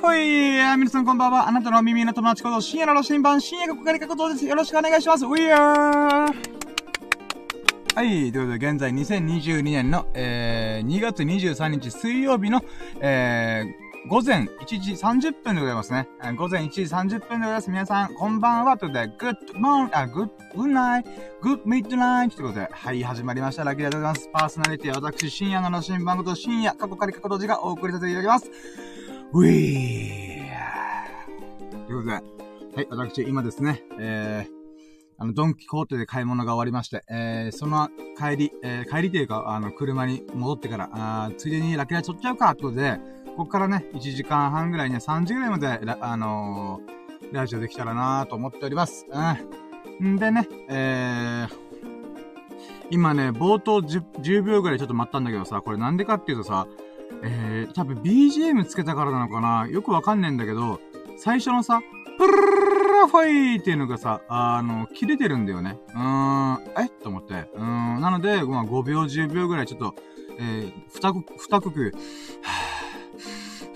[0.00, 0.18] ほい
[0.76, 1.48] 皆さんこんばんは。
[1.48, 4.46] あなたの耳の友達こと深夜のロ新版、深夜がこかりかことです。
[4.46, 5.26] よろしくお願いします。
[5.26, 6.32] We are!
[7.96, 8.30] はい。
[8.30, 12.62] ということで、現在2022年の、えー、2月23日水曜日の、
[13.00, 16.08] えー、午前1時30分でございますね。
[16.36, 17.70] 午前1時30分でございます。
[17.70, 18.76] 皆さん、こんばんは。
[18.78, 21.04] ということで、good morning, あ、good, good night,
[21.42, 23.64] good midnight ということで、はい、始まりました。
[23.64, 24.30] ラッキーでございます。
[24.32, 28.87] パーソナリティは私、深夜の新番こと深夜、過去仮過去同時がお送りさせていただきます。
[29.32, 32.20] ウィーということで、は
[32.82, 34.52] い、私、今ですね、えー、
[35.18, 42.98] あの、ドンキコーテで買い物が終わりまして、えー、その帰り、えー、帰りというか、あの、車に戻ってから、あついでにラキラ撮っちゃうか、ってことで、
[43.36, 49.06] ここからね、1時間半ぐらいね、3時ぐらいまで、あのー、ラジオできたらなと思っております。
[50.00, 50.14] うん。
[50.14, 51.48] んでね、えー、
[52.90, 56.66] 今ね、冒頭 10, 10秒ぐらいちょっと待ったんだけどさ、これなんでかっていうとさ、
[57.22, 59.66] えー、多分 BGM つけたからなのかな？
[59.68, 60.80] よくわかんねえんだけど、
[61.18, 61.80] 最初のさ、
[62.16, 62.40] プルル
[63.02, 65.78] ルファイっていうのがさ、あの、切れてるんだよね。
[65.94, 66.88] うーん、え？
[67.02, 67.50] と思って。
[67.54, 69.94] うん、なので、まあ、5秒、10秒ぐらいちょっと、
[70.38, 71.94] えー、二く、二くく、
[72.42, 72.50] は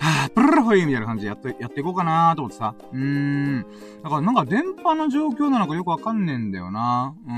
[0.01, 2.75] ぁ、はぁ、プルルファイみたいな感じでやって、やっていこうかなと思ってさ。
[2.91, 3.65] うーん。
[4.03, 7.15] だからなんか電波の状況なのかよくわかんねえんだよな。
[7.25, 7.33] うー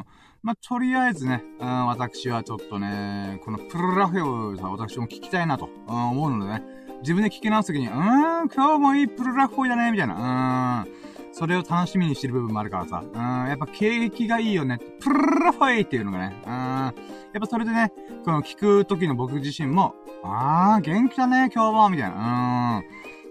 [0.00, 0.04] ん。
[0.42, 6.62] まあ、とりあえずね、うん、私はちょっとね、このプルラフェをさ、私も聞きたいなと、うん、思うのでね。
[7.02, 10.84] 自分で聞き直すときに、うーん、今日もいいプルラフォイだね、みたいな。
[10.84, 11.32] うーん。
[11.32, 13.04] それを楽しみにしてる部分もあるからさ。
[13.04, 14.78] うん、やっぱ景気がいいよね。
[15.00, 16.42] プルラフォイっていうのがね。
[16.44, 16.52] うん。
[16.52, 16.92] やっ
[17.40, 17.92] ぱそれでね、
[18.24, 22.82] この聞く時の僕自身も、あー、元気だね、今日も、みたいな。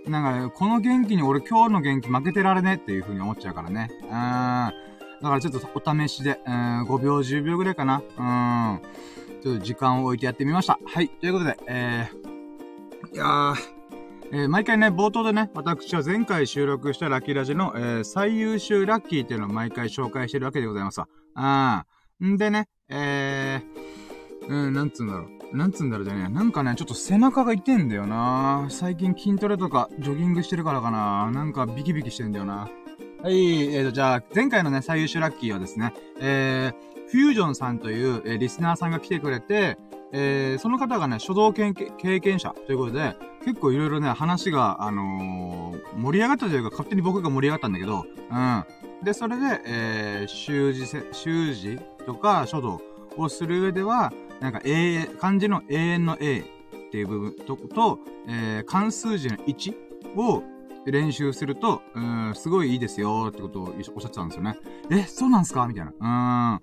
[0.05, 0.11] うん。
[0.11, 3.89] なんか、この元気に俺今日の元気負けてられねっていう風に思っちゃうからね。
[4.01, 4.90] うん。
[5.21, 8.01] だからちょっとお試しで、うん、5秒、10秒ぐらいかな。
[8.17, 8.23] う
[8.79, 8.81] ん。
[9.41, 10.79] ちょっと時間を置いてやってみました。
[10.85, 11.09] はい。
[11.09, 13.55] ということで、えー、いやー、
[14.31, 21.07] えー、毎回ね、冒頭でね、私は前回収録したラッキーラジの、えー、最優秀ラッキーっていうのを毎回紹介してるわけでございますわ。
[21.35, 22.25] あー。
[22.25, 25.41] んでね、えー、うん、なんつうんだろう。
[25.55, 32.69] なんつうんだろうじゃねなんかね、ちょっと背中が痛いんだよな最近筋トレとかジョギングしてるからかななんかビキビキしてんだよな。
[33.23, 39.77] はい、えーと、じゃあ、前回のね、最優秀ラッキーはですね、えー、フュージョンさんという、えー、リスナーさんが来てくれて、
[40.11, 43.15] えー、その方がね、書道経験者ということで、
[43.45, 48.65] 結構いろいろね、話が、あのー、盛り上がったというか、勝手に僕が盛り上がったんだけど、うん。
[49.03, 51.77] で、それで、えー、習字せ、習字
[52.07, 52.81] とか書道
[53.17, 56.43] をする上では、なんか、永遠、漢字の永遠の A っ
[56.89, 59.75] ていう部分と、と、えー、関数字の1
[60.17, 60.41] を
[60.85, 64.57] 練習すると、うん、すごいいいですよってことをおっしゃってたんですよね。
[64.89, 65.67] え、そうなんすか？
[65.67, 66.57] みたいな。
[66.57, 66.61] うん。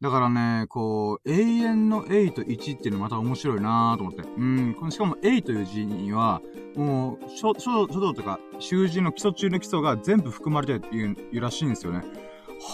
[0.00, 4.22] だからね、こう、永遠の A と1っていうのまた面白いなーと思って。
[4.22, 4.44] う
[4.86, 4.90] ん。
[4.90, 6.42] しかも A という字には、
[6.76, 12.02] もう、書書書道とか、習字の基礎中の基礎が全部含まれてるっていうらしいんですよね。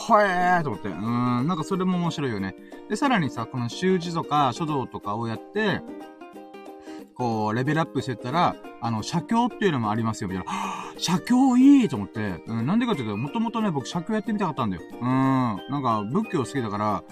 [0.09, 0.89] はえーと思って。
[0.89, 1.03] うん。
[1.03, 2.57] なんかそれも面白いよね。
[2.89, 5.83] で、さらにさ、この習字とか書道とかをやって、
[7.21, 10.53] こう、レベルアップしてったら、あの、写経っていうのもありますよ、みたいな。
[10.97, 12.43] 写経いいと思って。
[12.47, 14.83] うん、なんでかっていうと、もともとね、僕写経やってみたかったんだよ。
[14.91, 15.07] うん。
[15.07, 17.05] なんか、仏教好きだから、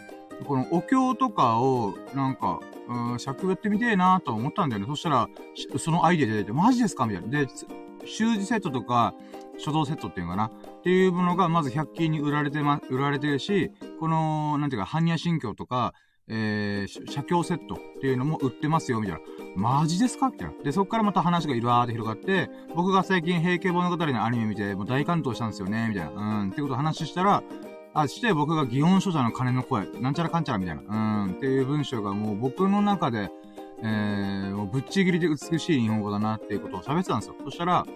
[0.46, 2.58] このお経とかを、なんか、
[2.88, 4.86] うん、尺やってみてえなと思ったんだよね。
[4.88, 5.28] そしたら、
[5.76, 7.04] そのアイデアで出て、マジですか？
[7.04, 7.28] みたいな。
[7.28, 7.46] で、
[8.06, 9.12] 習字セットとか、
[9.58, 10.50] 書道セットっていうのかなっ
[10.82, 15.92] ていうものが、まず100均に売られてま、売られてるし、この、なんていうか、般若心経とか、
[16.30, 19.20] えー、写経セットっていうのも売ってますよ、みたいな。
[19.56, 20.28] マジですか？
[20.28, 20.54] みたいな。
[20.62, 26.42] で、そっからまた話がいろーって広がって、僕が最近平家物語のアニメ見て、もう大感動したんですよね、みたいな。
[26.42, 26.50] うん。
[26.50, 27.42] ってことを話したら、
[27.94, 31.24] あ、して僕が祇園書者の鐘の声、なんちゃらかんちゃらみたいな。
[31.24, 31.32] うん。
[31.32, 33.30] っていう文章がもう僕の中で、
[33.82, 37.36] えー、もうぶっちぎりで美しい日本語だなっていうことを喋ってたんですよ。
[37.44, 37.86] そしたら、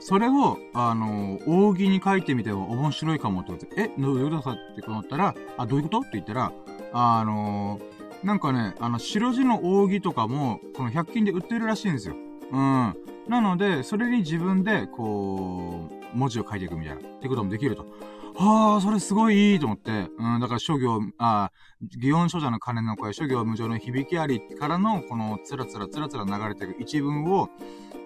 [0.00, 5.98] それを、あの、扇に書いてみても面白いかもってことで、え、どういうことかって思ったら、あ、どういうこと？
[6.00, 6.52] って言ったら、
[6.92, 12.16] あのー、なんかね、あの、白地の扇とかも、この100均で売ってるらしいんですよ。
[12.50, 12.94] うん。
[13.28, 17.86] なので、それに自分で、こう、文字を書いていくみたいな、ってこともできると。
[18.34, 19.90] はあ、それすごいいいと思って。
[20.16, 21.50] うん、だから諸行、あ、
[21.82, 27.50] 祇園書者の鐘の声、諸行無常の響きありからの、この、つらつらつらつら流れてる一文を、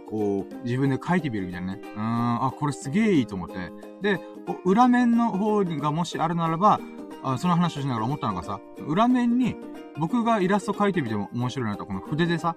[0.09, 1.83] こう、自分で書いてみるみたいなね。
[1.97, 3.73] うん、あ、これすげえいいと思って。
[4.01, 4.21] で、
[4.65, 6.81] 裏面の方がもしあるならば、
[7.23, 9.57] あその話をしながら思ったのがさ、裏面に
[9.99, 12.57] 僕がイラスト描いてみても面白いなと、この筆でさ、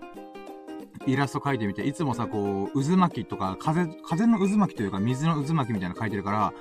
[1.05, 6.53] イラスト描いてみて、いつもさ、こう、渦巻きとか、風、風の渦巻きというか、水の渦巻きみたいなの描いてるから、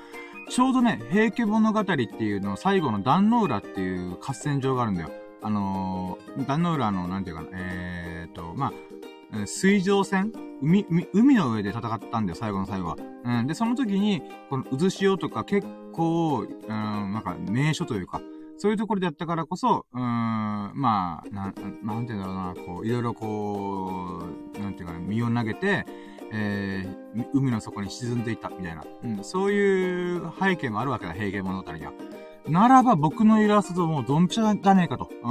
[0.50, 5.10] ちょうどね、平家物語っていうの最後の壇の浦っていう合戦場があるんだよ。
[5.40, 8.72] あのー、壇の浦の、なんていうかな、えーと、ま
[9.32, 10.32] あ、水上戦？
[10.62, 12.96] 海、海の上で戦ったんだよ、最後の最後は。
[13.24, 13.46] うん。
[13.46, 18.20] で、その時に、この渦潮とか結構、うん、なんか名所というか、
[18.56, 24.22] そういうところでやったからこそ、うーん、まあ、なん、なんていうんだろうな、こう、いろいろこ
[24.56, 25.86] う、なんていうかな、身を投げて、
[26.32, 28.84] えー、海の底に沈んでいた、みたいな。
[29.02, 31.92] うん、そういう背景もあるわけだ、平家物語には。
[32.48, 35.08] ならば僕のイラストともうドンピシャじゃねえかと。
[35.10, 35.30] うん。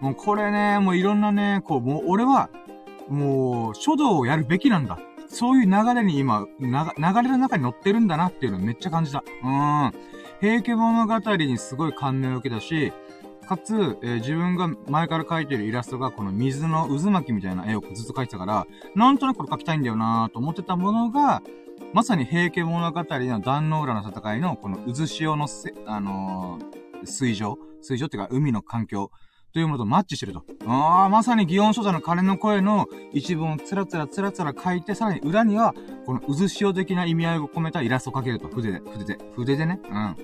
[0.00, 2.48] もうこれね、もういろんなね、こう、もう俺は、
[3.08, 4.98] もう、書道をやるべきなんだ。
[5.36, 9.22] そういう流れに今、流れの中に乗ってるんだなっていうのをめっちゃ感じた。
[9.44, 9.92] うん。
[10.40, 12.90] 平家物語にすごい感銘を受けたし、
[13.46, 21.42] かつ、えー、自分が前から描いてるイラストがこの水の渦巻きみたいな絵をずっと描いてたから、なんとなくこれ描きたいんだよなと思ってたものが、
[21.92, 27.58] まさに平家物語の壇の浦の戦いのこの渦潮のせ、あのー、水上？
[27.82, 29.10] 水上っていうか海の環境
[29.56, 30.44] というものとマッチしてると。
[30.66, 35.72] ああ、まさに祇園書座の鐘の声の一文をつらつらつらつら書いて、さらに裏には、
[36.04, 38.48] この渦潮的な意味合いを込めたイラストを描けると。
[38.48, 39.80] 筆で、筆で、筆でね。
[39.90, 40.16] うん。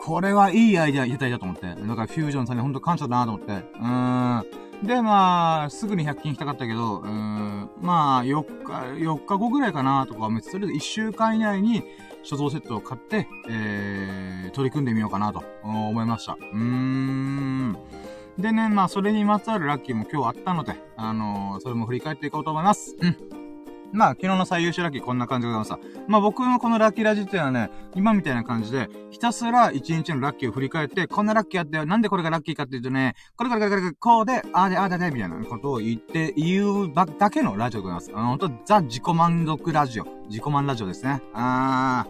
[0.00, 1.66] これはいいアイデア入れたいだと思って。
[1.66, 3.52] だからフュージョンさんにほんと感謝だなと思って。
[3.52, 4.86] うーん。
[4.86, 8.72] で、まあ、すぐに100均行きたかったけど、うーん、まあ、4日、
[9.02, 11.82] 4日後ぐらいかなとか思って、それで1週間以内に、
[12.22, 16.32] 所蔵セットを買って、えー、取り組んでみようかなと思いました。
[16.34, 17.76] うーん。
[18.38, 22.96] でね、まあ、それにまつわるラッキーも今日あったので、あのー、それも振り返っていこうと思います。
[23.00, 23.47] うん。
[23.92, 26.02] まあ、昨日の最優秀ラッキーこんな感じでございました。
[26.06, 31.86] まあ僕のこのラッキーラジっていうのはね、今みたいな感じで、ひたすら一日のラッキーを振り返って、こんなラッキーあったよ。
[31.86, 38.10] なんでこれがラッキーかっていうとね、これこれこれこれ、こうで、ああで、ああで、みたいなことを言って、言うばだけのラジオでございます。
[38.14, 40.06] あの、ほんと、ザ・自己満足ラジオ。
[40.28, 41.22] 自己満ラジオですね。
[41.32, 42.06] あ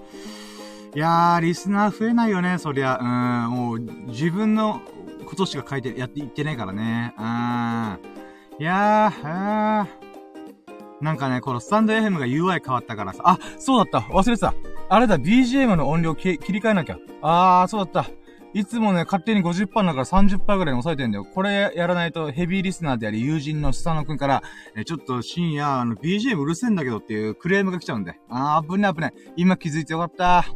[0.95, 0.97] ー。
[0.97, 2.99] いやー、リスナー増えないよね、そりゃ。
[3.01, 3.79] うん、もう、
[4.09, 4.81] 自分の
[5.27, 7.15] ことしか書いて、やって、言ってないからね。
[7.19, 7.25] うん。
[8.61, 9.98] いやー、あー。
[11.00, 13.23] なんかね、このスタンド FM が UI 変わったからさ。
[13.25, 14.09] あ、そうだった。
[14.12, 14.55] 忘れてた。
[14.89, 16.99] あれだ、BGM の音量切り替えなきゃ。
[17.23, 18.11] あー、そうだった。
[18.55, 21.25] いつもね、勝手に50%だから30%ぐらいに抑えてんだよ。
[21.25, 24.43] これやらないとヘビーリスナーであり友人のスサノくんから、
[24.75, 28.19] え、ちょっと深夜、あの、BGM うるせえんだけどっていうクレームが来ちゃうんで。
[28.31, 29.12] あー、危ね危ね。
[29.37, 30.47] 今気づいてよかった。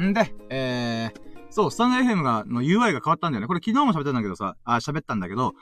[0.00, 1.20] んで、えー、
[1.50, 3.46] そう、スタンド FM が、の UI が変わったんだよね。
[3.48, 5.54] これ昨日も喋ったんだけどさ、あ、喋ったんだけど、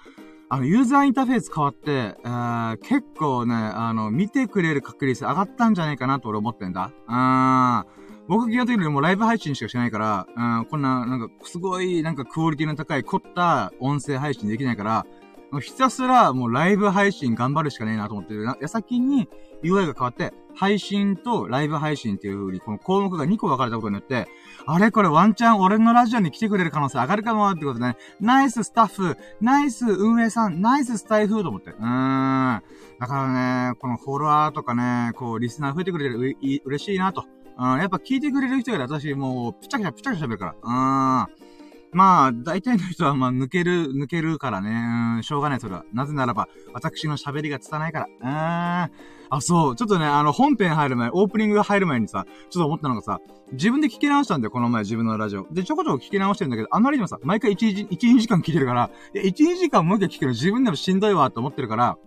[0.52, 6.90] あの、ユーザーインターフェース変わって、えー、結構ね、あの、見てくれる確率上がったんじゃないかなと俺思ってんだ。
[7.08, 8.26] うん。
[8.26, 15.06] 僕基本的にもうライブ配信しかしないから、うん、こんな、なんか、すごい、なんかクオリティの高い凝った音声配信できないから、
[15.52, 18.44] もうひたすらもうライブ配信頑張るしかねえなと思ってる。
[18.60, 19.28] やさきに
[19.62, 24.26] UI が変わって、配信とライブ配信っていう風に、この項目が2個分かれたことによって、
[24.66, 27.96] あれこれワンチャン俺のラジオに来てくれる可能性上がるかもってことね。
[28.20, 31.70] ナイススタッフ、ナイス運営さん、ナイススタイフと思って。
[31.70, 32.62] うーん。
[33.00, 37.24] だからね、このフォロワーとかね、こう、リスナー増えてくれてるう、嬉しいなと。
[37.58, 40.54] うん、やっぱ聞いてくれる人より私もう、ピチャピチャピチャピチャ喋るから。
[40.62, 41.50] うーん。
[41.92, 45.16] まあ、大体の人はまあ、抜ける、抜けるからね。
[45.16, 45.84] うん、しょうがない、それは。
[45.92, 48.06] なぜならば、私の喋りが拙いから。
[48.06, 48.92] うーん。
[49.30, 49.76] あ、そう。
[49.76, 53.20] ちょっとね、あの、本編入る前、オープニング入る前にさ、ちょっと思ったのがさ、
[53.52, 55.46] 自分で聞き直したんだよ、この前、自分のラジオ。
[55.50, 61.98] で、ちょこちょこ聞き直してるんだけど、あまりにもさ、毎回1、1、2時間聞いてるから、いや1、2時間もう一回聞くの自分でもしんどいわ、と思ってるから、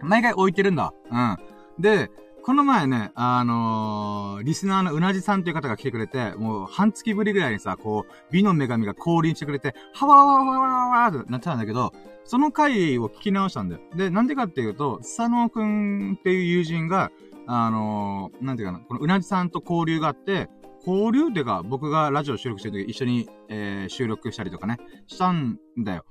[0.00, 0.92] 毎回置いてるんだ。
[1.10, 1.36] うん。
[1.78, 2.10] で、
[2.46, 13.80] この前ね、あのー、リスナーのうなじさんという方が来てくれて、もう半月ぶりぐらいにさ、こう、美の女神が降臨してくれて、はわわわわわわってなってたんだけど、その回を聞き直したんだよ。
[13.96, 17.10] で、なんでかっていうと、佐野くんっていう友人が、
[17.48, 20.48] あのー、なんていうかな、このうなじさんと交流があって、
[20.86, 26.04] 交流っていうか、僕がラジオ収録してる時一緒に、えー、収録したりとかね、したんだよ。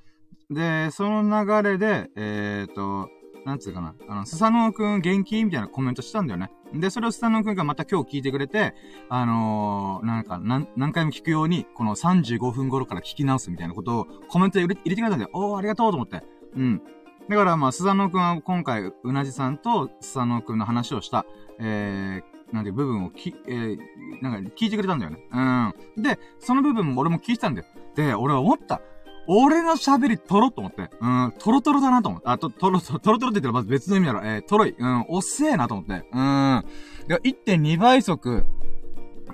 [0.50, 3.10] で、その流れで、えっ、と、
[3.46, 5.44] なんつうかな、あの、スサノオくん元気？
[5.44, 6.52] みたいなコメントしたんだよね。
[6.74, 8.74] で、それをスサノオくんがまた今日聞いてくれて、
[9.08, 15.30] あのー、なんか、何、何回も聞くように、この35分頃から聞き直すみたいなことをコメント入れてくれたんだよ。
[15.34, 16.24] おー、ありがとうと思って。
[16.56, 16.82] うん。
[17.30, 21.26] だからまあ、スサノオくんは今回、うなじさんとスサノオくんの話をした、
[21.60, 23.78] えー、なんて部分をき、えー、
[24.22, 25.20] なんか聞いてくれたんだよね。
[25.32, 26.02] うん。
[26.02, 27.68] で、その部分も俺も聞いてたんだよ。
[27.96, 28.82] で、俺は思った。
[29.28, 30.90] 俺の喋りトロと思って。
[31.02, 32.28] うん、トロトロだなと思って。
[32.30, 34.22] あ、と、トロ、トロトロって言ったらまず別の意味だろ。
[34.24, 34.76] えー、トロい。
[34.78, 35.94] うん、おっせえなと思って。
[35.94, 36.00] うん。
[36.00, 38.46] いや、1.2倍速、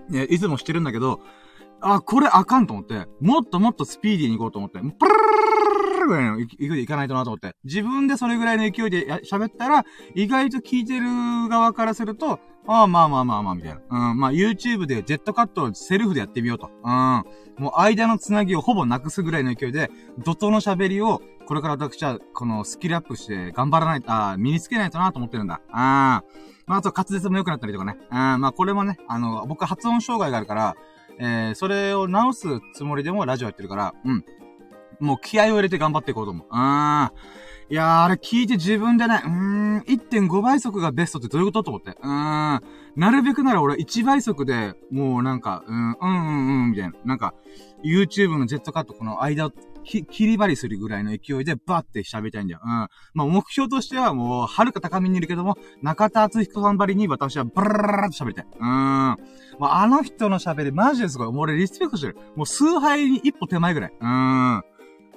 [0.10, 1.20] ね、いつもしてるんだけど、
[1.82, 7.56] あ、これあかんと思って、もっともっとスピーディーに行こうと思って、プルルルルルルぐらいの勢いでいかないとなと思って。
[7.63, 9.86] 自分でそれぐらいの勢いで喋ったら、
[10.16, 11.06] 意外と聞いてる
[11.50, 14.12] 側からすると、ああ、まあまあまあまあ、みたいな。
[14.12, 14.20] うん。
[14.20, 16.70] まあ、YouTube でジェットカットをセルフでやってみようと。
[16.84, 17.24] うん。
[17.58, 19.89] もう間のつなぎをほぼなくすぐらいの勢いで、
[20.20, 25.62] 怒涛の喋りを、これから私は、このスキルアップして頑張らないと、ああ身につけないとなと思ってるんだ。
[25.72, 26.24] ああ。
[26.68, 27.98] まあ、あと滑舌も良くなったりとかね。
[28.10, 28.41] うん。
[28.41, 30.75] まあ、これもね、あの、僕発音障害があるから、
[31.20, 34.25] えー、それを直すつもりでもラジオやってるから、うん。
[35.00, 36.48] もう気合を入れて頑張っていこうと思う。
[36.51, 37.50] あー。
[37.72, 41.92] いやー、あれ聞いて自分でね、うーん、1.5倍速がベストってどういうことと思って。
[41.92, 42.62] うーん。
[42.98, 46.94] なるべくなら俺1倍速で、もうなんか、うん、うん、うん、うん、みたいな。
[47.06, 47.34] なんか、
[47.82, 49.51] YouTube のジェットカットこの間を
[49.86, 52.60] き、切り張りするぐらいの勢いでバーって喋りたいんだよ。
[52.62, 52.70] うん。
[52.70, 52.90] ま
[53.24, 58.48] あ目標としてはもう、はるか高みにいるけども、中田敦彦さんばりに私はブララララと喋りたい。
[58.54, 58.62] うん。
[58.62, 59.18] ま
[59.62, 61.28] ああの人の喋りマジですごい。
[61.28, 62.18] もう俺リスペクトしてる。
[62.36, 63.94] もう数杯に一歩手前ぐらい。
[63.98, 64.63] うん。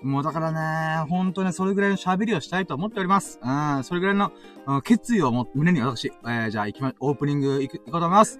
[0.04, 3.40] もうだからね、ほんとね、それぐらいの喋りをしたいと思っております。
[3.42, 4.32] うん、それぐらいの、
[4.66, 8.38] うん、決意をも胸に私、えー、じゃあ行きま、オープニング行く、行こうと思います。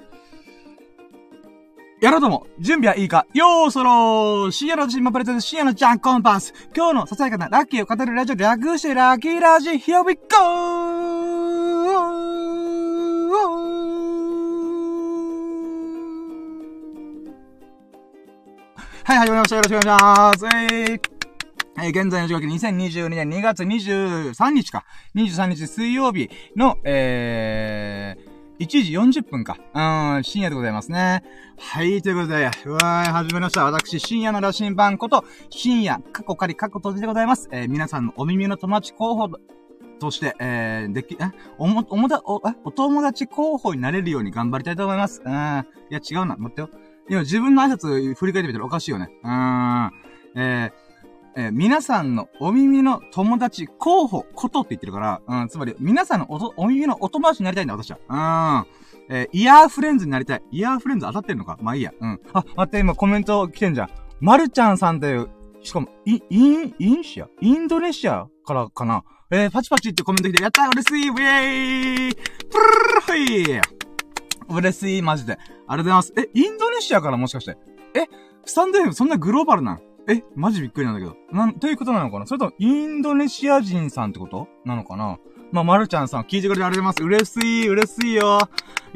[2.02, 10.20] やろうとも、準備はいいかよーそろー深夜のチームプレゼント深夜のジャンコンパス今日のささやかなラッキーを語るラジオ略してラッキーラジ Here we go!
[19.04, 19.56] はい、始まりました。
[19.56, 20.46] よろしくお願いします。
[20.46, 21.13] えー
[21.76, 24.84] えー、現在の時刻2022年2月23日か。
[25.16, 29.56] 23日水曜日の、えー、1時40分か。
[29.74, 31.24] うん、深夜でございますね。
[31.58, 33.64] はい、ということで、うわー、始まりました。
[33.64, 37.48] 私、深夜の羅針盤こと、深夜、過去仮、過去閉じでございます。
[37.50, 39.30] えー、皆さんのお耳の友達候補
[39.98, 41.24] として、えー、でき、え、
[41.58, 45.22] おも、おもだ、お、え、お友達候補になれるように頑張りたいと思います。
[45.24, 45.32] うん。
[45.32, 45.64] いや、
[45.98, 46.36] 違うな。
[46.36, 46.70] 待ってよ。
[47.10, 49.10] 今、自分の挨拶振り返ってみたらおかしいよね。
[49.24, 49.90] うん。
[50.36, 50.83] えー、
[51.36, 57.98] えー、皆さんのお耳の友達候補ことって言ってるから、うん、つまり、皆さんのおお耳のお友達になりたいんだ、私は。
[58.08, 59.14] うん。
[59.14, 60.42] えー、 ear friends になりたい。
[60.52, 61.58] ear friends 当たってんのか？
[61.60, 61.92] まあいいや。
[62.00, 62.20] うん。
[62.32, 63.88] あ、待って、今コメント来てんじゃん。
[64.20, 65.28] まるちゃんさんという、
[65.62, 67.28] しかも、イ、イン、インシア？
[67.40, 69.02] インドネシアからかな？
[69.30, 73.60] えー、パチパチってコメント来て、やったー嬉しいウェーイプルルルはい
[74.60, 75.32] 嬉しい、マジで。
[75.32, 76.12] ありがとうございます。
[76.16, 77.56] え、インドネシアからもしかして。
[77.94, 78.06] え、
[78.44, 81.16] スタンド F そんなグローバルなんえ、マジびっくりなんだけど。
[81.32, 82.26] なん、ということなのかな？
[82.26, 84.48] それと、インドネシア人さんってこと？
[84.64, 85.18] なのかな？
[85.52, 87.40] まあ、まるちゃんさん、聞いてくれてありがとうございます。
[87.40, 88.40] 嬉しい、嬉しいよ。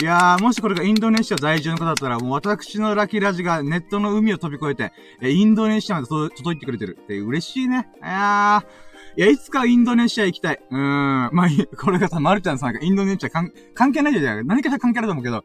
[0.03, 7.88] いやー、もしこれがインドネシア在住の方だったら、もう私のラキラジがネットの海を飛び越えて、え、インドネシアまで届いてくれてるって嬉しいね。
[7.99, 10.61] いやー、いや、いつかインドネシア行きたい。
[10.71, 11.31] うーん。
[11.33, 13.53] まあ、これがさ、まるちゃんさんがインドネシア関
[13.93, 14.47] 係ないじゃん。
[14.47, 15.45] 何かしら関係あると思うけど、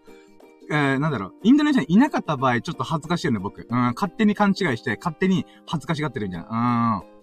[0.71, 3.67] えー、なんだろう、インドネシアにいなかった場合、ちょっと恥ずかしいよね、僕。
[3.69, 7.03] うん、勝手に勘違いして、勝手に恥ずかしがってるみたいな。
[7.07, 7.13] うん。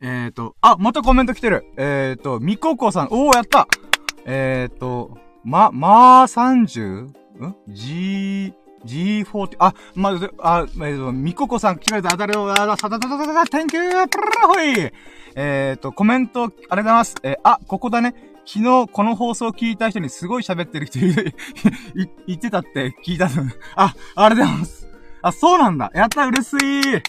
[0.00, 1.64] えーと、あ、またコメント来てる。
[1.76, 3.66] えーと、みここさん、おー、やった
[4.26, 6.82] えーと、ま、まー 30?
[6.82, 7.14] ん
[7.68, 8.52] ?G、
[8.84, 14.06] G40、あ、ま、あ、えーと、みここさん来てくれた当たりを、あ、さたたたたた、Thank you!
[14.08, 14.92] プルルほい
[15.34, 17.14] えーと、コメント、ありがとうございます。
[17.22, 18.35] えー、あ、ここだね。
[18.46, 21.34] 昨日この放送聞いた人にすごい喋ってる人いる、
[22.28, 23.42] 言ってたって聞いたの。
[23.74, 24.88] あ、ありがとうございます。
[25.22, 25.90] あ、そうなんだ。
[25.94, 27.02] やった、嬉しい。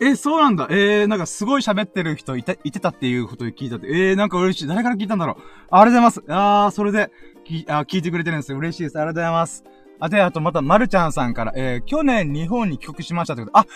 [0.00, 0.66] え、そうなんだ。
[0.68, 3.86] えー、なんかすごい喋ってる人いて、いてたっていうことを聞いたって。
[3.86, 4.66] えー、なんか嬉しい。
[4.66, 5.42] 誰から聞いたんだろう。
[5.70, 6.22] ありがとうございます。
[6.28, 7.10] あー、それで、
[7.44, 8.58] き、あ、聞いてくれてるんですよ。
[8.58, 8.98] 嬉しいです。
[8.98, 9.64] ありがとうございます。
[10.00, 13.58] あ、で、あとまた、まるちゃんさんから、えー、去年日本に帰国しましたってこと。
[13.58, 13.66] あ、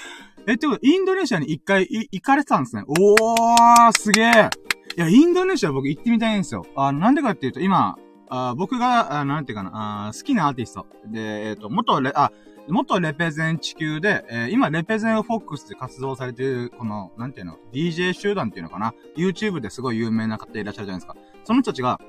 [0.47, 2.83] え、ってこと、インドネシアに一回行かれてたんですね。
[2.89, 4.51] おー、すげー。
[4.97, 6.65] いや、インドネシア僕行ってみたいんですよ。
[6.75, 7.99] あなんでかっていうと、今、
[8.31, 10.87] あ僕が、あなんていうかな、あ好きなアーティスト。
[11.07, 12.33] で、えっ、ー、と、元レ、あ、
[12.69, 21.15] 元レペゼン地球で、えー、今、レペゼンフォックスで活動されてる、この、なんていうの、DJ 集団っていうのかな ?YouTube ですごい有名な方いらっしゃるじゃないですか。
[21.45, 22.01] その人たちが、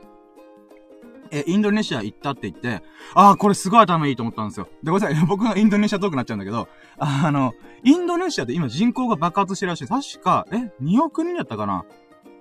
[1.30, 2.82] えインドネシア行ったって言って、
[3.14, 4.70] ああ、これすごい頭いいと思ったんですよ。
[4.82, 5.26] で、ごめんなさい。
[5.28, 7.54] 僕のインドネシアトークになっちゃうんだけど、あの、
[7.84, 9.88] インドネシアで今人口が爆発してるらしい。
[9.88, 11.84] 確か、え、2億人だったかな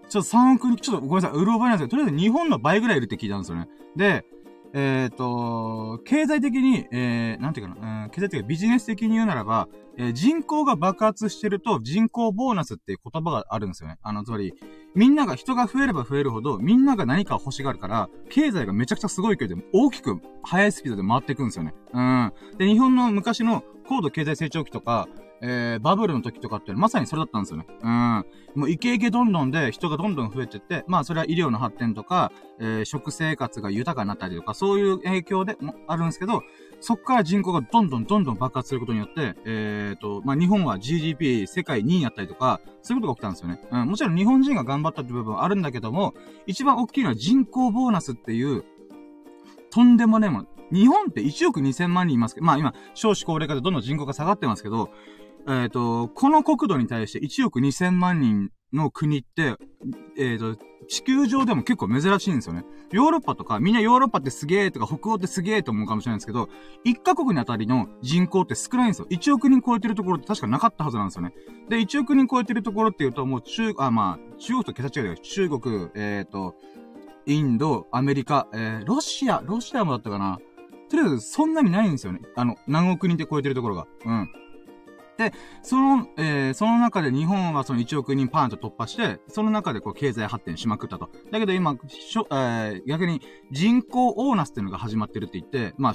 [0.09, 3.69] ちょっと3億人、ちょっとごめんなさい、うる覚えなんですけど、とりあえず日本の倍ぐらいいるって聞いたんですよね。
[3.97, 4.25] で、
[4.73, 13.97] えっ、ー、と、経済的に、えー、なんていうかな、うん、経済的にビジネス的に言うならば、えー、人口が爆発してると人口ボーナスっていう言葉があるんですよね。
[14.03, 14.53] あの、つまり、
[14.95, 21.75] みんなが人が増えれば増えるほど、みんなが何か欲しがるから、経済がめちゃくちゃすごい勢いで大きく速いスピードで回っていくんですよね。
[21.95, 22.33] うん。
[22.59, 25.09] で、日本の昔の高度経済成長期とか、
[25.41, 27.67] えー、バブルの時とかってまさにそれだったんですよね。
[27.83, 28.25] うん。
[28.55, 36.43] もうイケイケどんどんで人がどんどん増えてって、まあそれは医療の発展とか、えー、食生活が豊かになったりとか、そういう影響でもあるんですけど、
[36.81, 43.61] そっから人口がどんどんどんどん爆発することによって、えっ、ー、と、まあ日本は GDP 世界2位になったりとか、そういうことが起きたんですよね。
[43.71, 43.89] うん。
[43.89, 46.15] もちろん日本人が頑張ったって部分はあるんだけども、
[46.47, 48.65] 一番大きいのは人口ボーナスっていう、
[49.71, 50.47] とんでもねえもの。
[50.73, 54.91] 日本って1億2000万人いますけど、まあ今、少子高齢化でどんどん人口が下がってますけど、
[55.49, 59.57] えっ、ー、と、この国土に対して1億2000万人の国って、
[60.19, 62.65] えっ、ー、と、地球上でも結構珍しいんですよね。
[62.93, 66.49] ヨーロッパとか、みんなヨーロッパってすげえとか、北欧ってすげえと思うかもしれないんですけど、
[66.85, 69.07] 1カ国にあたりの人口って少ないんですよ。
[69.11, 71.33] 1億人超えてるところって確かなかったはずなんですよね。
[71.69, 75.17] で、1億人超えてるところっていうと、もう中、あ、まあ、中国と桁違いだよ。
[75.17, 76.55] 中国、えっ、ー、と、
[77.27, 80.39] インド、アメリカ、えー、ロシア、ロシアもだったかな。
[80.89, 82.21] とりあえず、そんなにないんですよね。
[82.37, 83.87] あの、何億人って超えてるところが。
[84.05, 84.31] うん。
[85.19, 85.33] で、
[85.63, 91.11] その、えー、その中で日本はその1億人パーンと突破して、その中でこう経済発展しまくったと。
[91.31, 95.93] だけど今、しょ、えー、逆に人口オーナスっていうのが始まってるって言って、まあ、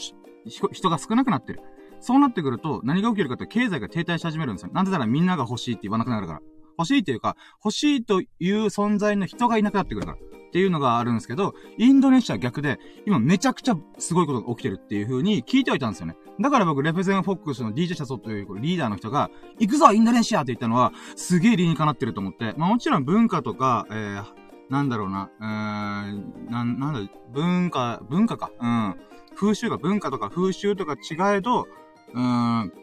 [0.71, 1.61] 人が少なくなってる。
[1.99, 4.71] そうなってくると、何が起きるかって経済が停滞し始めるんですよ。
[4.73, 6.41] なんでならみんなが欲しいって言わなくなるから。
[6.79, 10.17] 欲しいっていうか、欲しいという存在の人がいなくなってくるから。
[10.17, 16.15] っていうのがあるんですけど、インドネシア逆で、今めちゃくちゃすごいことが起きてるっていう風に聞いてはいたんですよね。
[16.39, 24.23] だから僕、レプゼンフォックスの DJ シャソというリーダーの人が、行くぞインドネシアって言ったのは、すげえ理にかなってると思って、まあもちろん文化とか、えー、
[24.69, 28.95] なんだろうな、えー、なん、なんだ、文化、文化か、うん。
[29.35, 31.67] 風習が文化とか風習とか違えど、
[32.13, 32.73] うん、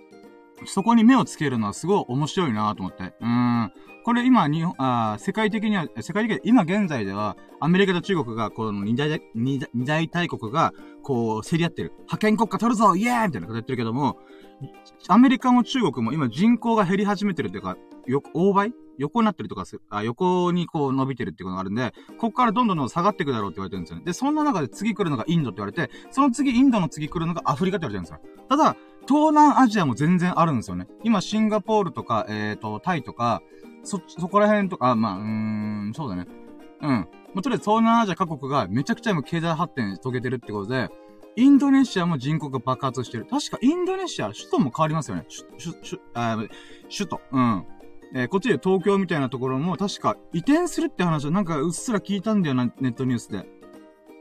[0.66, 3.14] そこに目をつけるのはすごい面白いなと思って。
[3.20, 3.72] うん。
[4.04, 10.72] これ今、日本、あ世界的には、世界的には今現在では、アメリカと中国が、この二大、二大大国が、
[11.02, 11.92] こう、競り合ってる。
[11.92, 14.18] 派遣国家取るぞイエーイみたいなこと言ってるけども、
[15.08, 18.72] アメリカも中国も今人口が減り始めてるっていうか、よ、大倍？
[18.98, 24.04] 横になってるとかす、あ、横にこう伸びてるっていうことがあるんで、ここからどんどんどん下がっていくだろうって言われてるんですよね。
[24.04, 28.46] で、そんな中で次来るのがインドって言われて、その次インドの次来るのがアフリカって言われてるんですよ。
[28.48, 28.76] ただ、
[29.08, 30.86] 東南アジアも全然あるんですよね。
[31.02, 33.42] 今、シンガポールとか、えっ、ー、と、タイとか、
[33.82, 36.26] そ、そこら辺とか、まあ、うーん、そうだね。
[36.82, 36.90] うん。
[36.90, 40.88] まあ、とりあえず東南アジア各国がめちゃくちゃ今経済発展遂げてるってことで、
[41.36, 43.24] インドネシアも人口が爆発してる。
[43.24, 45.26] 確かインドネシア、首都も変わりますよね。
[45.56, 46.36] 首、首、首、あ
[46.90, 47.20] 首都。
[47.32, 47.66] うん。
[48.14, 53.46] えー、こっちで東京みたいなところも確か移転するって話はなんかうっすら聞いたんだよな、ネットニュースで。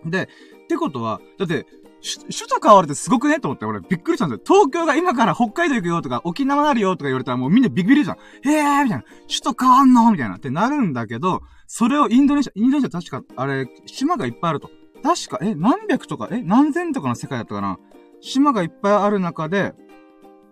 [0.05, 0.27] で、っ
[0.67, 1.65] てことは、だって、
[2.01, 3.39] 首都変わるってすごくね？
[3.39, 4.43] と思って、俺びっくりしたんですよ。
[4.45, 8.17] 東京が今から北海道行くよとか、沖縄なるよとか言われたらもうみんなビビるじゃん。
[8.17, 9.03] へーみたいな。
[9.27, 14.69] 首都変わんのみたいなってなるんだけど、それをインドネシア、インドネシア確か、あれ、島がいっぱいあると。
[15.03, 17.77] 確か、え、何百とか、え、何千とかの世界だったかな
[18.21, 19.73] 島がいっぱいある中で、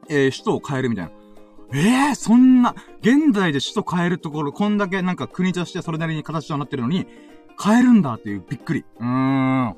[0.09, 1.11] えー、首都を変えるみたいな。
[1.73, 7.07] ええー、そんな、現在で首都変えるところ、こんだけなんか国としてそれなりに形となってるのに、
[7.63, 8.85] 変えるんだっていうびっくり。
[8.99, 9.75] うーん。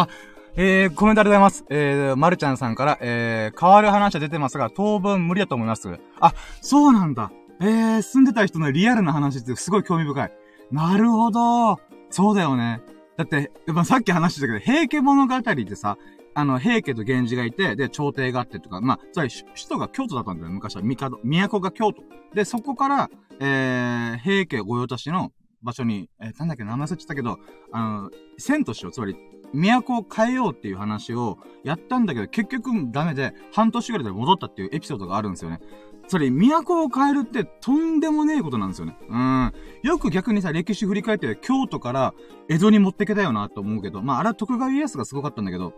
[0.00, 0.08] あ、
[0.56, 1.64] えー、コメントありがとうございます。
[1.70, 5.88] えー、まるちゃんさんから、えー、変わる話は出てますが、当分無理だと思います。
[6.20, 7.30] あ、そうなんだ。
[7.60, 10.32] えー、住んでた人のリアルな話ってすごい興味深い。
[10.70, 11.78] なるほど。
[12.10, 12.80] そうだよね。
[13.16, 15.98] だって、やっぱさっき話したけど、平家物語ってさ、
[16.34, 20.82] あの、平家と源氏がいて、で、朝廷があってとか、まあ、つまり、首都が京都だったんだよ、昔は。
[20.82, 21.10] 帝、
[21.48, 22.02] 都が京都。
[22.34, 23.10] で、そこから、
[23.40, 25.32] えー、平家御用達の
[25.62, 27.38] 場所に、えー、なんだっけ、名前忘れちゃったけど、
[27.72, 28.92] あの、遷都しよう。
[28.92, 29.16] つまり、
[29.52, 35.60] 都を変えようっていう話をやったんだけど、結局ダメで、半年ぐらいで戻ったっていうエピソードがあるんですよね。
[36.08, 38.96] それ、都を変えるってとんでもねえことなんですよね。
[39.08, 39.52] うん。
[39.82, 42.14] よく逆にさ、歴史振り返って、京都から
[42.48, 45.72] 江戸に持ってけたよなと思うけど、まあ、あれは徳川家康がすごかったんだけど、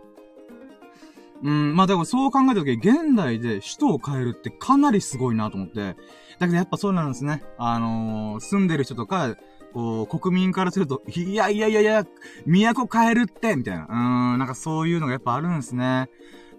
[1.43, 5.75] うん、まあでもそう考えたとき、現代で首都を変えるってかなりすごいなと思って。
[5.75, 5.95] だ
[6.39, 7.43] けどやっぱそうなんですね。
[7.57, 9.35] あのー、住んでる人とか、
[9.73, 12.05] こう、国民からすると、いやいやいやいや、
[12.45, 13.85] 都変えるって、みたいな。
[13.85, 16.09] うーん、なんかそういうのがやっぱあるんですね。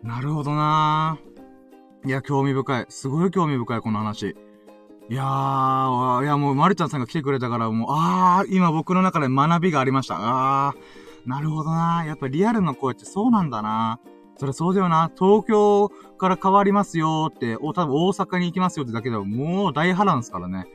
[0.03, 1.19] なるほどな
[2.05, 2.87] いや、興味深い。
[2.89, 4.37] すごい興味深い、この話。
[5.11, 10.17] いやー、いやもう、まるちゃんさんが来てくれたから、もう、あー、今僕の中で学びがありました。
[10.19, 13.99] あー、なるほどなやっぱリアルの声ってそうなんだな
[14.37, 15.11] それそうだよな。
[15.17, 20.67] 東京から変わりますよって、お、多分大阪に行きますよってだけでももう大波乱ですからね。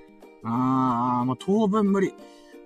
[0.43, 2.13] あー、もう当分無理。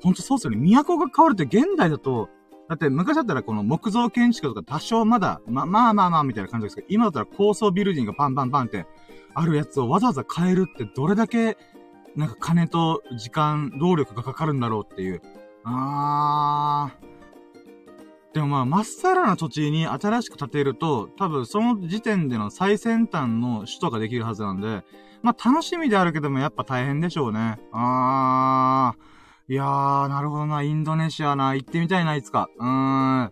[0.02, 0.58] ほんとそうっすよね。
[0.58, 2.30] 都が変わるって現代だと、
[2.70, 8.86] だって昔だったらこの木造建築とか多少まだ、ま、まあまあまあみたいな感じですけど、今だったら高層ビルディングがパンパンパンって
[9.34, 11.58] あるやつをわざわざ変えるってどれだけ、
[12.16, 15.22] なんか金と時間、労力がかかるんだろうっていう。
[15.64, 17.14] あー
[18.34, 24.84] でもまあ、まっさらな土地に新しく建てると、多分その時点での最先端の首都ができるはずなんで、
[25.24, 27.58] まあ楽しみであるけどもやっぱ大変でしょうね。
[27.72, 29.54] あー。
[29.54, 30.62] いやー、なるほどな。
[30.62, 31.54] インドネシアな。
[31.54, 32.50] 行ってみたいな、いつか。
[32.58, 33.32] うーん。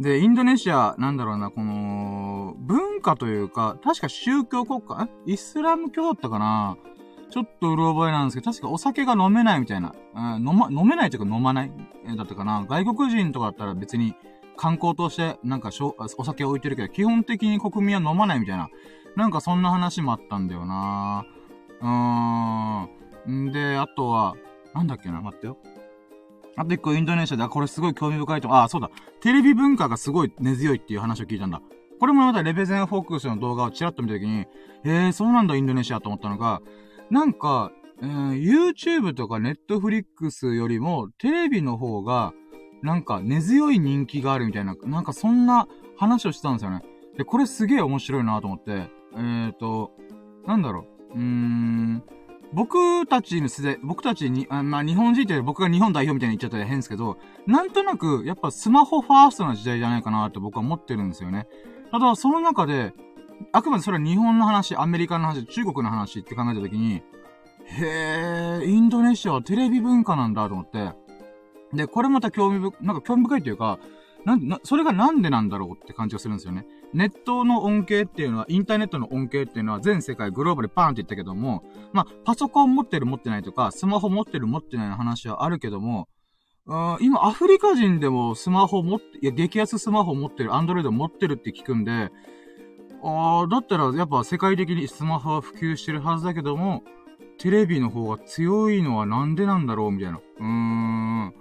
[0.00, 5.08] で、インドネシア、なんだろうな、この、文化というか、確か宗教国家？
[5.26, 5.32] え？
[5.32, 6.76] イスラム教だったかな？
[7.30, 9.94] ちょっとうる覚えなんですけど、確かお酒が飲めないみたいな。
[10.14, 11.72] うん、飲ま、飲めないというか飲まない？
[12.16, 12.66] だったかな？
[12.68, 14.14] 外国人とかだったら別に
[14.56, 18.68] 観光としてなんかしょお酒置いてるけど、基本的に国民は飲まないみたいな。
[19.16, 21.24] なんかそんな話もあったんだよな
[21.80, 23.46] うーん。
[23.48, 24.34] んで、あとは、
[24.74, 25.58] なんだっけな、待ってよ。
[26.56, 28.90] あと一個インドネシアで、あこれすごい興味深いと、あ、そうだ。
[29.20, 31.60] テレビ文化がすごい根強いっていう話を聞いたんだ。
[31.98, 34.46] これもまたレベゼンフォークスの動画をチラッと見たときに、
[34.84, 36.60] えー、そうなんだ、インドネシアと思ったのが、
[37.10, 42.32] なんか、えー、YouTube とか Netflix よりも、テレビの方が、
[42.82, 45.68] なんか根強い人気があるみたいな、なんかそんな
[45.98, 46.82] 話をしてたんですよね。
[47.18, 49.92] で、これすげえ面白いなと思って、えーと、
[50.46, 52.02] なんだろう、うーん、
[52.52, 61.46] 僕たちの世代、僕たちに、あまあ、日本人って僕が日本代表みたいに言っちゃったら変ですけど、なんとなく、やっぱスマホファーストな時代じゃないかなって僕は思ってるんですよね。
[61.92, 62.92] ただ、その中で、
[63.52, 67.02] あくまでそれは日本の話、アメリカの話、中国の話って考えたときに、
[67.66, 70.92] へえ、インドネシアはテレビ文化なんだと思って。
[71.72, 73.78] で、これまた興味深、なんか興味深いというか、
[74.24, 76.66] なんな、それがなんでなんだろうって感じがするんですよね。
[76.92, 86.08] ネットの恩恵っていうのは、インターネットの恩恵っていうのは全世界グローバルパーンって言ったけども、まあ、パソコン持ってる持ってないとか、スマホ持ってる持ってないの話はあるけども、
[87.00, 92.10] 今、アフリカ人でもスマホ持って、いや、激安スマホ持ってる、アンドロイド持ってるって聞くんで、
[93.02, 96.84] あ、だったらやっぱ世界的にスマホは普及してるはずだけども、
[97.38, 100.18] テレビの方が強いのはなんでなんだろうみたいな。
[100.18, 101.34] うーん。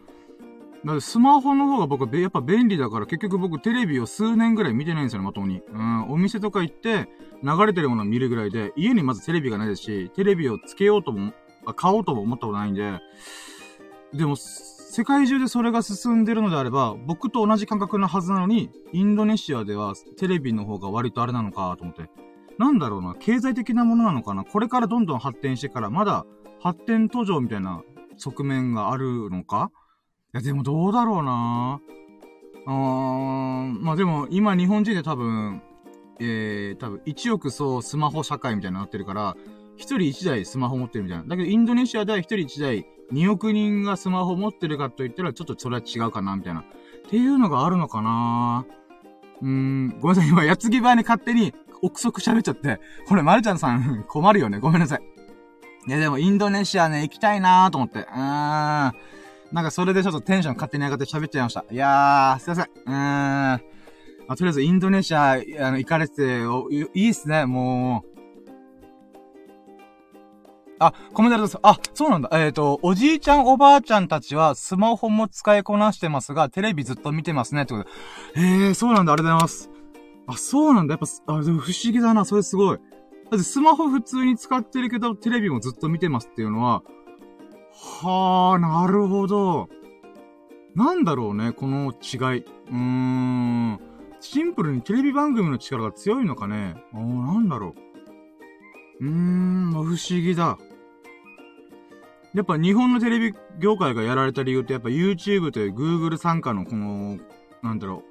[0.85, 5.61] だスマホの方が僕はやっぱ便利だから結局僕テレビを数年ぐらい見てないんですよね、まともに。
[5.71, 7.09] うん、お店とか行って
[7.43, 11.33] 流れてるものを見るぐらいで、家にまずテレビがないですし、テレビをつけようとも、
[11.75, 12.99] 買おうとも思ったことないんで、
[14.13, 22.09] でも、世界中でそれが進んでるのであれば、僕と同じ感覚なはずなのに、インドネシアではテレビの方が割とあれなのかと思って。
[22.57, 26.25] なんだろうな、経済的なものなのかなこれからどんどん発展してからまだ
[26.59, 27.83] 発展途上みたいな
[28.17, 29.71] 側面があるのか
[30.33, 31.81] いや、でもどうだろうな
[32.67, 35.61] あーんまあでも今日本人で多分、
[36.19, 39.35] えー、多分1億そうスマホ社会みたいになってるから、
[39.75, 41.23] 一人一台スマホ持ってるみたいな。
[41.25, 46.61] だけどインドネシアでは一人一台2億人がスマホ持ってるかと言ったら、ちょっとそれは違うかな、みたいな。
[46.61, 46.63] っ
[47.09, 48.65] ていうのがあるのかな
[49.41, 52.79] うーん、ごめんなさい、今、やつぎ場に勝手に、憶測喋っちゃって。
[53.07, 54.59] これ、まるちゃんさん、困るよね。
[54.59, 55.01] ごめんなさい。
[55.87, 57.99] いや、でも、インドネシアね、行きたいなーと思って。
[57.99, 58.93] うーん。
[59.51, 61.65] なんか、それでちょっとテンション勝手に上がって喋っちゃいました。
[61.71, 62.65] いやー、すいません。
[62.65, 62.93] うーん。
[62.93, 63.59] ま
[64.27, 65.37] あ、とりあえず、インドネシア、あ
[65.71, 66.41] の、行かれてて、
[66.93, 68.09] いいっすね、もう。
[70.79, 71.57] あ、コメントです。
[71.61, 72.29] あ、そうなんだ。
[72.31, 77.63] えっ、ー、と、おじいちゃんおばあちゃんたちはスマホも使いこなしてますが、テレビずっと見てますね。
[77.63, 77.89] ってこと
[78.39, 78.41] で。
[78.41, 79.11] えー、そうなんだ。
[79.11, 79.69] ありがとうございます。
[80.27, 80.93] あ、そうなんだ。
[80.93, 82.23] やっぱ、あ、でも不思議だな。
[82.23, 82.77] それすごい。
[82.77, 82.83] だ
[83.35, 86.81] ってスマホ普通に使ってるけど、テレビもずっと見てますっていうのは、
[87.81, 89.69] はあ、なるほど。
[90.75, 92.41] なんだろうね、この違い。
[92.41, 93.79] うーん。
[94.19, 96.75] シンプルにテレビ番組の力が強いのかね。
[96.93, 97.73] あー、なんだろ
[98.99, 99.05] う。
[99.05, 100.57] うーん、不思議だ。
[102.33, 107.17] やっぱ日本のテレビ業界がやられた理由ってやっぱ YouTube という Google 参加のこの、
[107.63, 108.09] なんだろう、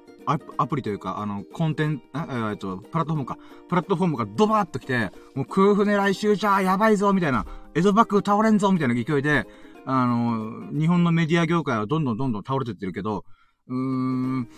[0.57, 3.37] アプリというか、あの、コンテンツ、えっと、プラットフォームか。
[3.69, 9.47] プラットフォームがドバーっと来て、もう空船来週じゃあやばいぞみたいな、江戸幕府倒れんぞみたいな勢いで、
[9.85, 13.25] あの、日本のメディア業界はどんどんどんどん倒れてってるけど、
[13.67, 14.49] うーん、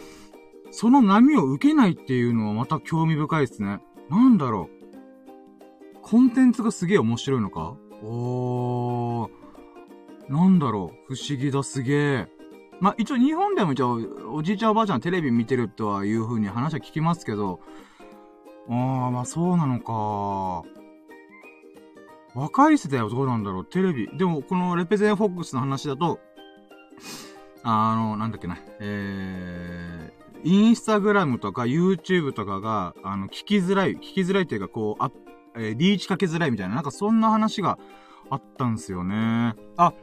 [0.71, 3.79] その波を受けないっていうのはまた興味深いですね。
[4.09, 4.69] なんだろ
[5.95, 5.99] う。
[6.01, 7.75] コンテンツがすげえ面白いのか？
[8.03, 9.29] おー。
[10.31, 11.13] なんだろう。
[11.13, 12.27] 不思議だ、すげえ。
[12.79, 13.99] まあ、一応日本でも一応、
[14.33, 17.59] おじいちゃんおばあちゃんテレビ見てるとはいう風に話は聞きますけど、
[18.69, 20.63] ああ、まあそうなのか。
[22.33, 23.65] 若い世代はどうなんだろう？
[23.65, 24.09] テレビ。
[24.17, 26.19] でも、このレペゼンフォックスの話だと、
[27.63, 35.11] あの、なんだっけな、えー、インスタグラムとか YouTube とかが、あの、聞きづらい、聞きづらいっていうか、こう、あ、
[35.55, 37.77] えー、リーチかけづらいみたいな、なんかそんな話が
[38.29, 39.55] あったんすよね。
[39.77, 39.93] あ、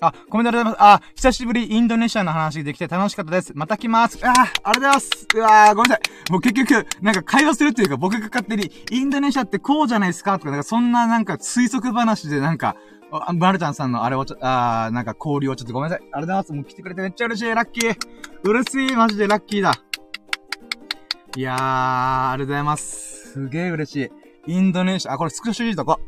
[0.00, 0.76] あ、コメントありがとうございます。
[0.80, 3.52] あ、久しぶりインドネシアの話できて楽しかったです。
[3.54, 4.18] また来ます。
[4.22, 5.26] あ、ありがとうございます。
[5.34, 6.32] うわー、ごめんなさい。
[6.32, 10.38] もう結局、なんか会話するっていうか僕が勝手に、インドネシアってこうじゃないですか？
[10.38, 12.76] とか、なんかそんななんか推測話でなんか、
[13.12, 16.04] あ、マルちゃんさんのあれをちょ、あー、なんか交流をちょっとごめんなさい。
[16.04, 16.52] ありがとうございます。
[16.52, 17.54] もう来てくれてめっちゃ嬉しい。
[17.54, 17.96] ラッキー。
[18.42, 18.96] 嬉しい。
[18.96, 19.74] マジでラッキーだ。
[21.36, 23.32] いやー、ありがとうございます。
[23.32, 23.96] すげえ嬉し
[24.46, 24.52] い。
[24.52, 26.00] インドネシア、あ、これスクショしとこ。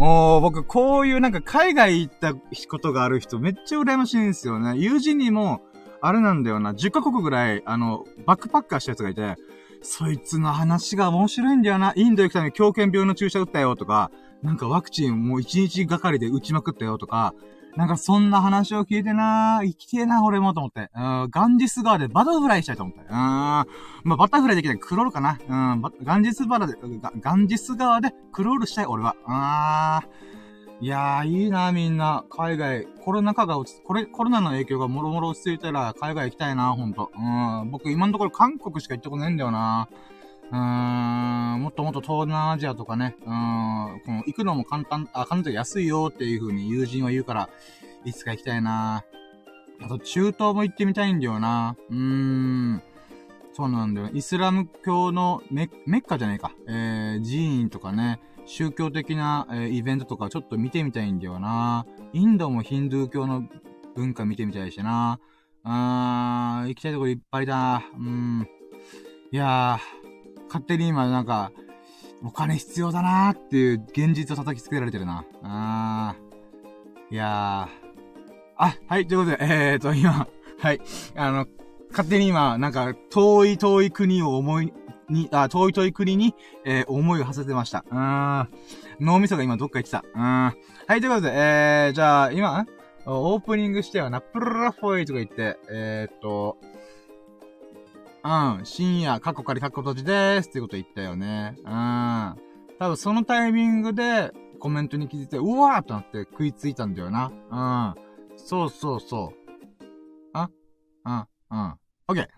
[0.00, 4.78] もう、僕、こういうなんか海外行ったことがある人めっちゃ羨ましいんですよね。
[4.78, 5.60] 友人にも、
[6.00, 9.36] あれなんだよな、10カ国ぐらい、あの、バックパッカーしたやつがいて、
[9.82, 11.92] そいつの話が面白いんだよな。
[11.96, 14.10] インド行くために狂犬病の注射打ったよとか、
[14.42, 17.34] なんかワクチンもう1日がかりで打ちまくったよとか、
[17.76, 20.90] なんかそんな話を聞いてな生きてえな、俺もと思って。
[20.94, 23.00] うん、ガンジス川でバタフライしたいと思って。
[23.00, 23.66] うん、ま
[24.04, 25.38] あ、バタフライできないクロールかな。
[25.48, 26.74] うん、ガンジスバラで、
[27.20, 29.14] ガンジス川でクロールしたい、俺は。
[29.26, 30.40] あー。
[30.82, 32.24] いやー、いいな、みんな。
[32.30, 37.10] 海外、コロナ禍が落ち、これ、コロナの影響がもろもろ落ち着いたら、海外行きたいな、ほんと。
[37.14, 37.70] うん。
[37.70, 39.90] 僕、今のところ韓国しか行ったことないんだよな。
[40.50, 47.50] うーん、もっともっと東南アジアとかね、うん、この、行くのも簡単、あ、簡単で安いよっていう風に友人は言うから、
[48.04, 49.04] いつか行きたいな。
[49.82, 51.76] あと、中東も行ってみたいんだよな。
[51.88, 52.82] うーん。
[53.52, 54.10] そうなんだよ。
[54.12, 56.52] イスラム教のメッカじゃねえか。
[56.68, 58.20] えー、寺院とかね。
[58.46, 61.86] 宗教的な、えー、イベントとかちょっと見てみたいんだよな。
[62.12, 63.44] インドもヒンドゥー教の
[63.94, 65.20] 文化見てみたいしな。
[65.62, 67.82] あー、行きたいところいっぱいだ。
[67.96, 68.48] うん。
[69.30, 69.99] いやー、
[70.50, 71.52] 勝手に今なんか、
[72.24, 75.24] お金必要だなーっていう現実を叩きつけられてるな。
[75.44, 77.14] あー。
[77.14, 77.90] いやー。
[78.56, 80.26] あ、はい、ということで、えーと、今、
[80.58, 80.80] はい、
[81.14, 81.46] あの、
[81.90, 84.72] 勝手に今、なんか、遠い遠い国を思い
[85.08, 86.34] に、あ、遠い遠い国に、
[86.64, 87.84] えー、思いを馳せてました。
[87.90, 88.48] うーん。
[89.00, 90.04] 脳みそが今どっか行ってた。
[90.14, 90.22] うーん。
[90.22, 90.52] は
[90.96, 92.66] い、ということで、えー、じゃあ、今、
[93.06, 96.58] オープニングしてはな、プルラフォイとか言って、えー、っと、
[98.22, 101.54] うん、深夜、カッコ仮カッコ閉じでーすってこと言ったよね。
[101.58, 102.36] うん。
[102.78, 107.94] 多分そのタイミングでコメントに気づいて、うわーとなって食いついたんだよな。
[107.96, 108.36] うん。
[108.36, 109.50] そうそうそう。
[110.32, 110.50] あ？
[111.04, 111.14] うん、
[111.50, 111.74] うん。
[112.08, 112.28] オッケー。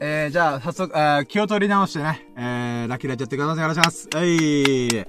[0.00, 3.62] えー、じゃあ、早速、えー、気を取り直してね、えー、ラッキーラやってください。
[3.62, 4.08] よろしくお願いします。
[4.12, 4.26] はい。
[4.28, 5.06] で、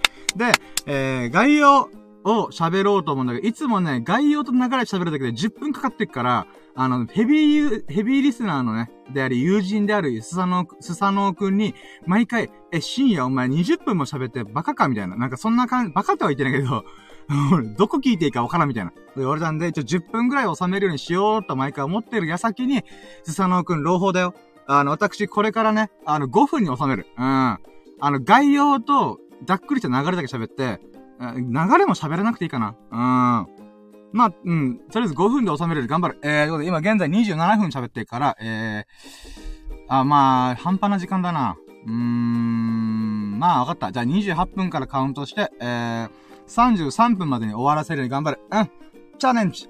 [0.85, 1.89] えー、概要
[2.25, 14.87] を喋ろうと思うんだけど、いつもね、概要と流れ喋るだけで10分かかってっから、あの、ヘビー、ヘビーリスナーのね、であり、友人であるスサノー、スサノーくんに、毎回、え、深夜お前20分も喋ってバカか？
[14.87, 15.15] みたいな。
[15.15, 16.85] なんかそんな感じ、バカとは言ってないけど、
[17.77, 18.93] どこ聞いていいかわからんみたいな。
[19.15, 22.83] 言われたんで、ちょ、10分ぐらい収めるようにしようと毎回思ってる矢先に、
[23.23, 24.33] スサノーくん朗報だよ。
[24.67, 27.07] あの、私、これからね、あの、5分に収める。
[27.17, 27.23] うん。
[27.23, 27.59] あ
[28.01, 30.79] の、概要と、ざっくりした流れだけ喋って、
[31.19, 32.75] 流れも喋らなくていいかな。
[32.91, 33.62] うん。
[34.13, 34.77] まあ、うん。
[34.91, 35.87] とりあえず5分で収めれる。
[35.87, 36.19] 頑張る。
[36.21, 41.57] えー、ということで、今現在27分喋ってるから、えー、あ、まあ、半端な時間だな。
[41.85, 43.39] うーん。
[43.39, 43.91] まあ、わかった。
[43.91, 46.09] じゃあ28分からカウントして、えー、
[46.47, 48.39] 33分までに終わらせるように頑張る。
[48.51, 48.69] うん。
[49.17, 49.67] チャレンジ。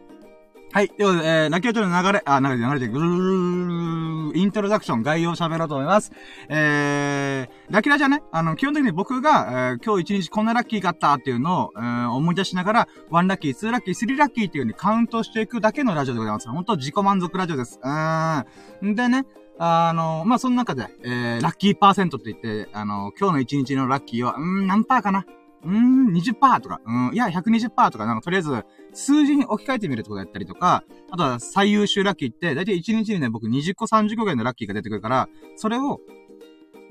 [0.73, 0.89] はい。
[0.89, 6.11] ということで、えー、泣き落ちの流れ、あ、流れで流れで、ぐるーイントロダクション、概要を喋ろうと思います。
[6.49, 16.49] えー、ラキラじゃね、あの、基本的に僕が、えー、今日一日こんなラッキーがあったっていうのを、えー、思い出しながら、1ラッキー、2ラッキー、3ラッキーっていう風にカウントしていくだけのラジオでございます。
[16.49, 17.79] 本当自己満足ラジオです。
[17.79, 18.43] うー
[18.81, 18.95] ん。
[18.95, 19.27] でね、
[19.59, 25.23] あの、まあ、その中で、えー、ラッキーパーセントって言って、あの、今日の一日のラッキーは、うん、何パーかな
[25.63, 35.99] うーん、20%とか、うん、いや、120%とか、なんかとりあえず、数字に置き換えてみるってことやったりとか、あとは最優秀ラッキーって、だいたい1日にね、僕20個30個ぐらいのラッキーが出てくるから、それを、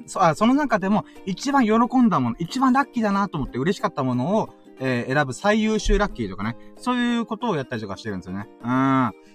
[0.06, 4.48] そ、あ、その中でも、一番喜んだもの、一番ラッキーだなと思って嬉しかったものを、
[4.80, 8.48] えー、選ぶ最優秀ラッキーとかね、そういうことをやったりとかしてるんですよね。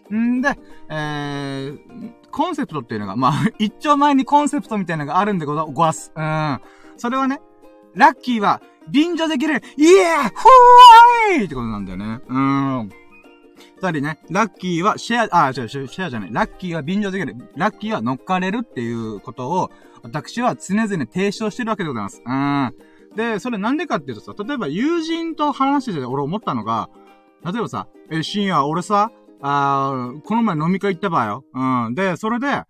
[0.09, 0.37] うん。
[0.37, 0.57] んで、
[0.89, 6.11] えー、コンセプトっていうのが、まあ、 一丁前にコンセプトみたいなのがあるんでごわす。
[6.15, 6.59] うん。
[6.97, 7.41] それはね、
[7.93, 12.19] ラッキーは、便乗できるイエーふーいってことなんだよね。
[12.27, 12.89] うーん。
[13.79, 16.29] 二人ね、ラッキーはシェア、あ、違う、シェアじゃない。
[16.31, 17.35] ラッキーは便乗できる。
[17.55, 19.71] ラッキーは乗っかれるっていうことを、
[20.03, 22.21] 私は常々提唱してるわけでございます。
[22.25, 22.73] うん。
[23.15, 26.89] で、それなんでかっていうとさ、例えば友人と話してて俺思ったのが、
[27.43, 31.43] 例えばさ、え、深夜俺さ、あこの前飲み会行ったばよ。
[31.53, 31.93] うん。
[31.93, 32.63] で、それで、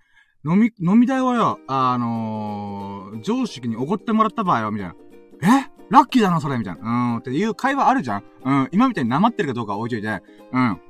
[0.45, 4.95] 飲み、飲み代をよ、あのー、上司におごってもらったばよ、みたいな。
[5.59, 5.76] え？
[5.89, 6.81] ラッキーだな、それみたいな。
[6.81, 10.81] うん、っていう会話あるじゃんうん、今みたいになまってるかどうかは置いといて、うん。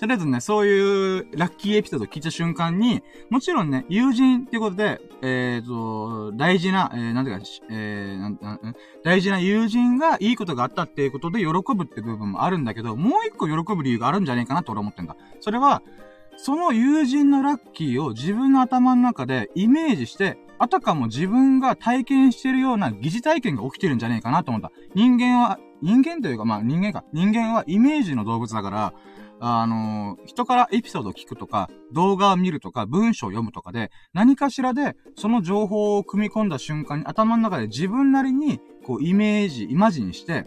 [0.00, 15.16] とりあえずね、そういうラッキーエピソードを聞いた瞬間に、もちろんね、友人っていうことで、えっ、ー、と、大事な、えー、なんていうか、えー、なん、なん、大事な友人がいいことがあったっていうことで喜ぶって部分もあるんだけど、もう一個喜ぶ理由があるんじゃねえかなと俺思ってんだ。
[15.40, 15.82] それは、
[16.38, 24.70] その友人のラッキーを自分の頭の中でイメージして、あたかも自分が体験してるような疑似体験が起きてるんじゃねえかなと思った。
[24.94, 27.04] 人間は人間というか、まあ人間か。
[27.12, 28.92] 人間はイメージの動物だから、
[29.40, 40.46] あのー、人からエピソードを聞くとか、動画を見るとか、文章を読むとかで、何かしらで、その情報を組み込んだ瞬間に頭の中で自分なりに、こう、イメージ、イマジンして、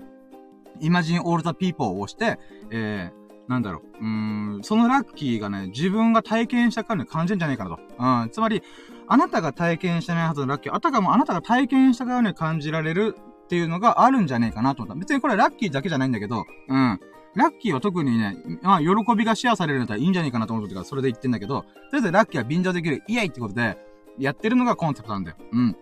[0.79, 4.05] イマジンオールザピーポーを押して、えー、なんだろう。
[4.05, 7.79] うん、そのラッキーがね、自分が体験したからに感じるんじゃないかなと。
[7.97, 8.61] うん、つまり、
[9.07, 14.99] あなたが体験してないはずのラッキー、あたかもあなたが体験したからに感じられるっていうのがあるんじゃねえかなと思った。
[14.99, 16.99] 別にこれラッキーだけじゃないんだけど、うん。
[17.35, 18.87] ラッキーは特にね、まあ、喜
[19.17, 23.77] びがシェアされるんだったらいいんじゃないかなと思ってから、それで言ってんだけど、とりあえずラッキーは便乗できる、イエイってことで、
[24.19, 25.37] やってるのがコンセプトなんだよ。
[25.51, 25.75] うん。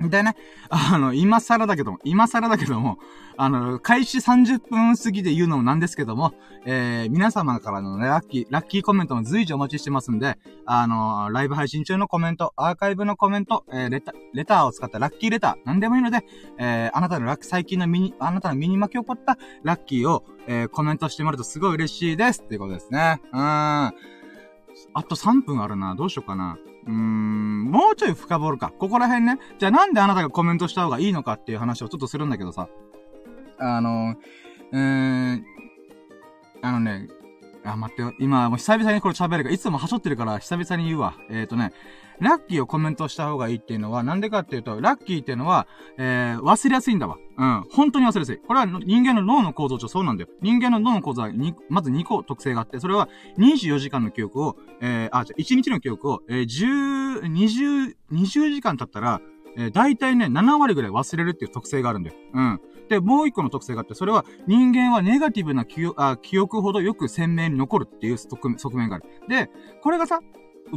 [0.08, 0.34] でね、
[0.70, 2.98] あの、今更だけども、今更だけども、
[3.36, 6.32] あの、開始30分過ぎで言うのもなんですけども、
[6.64, 16.24] えー、皆様からのね、ラッキー、ラッキーコメントも随時お待ちしてますんで、あの、ライブ配信中のコメント、アーカイブのコメント、えー、レタ、レターを使ったラッキーレター、なんでもいいので、
[16.58, 23.20] えー、あなたのラッキー、最近のミニ、あなたの身に巻き起こったラッキーを、えー、コメントしてもらうとすごい嬉しいですっていうことですね。
[23.32, 23.94] うーん。
[24.94, 25.94] あと3分あるな。
[25.94, 26.58] どうしようかな。
[26.86, 28.72] うーん、もうちょい深掘るか。
[28.78, 29.38] ここら辺ね。
[29.58, 32.68] じゃあなんであなたがコメントした方がいいのかっていう話をちょっとするんだけどさ。
[33.58, 34.16] あの、
[34.72, 35.44] うーん、
[36.62, 37.08] あのね、
[37.64, 38.14] あ、待ってよ。
[38.18, 41.14] 今、もう久々にこれ喋るから、いつもはしょってるから久々に言うわ。
[41.28, 41.72] えっ、ー、とね、
[42.20, 45.66] ラッキーをコメントした方がいいっていうのは、なんでかっていうと、ラッキーっていうのは、
[45.98, 47.16] えー、忘れやすいんだわ。
[47.38, 47.64] うん。
[47.70, 48.38] 本当に忘れやすい。
[48.38, 50.28] これは人間の脳の構造上そうなんだよ。
[50.42, 51.32] 人間の脳の構造は、
[51.68, 59.20] まず2個特性があって、それは24時間の記憶を、えー、あ、じゃ1日の記憶を、えー、10、20、20時間経ったら、
[59.56, 62.16] えー、大体ね、7割ぐらい忘れるっていう特性があるんだよ。
[62.34, 62.60] うん。
[62.88, 69.04] で、もう一個の特性があって、それは人間はネガティブな記憶あ記憶ほどよく鮮明に残るっていう側面がある。
[69.28, 69.48] で、
[69.82, 70.20] これがさ、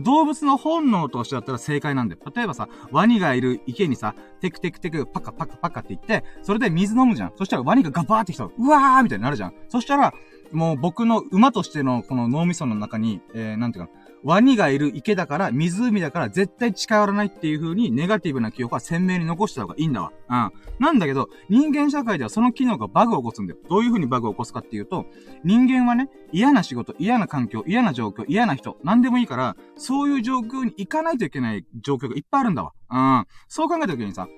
[0.01, 2.21] 動物の本能としてだったら正解なんだよ。
[2.36, 7.34] 例えばさ、ワニがいる池にさ、テクテクテク、パカパカパカって言って、それで水飲むじゃん。
[7.36, 9.53] そしたらワニがガバーってきたら、うわーみたいになるじゃん。
[9.69, 10.13] そしたら、
[10.53, 13.91] もう僕の馬としてのこの脳みその中に、えー、なんていうか
[14.23, 20.11] ワニがいる池だから、湖だから絶対近寄らないっていう風にネガティブな記憶は鮮明に残した方がいいんだわ。
[20.29, 20.51] うん。
[20.79, 23.59] なんだけど、人間社会ではその機能がバグを起こすんだよ。
[23.69, 25.05] どういう風にバグを起こすかっていうと、
[25.43, 32.71] 人間はね、嫌な仕事、嫌な環境、嫌な状況、嫌な人、なんでもいいから、そういう状況に行かないといけない状況がいっぱいあるんだわ。
[32.91, 33.25] うん。
[33.49, 34.29] そう考えた時にさ、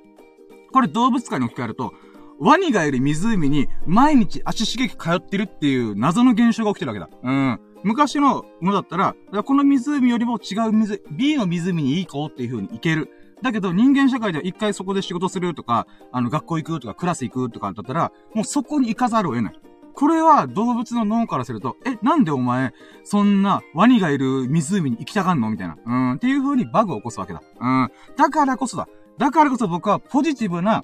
[0.73, 1.93] これ動物界に置き換えると、
[2.39, 7.09] ワニがいる湖に毎日足しげく通ってるっていう謎の現象が起きてるわけだ。
[7.23, 7.59] うん。
[7.83, 13.09] 昔のものだったら、この湖よりも違う水、B の湖に行こうっていう風に行ける。
[13.41, 19.59] だけど人間社会では一回そこで仕事するとか、あの学校行くとかクラス行くとかだったら、もうそこに行かざるを得ない。
[19.93, 25.49] これは動物の脳からすると、え、なんでお前、そんなワニがいる湖に行きたがんの？
[25.49, 25.77] みたいな。
[25.85, 27.41] うん、っていう風にバグを起こすわけだ。
[27.61, 27.91] うん。
[28.17, 28.87] だからこそだ。
[29.17, 30.83] だからこそ僕はポジティブな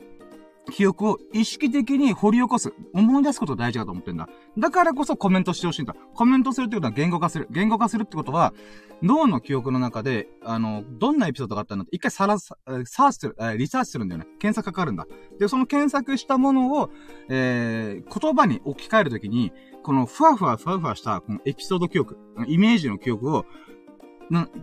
[0.70, 2.74] 記憶を意識的に掘り起こす。
[2.94, 4.30] 思い出すこと大事だと思ってんだ。
[4.58, 5.96] だからこそコメントしてほしいんだ。
[6.14, 7.48] コメントするってことは言語化する。
[7.50, 8.54] 言語化するってことは、
[9.02, 14.28] 脳の記憶の中で、あの、どんなエピソードがあったんだって、一回さら、サーチする、リサーチするんだよね。
[14.40, 15.08] 検索かかるんだ。
[15.40, 16.92] で、その検索したものを、
[17.30, 19.52] えー、言葉に置き換えるときに、
[19.84, 23.46] このふわふわふわふわした、このエピソード記憶、イメージの記憶を、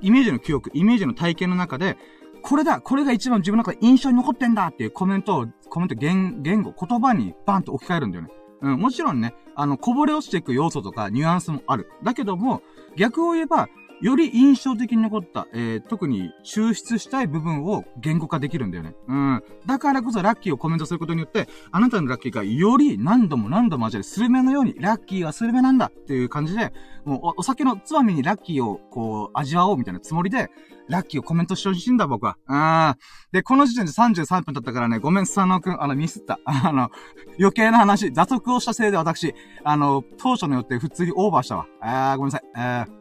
[0.01, 1.99] イメージの記憶、イメージの体験の中で、
[2.43, 8.31] これだこれが一番自分の中で印象に残ってんだっていうコメントを、コメント言、言語、言葉にバンと置き換えるんだよね。
[8.61, 11.91] うん、もちろんね、あの、こぼれ落ちていく要素とかニュアンスもある。
[12.03, 12.63] だけども、
[12.97, 13.69] 逆を言えば、
[14.01, 18.95] より印象的に残った、えー、特に抽出したい部分を言語化できるんだよね。
[19.09, 19.43] うん。
[19.67, 26.73] だからこそラッキーをコメントすることによって、あなたのラッキーがより何度も何度も味わえるスルメのように、ラッキーはスルメなんだっていう感じで、
[27.05, 30.49] もうお酒のつまみにラッキーをこう味わおうみたいなつもりで、
[30.89, 32.37] ラッキーをコメントしてほしいんだ、僕は。
[32.47, 32.97] あ
[33.33, 36.39] で、この時点で33分経ったからね、ごめん、スサノくん、あの、ミスった。
[36.47, 36.91] あの、
[37.39, 39.35] 余計な話、座得をしたせいで私、
[39.65, 41.67] あの、当初の予定普通にオーバーしたわ。
[41.81, 42.43] あー、ごめんなさい。
[42.57, 42.98] えー。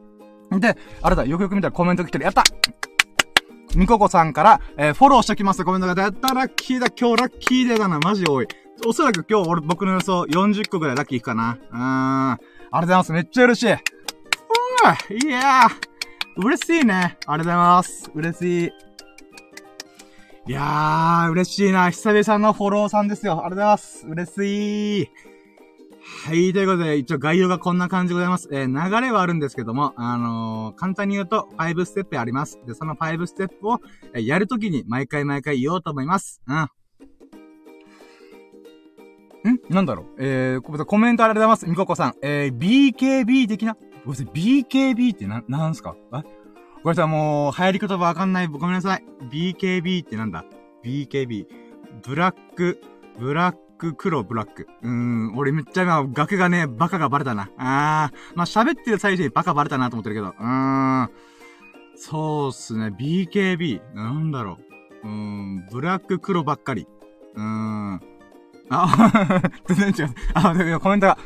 [0.51, 2.23] で、あれだ、よくよく見たらコメント来てる。
[2.23, 2.43] やった
[3.75, 6.01] みここさんから、えー、フォローしときますコメントが。
[6.01, 7.99] やったラッキーだ今日ラッキーデーだな。
[7.99, 8.47] マジ多い。
[8.85, 11.57] おそらく今日俺、僕の予想40個ぐらいラッキーいくかな。
[11.71, 12.31] うーん。
[12.31, 13.11] ありがとうございます。
[13.11, 13.71] めっちゃ嬉しい。
[13.73, 15.97] うーいやー。
[16.37, 16.93] 嬉しいね。
[16.93, 18.11] ありがとうございます。
[18.13, 18.71] 嬉しい。
[20.49, 21.89] いやー、嬉しいな。
[21.89, 23.33] 久々のフォローさんですよ。
[23.33, 24.07] ありがとうございます。
[24.07, 25.09] 嬉しい。
[26.25, 28.49] はい、ということで、一応概要がこんな感じでございます。
[28.51, 32.59] えー、流れはあるんですけども、あのー、簡単に言うと、5ステップあります。
[32.65, 33.79] で、その5ステップを、
[34.13, 36.41] え、やるときに毎回毎回言おうと思います。
[36.47, 36.57] うん。
[39.53, 39.59] ん？
[39.69, 40.05] なんだろう？
[40.17, 41.67] えー、コメントありがとうございます。
[41.69, 42.13] みここさん。
[42.21, 43.77] えー、BKB 的な？
[44.05, 45.95] ごめんなさい、BKB ってな、なんすか？
[46.11, 46.23] あ
[46.83, 48.47] ごめんなさい、もう、流行り言葉わかんない。
[48.47, 49.03] ごめんなさい。
[49.31, 50.45] BKB ってなんだ
[50.83, 51.45] ?BKB。
[52.05, 52.81] ブラック、
[53.19, 54.67] ブラックク、黒、ブラック。
[54.81, 57.49] うーん、俺めっちゃ今、額がね、バカがバレたな。
[57.57, 60.27] あー、まあ、喋ってる最中にバカバレたなと思ってるけど。
[60.27, 61.09] うーん。
[61.95, 63.81] そうっすね、BKB。
[63.95, 64.57] なんだろ
[65.03, 65.07] う。
[65.07, 66.87] うーん、ブラック、黒ばっかり。
[67.35, 68.01] うーん。
[68.69, 70.15] あ、 全然違う。
[70.33, 71.17] あ、でもコメントが。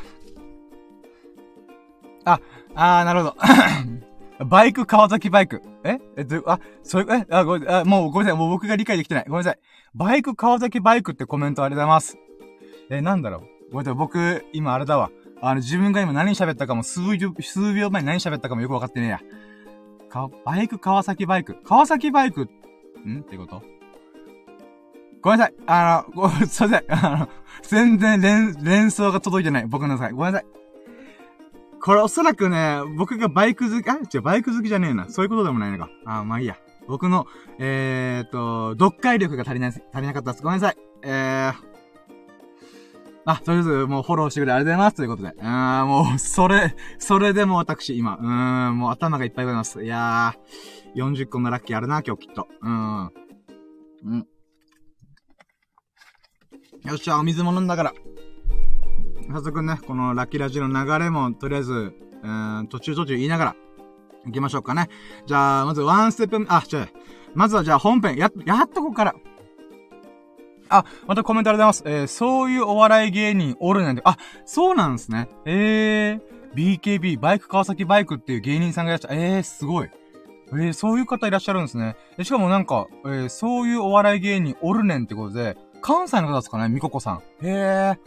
[2.24, 2.40] あ、
[2.74, 3.36] あー、なるほど。
[4.46, 5.62] バイク、川崎バイク。
[5.84, 5.98] え？
[6.16, 8.38] え、ど、あ、それ、え、あ、ごめん、あ、もうごめんなさい。
[8.38, 9.24] もう僕が理解できてない。
[9.28, 9.58] ごめんなさい。
[9.94, 12.18] バイク、川崎バイクってコメントありがとうございます。
[12.98, 13.40] え、なんだろう。
[13.72, 13.94] ごめんなさい。
[13.94, 15.10] 僕、今あれだわ。
[15.40, 19.20] あの、自分が今何喋ったかも、数秒、数秒前何喋ったかもよくわかってねえや。
[20.08, 21.56] か、バイク、川崎バイク。
[21.64, 22.48] 川崎バイク、
[23.06, 23.20] ん？
[23.20, 23.62] ってこと？
[25.22, 25.54] ごめんなさい。
[25.66, 26.84] あの、ご、 すいません。
[26.88, 27.28] あの、
[27.62, 29.66] 全然連、連想が届いてない。
[29.66, 30.12] 僕のさい。
[30.12, 30.46] ごめんなさい。
[31.80, 35.08] これおそらくね、僕がバイク好き、あ、違う、バイク好きじゃねえな。
[35.08, 35.90] そういうことでもないのか。
[36.04, 36.56] あ、まあいいや。
[36.86, 37.26] 僕の、
[37.58, 40.42] えーと、読解力が足りない、足りなかったです。
[40.42, 40.76] ごめんなさい。
[41.02, 41.71] えー、
[43.24, 44.96] あ、とりあえず、もうフォローしてくれありがとうございます。
[44.96, 45.28] ということで。
[45.28, 49.84] うーん、もう、それ、それでも私、今、うーん、もう頭がいっぱいございます。
[49.84, 52.48] いやー、40個のラッキーあるな、今日きっと。
[52.60, 53.12] うーん。
[54.04, 54.26] うん。
[56.84, 57.92] よっしゃ、お水も飲んだから。
[59.30, 63.56] 早速ね、このラッキーラジオの流れも、とりあえず、うーん、途中途中言いながら、
[64.26, 64.88] 行きましょうかね。
[65.26, 66.86] じゃあ、まずワンステップ、あ、ちょ、
[67.34, 69.14] まずはじゃあ本編、や、やっとここから。
[70.72, 72.00] あ、またコメントありがとうございます。
[72.02, 75.28] えー、そういうお笑い芸人おるなんて、あ、そうなんですね。
[75.44, 79.20] えー、BKB、バイク川崎バイクっていう芸人さんがいらっしゃる。
[79.20, 79.90] えー、すごい。
[80.52, 81.96] えー、そういう方いらっしゃるんですね。
[82.22, 87.16] しかもなんか、えー、そういうお笑い芸人おるねんってことで、関西の方ですかね、みここさん。
[87.42, 87.98] へえ。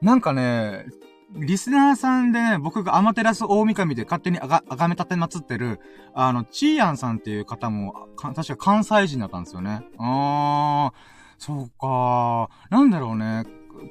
[0.00, 0.86] なんかね、
[1.34, 5.80] リスナーさんでね、僕がアマテラス大神で勝手にあが、あがめたて祀ってる、
[6.14, 9.82] あの、チーヤンさんっていう方も、確か関西人だったんですよね。
[9.98, 11.11] あー、
[11.42, 13.42] そうかなんだろうね。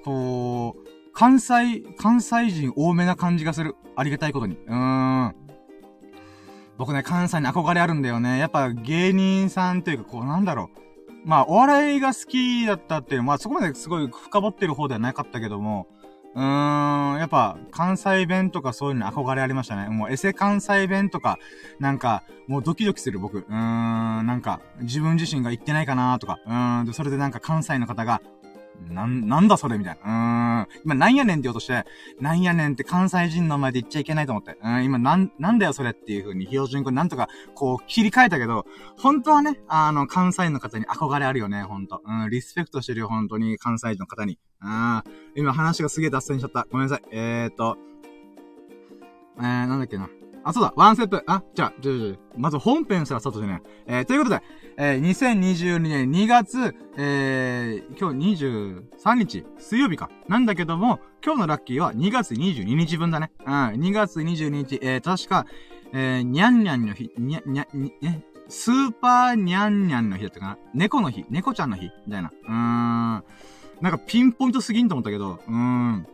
[0.06, 3.76] こう、関西、関西人多めな感じがする。
[3.97, 4.56] ありがたいことに。
[4.56, 5.36] うーん。
[6.78, 8.38] 僕ね、関西に憧れあるんだよね。
[8.38, 11.28] やっぱ芸人さんというか、こう、なんだろう。
[11.28, 15.88] まあ、お笑いが好きだったっていう、まあそこまですごい深掘ってる方ではなかったけども、
[16.34, 19.89] うーん、やっぱ、関西弁とかそういうの憧れありましたね。
[19.89, 21.38] もうエセ関西弁とか、
[21.79, 23.39] なんか、もうドキドキする僕。
[23.39, 28.21] うーん、なんか、自分自身が言ってないかなとか、うーん、で、それでなんか関西の方が、
[28.89, 30.65] なん、なんだそれみたいな。
[30.65, 30.82] うーん。
[30.84, 31.86] 今なんやねんって言おうとして、
[32.19, 34.57] なんやねんって関西人の前で言っちゃいけないと思って。
[34.61, 38.65] うん、今なん、なんだよそれっていう風に標準語なんとかこう切り替えたけど、
[38.97, 42.01] 本当はね、あの、関西の方に憧れあるよね、ほんと。
[42.05, 44.39] うん、リスペクトしてるよ、本当に関西人の方に。
[44.61, 45.03] うん、
[45.36, 46.67] 今話がすげえ脱線しちゃった。
[46.71, 47.03] ごめんなさい。
[47.11, 47.77] えーと、
[49.38, 50.09] えー、なんだっけな。
[50.43, 51.21] あ、そうだ、ワンセット。
[51.27, 53.61] あ、じゃあ、じゃあ、じゃ、まず本編すらスタートしてね。
[53.86, 54.41] えー、ということで、
[54.78, 60.09] えー、2022年2月、えー、今日23日、水曜日か。
[60.28, 63.32] なんだけども、今日のラッキーは2月22日分だね。
[63.45, 65.45] うん、2月22日、えー、確か、
[65.93, 72.30] えー、にゃんにゃんの日、にゃ、にゃ、に、え、スーパーにゃんにゃんの日だったかな猫の日、猫ちゃんの日みたいな。
[72.30, 72.53] うーん。
[73.82, 76.07] なんかピンポイントすぎんと思ったけど、うーん。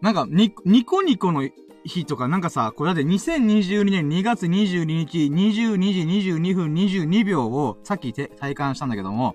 [0.00, 1.48] なんか、に、ニコニコの
[1.88, 9.34] 日とか、なんかさ、これだって2022年2月22日、22時22分22秒をさっきて体感したんだけども、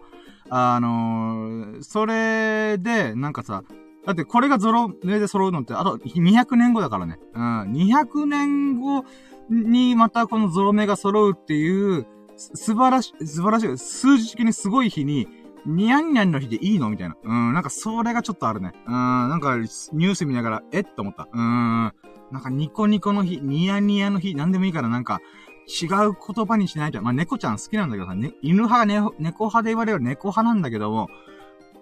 [0.50, 3.64] あのー、それで、なんかさ、
[4.06, 7.20] だってこれがゾロ目で揃うのって、あと200年後だからね。
[7.34, 7.72] うん。
[7.72, 9.06] 200年後
[9.50, 15.28] にまたこのゾロ目が揃うっていう、素晴らしい、素晴らしい、数字的にすごい日に、
[15.66, 16.90] ニャンニャンの日でいいの？
[16.90, 17.16] みたいな。
[17.24, 18.74] うん、なんかそれがちょっとあるね。
[18.86, 20.82] うん、なんかニュース見ながら、え？
[20.82, 21.28] って思った。
[21.32, 21.94] うん。
[22.32, 25.22] なんかニコニコの日、ニヤニヤの日、なんでもいいからなんか、
[25.68, 27.02] 違う言葉にしないと。
[27.02, 31.10] まあ、猫ちゃん好きなんだけどさ、ね、犬派がね、猫派で言われる猫派なんだけども、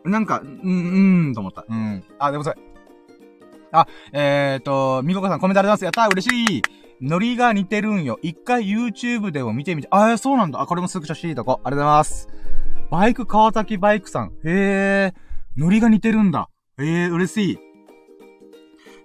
[0.04, 1.66] なんか、うん、うん、と思った。
[1.68, 2.04] うん。
[2.20, 2.54] あ、でもさ、
[3.72, 6.00] あ、えーと、みここさんコメントありがとうございます。
[6.00, 6.62] やったー嬉しい
[7.02, 8.20] ノリが似てるんよ。
[8.22, 9.88] 一回 YouTube でも見てみて。
[9.90, 10.60] あ、そうなんだ。
[10.62, 11.62] あ、これもスクショしていいとこ。
[11.64, 12.41] ありがとうございます。
[12.92, 14.34] バイク川崎バイクさん。
[14.44, 15.14] へえ、
[15.56, 16.50] ノリが似てるんだ。
[16.78, 17.60] ええ、嬉しい。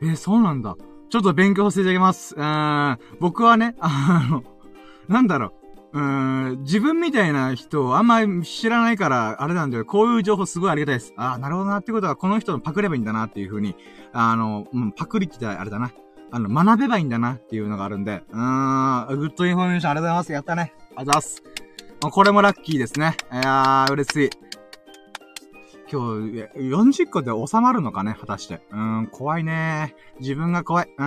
[0.03, 0.77] えー、そうなんだ。
[1.09, 2.35] ちょっと勉強させていただきます。
[2.35, 4.43] うーん、僕はね、あの、
[5.07, 5.53] なんだろ
[5.93, 6.01] う。
[6.01, 9.85] うーん、自分みたいな人をあんまり知らないから、あれなんだよ。
[9.85, 11.15] こういう情報すごいありがたいです。
[11.17, 13.77] ああ、なるほどなってことは、この人のパクればいいんだなっていう風に、
[14.13, 15.93] あの、うん、パクリってあれだな。
[16.33, 20.33] あの、学べばいいんだなっていうのがあるんで、うーん、 good information ありがとうございます。
[20.33, 20.63] やったね。
[20.63, 21.66] ありがとうございます。
[22.01, 23.17] これもラッキーですね。
[23.33, 24.31] いやー、嬉しい。
[25.91, 28.17] 今日、40個で収まるのかね？
[28.19, 28.61] 果たして。
[28.71, 30.89] うーん、怖いね自分が怖い。
[30.97, 31.07] うーん。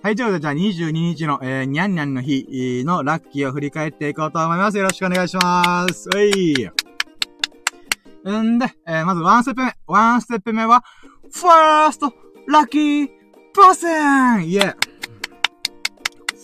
[0.00, 4.78] はい、ということで、じゃあ22日の、えー、にゃんにゃんの日のラッキーを振り返っていこうと思います。
[4.78, 6.08] よろしくお願いします。
[6.08, 6.70] はい。
[8.24, 9.74] うんで、えー、まずワンステップ目。
[9.86, 10.84] ワンステップ目は、
[11.32, 12.12] ファースト
[12.46, 13.08] ラッキー
[13.54, 13.88] パーセ
[14.44, 14.87] ンイェイ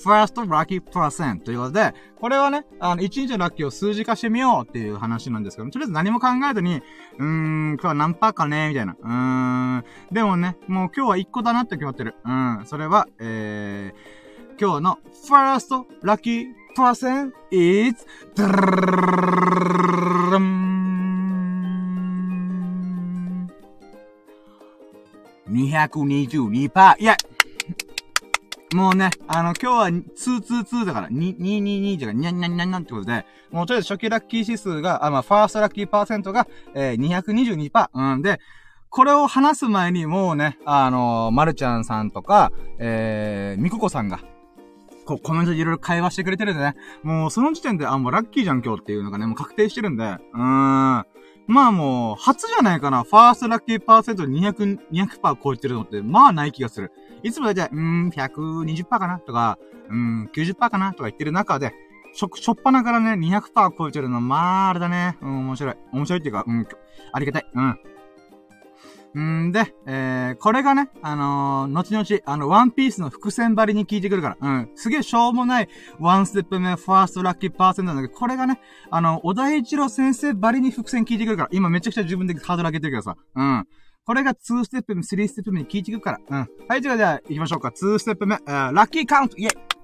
[0.04, 6.82] first lucky percent ということで、これはね、あの、1日のラッキーを数字化してみようっていう話なんですけどとりあえず何も考えずに、
[7.18, 8.96] うーん、今日は何パーかねみたいな。
[9.00, 9.08] うー
[9.78, 9.84] ん。
[10.12, 12.14] でもね、もう今日は1個だなって決まってる。
[12.24, 12.62] うん。
[12.66, 16.46] それは、えー、今日の first lucky
[16.76, 18.06] percent is,
[25.48, 27.00] 222%。
[27.00, 27.16] いや、
[28.74, 37.88] もうね、あの、今日は222だから、222だから、にゃんにゃんにゃんにゃんってことで、もうとりあえず初期ラッキー指数が、あ、まあ、ファーストラッキーパーセントが、えー、222%。
[37.94, 38.40] うんで、
[38.90, 44.20] これを話す前にもうね、あのー、まるちゃんさんとか、えー、みここさんが、
[45.04, 46.74] こう、コメントでいろいろ会話してくれてるんでね。
[47.04, 51.06] もう、その時点で、あ、もうラッキーじゃん今日っていうのがね、もう確定してるんで、うーん。
[51.46, 53.04] まあもう、初じゃないかな。
[53.04, 56.90] ファーストラッキーパーセント200、200%超えてるのって、まあない気がする。
[57.24, 59.58] いつもだいたい、うーん、120%かなとか、
[59.88, 61.72] うーん、90%かなとか言ってる中で、
[62.12, 65.18] しょ、しょっぱなからね、200%超えてるの、まあ、あれだね。
[65.20, 65.74] うん、面白い。
[65.92, 66.66] 面白いっていうか、うん、
[67.12, 67.46] ありがたい。
[67.52, 67.78] うん。
[69.16, 74.70] んで、えー、これがね、あのー、後々、あの、ワンピースの伏線張りに効いてくるから、うん。
[74.74, 75.68] すげえしょうもない、
[76.00, 78.60] ワンステップ目、ファーストラッキーパーセントなんだけど、これがね、
[78.90, 83.68] あの、小田一郎先生張りに伏線効いてくるから、今めちゃくちゃ自分でハードル上げてるけどさ、うん。
[84.06, 86.20] これが2ステップ目、3ステップ目に聞いていくから。
[86.28, 86.48] うん。
[86.68, 87.68] はい、じゃあ、じゃあ、行きましょうか。
[87.68, 89.74] 2ステップ目、えー、ラッキーカウントイェイ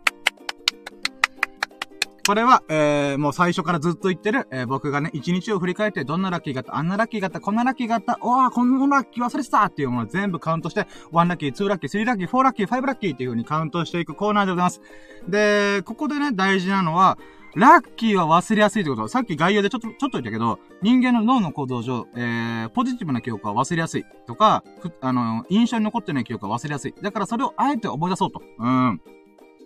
[2.27, 14.83] これは、えー、もう最初からずっと言ってる、えー、僕がね、一日を振り返って、どんなラッキーがあった、あんなラッキーがあった、こんなラッキーがあった、おー、こんなラッキー忘れてたっていうものを全部カウントして、1ラッキー、2ラッキー、3ラッキー、4ラッキー、5ラッキーっていう風にカウントしていくコーナーでございます。
[15.29, 17.17] で、ここでね、大事なのは、
[17.57, 19.09] ラッキーは忘れやすいってことは。
[19.09, 24.05] さっき概要でちょっと、ちょっと言ったけど、人間の脳の行動上、えー、ポジティブな記憶は忘れやすい。
[24.27, 24.63] とか、
[25.01, 26.95] あの、印象に残ってない記憶は忘れやすい。
[27.03, 28.43] だからそれをあえて思い出そうと。
[28.59, 29.01] うん。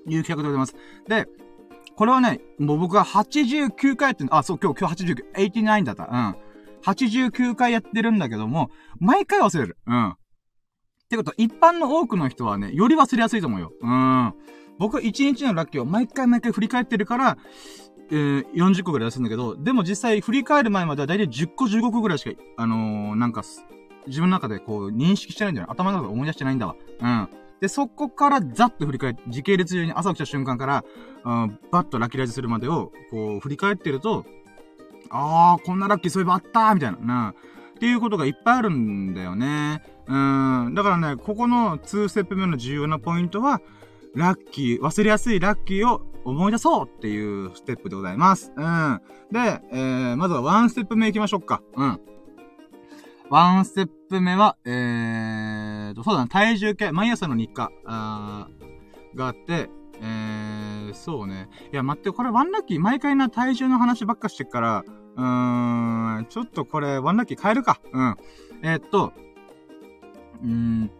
[0.06, 0.74] いう企画でございます。
[1.08, 1.26] で、
[1.96, 6.04] これはね、もう僕は89回やってんあ、そう、今日、今日89、89だった。
[6.04, 6.36] うん。
[6.84, 9.78] 89回やってるんだけども、毎回忘れる。
[9.86, 10.10] うん。
[10.10, 10.16] っ
[11.08, 13.72] てこと、一般の多くの人はね、より忘れやすいと思うよ。
[13.80, 14.34] うん。
[14.78, 17.38] 僕は1日のラッキーを毎回毎回振り返ってるから、
[18.10, 23.42] えー、40個ぐらい出すんだけど、でも実際振り返る前まではだいたい10個15個ぐらいしか、あのー、なんか、
[24.06, 25.70] 自分の中でこう認識してないんだよ。
[25.70, 26.76] 頭の中で思い出してないんだわ。
[27.00, 27.28] うん。
[27.60, 30.84] で、そこからザッと振り返って、時系列上に朝起きた瞬間から、
[31.24, 34.26] うん、バッとラッキーライズするまでを、こう、振り返ってると、
[35.08, 37.34] あー、こんなラッキーそういえばあったーみたいな、な、
[37.76, 39.82] っていうことがいっぱいあるんだよね。
[40.06, 40.74] うん。
[40.74, 43.60] だからね、ここの2ステップ目の重要なポイントは、
[44.14, 48.52] ラッキー、忘れやすいラッキーを思い出そうっていうステップでございます。
[48.56, 49.00] うん。
[49.30, 51.62] で、えー、まずはワンステップ目行きましょうか。
[51.76, 52.00] うん。
[53.30, 58.48] ワンステップ目は、えーと、そうだな、体重計、毎朝の日課、あ
[59.14, 61.48] があって、えー、そうね。
[61.72, 64.84] いや、待って、これワンラッキー、毎回な体重の話ばっかしてっから、
[65.16, 67.80] うーん、ちょっとこれ、ワンラッキー変えるか。
[67.92, 68.16] うん。
[68.62, 69.12] えー、っと、
[70.42, 70.90] うーん、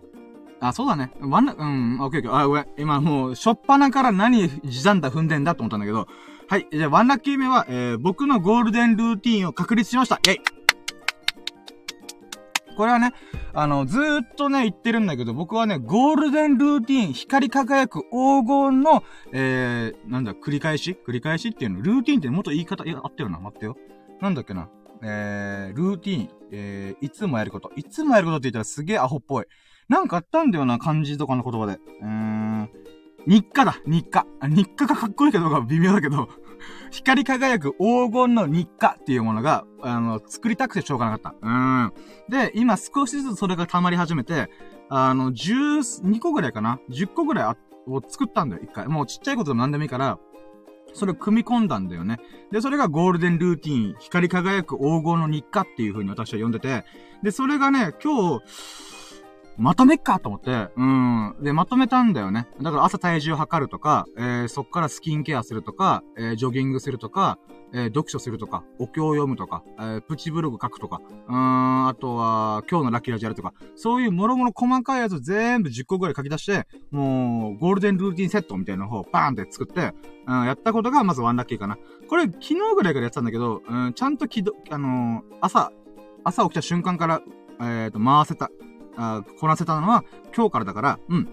[0.68, 1.10] あ、そうだね。
[1.20, 2.34] ワン、うん、オッケーオッケー。
[2.34, 2.66] あ、ごめん。
[2.78, 6.08] 今もう、しょっぱなから何、時短だ踏んでんだと思ったんだけど。
[6.48, 6.66] はい。
[6.72, 10.16] じゃあ、ワンラッキー目は、えー、僕のゴールデンルーティンを確立しました。
[10.16, 10.38] イェイ
[12.76, 13.12] これはね、
[13.52, 20.96] あの、ずーっとね、言ってるんだけど、僕はね、ゴールデンルーティーン、光り輝く黄金の、えー、なんだ、繰り返し？
[21.06, 21.82] 繰り返しっていうの？
[21.82, 23.38] ルーティンってもっと言い方、いや、あったよな。
[23.38, 23.76] 待ってよ。
[24.20, 24.70] なんだっけな？
[25.02, 27.70] えー、ルーティン、えー、いつもやること。
[27.76, 29.44] いつもやることって言ったらすげえアホっぽい。
[29.88, 31.78] なんかあったんだよな、漢字とかの言葉で。
[32.00, 32.70] うーん。
[33.26, 34.26] 日課だ、日課。
[34.42, 36.28] 日課がかっこいいかどうか微妙だけど、
[36.90, 41.46] 光り輝く黄金の日課っていうものが、あの、作りたくてしょうがなかった。
[41.46, 41.92] うーん。
[42.28, 44.50] で、今少しずつそれが溜まり始めて、
[44.88, 47.56] あの、12個ぐらいかな ?10 個ぐら
[47.86, 48.88] いを作ったんだよ、一回。
[48.88, 50.18] もうちっちゃいことでも何でもいいから、
[50.92, 52.20] それを組み込んだんだよね。
[52.52, 56.84] で、それがゴールデンルーティン、光り輝く黄金の日課っていう風に私は呼んでて、
[57.22, 58.44] で、それがね、今日、
[59.56, 61.36] まとめっかと思って、うん。
[61.40, 62.48] で、まとめたんだよね。
[62.60, 67.38] だから朝体重測るとか、えー、そっからスキンケアするとか、えー、ジョギングするとか、
[67.72, 79.92] えー、読書するとか、お経を読むとか、えー、プチブログ書くとか、うーん、あとは、今日のラッキーラジやるとか、そういうもろもろ細かいやつ全部10個ぐらい書き出して、もう、ゴールデンルーティンセットみたいなのをバーンって作って、
[80.26, 81.78] うん、やったことがまずワンラッキーかな。
[82.08, 85.72] これ、昨日ぐらいからやってたんだけど、うん、ちゃんときど、あのー、朝、
[86.22, 87.22] 朝起きた瞬間から、
[87.60, 88.50] えっ、ー、と、回せた。
[88.96, 91.28] あこなせたのは今日からだから、うん。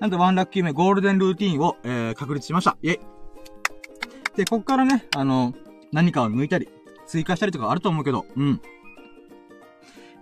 [0.00, 2.76] なんでワンラッキー目、ゴールデンルーティンを、えー、確立しました。
[2.82, 3.00] イェイ。
[4.36, 5.54] で、こっからね、あの、
[5.92, 6.68] 何かを抜いたり、
[7.06, 8.60] 追加したりとかあると思うけど、うん。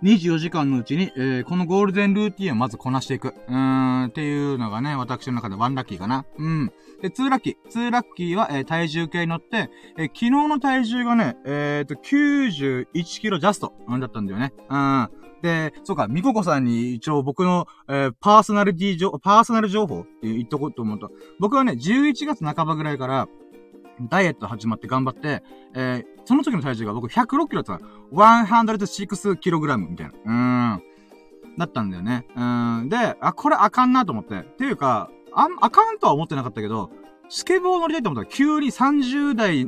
[0.03, 3.29] 24時間のうちに、えー、このゴールデンルーティンをまずこなしていく。
[3.29, 6.25] うーん、っていうのがね、私の中でワンラッキーかな。
[6.37, 6.71] うん。
[7.01, 7.69] で、ツーラッキー。
[7.69, 14.53] ツーラッキーは、えー、体重計に乗って、えー、昨日の体重がね、えー、と、91キロジャスト、うん、だったんだよね。
[14.69, 15.09] うん。
[15.43, 23.27] で、そうか、ミココさんに一応僕の、えー、パーソナリティ情、パーソナル情報って言っとこうと思うと、僕はね、11月半ばぐらいから、
[24.09, 25.43] ダイエット始まって頑張って、
[25.75, 27.85] えー、その時の体重が僕106キロだった。
[28.13, 30.13] 106キログラムみたいな。
[30.25, 30.83] うん。
[31.57, 32.25] だったんだよね。
[32.37, 32.41] う
[32.85, 32.87] ん。
[32.87, 34.39] で、あ、これあかんなと思って。
[34.39, 36.89] っていうか、あん、あかんとは思ってなかったけど、
[37.35, 39.65] スケボー乗りたいと思ったら、急に30代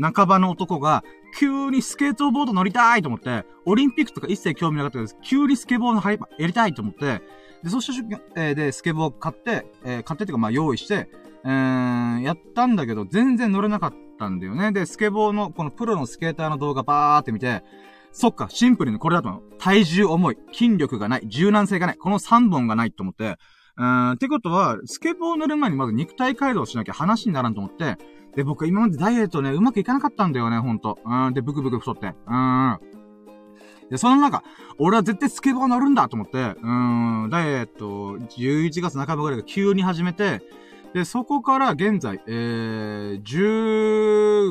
[0.00, 1.04] 半ばの男が、
[1.38, 5.18] 急にスケートボード乗りたいと思って、オリンピックとか一切興味なかったです。
[5.22, 7.20] 急にスケボーのハイパーやりたいと思って、
[7.62, 11.10] で、そして、えー、で、スケボー買って、えー、買ってっていうか、まあ、用意して、
[11.44, 14.72] えー、やったんだけど、全然乗れなかったんだよね。
[14.72, 17.62] で、スケボーの、このプロのスケーターの動画バーって見て、
[18.12, 23.36] そっか、シンプルにこれだと体重重い、筋力がない、柔軟性がない、この3本がないと思って、
[23.76, 27.96] うん、ってことは、スケボーを乗る前にまず肉体改造しなきゃ話にならんと思って、
[28.36, 30.98] で、僕今までダイエットね、うまくいかなかったんだよね、ほんと。
[31.04, 32.14] うん、で、ブクブク太って。
[32.26, 32.78] うん。
[33.90, 34.42] で、その中、
[34.78, 36.68] 俺は絶対スケボー乗るんだと思って、う
[37.26, 40.42] ん、ダイエット、11月半ばぐらいが急に始めて、
[40.94, 43.22] で、そこから現在、えー、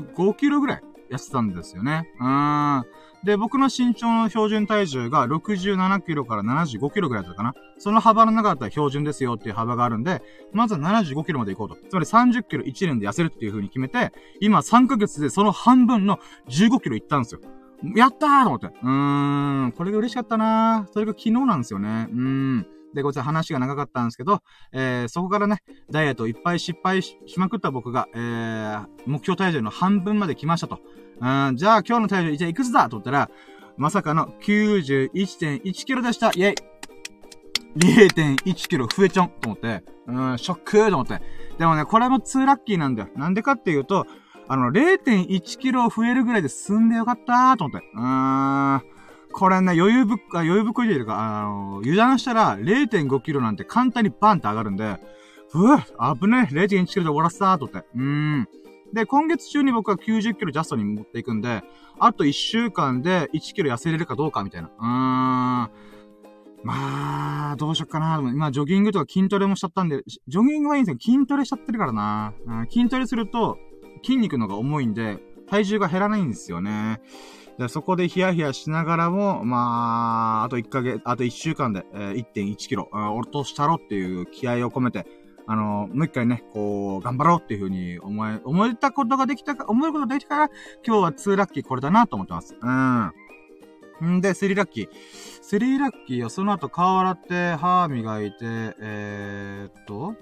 [0.06, 2.10] 15キロぐらい痩せたんですよね。
[2.20, 2.84] うん。
[3.24, 7.54] で、僕の身長の標準体重が67キロから75キロぐらいだったかな。
[7.78, 10.22] その幅の中だったら標準ですよっていう幅があるんで、
[10.52, 11.90] まずは75キロまで行こうと。
[11.90, 14.12] つまり30キロ1年で痩せるっていう風に決めて、
[14.42, 16.20] 今3ヶ月でその半分の
[16.50, 17.42] 15キロ行ったんですよ。
[17.96, 18.68] やったーと思って。
[18.68, 20.94] うーん、これが嬉しかったなー。
[20.94, 22.08] それが昨日なんですよね。
[22.12, 22.68] うーん。
[22.94, 24.42] で、こいつ話が長かったんですけど、
[24.72, 30.80] えー、そこからね、ダイエットいっぱい失敗しまくった僕が、えー、目標体重の半分まで来ましたと。
[31.20, 33.30] うん、じゃあ今日の体重、じゃあいくつだと言ったら、
[33.78, 36.30] まさかの91.1キロでした。
[36.30, 36.56] イェイ
[37.78, 41.22] !0.1 キロ増えちゃうと思って、うん、ショックと思って。
[41.58, 43.10] でもね、これも2ラッキーなんだよ。
[43.16, 44.06] なんでかっていうと、
[44.48, 47.88] あの、0.1キロ増えるぐらいで済んでよかったと思って。
[47.96, 48.93] うーん。
[49.34, 54.98] これね、余裕ぶっ、余裕ぶっこいてるか、あの、油断したら0.5キロなんて簡単にバンって上がるんで、
[55.54, 55.86] うわ、
[56.20, 57.80] 危ねえ、0.1キロで終わらせたーとって。
[57.80, 58.48] うーん。
[58.94, 61.64] で、今月中に僕は90キロジャストに持っていくんで、
[62.00, 64.70] あと1週間で1キロ痩せれるかどうかみたいな。
[64.70, 65.94] うーん。
[66.64, 68.18] まあ、どうしよっかな。
[68.18, 72.34] 今、ジョギングとか筋トレもしちゃったんで、ジョギングはいいんですけど、筋トレしちゃってるからな。
[72.46, 73.58] うん、筋トレすると、
[74.04, 75.20] 筋肉のが重いんで、
[75.50, 77.02] 体重が減らないんですよね。
[77.60, 85.06] でそこでヒヤヒヤしながらも、まあ、あと1ヶ月、あと1週間で、えー、1.1キロ、落としたろっていう気合を込めて、
[85.46, 90.50] あの、もう一回ね、こう、頑張ろうっていうふうに思え、思えたことができたか、思えることができたから、
[90.86, 92.56] 今日は2ラッキーこれだなと思ってます。
[94.02, 94.18] うん。
[94.18, 94.90] んで、3ラッキー。
[94.90, 100.16] 3ラッキーはその後顔洗って、歯磨いて、えー、っと、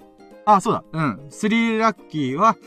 [0.46, 0.84] あ、そうだ。
[0.92, 1.28] うん。
[1.30, 2.58] 3ラッキーは、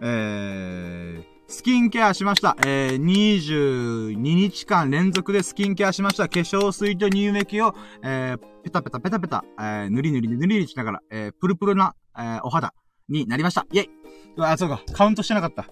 [0.00, 2.56] えー、スキンケアしました。
[2.64, 6.28] えー、22日間連続でスキンケアしました。
[6.28, 7.74] 化粧水と乳液を、
[8.04, 12.72] えー、ペタペタペタペタ、えー、塗り塗り塗り塗りしながら、えー、プルプルな、えー、お肌
[13.08, 13.66] になりました。
[13.72, 13.90] イェイ
[14.38, 15.66] あ、そうか、カウントしてなかった。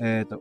[0.00, 0.40] えーと、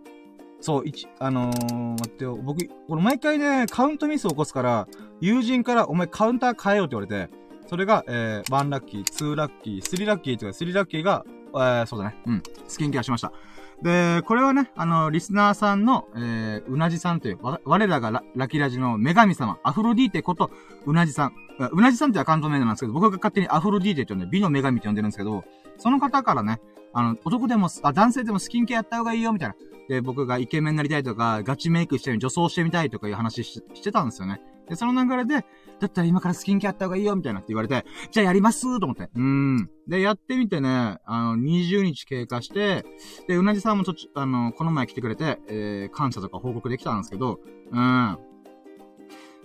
[0.62, 2.38] そう、一、あのー、待ってよ。
[2.38, 4.88] 僕、これ毎回ね、カウントミスを起こすから、
[5.20, 7.30] 友人から、お前カウンター変えようって言われて、
[7.68, 12.16] それが、えー、1ラッキー、2ラッキー、3ラッキーとか、3ラッキーが、えー、そうだね。
[12.26, 12.44] うん。
[12.70, 13.34] スキンケアしました。
[13.82, 20.50] で、これはね、あの、リスナーさんの、えー、うなじさんという、我らがララキラジの女神様、アフロディーテこと、
[20.86, 21.34] うなじさん。
[21.72, 25.44] うなじさんってアカウント名なんですけど、僕が勝手にアフロディーテって呼んで、美の女神って呼んでるんですけど、
[25.78, 26.60] その方からね、
[26.94, 29.56] あの、男でも、あ、男性でもスキンケアやった方がいいよ、みたいな。
[29.88, 34.42] で、僕がイケメンになりたいとか、ガチメイクしてみ女装してみたいとかいう話してたんですよね。
[34.68, 35.46] で、その流れで、
[35.80, 39.10] だったら今からスキンケアやった方がいいよ、みたいなって言われて、じゃあやりますと思って。
[39.16, 39.70] うん。
[39.88, 42.86] で、やってみてね、あの、20日経過して、
[43.28, 47.40] で、うなじさんもと、あの、この前来てくれて、えー、感謝とか報告できたんですけど、
[47.72, 48.18] うん。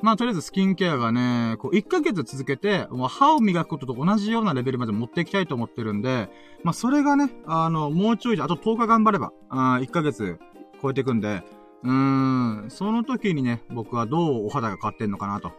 [0.02, 6.28] まあ、とりあえずスキンケアがね、こう、1ヶ月続けて、もう歯を磨くことと同じようなレベルまで持っていきたいと思ってるんで、
[6.64, 10.40] まあ、それがね、あの、もうちょいで、あと10日頑張れば、あ1ヶ月
[10.82, 11.44] 超えていくんで、
[11.84, 15.52] うーん、その時にね、僕はどうお肌が変わってんのかなと。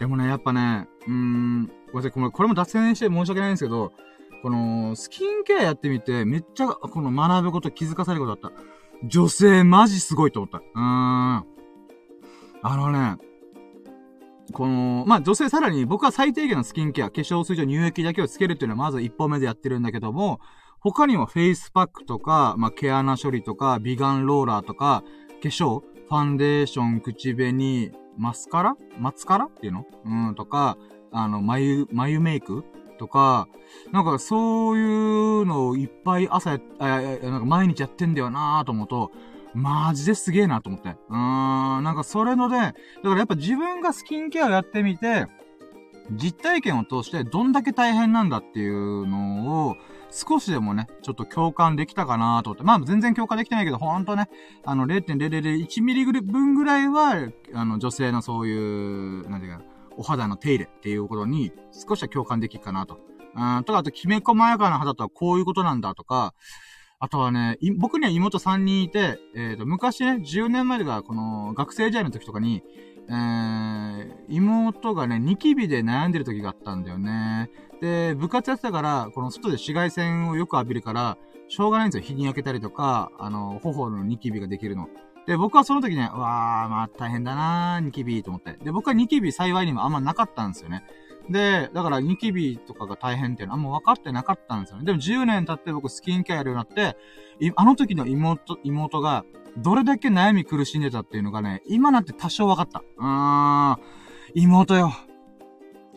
[0.00, 3.92] でもね、やっぱね、うーん、ごめんなさい、これ、も脱線して申し訳ないんですけど、
[4.42, 9.06] この、スキンケアやってみて、めっちゃ、この学ぶこと、気づかされることだった。
[9.06, 10.58] 女性、マジすごいと思った。
[10.58, 11.44] うーん。
[12.62, 13.18] あのね、
[14.54, 20.40] この、まあ、女性さらに僕は最低限のスキンケア、化粧水と乳液だけをつけるっていうのはまず一歩目でやってるんだけども、
[20.80, 25.04] 他にもフェイスパックとか、まあ、毛穴処理とか、美顔ローラーとか、
[25.42, 28.76] 化粧、ファンデーション、口紅、マスカラ？
[28.98, 29.44] マツカラ？
[29.46, 29.86] っていうの？
[30.04, 30.76] うん、とか、
[31.12, 32.64] あの、眉、眉メイク？
[32.98, 33.48] とか、
[33.92, 39.10] なんかそういうのをいっぱい朝や、あなんか毎日やってんだよなぁと思うと、
[39.54, 40.90] マジですげえなと思って。
[40.90, 45.26] うーん、なんかそれので、だからやっぱ自分がスキンケアをやってみて、
[46.12, 49.76] 実体験を通してどんだけ大変なんだっていうのを、
[50.10, 52.64] 少しでもね、ちょっと共感できたかなと思って。
[52.64, 54.28] まあ全然共感できてないけど、ほんとね、
[54.64, 59.62] あの0.001ミリ分ぐらいは、あの女性のそういう、なんていうか、
[59.96, 62.98] お肌の手入れっていうことに少しは共感できるかなと。
[63.34, 66.34] うん、とか、あと、きめ細やかな肌とはこういうことなんだとか、
[67.02, 72.62] あとはね、僕には妹3人いて、えっ、ー、と、昔ね、10年前とか、この、学生時代の時とかに、
[73.10, 77.50] えー、妹がね、ニキビで悩んでる時があったんだよね。
[77.80, 82.04] で、部活やってたから、この外で紫外線をよく浴びるから、しょうがないんですよ。
[82.06, 84.88] 日に焼けたりとか、あの、頬のニキビができるの。
[85.26, 88.52] で、僕はその時ね、うわー、まあ大変だなー、ニキビと思って。
[88.62, 90.84] で、僕はニキビ幸いにもあんまなかったんですよね。
[91.28, 94.84] で、だからニキビとかが大変っていうのはあんま分かってなかったんですよね。
[94.84, 96.96] でも10年経って僕スキンケアやるようになって、
[97.56, 99.24] あの時の妹、妹が
[99.56, 102.82] どれだけ悩み苦しんでたっていうのがね、今なって多少分かった。
[102.98, 103.78] うーん、
[104.34, 104.92] 妹よ。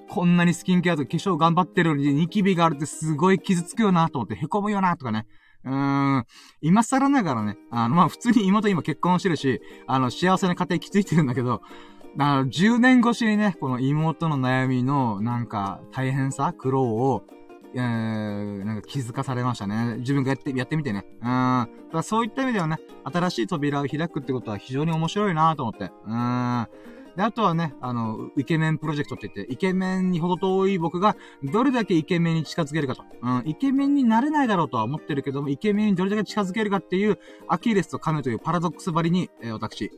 [0.10, 5.26] こんなにスキンケアと化粧頑張ってるのにニキビがあるってすごい傷つくよなと思って凹むよなとかね。
[5.64, 6.26] うーん。
[6.62, 11.62] 今更ながらね、あの、まあ、普通に妹今結婚してるし、あの、幸せな家庭気づいてるんだけど、
[12.18, 17.24] あの、10年越しにね、この妹の悩みの、なんか、大変さ、苦労を、
[17.76, 19.98] えー、なんか気づかされましたね。
[19.98, 21.06] 自分がやって、やってみてね。
[21.22, 21.26] うん。
[21.26, 25.92] だからそういった意味ではね、新しい扉を開くってことは非常に面白いなと思って。
[26.06, 26.68] うん。
[27.16, 33.04] で、あとはね、あの、イケメンプロジェクトって言って、イケメンにほど遠い僕が、どれだけイケメンに近づけるかと。
[33.22, 39.92] うん、イケメンになれないだろうとは思ってるけども、イケメンにどれだけ近づけるかっていう、アキレスとカメというパラドックスばりに、えー、私、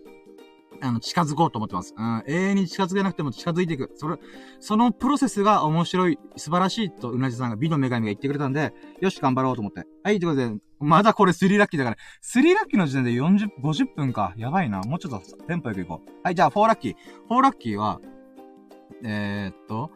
[0.82, 1.94] あの、近づこうと思ってます。
[1.98, 3.92] うん、永遠に近づけなくても近づいていく。
[3.96, 4.18] それ、
[4.60, 9.86] そのプロセスが面白い、素晴らしいと、うなじさんが美の女神が言ってくれたんで、よし、頑張ろうと思って。
[10.04, 14.34] はい、ということで、まだこれ3ラッキーだから、3ラッキーの時点で40、50分か。
[14.38, 14.82] やばいな。
[14.82, 16.10] もうちょっとテンポよくいこう。
[16.24, 16.96] はい、じゃあ4ラッキー。
[17.30, 18.00] 4ラッキーは、
[19.04, 19.92] えー、っと、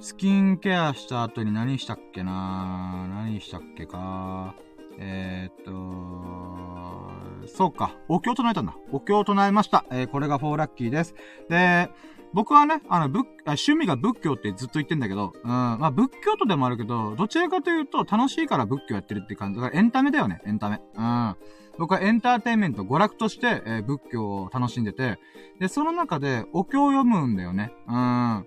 [0.00, 4.54] スキンケアした後に何したっけな何したっけか。
[4.98, 7.94] えー、っと、そうか。
[8.08, 8.76] お経を唱えたんだ。
[8.90, 9.84] お経を唱えました。
[9.90, 11.14] えー、これが4ラッキーです。
[11.48, 11.90] で、
[12.32, 19.60] 僕はね、あの、仏、趣味が仏教ってずっと言ってんだけど、うん、まあ仏教徒でもあるけど、どちらかというと楽しいから仏教やってるって感じ。
[19.60, 20.80] だからエンタメだよね、エンタメ。
[20.96, 21.36] うん。
[21.78, 25.18] 僕はエンターテインメント、娯楽として、えー、仏教を楽しんでて、
[25.60, 27.72] で、その中でお経を読むんだよね。
[27.86, 28.46] うん。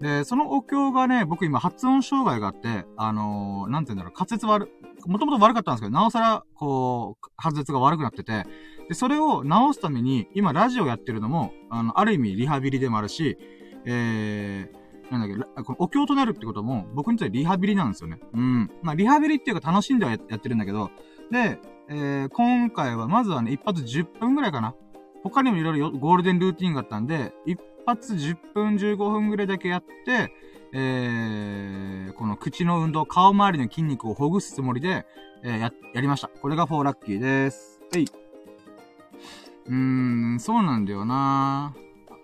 [0.00, 4.70] で、そのお経がね、僕今発音障害があって、あのー、なんて言うんだろう、滑舌悪、
[5.06, 8.44] もともと悪かったんですけど、なおさら、こう、発舌が悪くなってて、
[8.88, 13.38] で、それを直すために、今ラジオやってるのも、あの、ある意味リハビリでもあるし、
[13.84, 18.20] えー、なんだっけ、このお経となるってことも、僕にとってリハビリなんですよね。
[18.34, 18.70] うん。
[18.82, 20.90] まあ、リハビリっていうか楽しんではやってるんだけど、
[21.30, 24.74] で、えー、今回はまずはね、一発10分ぐらいかな。
[25.22, 27.58] 他にもいろいろゴールデンルーティンがあったんで、一
[27.88, 30.30] 発10分15分ぐらいだけやって、
[30.74, 35.06] えー、この口の運動、顔周りの筋肉をほぐすつもりで、
[35.42, 36.28] えー、や、やりました。
[36.28, 37.80] これが4ラッキーです。
[37.90, 38.04] はい。
[38.04, 41.74] うーん、そうなんだよな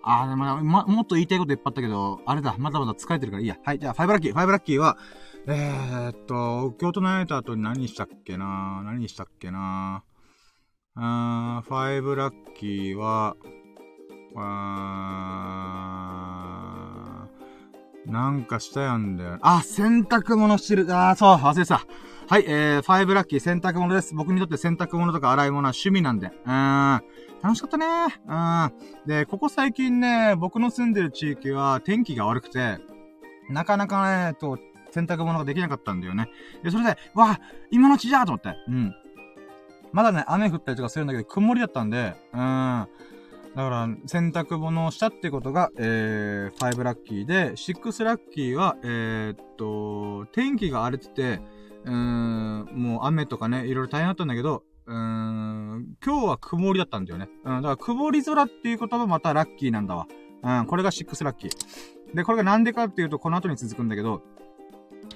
[0.03, 3.57] あー、でも、ま、もっと言いたいこといっぱいあったけど、あれだ、まだまだ疲れてるからいいや。
[3.63, 4.33] はい、じゃあ、5ラッキー。
[4.35, 4.99] 5ラッキーは、
[5.47, 10.03] えー、っと、京都ナイターと何したっけな何したっけな
[10.93, 13.35] あー、5ラッキーは、
[18.05, 19.37] なんかしたやんだよ。
[19.41, 20.85] あ、洗濯物してる。
[20.89, 21.85] あー、そう、忘れてた。
[22.27, 24.13] はい、えー、5ラッキー洗濯物です。
[24.15, 26.27] 僕にとって洗濯物とか洗い物は趣味なんで。
[26.27, 27.03] うーん。
[27.41, 27.85] 楽しかったね。
[28.27, 29.07] うん。
[29.07, 32.79] で、ここ最近ね、僕の住んでる地域は天気が悪くて、
[33.49, 34.57] なかなかね、と、
[34.91, 36.29] 洗濯物ができなかったんだよね。
[36.63, 38.55] で、それで、わ今のうちじゃと思って。
[38.67, 38.93] うん。
[39.91, 42.87] まだね、雨降ったりとかするんだけど、曇りだったんで、うん。
[43.55, 51.39] だから、洗濯物をしたってことが、えー、5ラッキーで、6ラッキーは、えー、っと、天気が荒れてて、
[51.85, 57.29] うーん、もう雨とかね、いろいろ大変だったんだけど、うーん、今日は曇りだったんだよね。
[57.45, 60.07] うん、だから曇り空っていうこともまたラッキーなんだわ。
[60.43, 62.15] うん、これが6ラッキー。
[62.15, 64.21] で、これがなんでかっていうと、この後に続くんだけど、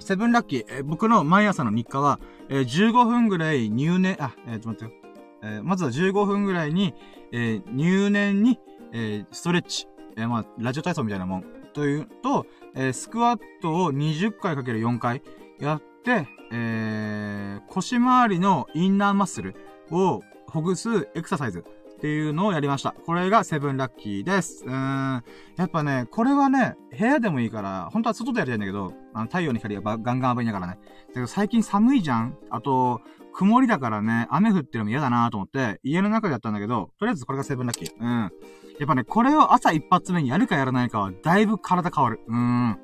[0.00, 4.99] セブンラッキー、えー、僕の毎朝の日課は、えー、15分ぐらい入念、あ、えー、ちょっと待ってよ。
[5.42, 6.94] えー、まずは15分ぐらいに、
[7.32, 8.58] えー、入念に、
[8.92, 9.86] えー、ストレッチ。
[10.16, 11.44] え、まあ、ラジオ体操みたいなもん。
[11.72, 15.22] というと、え、スクワットを20回かける4回
[15.60, 19.54] やって、え、腰回りのインナーマッスル
[19.90, 21.64] をほぐすエクササイズ。
[22.00, 22.92] っていうのをやりました。
[22.92, 24.64] これがセブンラッキーです。
[24.64, 24.72] うん。
[24.72, 25.22] や
[25.66, 30.78] っぱね、これはね、部屋でもいいから、本当は外でやりたいんだけど、あの、太陽の光がガンガン浴びながらね。
[31.08, 33.02] だけど最近寒いじゃんあと、
[33.32, 37.92] 曇りだからね、雨降ってるのも嫌だなと思って、家の中でやったんだけど、とりあえずこれがセブンラッキー。
[37.98, 38.32] うん。
[38.78, 42.20] やっぱね、これを朝一発目にやるかやらないかは、だいぶ体変わる。
[42.26, 42.78] うん。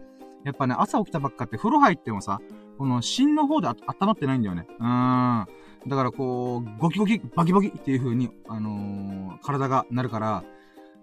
[0.45, 2.41] やっぱね、朝起きたばっかって風呂入ってもさ、
[2.79, 4.67] この芯の方で温まってないんだよね。
[4.79, 5.47] うん。
[5.89, 10.45] だからこう、ゴキゴキ、バキバキっていう風に、あのー、体がなるから、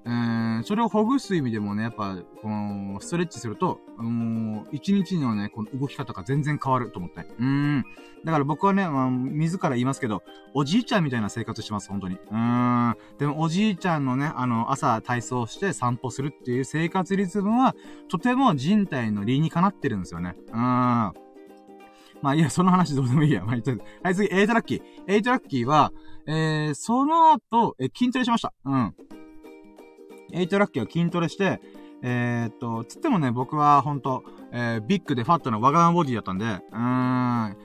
[0.06, 7.26] えー、それをほぐす意味でもね、やっぱ、この、ストレッチすると、もう、一日のね、この動き方が全然変わると思って。
[7.39, 7.86] うん。
[8.26, 10.24] だから僕はね、まあ、自ら言いますけど、
[10.54, 12.18] おじいちゃんみたいな生活してます、本当に。
[12.32, 12.95] うん。
[13.18, 17.74] でも、おじいちゃんのね、あの、朝体操して散歩するっていう生活リズムは、
[18.10, 20.36] とても人体の理にかなってるんですよね。
[20.51, 21.14] うん。
[22.24, 23.41] まあいや、その話どうでもいいや。
[23.41, 24.82] まあ、はい、次、 eight lucky。
[25.08, 25.91] eight lucky は、
[26.26, 28.54] えー、その後、え、筋トレしました。
[28.64, 28.95] うん。
[30.34, 31.62] eight lucky は筋トレして、
[32.02, 37.58] えー、っと、つってもね、僕はほんと、えー、 big で fat なワガマボディだったんで、うーん、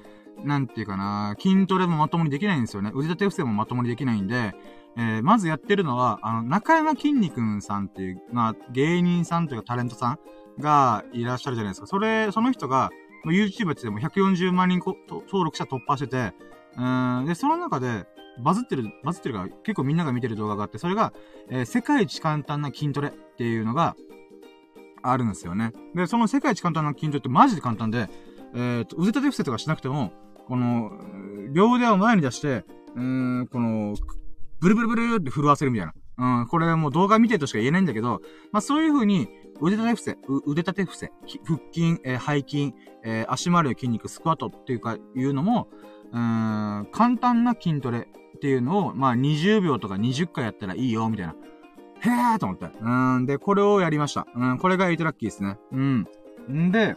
[0.45, 2.93] なんていうかな、筋トレもまともにできないんですよね。
[2.95, 4.55] 腕立て伏せもまともにできないんで、
[4.97, 10.19] えー、まずやってるのは、あの、中山きんに君さんっていう、まあ、芸人さんというかタレントさん
[10.61, 11.87] がいらっしゃるじゃないですか。
[11.87, 12.91] それ、その人が、
[13.27, 16.33] YouTube ってでも140万人登録者突破してて、
[16.77, 18.07] うん、で、その中で、
[18.43, 21.13] バズってる、バズってるから結構みんなが見てる動画があって、それが、
[21.51, 23.97] えー、世界一簡単な筋トレっていうのが
[25.03, 25.73] あるんですよね。
[25.95, 28.09] で、その世界一簡単な筋トレってマジで簡単で、
[28.55, 30.13] えっ、ー、と、腕立て伏せとかしなくても、
[30.47, 30.93] この、
[31.53, 32.65] 両腕を前に出して、
[32.95, 33.95] うーん、この、
[34.61, 35.95] ブルブルブルって震わせるみたいな。
[36.41, 39.29] うん、これもう動画見てるとしか言えないんだけど、まあそういう風に、
[39.61, 41.13] 腕立て伏せ、腕立て伏せ、
[41.45, 42.75] 腹筋、えー、背筋、
[43.05, 45.69] えー、足回りの筋肉、スクワットっていうか、いうのも、
[46.13, 48.09] うーん、簡単な筋トレ
[48.39, 51.35] っていうのを、まあ20秒とか20回やったらいいよ、みたいな。
[52.01, 52.71] へーと思って。
[52.81, 54.29] うん、で、これをやりました。
[54.33, 55.59] うん、これがエイトラッキーですね。
[55.73, 56.07] うん。
[56.49, 56.97] んで、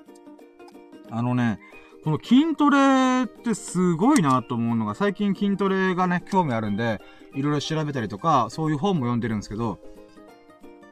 [1.10, 1.60] あのね、
[2.04, 7.02] この筋トレってすごいなと思うのが、最近筋トレがね、興味あるんで、
[7.34, 9.80] いろいろ調べたりとか、そういう本も読んでるんですけど、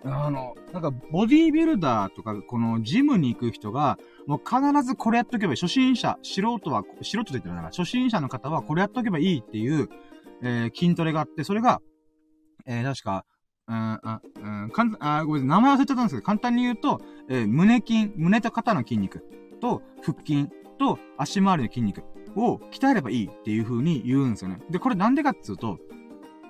[0.06, 3.98] あの、なんか、ボディービルダーとか、この、ジムに行く人が、
[4.28, 5.58] もう必ずこれやっとけばいい。
[5.58, 9.90] 初心者、素人は、素人って言ってるなら、初心者の方はこれやっとけばいいっていう、
[10.42, 11.82] えー、筋トレがあって、それが、
[12.66, 13.26] えー、確か、
[13.68, 19.24] うん、あ、うん、かん、あ、ごめんなさい、名前忘れちゃったんですけど、簡単に言うと、えー、胸筋、胸と肩の筋肉
[19.62, 20.48] と、腹筋
[20.80, 22.04] と足回りの筋肉
[22.36, 24.60] を鍛えればいいっていう風に言うんですよね。
[24.70, 25.78] で、これなんでかっていうと、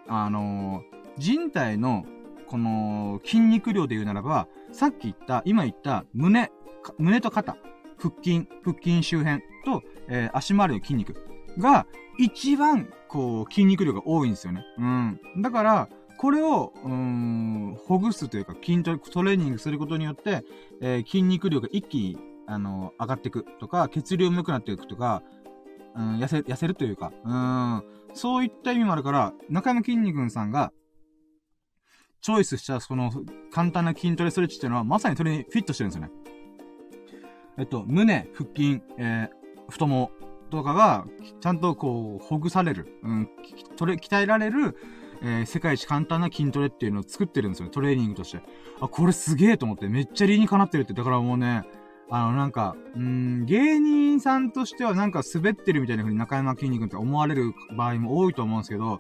[0.08, 2.06] あのー、人体の
[2.48, 6.52] この筋肉量で言うならば、さっき言った、今言った胸、
[6.98, 7.58] 胸と肩、
[7.98, 11.16] 腹筋、腹筋周辺と、えー、足回りの筋肉
[11.58, 11.86] が
[12.20, 14.64] 一番、こう、筋肉量が多いんですよね。
[14.78, 15.20] うん。
[15.42, 20.44] だから、これを、うん、ほぐすというか、筋トレ、トレーニングすることによって、
[20.82, 25.24] えー、筋肉量が一気に、あの、上がっていくとか、血流も良くなっていくとか、
[25.96, 30.74] うん、痩せ、痩せるというか、うん、そういった意味もあるから、中山筋肉さんが、
[32.22, 33.12] チョイスしたその
[33.50, 36.12] 簡単な筋トレストレッチっていうのはまさにそれにフィットしてるんですよね。
[37.58, 40.12] えっと、胸、腹筋、えー、太も
[40.50, 41.06] とかが、
[41.40, 43.30] ちゃんとこう、ほぐされる、うん、
[43.76, 44.76] トレ、鍛えられる、
[45.22, 48.42] えー、世界一簡単な筋トレっていうのを作ってるんですよね、トレーニングとして。
[48.80, 51.64] あ、これすげえと思って、めっちゃ理にかなってるって、だからもうね、
[52.10, 59.00] あの、なんか、うん、芸人さんとしてはなんか滑ってるみたいな風に中山筋肉って思われる場合も多いと思うんですけど、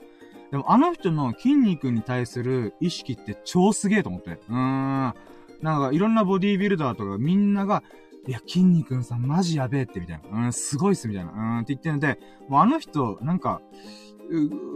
[0.52, 4.32] でもあの人の筋肉に対する意識って超すげえと思って。
[4.32, 5.14] うーん。
[5.62, 7.84] なんかいろんなボディービルダーとかみんなが、
[8.28, 10.46] いや、筋肉さんマジやべえって、みたいな。
[10.46, 11.32] うん、すごいっす、みたいな。
[11.32, 13.62] うん、って言ってるんで、もうあの人、なんか、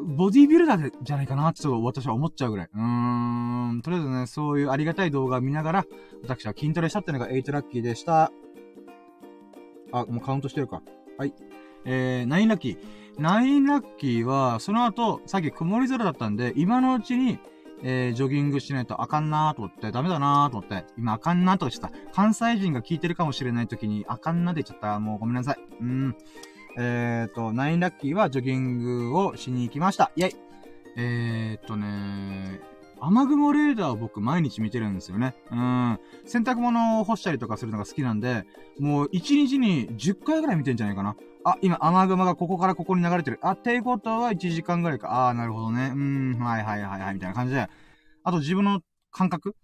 [0.07, 2.69] ボディビルダーじゃないかなってちょっと私は思っちゃうぐらい。
[2.73, 3.81] うーん。
[3.83, 5.85] とりあえずね、そういうありがたい動画を見ながら、
[6.23, 8.31] 私は筋トレしたってのが8ラッキーでした。
[9.91, 10.81] あ、もうカウントしてるか。
[11.17, 11.33] はい。
[11.85, 12.77] えー、9ラッキー。
[13.19, 17.37] 9ラッキーは、その後、さっき曇り空だったんで、今のうちに、
[17.83, 22.13] えー、ジョギングしないとあかんなーと思って、ダメだなーと思って、今あかんなーとか言っちゃった。
[22.13, 24.99] 関西人が聞いてるかもしれない時に、あかんなで言っちゃった。
[24.99, 25.57] もうごめんなさい。
[25.81, 26.15] うん。
[26.77, 30.11] えーと、9ラッキーはジョギングをしに行きました。
[30.15, 30.35] イェイ
[30.95, 32.61] えーとね
[33.05, 35.35] 雨雲レーダーを僕毎日見てるんですよね。
[35.51, 35.99] うん。
[36.25, 38.45] 洗濯物を干したりとかするのが好きなんで、
[38.79, 41.17] もう1日に10回ぐらい見てんじゃないかな。
[41.45, 43.39] あ、今雨雲がここからここに流れてる。
[43.41, 45.27] あ、っていうことは1時間ぐらいか。
[45.27, 45.91] あー、なるほどね。
[45.93, 47.67] うん、はいはいはいはい、みたいな感じで。
[48.23, 48.81] あと自分の
[49.11, 49.55] 感覚？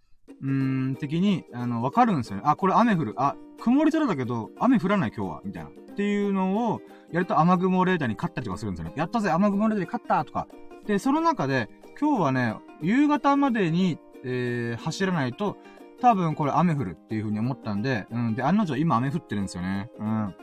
[0.42, 2.44] うーん、的に、あの、わかるんですよね。
[2.46, 3.14] あ、これ雨降る。
[3.18, 5.42] あ、曇り空だけど、雨降らない今日は。
[5.44, 5.70] みたいな。
[5.70, 8.94] っていうのを、やると雨雲レーダーに勝ったりとかするんですよね。
[8.96, 10.48] やったぜ、雨雲レーダーに勝ったとか。
[10.86, 11.70] で、その中で、
[12.00, 15.58] 今日はね、夕方までに、えー、走らないと、
[16.02, 18.36] 多分これ雨降るっていう風に思ったんで、うん。
[18.36, 19.90] で、案の定今雨降ってるんですよね。
[20.00, 20.36] うん。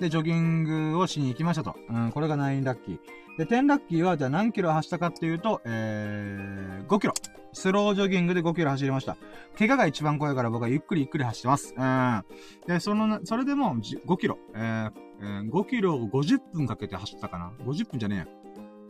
[0.00, 1.76] で、ジョギングをしに行きましたと。
[1.88, 2.98] うん、これが9ラッキー。
[3.38, 7.14] で、10ラッキーは、じゃあ何キロ走ったかっていうと、えー、5キロ。
[7.52, 9.16] スロージョギングで5キロ走りました。
[9.58, 11.74] 怪我が一番怖いから僕はゆっくりゆっくり走ってます。
[11.76, 12.24] うん。
[12.66, 14.38] で、その、それでも5キロ。
[14.54, 18.38] えー、えー、5キロを50分かけて走ったかな ?50 分じゃねえ。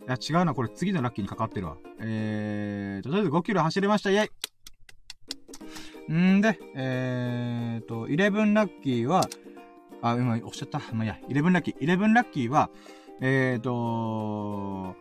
[0.06, 0.54] いや、違うな。
[0.54, 1.76] これ次のラッキーにかかってるわ。
[2.00, 4.10] えー、とりあえず5キロ走れました。
[4.10, 9.28] イェイんで、えーと、11ラッキーは、
[10.02, 10.80] あ、今おっしゃった。
[10.92, 11.78] まあ、いや、11ラッキー。
[11.78, 12.70] 11ラッキーは、
[13.20, 14.94] えーと、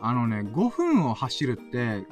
[0.00, 2.06] あのね、5分を走るって、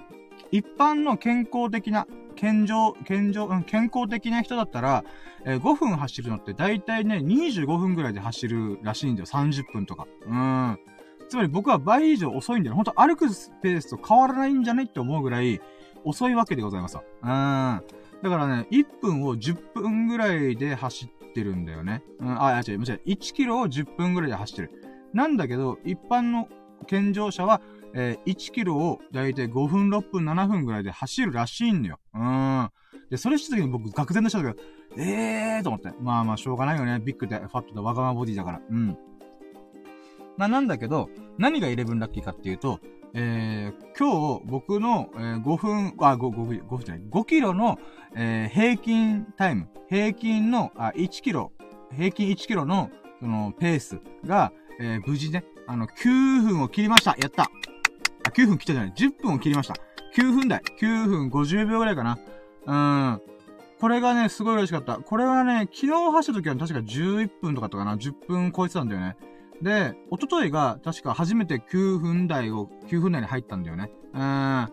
[0.51, 2.07] 一般の健康的な、
[2.37, 5.05] 健常、健常、うん、健康的な人だったら、
[5.45, 9.27] えー、5分走るのって大体ね、25分ぐらいで走るらしいんだよ。
[9.27, 10.07] 30分とか。
[10.27, 10.79] うん。
[11.29, 12.77] つまり僕は倍以上遅いんだよ。
[12.77, 15.61] ほんと歩くスペースと変わらないんじゃねって思うぐらい
[16.05, 17.03] 遅いわけでございますうん。
[17.23, 17.83] だ
[18.31, 21.09] からね、1分を10分ぐらいで走っ
[21.39, 22.03] てるんだよね。
[22.21, 22.79] うん、あ、違う、違う。
[23.07, 24.71] 1キロを10分ぐらいで走ってる。
[25.13, 26.49] なんだけど、一般の
[26.87, 27.61] 健常者は、
[27.95, 32.01] えー、1キロをだいたい5分、6分、7分ぐらいで走るらしいんだよ。
[32.15, 32.71] うん。
[33.11, 35.93] で、それした時に僕、愕然としたんだけど、えーと思って。
[36.01, 37.01] まあまあ、しょうがないよね。
[37.01, 38.61] ビッグで、ファットで、わがままボディだから。
[38.69, 38.97] うん。
[40.37, 41.09] ま、なんだけど、
[41.39, 42.81] 何が11ラッキーかっていうと、
[43.15, 47.79] えー、今日、僕の、えー、5分、あ、5、5分、5分じゃない、5キロの、
[48.15, 51.53] えー、平均タイム、平均の、あ、1キロ、
[51.97, 52.91] 平均1キロの、
[53.21, 58.93] その、ペースが、えー、無事ね、あの、9分を切りましたやったあ、9分切ったじゃない。
[58.93, 59.75] 10分を切りました。
[60.17, 60.61] 9分台。
[60.81, 62.19] 9分50秒ぐらいかな。
[62.67, 62.75] う
[63.17, 63.23] ん。
[63.81, 64.97] これがね、すごい嬉しかった。
[64.97, 67.97] これはね、昨日走った時は確か11分とかとかな。
[67.97, 69.17] 10分超えてたんだよね。
[69.63, 73.91] で、一昨日が確か初めて9分台を、9分台に入ったんだよね。
[74.15, 74.69] うん。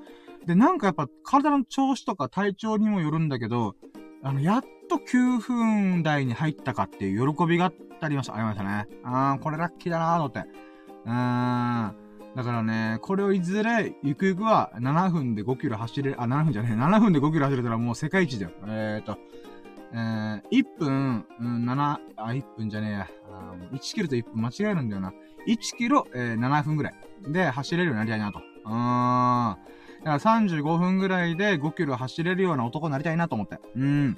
[0.45, 3.75] で、なんかやっぱ体の調子とか体調にもよるんだけど、
[4.23, 7.71] あの、やっと9分台に入ったかっていう喜びが
[8.01, 8.35] ありました。
[8.35, 8.87] ありましたね。
[9.03, 10.39] あー、これラッキーだなーと思って。
[11.05, 12.05] うーん。
[12.35, 18.51] だからね、これをいずれ、ゆくゆくは7分で5キロ走れ、あ、7分じゃねえ、7分で5キロ走れたらもう世界一だよ。
[18.67, 19.17] えーと、
[19.95, 23.07] えー、1分、うん、7、あ、1分じゃねえや。
[23.71, 25.13] 1キロと1分間違えるんだよな。
[25.47, 26.95] 1キロ、えー、7分ぐらい
[27.27, 28.39] で走れるようになりたいなと。
[28.39, 29.57] うーん。
[30.03, 33.59] だから35分ぐらいで5キロ走れるような男になりたいなと思って。
[33.75, 34.17] うん。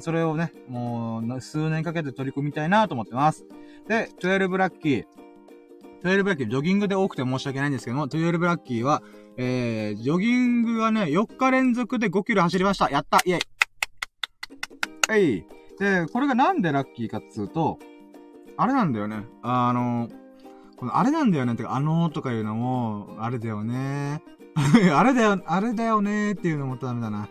[0.00, 3.44] それをね、もう、数年かけて取り組みたいなと思ってます。
[3.86, 5.04] で、12ラッキー。
[6.02, 9.02] 12ラッキー、ジョギングで多くて申し訳ないんですけども、12ラッキーは、
[9.36, 12.90] えー、ジョギングがね、4日連続で5キロ走りました。
[12.90, 13.40] やったイェイ
[15.12, 15.44] はい。
[15.78, 17.78] で、これがなんでラッキーかっつうと、
[18.56, 19.26] あれなんだよね。
[19.42, 20.08] あの、
[20.78, 21.54] このあれなんだよね。
[21.54, 24.22] てか、あのーとかいうのも、あれだよね。
[24.90, 27.28] あれだよ、あれだよねっていうのもダメだな。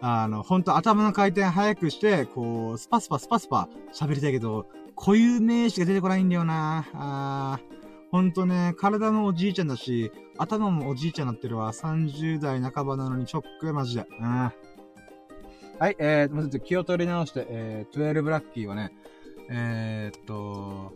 [0.00, 6.86] あの、ほんと頭の回転早くして、こう、スパスパスパスパ喋りたいけど、固有名詞が出てこないんだよな。
[6.94, 8.08] あー。
[8.12, 11.72] ほんとね、体もおじいちゃんだし、頭もおじいちゃんになってるわ。
[11.72, 14.06] 30代半ばなのにショックマジで。
[14.20, 14.52] うん。
[15.82, 18.92] はい、えー、まず気を取り直して、えー、12ラッキーはね、
[19.50, 20.92] えー、っと、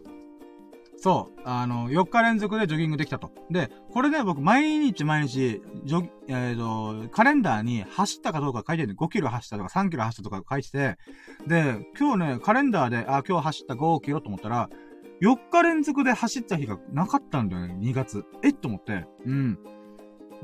[0.97, 3.33] そう、あの、4日連続でジョギングできたと。
[3.51, 10.97] で、これね、僕、毎日毎日、ジョギ、えー、と、カレンダーに走ったかどうか書いてるんで、5キロ走ったとか3キロ走ったとか書いてて、
[11.49, 14.71] で、今日ね、カレンダーで、あ、今日走った5キロと思ったら、
[15.21, 18.25] 4日連続で走った日がなかったんだよね、2月。
[18.45, 19.05] えっと思って。
[19.25, 19.59] うん。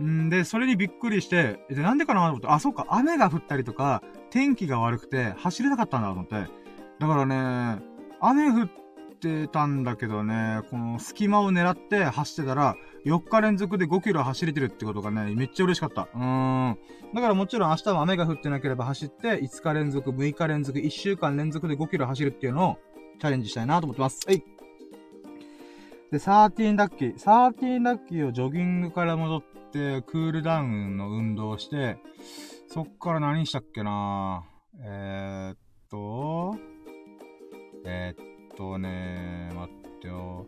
[0.00, 6.50] んで、それにびっくりして、で、なんでかなと思って、あ、そうか、雨が降ったりとか、天気が悪くて、走れなかったんだと思って。
[6.98, 7.82] だからね、
[8.20, 8.68] 雨降っ
[9.20, 16.08] てたんだけどね、この隙間を狙って走ってたら、4日連続で5キロ走れてるってことがね、めっちゃ嬉しかった。
[16.14, 16.78] うーん。
[17.14, 22.78] だからもちろん明日も雨が降ってなければ走って、5日連続、6日連続、1週間連続で5キロ走るっていうのを
[23.20, 24.20] チャレンジしたいなと思ってます。
[24.26, 24.42] はい。
[26.12, 27.14] で、13ラッキー。
[27.14, 29.42] 13ラッキーをジョギングから戻っ
[29.72, 31.96] て、クールダウンの運動をして、
[32.68, 34.44] そっから何したっけな
[34.78, 35.56] えー、っ
[35.90, 36.54] と、
[37.86, 40.46] えー、っとね待ってよ。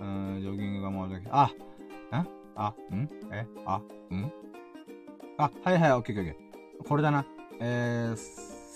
[0.00, 4.32] うん、ジョギングが戻ってきあ、んあ、んえあ、ん
[5.38, 6.88] あ、はいはい、オッケーオッケー。
[6.88, 7.24] これだな。
[7.60, 8.16] えー、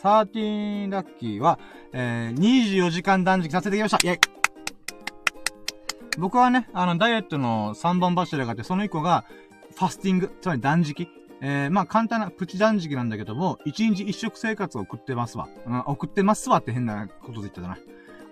[0.01, 1.59] 13ラッキーは、
[1.93, 3.99] えー、24時間断食させてきました。
[4.09, 4.34] イェイ
[6.19, 9.25] 僕はね、あの、ダイエットの3本柱があって、その1個が、
[9.75, 11.09] ファスティング、つまり断食。
[11.41, 15.49] えー、まあ簡単なプチ断食なんだけども、1日1食生活を送ってますわ。
[15.67, 17.77] うん、送ってますわって変なことで言ったな。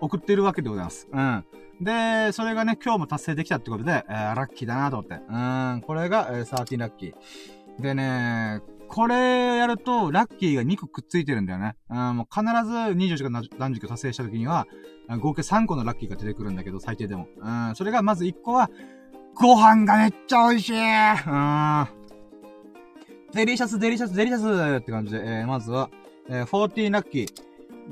[0.01, 1.09] 送ってるわけでございます。
[1.13, 1.45] うん。
[1.81, 5.15] で、それがね、今日も達成できたってことで、えー、ラッキーだなと思って。
[5.29, 7.83] うん、これが、えー、13ラッキー。
[7.83, 8.63] でね、
[8.93, 11.77] これやると、ラッキーが2個くっついてるんだよね。
[11.89, 14.67] うん、もう必ず24時間断食を達成した時には、
[15.19, 17.27] 合計3個のラッキーが出てくるんだけど、最低でも。
[17.39, 18.71] うん、それがまず1個は、
[19.35, 21.87] ご飯がめっちゃ美味しいうん。
[23.33, 25.89] delicious、delicious、delicious って感じで、えー、まずは、
[26.29, 27.29] えー、14ラッキー。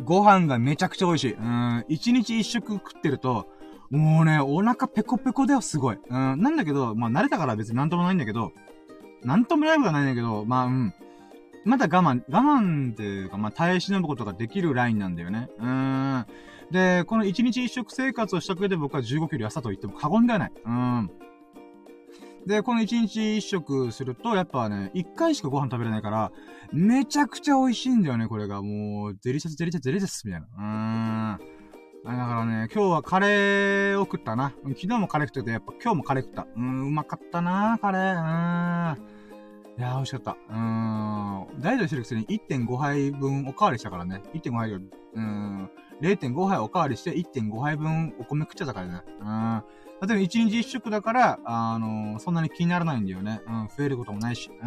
[0.04, 1.32] ご飯がめちゃくちゃ美味しい。
[1.32, 3.46] うん、一日一食食ってると、
[3.88, 5.96] もうね、お腹ペコペコだよ、すごい。
[5.96, 8.52] うん、なんだけど、まあ慣れたから別になんともないんだけど、
[9.24, 10.94] なんともないことはないんだけど、まあ、うん。
[11.64, 15.50] まだ我慢、我慢っていうか、まあ耐え忍ぶことができるラインなんだよね。
[15.58, 16.26] うーん。
[16.70, 20.52] で、この一日一食生活をした上で僕は15キロ痩せたと言っても過言ではない。
[20.64, 21.10] うん。
[22.46, 26.32] で、この一日一食すると、やっぱね、一回しかご飯食べれないから、
[26.72, 28.62] めちゃくちゃ美味しいんだよね、これが。
[28.62, 30.46] もう、 delicious、delicious、delicious、みたいな。
[30.46, 31.59] うーん。
[32.04, 34.54] あだからね、今日はカレーを食ったな。
[34.64, 36.46] 昨日もカレー食ってて、やっぱ今日もカレー食った。
[36.56, 38.12] うん、うまかったな、カレー。
[38.12, 39.20] うん。
[39.78, 40.30] いやー、美味しかった。
[40.32, 41.60] うーん。
[41.60, 44.22] ダイエットしてるくせに1.5杯分おかわりしたからね。
[44.34, 44.84] 1.5杯より、
[45.14, 45.70] うん。
[46.00, 49.02] 0.5杯おかわりして1.5杯分お米食っちゃったからね。
[49.20, 49.62] うん。
[50.08, 53.42] 例えば1日1食だから、あのー、そんなに気にならないんだよね。
[53.46, 54.50] うん、増えることもないし。
[54.62, 54.66] う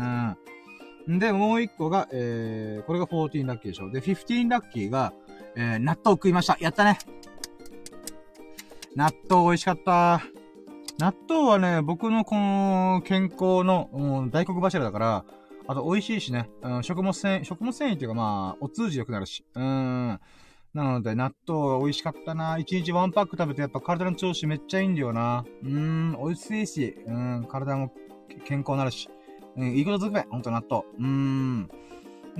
[1.12, 1.20] ん。
[1.20, 3.90] で、もう1個が、えー、これが14ラッキーでしょ。
[3.90, 5.14] で、15ラッキーが、
[5.56, 6.58] えー、納豆食いました。
[6.60, 7.00] やったね。
[8.96, 10.22] 納豆美味しかった。
[11.00, 15.26] 納豆はね、僕のこの健康の、うん、大黒柱だから、
[15.68, 19.44] あと美味しいしね、うん、食物繊維、食物繊維っていうかまあ、お通じ良くなるし。
[19.56, 20.20] うん。
[20.74, 22.58] なので、納豆美味しかったな。
[22.58, 25.46] 一日ワンパック食べてやっぱ体の調子めっちゃいいんだよな。
[25.64, 27.94] うん、美味しいし、うん、体も
[28.46, 29.10] 健康になるし。
[29.56, 30.84] うん、いいことずくめ、ほんと納豆。
[31.00, 31.70] うん。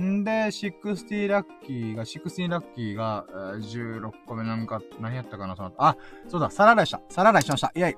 [0.02, 5.96] んで、60ラッキーが、16ラッキーが、16個目なんか、何やったかな、そのあ、
[6.28, 7.00] そうだ、皿洗いした。
[7.08, 7.72] 皿洗いしました。
[7.74, 7.96] イェイ。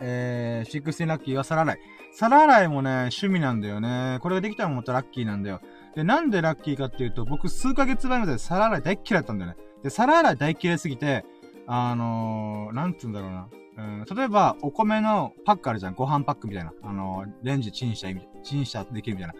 [0.00, 1.78] えー、16ラッキーは皿洗い。
[2.12, 4.18] 皿洗いもね、趣味なんだよね。
[4.20, 5.60] これができたらもっとラッキーなんだよ。
[5.94, 9.56] で、なんでラッキーかっていうと、僕数ヶ月前まで皿洗い大っ嫌いだったんだよね。
[9.82, 11.24] で、皿洗い大嫌いすぎて、
[11.66, 13.48] あのー、なんつうんだろうな。
[13.76, 15.94] うん、例えば、お米のパックあるじゃん。
[15.94, 16.72] ご飯パックみたいな。
[16.82, 18.08] あのー、レンジチンした。
[18.42, 19.34] チンしたできるみたいな。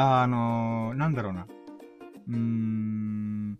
[0.00, 1.48] あのー、なんだろうな。
[2.28, 3.58] うーん。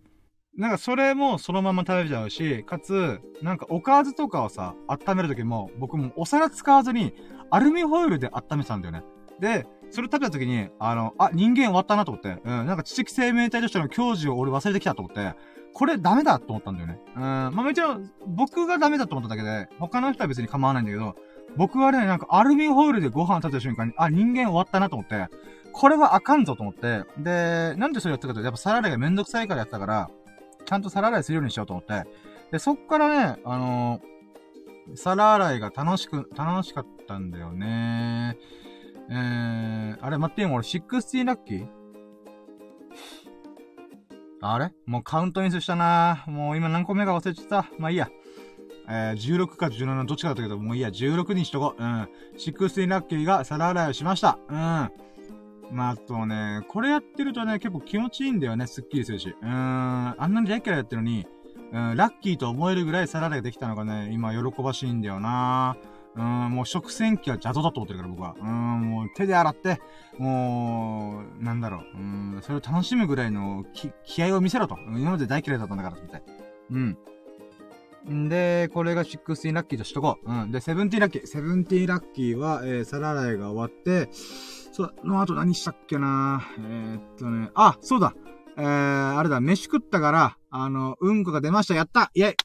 [0.55, 7.13] なんかそれもそのまま食べちゃうし、かつ、なんかおかずとかをさ、温めるときも、僕もお皿使わずに、
[7.51, 9.03] アルミホイルで温めてたんだよね。
[9.41, 15.35] で、それ食べたときに、あの、あ、人間終わったなと思って、うん、なんか知的生命体としての教授を俺忘れてきたと思って、
[15.73, 16.99] これダメだと思ったんだよね。
[17.15, 21.17] うん、まあもちろん、僕がダメだと思っただけで、他の人は別に構わないんだけど、
[21.57, 25.27] 僕はね、なんかアルミホイルでご飯食べた瞬間に、あ、人間終わったなと思って、
[25.73, 30.09] これはあかんぞと思って、で、なんでそれやったかというと、やっぱ皿洗いがめんどくさいからやったから、
[30.65, 32.05] ちゃんと皿洗いするようにしようと思って、
[32.51, 38.37] で、そっからね、あのー、皿洗いが楽しく、楽しかったんだよね。
[39.11, 41.67] えー、あれ待ってよ、俺16ラッキー？
[44.41, 44.71] あれ？
[44.85, 47.65] もうカウントミスしたなもう今何個目か忘れちゃった。
[47.77, 48.09] まあいいや。
[48.91, 51.83] えー、16か17どっちかだったけど、もういいや、16にしとこう。
[51.83, 52.09] うん。
[52.37, 54.39] 16ラッキーが皿洗いをしました。
[54.49, 54.91] うん。
[55.71, 58.67] まあ、あとね、これやってるとね、結構気持ちいいんだよね。
[58.67, 59.29] すっきりするし。
[59.29, 61.27] うーん、あんなに大嫌いやってるのに、
[61.71, 65.77] うん、ラッキーと思えるぐらいサラダができたのがね、今喜ばしいんだよな
[66.15, 68.35] うん、もう食洗機は邪道だと思ってるから僕は。
[68.39, 69.79] うん、もう手で洗って、
[70.17, 71.97] もう、なんだろう。
[71.97, 74.77] うん、それを楽しむぐらいの気気合を見せろと。
[74.87, 76.23] 今まで大嫌いだったんだから、みたい。
[76.71, 76.97] うん。
[78.09, 80.31] んで、これが16ラッキーとしとこう。
[80.31, 80.51] うん。
[80.51, 81.23] で、17ラッキー。
[81.23, 84.09] 17ラッキーは、えー、皿洗いが終わって、
[84.79, 86.41] その後何したっけな？
[86.57, 88.13] えー、っとね、あ、そうだ。
[88.57, 91.75] えー、あれだ、飯食ったから、あの、うんこが出ました。
[91.75, 92.35] やったイェイ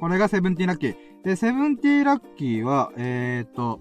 [0.00, 0.96] これがセブンティーラッキー。
[1.22, 3.78] で、セブンティーラッキーは、えー、っと、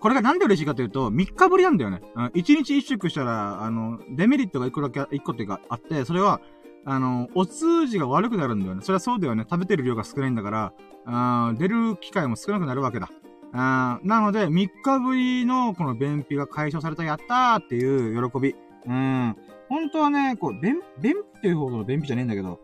[0.00, 2.00] これがなんで嬉しいかというと、3日ぶりなんだよね。
[2.16, 6.40] 1日1食したら、あの、デメリットが1個だけ、1個っていうかあって、それは、
[6.86, 8.80] あの、お通じが悪くなるんだよね。
[8.82, 9.44] それはそうだよね。
[9.50, 10.72] 食べてる量が少ないんだから、
[11.04, 13.10] あ出る機会も少なくなるわけだ。
[13.56, 18.54] あなので、3日ぶりのこの便秘が解消された、やったーっていう喜び。
[18.86, 19.36] うん。
[19.68, 22.60] 本当はね、こう、便、便秘っていうほどの便秘じゃねえんだけど、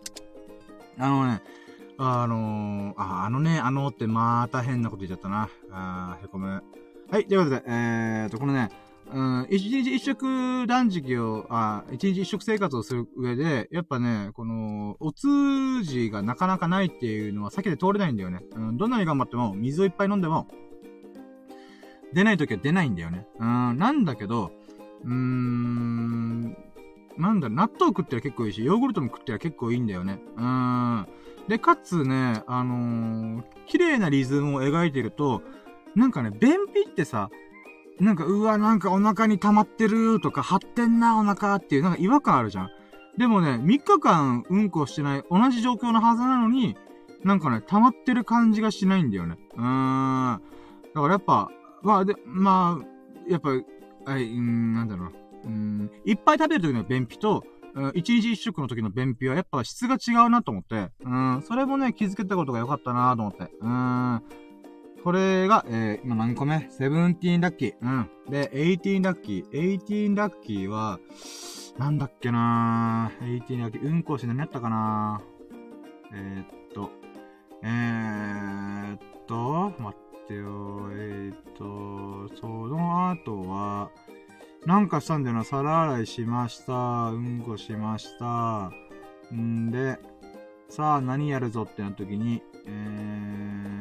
[0.99, 1.43] あのね、
[1.97, 5.49] あのー、あ、あのね、あのってまた変なこと言っちゃったな。
[5.71, 6.63] あー、へこむ。
[7.11, 8.71] はい、ということで、えーと、このね、
[9.13, 18.41] うん、一日一食断食を、あ、一日一食生活をする上で、やっぱね、この、お通じがなかなかないっていうのは避けて通れないんだよね。
[18.55, 20.49] うん、どんなに頑張っても、水をいっぱい飲んでも、
[22.13, 23.27] 出ない時は出ないんだよね。
[23.39, 24.53] うん、なんだけど、
[25.05, 26.57] うーん、
[27.17, 30.21] なんだ、納豆食ってりゃ結構いいし、ヨーグルトも食ってりゃ結構いいんだよね。
[30.37, 31.09] うーん。
[31.49, 35.43] で、かつね、あのー、綺麗なリズムを描いてると、
[35.95, 37.31] なんかね、便秘ってさ、
[37.99, 42.71] なんか、うわ、なんかお腹に溜まってるとか、張ってんな、お腹っていう、なんか違和感あるじゃん。
[43.19, 46.77] でもね、3日間うんこしてない、同じ状況のはずなのに、
[47.25, 49.37] なんかね、溜まってる感じがしないんだよね。
[49.55, 50.41] うーん。
[50.95, 51.51] だからやっぱ、
[51.83, 55.13] まあ、で、まあ、やっぱ、はい、うん、なんだろうな。
[55.45, 57.45] うん、いっぱい食べる時の便秘と、
[57.95, 64.23] 一日一食の時の便秘はやっぱ質が違うなと思って、うん、それもね、気づけたことが良かったなと思って、うん。
[65.03, 66.69] これが、えー、今何個目？
[66.69, 67.75] seventeen ラッキー。
[67.81, 68.11] うん。
[68.29, 69.57] で、 eighteen ラッキー。
[69.57, 70.99] eighteen ラッキーは、
[71.79, 73.35] なんだっけなー。
[73.35, 73.87] eighteen ラッキー。
[73.87, 75.23] うんこして何やったかな
[76.13, 76.91] えー、っと、
[77.63, 80.89] えー、っと、待ってよ。
[80.93, 83.91] えー、っと、その後は、
[84.67, 85.45] なんかしたんだよな。
[85.45, 86.73] 皿洗いしました。
[87.11, 88.71] うんこしました。
[89.35, 89.99] んで、
[90.69, 92.71] さあ何やるぞってなった時に、え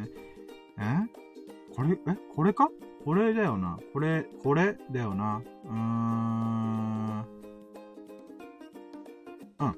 [0.07, 0.09] ー、
[0.79, 1.09] え？
[1.75, 2.17] これ、え？
[2.35, 2.69] これか？
[3.03, 3.77] これだよな。
[3.93, 5.41] これ、これだよな。
[5.65, 7.25] うーん。
[9.59, 9.75] うん。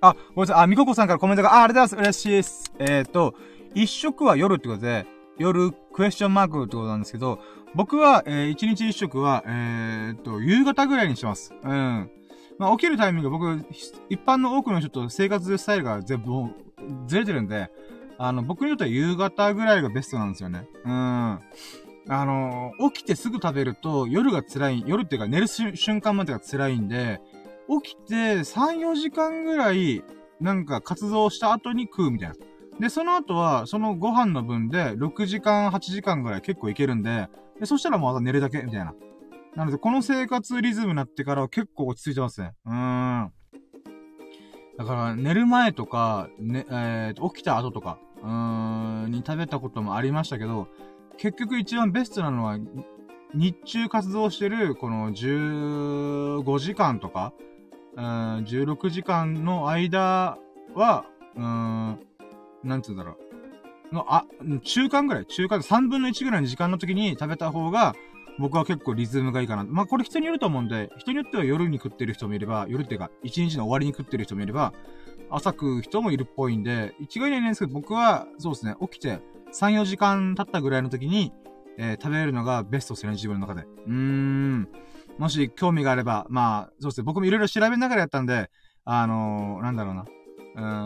[0.00, 0.64] あ、ごめんなさい。
[0.64, 2.20] あ、みここさんからコメントが、あ、ありがとうございます。
[2.20, 2.72] 嬉しいです。
[2.78, 3.34] えっ、ー、と、
[3.74, 5.06] 一食は夜ってことで、
[5.38, 7.38] 夜、クエスチョンマークってことなんですけど、
[7.74, 11.54] 僕は、えー、一日一食は、えー、っと、夕方ぐらいにします。
[11.62, 12.10] うん。
[12.58, 13.64] まあ、起きるタイミング僕、
[14.08, 16.50] 一般の多くの人と生活スタイルが全部、
[17.06, 17.70] ずれてるんで、
[18.18, 20.66] あの、僕にとっては夕方ぐらいがベストなんですよね。
[20.84, 20.90] うん。
[20.92, 21.40] あ
[22.08, 27.20] の、起きてすぐ食べると夜が辛い、夜っていうか寝る瞬間までが辛いんで、
[27.82, 30.02] 起きて3、4時間ぐらい、
[30.40, 32.34] なんか活動した後に食うみたいな。
[32.80, 37.28] で、その後は、そのご飯の分で、6時間、8時間ぐらい結構いけるんで、
[37.60, 38.94] で、そしたらもうまた寝るだけ、みたいな。
[39.54, 42.52] なので、この生活リズムになってからは結構落ち着いてますね。
[42.64, 43.32] うーん。
[44.78, 50.68] だから、寝る前とか、ね、えー、起きた後とか、うーん、に食べたこともありましたけど、
[51.18, 52.58] 結局一番ベストなのは、
[53.34, 57.34] 日中活動してる、この15時間とか、
[57.96, 58.02] うん、
[58.44, 60.38] 16時間の間
[60.74, 61.04] は、
[61.36, 61.98] うん、
[62.62, 63.16] なんつうんだろ
[63.92, 63.94] う。
[63.94, 64.24] の、あ、
[64.62, 67.94] 中間ぐらい、中間3分の1ぐらいの時間の時に食べた方が、
[68.38, 69.64] 僕は結構リズムがいいかな。
[69.64, 74.72] まあ、これ人によると思うんで、人によっては夜に食ってる人もいれば、夜っていうか、1日の終わりに食ってる人もいれば、
[75.30, 79.20] 朝食う人もいるっぽいんで、一概にはないんですけど、僕は、そうですね、起きて、
[79.52, 81.32] 3、4時間経ったぐらいの時に、
[81.76, 83.66] えー、食べるのがベストですね、自分の中で。
[83.86, 84.68] うーん。
[85.20, 88.50] もし興味があれば、まあ、そうですね、僕もいろいろ調べながらやったんで、
[88.86, 90.06] あのー、なんだろうな。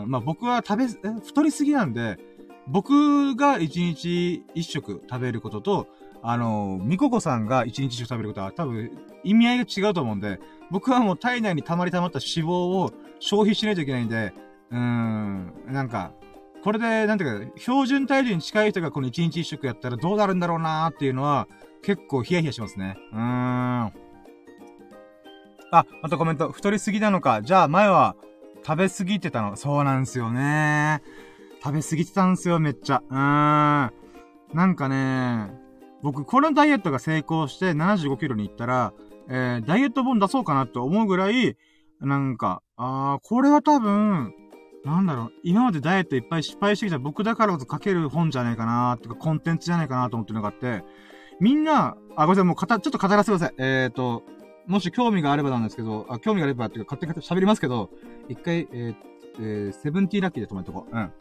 [0.03, 2.19] うん、まあ僕は食べ、太りすぎなんで、
[2.67, 5.87] 僕が一日一食食べることと、
[6.21, 8.91] あの、みここさんが一日一食食べることは多分
[9.23, 14.33] 意味合いが違うと思うんで、僕はもう体内に溜まり溜まった脂肪を消費しないといけないんで、
[14.69, 16.11] うーん、なんか、
[16.61, 21.47] これで、なんていうか、標準体重に近い人がこの一日一食やったらどうなるんだろうなーっていうのは、
[21.83, 22.97] 結構ヒヤヒヤしますね。
[23.13, 24.04] うーん。
[25.79, 26.51] あ、またコメント。
[26.51, 27.41] 太りすぎなのか。
[27.41, 28.15] じゃあ前は、
[28.65, 29.55] 食べ過ぎてたの。
[29.55, 31.01] そうなんですよね。
[31.63, 33.03] 食べ過ぎてたんですよ、めっちゃ。
[33.09, 33.17] うーん。
[33.17, 35.51] なんかね、
[36.01, 38.93] 僕、このダイエットが成功して75キロに行ったら、
[39.27, 41.57] えー、ダイエット本出そうかなと思うぐらい、
[41.99, 44.33] なんか、あー、これは多分、
[44.83, 50.83] なんだろう、今までダイエットいっぱい失敗してきた僕だからこそ書ける本じゃないかなーってか、コンテンツじゃないかなと思ってるのがあって、
[51.39, 53.55] みんな、あ、ごめんなさい、もうかた、ちょっと語らせてください。
[53.57, 54.23] えーと、
[54.67, 57.89] もし興味があればなんですけど、あ、興味があればっていうか、勝手に喋りますけど、
[58.29, 58.95] 一回、えー、
[59.39, 60.95] えー、セブンティーラッキーで止めとこう。
[60.95, 61.11] うん。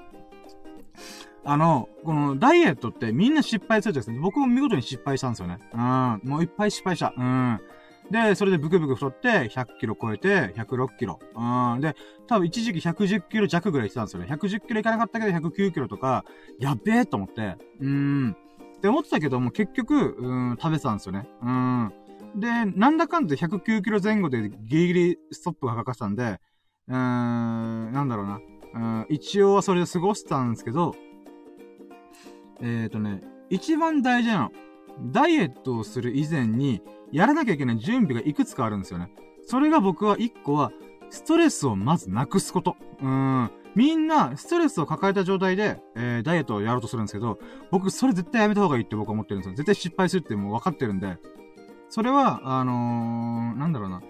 [1.46, 4.22] あの、このダイエットってみんな失敗するじゃないですか。
[4.22, 5.58] 僕も見事に失敗したんですよね。
[5.72, 6.20] うん。
[6.24, 7.12] もういっぱい失敗した。
[7.16, 7.60] うん。
[8.10, 11.18] で、それでブクブク太って、100キロ超えて、106キロ。
[11.34, 11.80] うん。
[11.80, 11.94] で、
[12.26, 14.26] 多分一時期110キロ弱ぐらいしてたんですよね。
[14.30, 16.24] 110キロいかなかったけど、109キロとか、
[16.58, 17.56] やっべえと思って。
[17.80, 18.36] うん。
[18.76, 21.26] って思ってたけども、結局、うん、食べてたんですよね。
[21.42, 21.92] うん。
[22.36, 26.40] で、なんだかんだ109キロ前後でギリギリストップがかかってたんで、
[26.88, 28.40] うーん、なんだろうな。
[28.74, 30.94] うん、一応はそれで過ごしたんですけど、
[32.60, 34.52] えっ、ー、とね、一番大事なの。
[35.12, 36.82] ダイエットをする以前に、
[37.12, 39.12] やらなきゃいけない準備がいくつかあるんですよね。
[39.42, 40.72] それが僕は一個は、
[41.10, 42.76] ストレスをまずなくすこと。
[43.00, 43.50] うん。
[43.74, 47.38] みんな、ストレスを抱えた状態で、えー、ダイエットをやろうとするんですけど、
[47.70, 49.54] 僕、それ絶対やめた方がいいって僕は思ってるんですよ。
[49.54, 51.18] 絶対失敗するってもう分かってるんで。
[51.88, 54.02] それは、あのー、なんだろうな。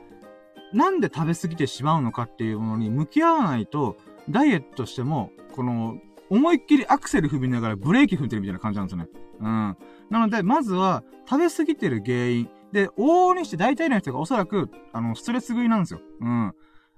[0.73, 3.97] なんで食べ過ぎてしまうのかっていうものに向き合わないと、
[4.29, 5.99] ダイエットしても、この、
[6.31, 9.09] 思いっきりアクセル踏みながらブレーキ踏んでるみたいな感じなんですよね。
[9.41, 9.77] うん。
[10.11, 12.51] なので、まずは、食べ過ぎてる原因。
[12.73, 16.01] で、往々にして大体の人がおそらく、あの、ストレス食いなんですよ。
[16.21, 16.55] うん。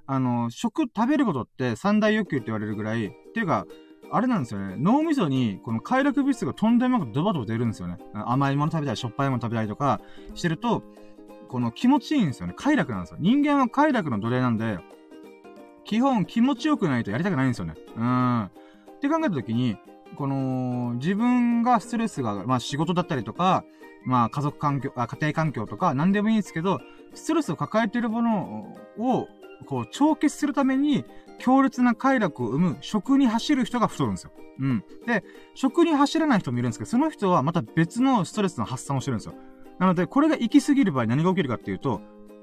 [0.07, 3.67] あの、食、食べることって三大欲求って言われるぐらい、っていうか、
[4.11, 4.77] あれなんですよね。
[4.79, 7.99] 脳みそに、この快楽物質がとんでもなくドバドバ出るんですよね。
[8.15, 10.01] 甘いもの食べたり、しょっぱいもの食べたりとか
[10.35, 10.83] してると、
[11.49, 12.55] この気持ちいいんですよね。
[12.57, 13.17] 快楽なんですよ。
[13.21, 14.79] 人間は快楽の奴隷なんで、
[15.85, 17.75] 基本気持ちよくないとやりたくないんですよね。
[17.97, 18.45] うん。
[18.45, 18.51] っ
[19.01, 19.77] て考えたときに、
[20.17, 23.65] この、自分がストレスが、まあ仕事だったりとか、
[24.05, 26.81] まあ家族環境、あ家庭環境とか何でもいいんですけど、
[27.15, 29.29] ストレスを抱えてるものを、
[29.67, 31.05] こう、帳消しするために、
[31.39, 34.33] 強烈な快楽を生む食に走る人が太るんですよ。
[34.59, 34.85] うん。
[35.07, 35.25] で、
[35.55, 39.35] 食に走らない人もいるんですけど、その人はまた別のストレスの発散をしてるんですよ。
[39.79, 42.01] なので、これが行き過ぎる場合何が起きるかっていうと、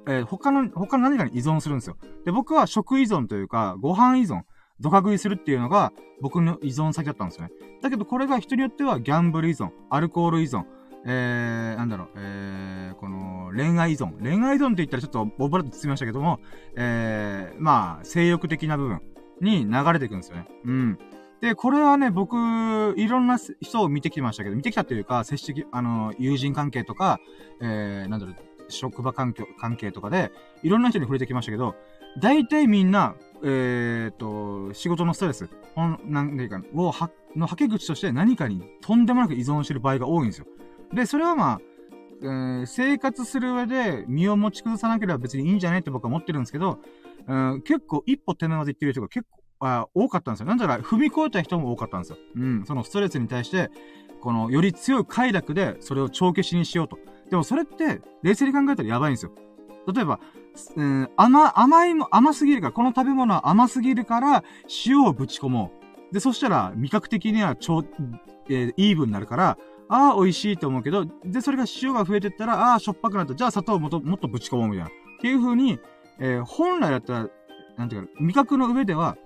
[0.07, 1.97] えー、他の、他の何かに依存するんですよ。
[2.25, 4.43] で、僕は食依存というか、ご飯依存、
[4.79, 7.51] ドカ食いするっていうのが僕の依存先だったんですよね。
[7.81, 10.65] だけどこれが人によってはギャンブル依存、アルコール依存、
[11.05, 14.13] えー、なんだろう、えー、この、恋愛依存。
[14.21, 16.39] 恋愛依存って言ったらちょっとボブラッと包みましたけども、
[16.75, 19.01] えー、まあ、性欲的な部分
[19.41, 20.47] に流れていくんですよね。
[20.65, 20.97] うん。
[21.41, 22.35] で、これはね、僕、
[22.95, 27.19] いろんな人を見てきましたけど、見てきたっていうか、接してあの、友人関係とか、
[27.61, 28.35] えー、なんだろう、
[28.69, 30.31] 職場環境、関係とかで、
[30.63, 31.75] いろんな人に触れてきましたけど、
[32.21, 40.45] 大体みんな、えー、と、仕事のストレス、ほん、なんでいうか、を、は、のはけ口として何かにとんでもなく依存してる場合が多いんですよ。
[40.93, 41.59] で、それはまあ、
[42.21, 46.79] えー、生活する上で身を持ち崩さなければ別にいいんじゃないって僕は思ってるんですけど、
[47.27, 50.45] うん、結構一歩手前まで行ってる人が結構、あ多かったんですよ。
[50.45, 52.17] なんだら踏み越えた人も多かったんですよ。
[52.35, 53.71] うん、そのストレスに対して、
[54.21, 56.97] この、より強い快楽でそれを帳消しにしようと。
[57.29, 59.31] でもそれって、冷静に考えたらやばいんですよ。
[59.93, 60.19] 例えば、
[60.75, 64.43] うん、甘、甘いも、甘すぎるから、この食べ物は甘すぎるから、
[64.85, 65.71] 塩をぶち込も
[66.11, 66.13] う。
[66.13, 67.83] で、そしたら、味覚的には超、
[68.49, 69.57] えー、イーブンになるから、
[69.89, 73.35] ああ、美味しいと思うけど、で、それが塩が増えてったら、ああ、しょっぱくなった。
[73.35, 74.89] じゃあ砂糖もっと、もっとぶち込もうみたいな。
[74.89, 74.91] っ
[75.21, 75.79] ていう風に、
[76.19, 77.29] えー、本来だったら、
[77.77, 79.17] なんていうか、味覚の上では、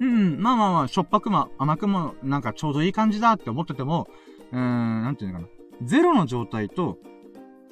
[0.00, 4.08] うん、まあまあまあ、しょっぱくも甘くも、なんかちょうどいい感じだって思ってても、
[4.52, 5.48] うーん、なんていうのかな。
[5.86, 6.98] ゼロの状態と、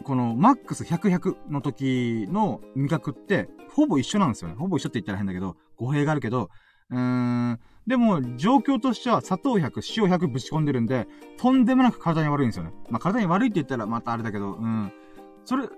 [0.05, 4.57] このマックス100、100の時の味覚って、ほぼ一緒なんですよね。
[4.57, 6.51] ほぼ一緒って言ったら変だけど、語弊があるけど、
[6.90, 11.06] うーん、でも、状況としては砂糖100、塩100ぶち込んでるんで、
[11.36, 12.72] とんでもなく体に悪いんですよね。
[12.90, 14.92] まあ、体に悪いって言ったらまたあれだけど、うん。
[15.44, 15.68] それ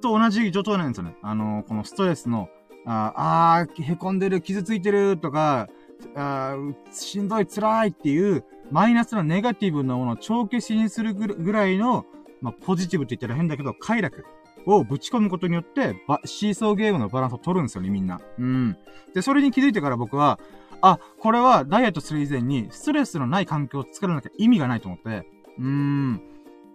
[0.00, 1.16] と同じ状態なんですよね。
[1.22, 2.48] あのー、このストレスの、
[2.86, 5.68] ああ、へこんでる、傷ついてるとか、
[6.16, 6.56] あ
[6.90, 12.06] しんどい、辛いっていう、マイナスなネガティブなものを帳消しにするぐらいの、
[12.40, 14.24] まあ、ポジティブって言ったら変だけど、快楽
[14.66, 18.20] をぶち込むことによって、シーソーゲームのバランスを取るんですよね、みんな。
[18.38, 18.76] うん。
[19.14, 20.38] で、それに気づいてから僕は、
[20.86, 25.26] あ、これはダイエットする以前に、ストレスのない環境を作らなきゃ意味がないと思って、
[25.58, 26.20] うーん。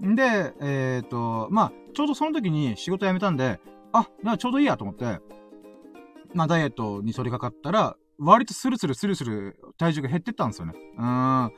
[0.01, 3.59] で、えっ、ー、と、まあ、ちょうどその時に仕事辞めたんで、
[3.91, 4.09] あ、
[4.39, 5.19] ちょうどいいやと思って、
[6.33, 10.73] まあ、ダイエットに取り掛かったら、割とスルスルスルスル体重が減ってったんですよね。
[10.97, 11.05] うーん。
[11.05, 11.51] あ、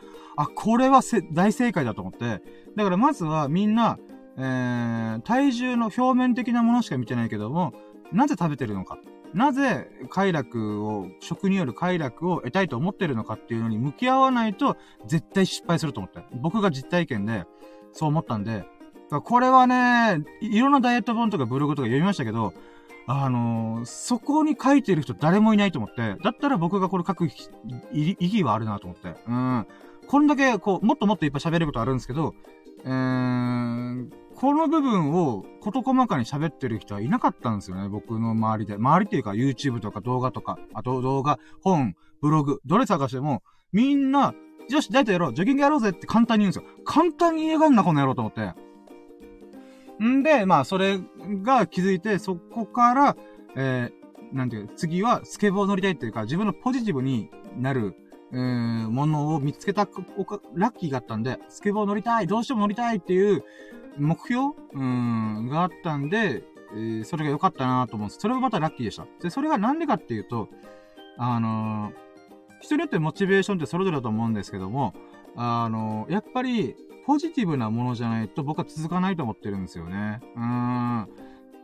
[0.54, 1.02] これは
[1.32, 2.42] 大正解だと思って。
[2.76, 3.98] だからまずはみんな、
[4.38, 7.72] えー、体重の表面的なものしか見てないけども、
[8.12, 8.98] なぜ食べてるのか。
[9.34, 14.78] なぜ快楽を、食による快楽を得たいと思ってるのかっていうのに向き合わないと
[15.08, 16.24] 絶対失敗すると思って。
[16.34, 17.46] 僕が実体験で
[17.94, 18.66] そう思ったんで、
[19.24, 22.54] これはね、いろんなダイエット本とかブログとか読みましたけど、
[23.08, 27.28] あのー、そこに書いてる人誰もいないと思って、だったら僕がこれ書く
[27.92, 29.16] 意義はあるなと思って。
[29.28, 29.68] うん。
[30.08, 32.36] こんだけ、こう、もっともっといっぱい喋ることあるんですけど、
[32.84, 34.12] うーん、
[34.42, 38.74] この部分を事細かに喋ってる人はいなかったんですよね、僕の周りで。
[38.74, 44.34] 周りっていうか YouTube とか動画とか、あと動画、本、ブログ、どれ探しても、みんな、
[44.68, 46.84] よし、ダイエットやろう、ジョギングやろうぜって簡単に言うんですよ。
[46.86, 48.56] 簡単に言えがんな、この野郎と思って。
[50.04, 51.00] んで、まあ、それ
[51.44, 53.18] が気づいて、そこから、
[53.56, 57.94] えー、なんていう次はスケボー乗りたいっていうか、自分のポジティブになる、
[58.34, 59.88] えー、ものを見つけた、
[60.56, 63.44] ラッキーがあったんで、スケボー乗りたいどうしても乗りたいっていう
[63.98, 64.54] 目標？
[64.74, 66.44] うん、があったんで、
[66.74, 68.20] えー、それが良かったなと思うんです。
[68.20, 69.06] それもまたラッキーでした。
[69.22, 70.48] で、それがなんでかっていうと、
[71.18, 71.94] あのー、
[72.62, 74.94] 人によってモチベーションってそれぞれだと思うんですけども、
[75.36, 80.22] あのー、やっぱり、ポジティブなものじゃないと僕は続かないと思ってるんですよね。
[80.36, 81.10] うーん。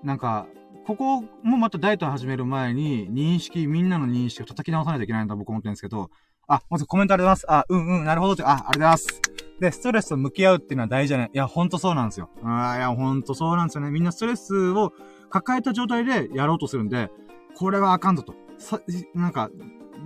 [0.04, 0.48] なんか、
[0.88, 6.10] ここもまたダイエット始める前に、認識、みんなの認識を叩き直さないといけないんだ僕思ってるんですけど、
[6.48, 7.62] あ、まずコメントありがとうございます。
[7.62, 9.22] あ、うんうん、なるほどって、あ、ありがとうございます。
[9.60, 11.30] で、ストレスと向き合うっていうのは大事じゃない？
[11.34, 12.30] いや、ほんとそうなんですよ。
[12.44, 13.92] あいや、ほんとそうなんですよね。
[13.92, 14.94] みんなストレスを
[15.30, 17.10] 抱えた状態でやろうとするんで、
[17.56, 18.36] これはあかんぞと。
[18.58, 18.80] さ、
[19.14, 19.50] なんか、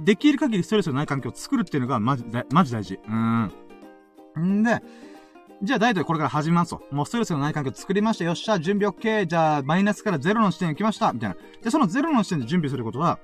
[0.03, 2.97] できる限りストレスのない環境を作るっていうのがマジ、マジ大事。
[3.07, 3.51] うん。
[4.39, 4.81] んで、
[5.61, 6.81] じゃあダイエットこれから始めますと。
[6.89, 8.23] もうストレスのない環境作りました。
[8.23, 9.27] よっしゃ、準備 OK。
[9.27, 11.11] じゃあ、マイナスからゼロの地点に来ました。
[11.11, 11.35] みたいな。
[11.61, 13.19] で、そのゼロの地点で準備することは、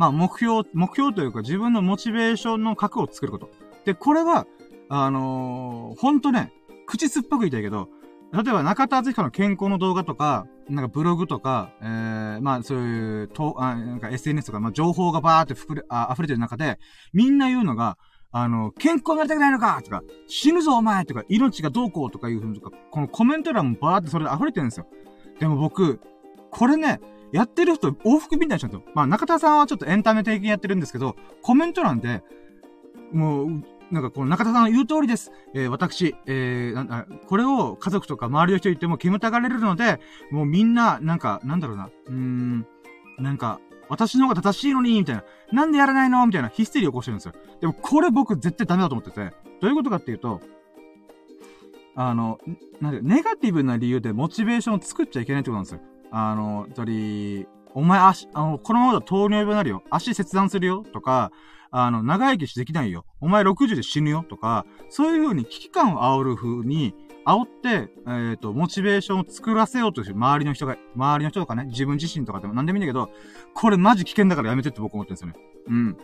[0.00, 3.50] まあ、目標、目標というか自分のモチベーションの核を作ること。
[3.84, 4.46] で、これは、
[4.88, 6.54] あのー、ほんとね、
[6.86, 7.90] 口酸っぱく言いたいけど、
[8.32, 16.78] 例えば中田敦彦の健康の動画とか、なんかブログとか、えー、まあそういう、と、あなんか SNS とか、まあ情報がバーってふれ、あ溢れてる中で、
[17.12, 17.98] みんな言うのが、
[18.32, 24.86] あの、健康になりたくないのかとか、死ぬぞお前とか、命がどうこうとかいうふうにとか、このコメント欄もバーってそれで溢れてるんですよ。
[25.38, 26.00] でも僕、
[26.50, 27.00] これね、
[27.32, 28.82] やってる人往復みたいにしちゃうと。
[28.94, 32.22] まあ中田さんはちょっとエンタメ的にやってるんですけど、コメント欄で、
[33.12, 33.48] もう、
[33.90, 35.32] なんかこの中田さんの言う通りです。
[35.54, 40.00] えー、私、えー、な、これを家族とか周りの人言っても煙たがれるので、
[40.30, 42.66] もうみんな、なんか、なんだろうな、うーん、
[43.18, 45.24] なんか、私の方が正しいのに、みたいな。
[45.52, 46.24] なんでやらないの？
[46.24, 47.32] みたいなヒステリー起こしてるんですよ。
[47.60, 49.32] でもこれ僕絶対ダメだと思ってて。
[49.60, 50.40] どういうことかっていうと、
[51.96, 52.38] あの、
[52.80, 55.80] なんで、ネガティブな理由でモチベーションを作っちゃいけないってことなんですよ。
[56.10, 59.82] あの、つまり、お前足、あの、このままだ糖尿病になるよ。
[59.90, 60.84] 足切断するよ。
[60.92, 61.30] とか、
[61.70, 63.04] あの、長生きしできないよ。
[63.20, 64.24] お前60で死ぬよ。
[64.28, 73.10] とか、そういう風に危機感を煽る風に、煽って、えっ、ー、と、モチベーションを作らせようとして周りの人が、周りの人とかね、自分自身とかでも何でもいいんだけど、
[73.54, 75.34] これマジ危険だからやめてって僕思ってるんですよね。
[75.68, 75.96] うん。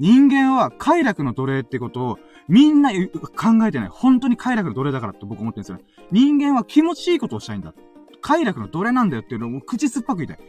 [0.00, 2.18] 人間は快楽の奴隷ってことを
[2.48, 3.88] みんな考えてない。
[3.88, 5.84] 本当に快楽の奴隷だからって僕思ってるんですよね。
[6.10, 7.74] 人間は気持ちいいことをしたいんだ。
[8.22, 10.42] 快楽の奴隷なんだよっていうのを口酸っぱく言って。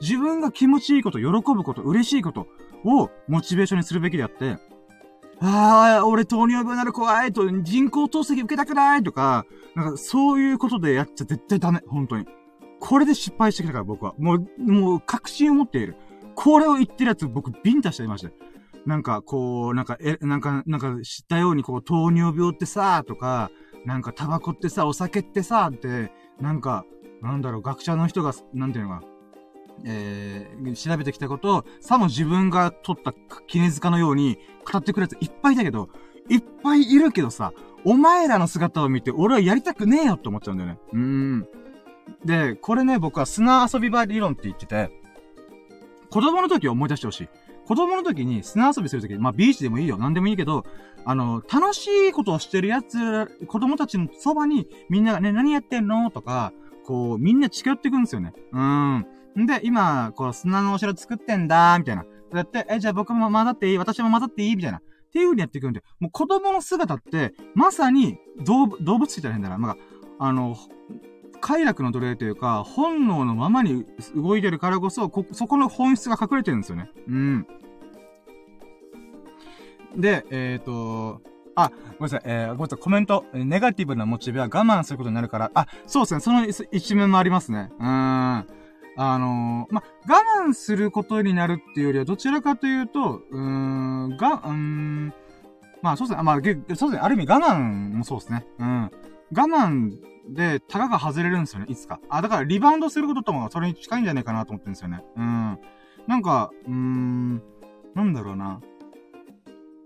[0.00, 2.46] 自分が気持ちいいこと、喜ぶこと、嬉しいこと
[2.84, 4.58] をモチベーションにするべきであって、
[5.40, 12.26] ああ、俺糖尿病になる怖いと、人工透析受けたくないとか、なんかそういうことでやっちゃ絶対ダメ、本当に。
[12.80, 14.14] これで失敗してきたから僕は。
[14.18, 15.96] もう、もう確信を持っている。
[16.34, 18.30] これを言ってるやつ僕ビンタしていました。
[18.86, 23.50] なんか、こう、なんか、え、なんか、なんか知ったようにこう、糖尿病ってさ、とか、
[23.86, 26.84] なんかタバコってさ、お酒ってさ、って、なんか、
[27.24, 29.02] なんだろう、学者の人が、なんていうのか、
[29.84, 33.12] えー、調べてきたことを、さも自分が取った
[33.46, 34.38] 絹塚のように
[34.70, 35.88] 語ってくるやついっぱいだけど、
[36.28, 37.52] いっぱいいるけどさ、
[37.84, 40.78] お前らの姿を見て俺はやりたくねえよって思っちゃうんだよね。
[40.92, 41.48] うーん。
[42.24, 44.90] で、これね、僕は砂遊び場理論って言ってて、
[46.10, 47.28] 子供の時を思い出してほしい。
[47.66, 50.64] 子供の時に砂遊びする時、まあビーチでもいいよ、なんでもいいけど、
[51.06, 56.10] あの、楽しいことをしてるやつ、子供たちのそばにみんながね、何やってんの？
[56.10, 56.52] とか、
[56.84, 58.32] こう、みんな近寄ってくんですよね。
[58.52, 58.98] うー
[59.40, 59.46] ん。
[59.46, 62.02] で、今、こう、砂のお城作ってんだーみたいな。
[62.02, 63.78] そうやって、え、じゃあ僕も混ざっていい？
[63.78, 64.56] 私も混ざっていい？
[64.56, 64.78] みたいな。
[64.78, 64.82] っ
[65.14, 69.58] ていう風にやっていくんで、もう子供の姿って、まさに、動物、動物って言ったら変だな。
[69.58, 69.76] ま
[70.18, 70.56] あ、あの、
[71.40, 73.84] 快楽の奴隷というか、本能のままに
[74.16, 76.90] 動いてるからこそ、こ、そこの本質が隠れてるんですよね。
[77.06, 77.46] うん。
[79.96, 81.20] で、えっ、ー、と、
[81.56, 87.70] あ、ごめんなさい、えー、ごめんなさい、コメント、ネガティブなモチベは我慢することになるから、あ、そうですね、その一面もありますね。
[87.78, 88.46] うーん。
[88.96, 95.12] あのー、ま、我慢することになるっていうよりは、どちらかというと、うーん、が、うーん、
[95.82, 98.46] まあそうですね、まあ、そうですね、ある意味我慢もそうですね。
[98.58, 98.82] うん。
[98.84, 98.90] 我
[99.32, 99.98] 慢
[100.28, 102.00] で、タガが外れるんですよね、いつか。
[102.08, 105.04] あ、だからリバウンドすることともそれに近いんじゃないかなと思ってるんですよね。
[105.16, 105.58] うん。
[106.06, 107.42] なんか、うーん、
[107.94, 108.60] なんだろうな。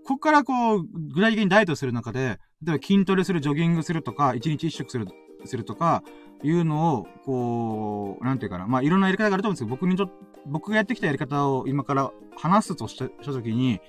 [0.09, 5.05] こっからこう、具体的にダイエットする中で、例えば筋トレする、ジョギングするとか、一日一食する、
[5.45, 6.01] するとか、
[6.41, 8.65] いうのを、こう、なんていうかな。
[8.65, 10.09] まあ、いろんなやり方があると思うんですけど、僕にと、
[10.47, 13.81] 僕がやってきたやり方を今から話すとしたしたときに、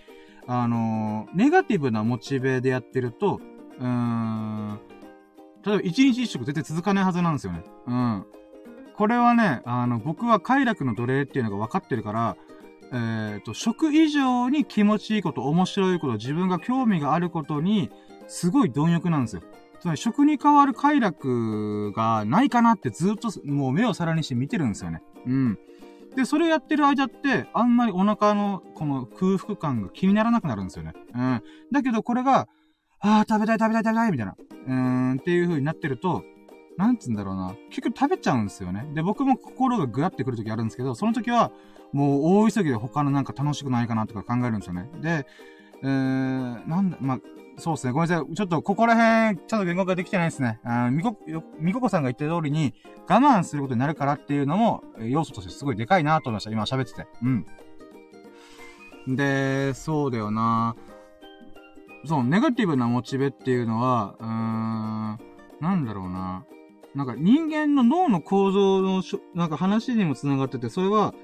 [0.47, 3.41] あのー、ネガティブなモチベでやってると、
[3.79, 4.79] うーん、
[5.65, 7.65] 例えば一日一食絶対続かないはずなんですよね。
[7.87, 8.27] うん。
[8.95, 12.37] これはね、あの、僕は快楽の奴隷っていうのが分かってるから、
[12.93, 17.91] えっ、ー、と、食以上に気持ちいいこと、面白いこと、自分が興味があることに、
[18.27, 19.43] すごい貪欲なんですよ。
[19.81, 25.03] つまり食に変わる快楽がないかなってずっともう目を皿にして見てるんですよね。
[25.27, 25.59] うん。
[26.17, 30.93] で、それやってる間って、あんまりお腹のこの空腹感が気にならなくなるんですよね。
[31.15, 31.43] うん。
[31.73, 32.47] だけどこれが、
[33.01, 34.37] ああ、食べたい食べたい食べたいみたいな。
[34.67, 34.73] うー
[35.15, 36.25] ん、っていう風になってると、
[36.81, 37.55] なんつうんだろうな。
[37.69, 38.87] 結局食べちゃうんですよね。
[38.95, 41.53] で、僕も心がぐらってくる時あるんですけど、その時は、
[41.93, 44.89] もう大急ぎで他のなんか楽しくないかなとか考えるんですよね。
[45.03, 45.27] で、
[45.83, 47.21] えー、なんだ、まあ、
[47.59, 47.93] そうですね。
[47.93, 48.35] ごめんなさい。
[48.35, 50.59] ちょっとここら辺、ちゃんと言語化できてないですね。
[50.65, 51.19] あみこ、
[51.59, 52.73] みここさんが言った通りに、
[53.07, 56.51] 我慢することになるからっていうのも、要素としてすごいでかいなと思いました。
[56.51, 57.07] 今喋ってて。
[57.23, 59.17] うん。
[59.17, 60.77] で、そうだよな
[62.07, 65.19] そう、ネガティブなモチベっていうのは、うーん、
[65.61, 66.45] なんだろうな。
[66.95, 71.15] なんか人間の脳の構造のしょ、なんか話にも繋がってて、それは、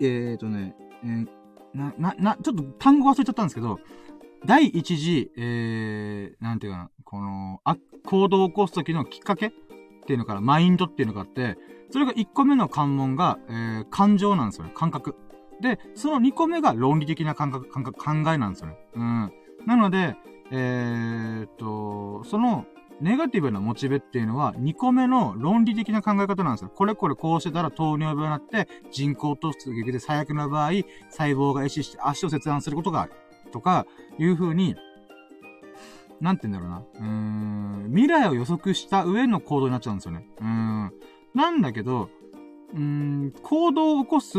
[0.00, 0.74] えーとね、
[1.04, 1.26] えー、
[1.74, 3.78] な、な、な、ちょっと単語忘れちゃったんですけど、
[4.44, 9.52] 第一次、えー、なんていうかな、この、あ、行動を起こすときのきっかけっ
[10.06, 11.56] ていうのから、マインドっていうのがあって、
[11.90, 14.72] それが1個目の関門が、えー、感情なんですよね。
[14.74, 15.14] 感覚。
[15.60, 18.76] で、その2個目が論理的な感覚、感覚、考えなんですよね。
[18.94, 19.32] うん。
[19.66, 20.16] なので、
[20.50, 22.66] えー、っと、その、
[23.00, 26.70] ネガティブなモチベっていうのは、2個目の論理的な考え方なんですよ。
[26.74, 30.70] これこれこうしてたら糖尿病になって、人工突撃で最悪な場合、
[31.10, 33.12] 細胞が壊死して足を切断することがある。
[33.52, 33.86] とか、
[34.18, 34.76] いう風に、
[36.20, 37.06] なんて言うんだろうな。
[37.08, 40.26] うーん、未来を予測した上の行動になっちゃうんですよね。
[40.40, 40.92] うん。
[41.34, 42.08] なんだけど、
[42.72, 44.38] うーん、行動を起こす、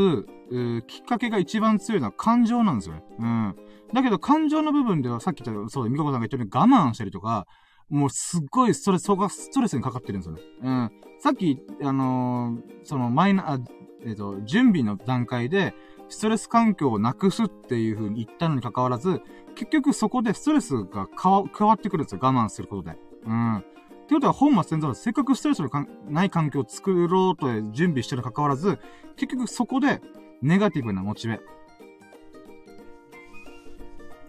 [0.88, 3.04] きっかけが一番強いのは感情なんですよね。
[3.20, 3.56] うん。
[3.94, 7.46] だけど感情の部分ではさっき言った、そう、みかこさんが言ったように我慢したりとか、
[7.90, 10.42] もうすっごいストレス、ストレスにかかってるんですよね。
[10.62, 10.92] うん。
[11.20, 13.60] さっき、あのー、そのマイナ、あ
[14.04, 15.74] えっ、ー、と、準備の段階で、
[16.10, 19.22] ストレス環境をなくすっていう風に言ったのに関わらず、
[19.56, 21.30] 結局そこでストレスが加
[21.66, 22.20] わってくるんですよ。
[22.22, 22.98] 我慢することで。
[23.26, 23.58] うん。
[23.58, 23.62] っ
[24.08, 25.70] てことは本末転倒せっかくストレスの
[26.08, 28.80] ない環境を作ろうと準備してるに関わらず、
[29.18, 30.02] 結局そこで
[30.42, 31.42] ネガティブなモチベ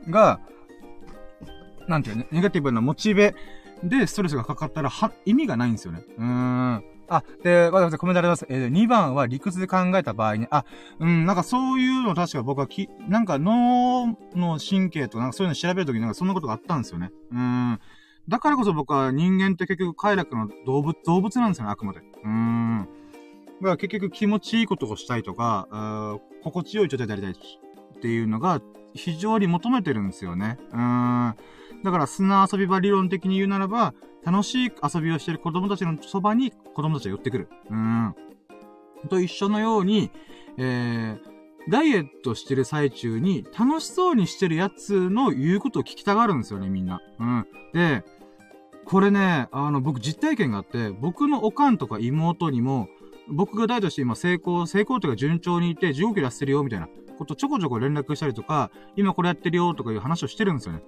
[0.08, 0.40] が、
[1.88, 3.34] なんていうね、ネガティブなモチベ
[3.82, 6.02] でストレスがかかったら、は、意味がないんですよね。
[6.18, 6.84] うーん。
[7.10, 8.46] あ、で、わざわざコメントあります。
[8.50, 10.64] えー、2番は理屈で考えた場合に、あ、
[10.98, 17.10] うん、なんかそういうの確か僕はき、なんか脳の神経とかなんかそういうの調べるときになんかそんなことがあったんですよね。
[17.32, 17.80] うーん。
[18.28, 22.00] だからこそ僕は人間って結局快楽の動物、動物なんですよね、あくまで。
[22.00, 22.88] うーん。
[23.60, 28.60] だから結局気持ちいいことをしたいとか、あ心地よい状態でありたいっていうのが
[28.94, 30.58] 非常に求めてるんですよね。
[30.72, 31.36] うーん。
[31.84, 33.94] だから砂遊び場理論的に言うならば、
[34.24, 37.48] 楽しい遊びをしてる子供たちのそばに子供たちが寄ってくる。
[37.70, 38.14] うん。
[39.08, 40.10] と一緒のように、
[40.56, 47.00] えー、ダイエットしてる最中に楽しそうにしてるやつの言うことを聞きたがるんですよね、みんな。
[47.20, 47.46] うん。
[47.72, 48.04] で、
[48.84, 52.88] これね、あの、僕実体験があって、僕のおかんとか妹にも、
[53.28, 56.88] 僕がダイエットして今成功、成功というか順調にいて15キロ痩せてるよ、みたいな
[57.18, 60.82] ことちょこちょこ連絡したりとか、今これやってるよ、とかいう話をしてるんですよね。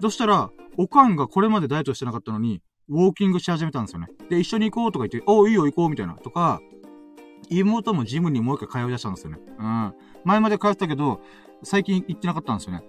[0.00, 4.08] そしたら、おかんがこれまでダイエットしてなかったのに、ウォーキングし始めたんですよね。
[4.28, 6.14] で、一緒に行こうとか言って、お、いいよ行こうみたいな。
[6.14, 6.60] とか、
[7.48, 9.38] 妹もジムにもう一回通い出したんですよね。
[9.58, 9.94] うん。
[10.24, 11.20] 前まで通ってたけど、
[11.62, 12.84] 最近行ってなかったんですよね。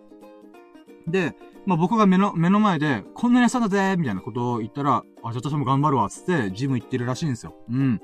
[1.07, 1.35] で、
[1.65, 7.55] まあ、僕が目の、目の前で、こんなに痩せたぜみたいなことを言ったら、あ、じゃあ私も頑張るわ、つって、ジム行ってるらしいんですよ。
[7.69, 8.01] うん。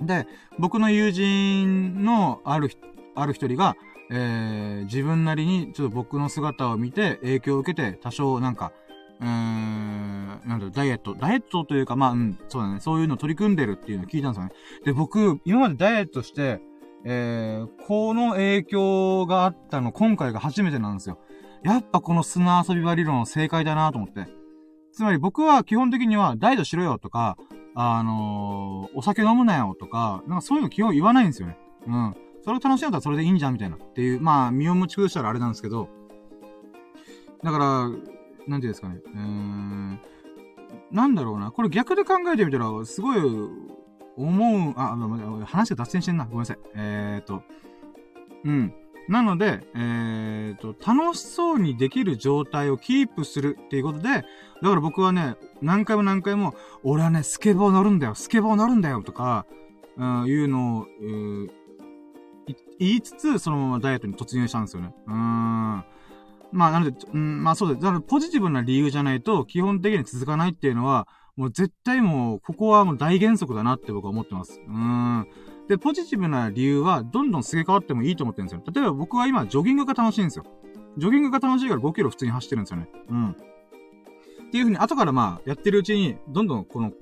[0.00, 0.26] で、
[0.58, 2.70] 僕の友人のある、
[3.14, 3.76] ある一人が、
[4.10, 8.72] えー、自分なりにちょっと僕の姿を見て影響を受けて多少なんか、
[9.20, 11.14] うーん、なんだろ、ダイエット。
[11.14, 12.80] ダイエットというか、まあ、うん、そうだね。
[12.80, 14.52] そういうの取り組んでるっていうのを聞いたんですよね。
[14.84, 16.60] で、僕、今までダイエットして、
[17.04, 21.18] えー、この影響があったの、今回が初めてなんですよ。
[21.62, 24.26] やっぱこの砂遊び場理論正解だなと思って。
[24.92, 27.36] つまり僕は基本的にはダイエットしろよとか、
[27.74, 31.58] あのー、お酒飲むなよとか、なんかそういうの基本言わないんですよね。
[31.86, 32.14] うん。
[32.44, 33.76] それを楽しんだらそれでいいんじゃんみたいな。
[33.76, 35.88] っていう、まあ、身を持ち崩したらあれなんですけど、
[37.42, 38.08] だから、なんてい
[38.48, 39.00] うんですかね。
[39.04, 40.00] うーん。
[40.90, 41.50] なんだろうな。
[41.50, 43.18] これ逆で考えてみたら、すごい、
[44.16, 44.96] 思う、あ、
[45.46, 46.24] 話が脱線してんな。
[46.24, 46.58] ごめんなさい。
[46.74, 47.42] えーと。
[48.44, 48.74] うん。
[49.08, 54.24] なので、えーと、楽しそうにできる状態をキープするっていうことで、だか
[54.62, 59.46] ら僕はね、何回も何回も、俺はね、スケボー乗るんだよ、スケボー乗るんだよ、とか、
[59.96, 61.50] うん、いうのを、えー、
[62.88, 64.94] 言いつつ、そのままダイエットに突入したんですよね。
[65.06, 65.84] うーん。
[66.52, 67.80] まあ、なので、うん、まあそうです。
[67.80, 74.60] だからポジティブな理由じゃないと、基本的に続かないっていうのは、もう絶対もう、ここはもう大原則だなって僕は思ってます。
[74.66, 75.26] うん。
[75.68, 78.62] で、ポジティブな理由は、どんどんすげ変わってもいいと思ってるんですよ。
[78.72, 80.44] 例えば僕は今、ジョギングが楽しいんですよ。
[80.96, 82.88] ジョギングが楽しいから5キロ普通に走ってるんですよね。
[83.08, 83.30] うん。
[83.30, 83.34] っ
[84.52, 86.92] ていうふうに、後からまあ、やってるうちに、どんどんこの、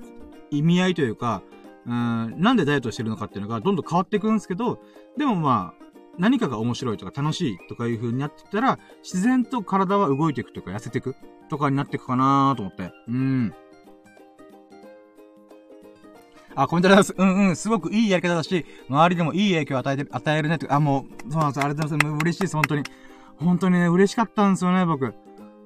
[0.50, 1.42] 意味合いというか、
[1.86, 4.78] うん、なんでダイエットしてるのかっていうのがどんどん変わっていくんですけど、
[5.16, 5.82] でもまあ、
[6.18, 11.16] 何かが面白いとか楽しいとかいう風になってったら、自然と体は動いていくというか痩せていく
[11.48, 12.92] とかになっていくかなと思って。
[13.08, 13.54] うん。
[16.54, 17.38] あ、コメントありがとうございます。
[17.38, 20.66] うんうん、すごくいいやり方だし、周りでもいい影響を与えて、与えるねって。
[20.68, 21.64] あ、もう、そうなんです。
[21.64, 22.22] ありがとうございます。
[22.22, 22.82] 嬉しいです、本当に。
[23.38, 25.14] 本当にね、嬉しかったんですよね、僕。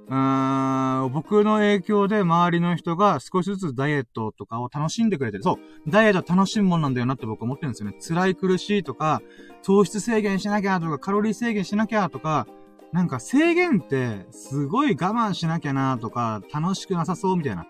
[0.09, 5.43] うん、僕の影響で周りの人が少しずつダイエットとかを楽しんでくれてる。
[5.43, 5.91] そう。
[5.91, 7.97] ダイエットは楽しむもんなんだよなって僕は思ってるんですよね。
[8.01, 9.21] 辛い苦しいとか、
[9.65, 12.47] 糖質制限しなきゃとか、カロリー制限しなきゃとか、
[12.93, 17.63] なんか制限ってすごい我慢しなきゃなとか、楽しくなさそうみたいな。
[17.63, 17.67] っ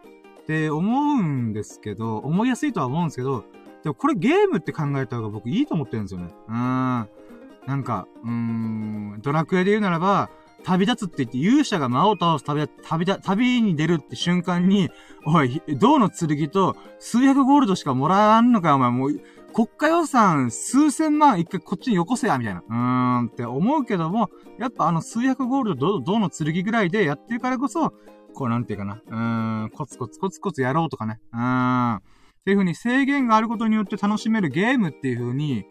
[0.46, 3.44] て思うんですけど、思いやすいとは思うんですけど、
[3.82, 6.28] でもこれゲームって考えた方が僕いいと思ってるんですよね。
[6.48, 7.08] うーん。
[7.66, 10.30] なんか、うーん、ドラクエで言うならば、
[10.66, 14.90] 旅立つって言って勇者が魔を倒す旅、旅、旅に出るって瞬間に、
[15.24, 19.20] おい、銅の剣と数百ゴールドしかもらわんのかお前もう、
[19.54, 22.62] 国家予算数千万一回こっちによこせや、みたいな。
[22.68, 22.74] うー
[23.26, 24.28] んって思うけども、
[24.58, 27.94] やっぱあの数百ゴールド、銅の剣ぐらいでやってるからこそ、
[28.34, 29.00] こうなんていうかな。
[29.06, 31.20] うーん、コツコツコツコツやろうとかね。
[31.32, 31.96] うーん。
[31.96, 32.00] っ
[32.44, 35.64] ていう風に制限があることによって楽しめるゲームっていう風に、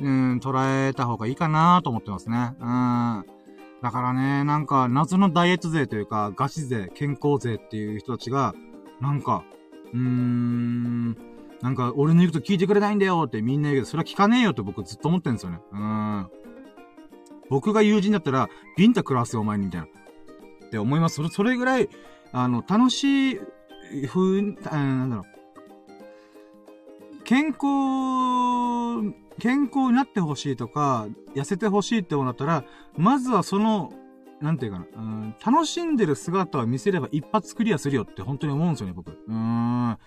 [0.00, 2.54] うん、捉えた方がいいかなと思ってますね。
[2.60, 3.35] うん。
[3.82, 8.54] だからね、なんか、謎のダイエット税というか、ガチ税、健康税っていう人たちが、
[9.00, 9.44] なんか、
[9.92, 11.12] うーん、
[11.60, 15.60] なんか、俺の言うこと聞いてくれないんだよってみんな言うけど、それは聞かねえよって僕ずっと思ってんですよね。
[15.72, 16.30] うーん。
[17.48, 19.86] 僕が友人だったら、ビンタ食らわすよ、お前に、みたいな。
[19.86, 21.16] って思います。
[21.16, 21.88] それ、それぐらい、
[22.32, 23.40] あの、楽しい、
[24.06, 25.36] ふう、なんだろう。
[27.24, 32.64] 健康、健康になってほしいとか、痩せてほしいって思ったら、
[32.96, 33.92] まずはその、
[34.40, 39.10] なんていうかな、うん、楽しんでる姿を見せれば一発クリアするよって本当に思うんですよね、僕。
[39.10, 39.98] うーん。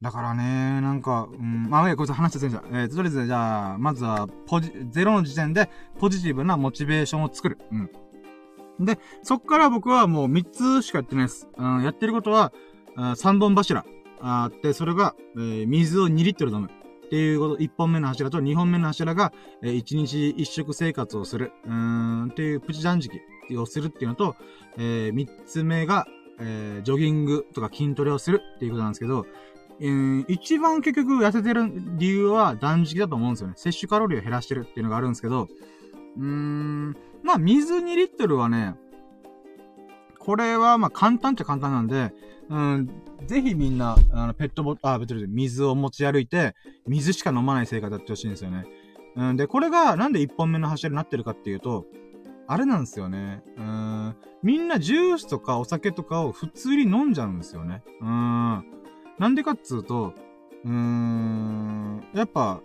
[0.00, 2.66] だからね、なんか、うん、まあ、こいつ話してんじゃん。
[2.72, 5.68] えー、とりあえず、じゃあ、まずは、ポジ、ゼロの時点で、
[5.98, 7.58] ポジティブなモチベーションを作る。
[7.72, 8.84] うん。
[8.84, 11.48] で、そっから僕はもう3つしかやってないです。
[11.56, 12.52] うん、やってることは、
[12.96, 13.84] 3本柱。
[14.20, 16.70] あって、それが、えー、水を2リットル飲む。
[17.08, 19.32] っていうこと、1本目の柱と2本目の柱が、
[19.62, 21.52] えー、1日1食生活をする。
[21.64, 23.18] うーん、っていうプチ断食
[23.56, 24.36] をするっていうのと、
[24.76, 26.06] えー、3つ目が、
[26.38, 29.24] えー、ジョギングとか筋トレをするっていうことなんですけど、
[29.80, 33.54] えー、一番結局痩せてる理由は断食だと思うんですよね。
[33.56, 35.48] 摂取カロリーを減らしてるっていうのがあるんですけど、
[36.18, 38.74] うーん、まあ水2リットルはね、
[40.18, 42.12] これはまあ簡単っちゃ簡単なんで、
[42.50, 42.88] うん、
[43.26, 46.54] ぜひみんな、あの、ペットボあ、別に水を持ち歩いて、
[46.86, 48.64] 水しか飲まない生活やってほしいんですよね。
[49.16, 51.86] うん、で、これがなんで一本目の柱になってるかっていうと、
[52.46, 53.42] あれなんですよね。
[53.58, 57.82] うん、みんなジュースとかお酒とかを普通に飲んじゃうんですよね。
[58.00, 58.64] うん。
[59.18, 60.14] なんでかっつうと、
[60.64, 62.62] うーん、やっぱ、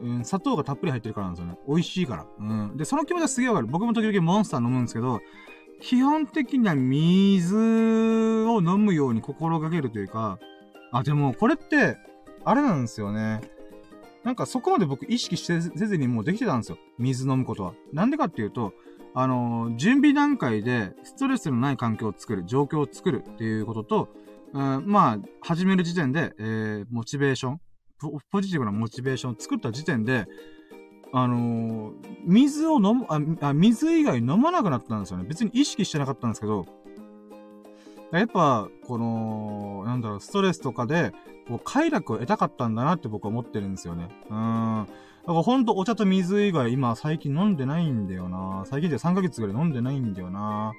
[0.00, 1.58] うん、砂糖がたっぷり入ってるからなんですよね。
[1.68, 2.26] 美味しいから。
[2.38, 2.76] うん。
[2.78, 3.66] で、その気持ちはすげえわかる。
[3.66, 5.20] 僕も時々モンスター飲むんですけど、
[5.80, 10.38] 基本的には水を飲むように心がけるというか、
[10.92, 11.96] あ、でもこれって、
[12.44, 13.40] あれなんですよね。
[14.24, 16.78] なんかそこまで僕意識してせずにもうできてたんですよ。
[16.98, 17.72] 水飲むことは。
[17.92, 18.74] なんでかっていうと、
[19.14, 24.08] あのー、準備段階でストレスのない環境を作る、状況を作るっていうことと、
[24.52, 27.60] うん、まあ、始める時点で、えー、モチベーション
[28.30, 30.26] ポジティブなモチベーションを作った時点で、
[31.12, 33.06] あのー、水を飲む
[33.40, 35.24] あ、水以外飲まなくなったんですよね。
[35.26, 36.66] 別に意識してなかったんですけど、
[38.12, 41.12] やっぱ、この、なんだろう、ストレスとかで、
[41.48, 44.08] こう、快楽を得たかったんだなって僕は思ってるんですよね。
[44.28, 44.86] うん。
[44.86, 48.64] だからほんとお茶と水以外今最近飲んでないんだよな。
[48.66, 50.72] 最近で3ヶ月ぐらい飲んでないんだよな。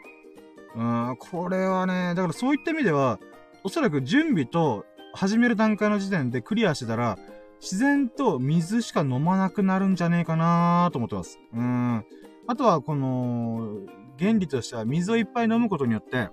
[0.75, 3.19] うん、これはね、だからそういった意味では、
[3.63, 7.17] おそらく準備と始める段階の時点でクリアしてたら、
[7.61, 11.39] 自然と水しか飲まなくなるんじゃねえかなと思ってます。
[11.53, 12.05] うん。
[12.47, 13.77] あとは、この、
[14.19, 16.29] 原理としては水をいっぱい飲むことによって、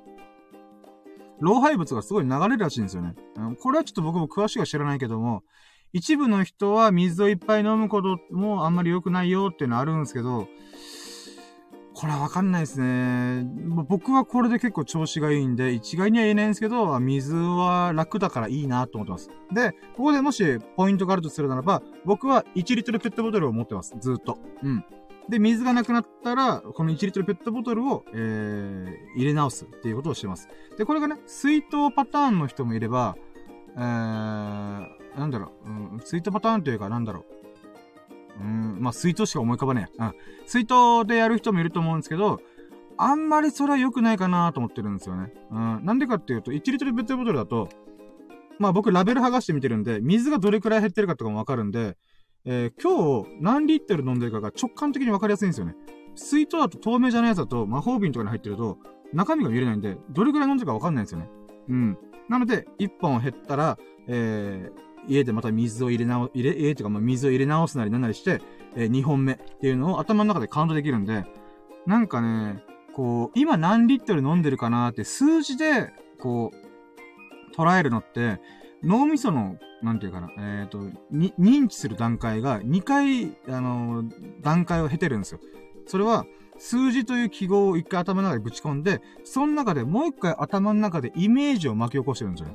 [1.41, 3.15] 老廃物がすごい流れるらしいんですよね。
[3.61, 5.45] これはちょっと僕も詳しくは知らないけども、
[5.93, 10.49] 一部の人は水をいっぱい飲むこともあんまり良くないよっていうのはあるんですけど、
[12.01, 13.45] これはわかんないですね。
[13.89, 19.31] 僕はこれで結構調子がいいんで、一概には言えないんですけど、水は楽だからいいなと思ってます。
[19.53, 23.97] で、ここでもしポイントがあるとするならば、僕は1リットルペットボトルを持ってます。
[23.99, 24.39] ずっと。
[24.63, 24.85] うん。
[25.29, 30.49] で、水がなくなったら、この1リットルペットボトルを、えー、入れ直すっていうことをしてます。
[30.77, 33.17] で、これがね、水筒パターンの人もいれば、
[33.77, 37.38] えー、なんだろう、うん、水筒パターンというか、なんだろう、
[38.41, 40.03] うん、まあ、水筒しか思い浮かばねえ。
[40.03, 40.13] うん。
[40.47, 42.41] 水筒でやる人もいると思うんですけど、
[42.97, 45.33] あんまりそれは良くないかなと思ってるんですよね。
[45.51, 45.85] うん。
[45.85, 47.69] なんでかっていうと、1リットルペットボトルだと、
[48.59, 51.97] まあ僕ラベル剥がしてみてるんで、水がどれくらい減ってるかとかもわかるんで、
[52.45, 55.75] えー、今日何リットル飲んでるかが直感的にわかりやすいんですよね。
[56.17, 58.79] 水筒だと透明じゃないやつだと魔法瓶とかに入ってると、
[59.13, 61.29] 中身が見れないんで、どれくらい飲んでるかわかんないんですよね。
[61.69, 61.99] うん。
[62.29, 63.79] なので、1本減ったら、
[64.09, 68.41] えー、家でまた水を入れ直、入れ、家とかまあ水を入れ直すなりなんなりして、
[68.77, 71.25] えー、2本目っていうのを頭の中でカウントできるんで、
[71.87, 72.63] なんかね、
[72.93, 75.91] こう、今何リットル飲んでるかなって数字で、
[76.21, 78.41] こう、捉えるのって、
[78.83, 80.79] 脳みその、なんていうかな、えっ、ー、と、
[81.11, 85.41] に、認知する段階が2回、あのー、段階を経てるんですよ。
[85.87, 86.27] それは、
[86.59, 92.55] 数字という記号を一回頭の中でぶち込んで、その中でもう一回頭の中でイメージを巻き起こしてるんですよ。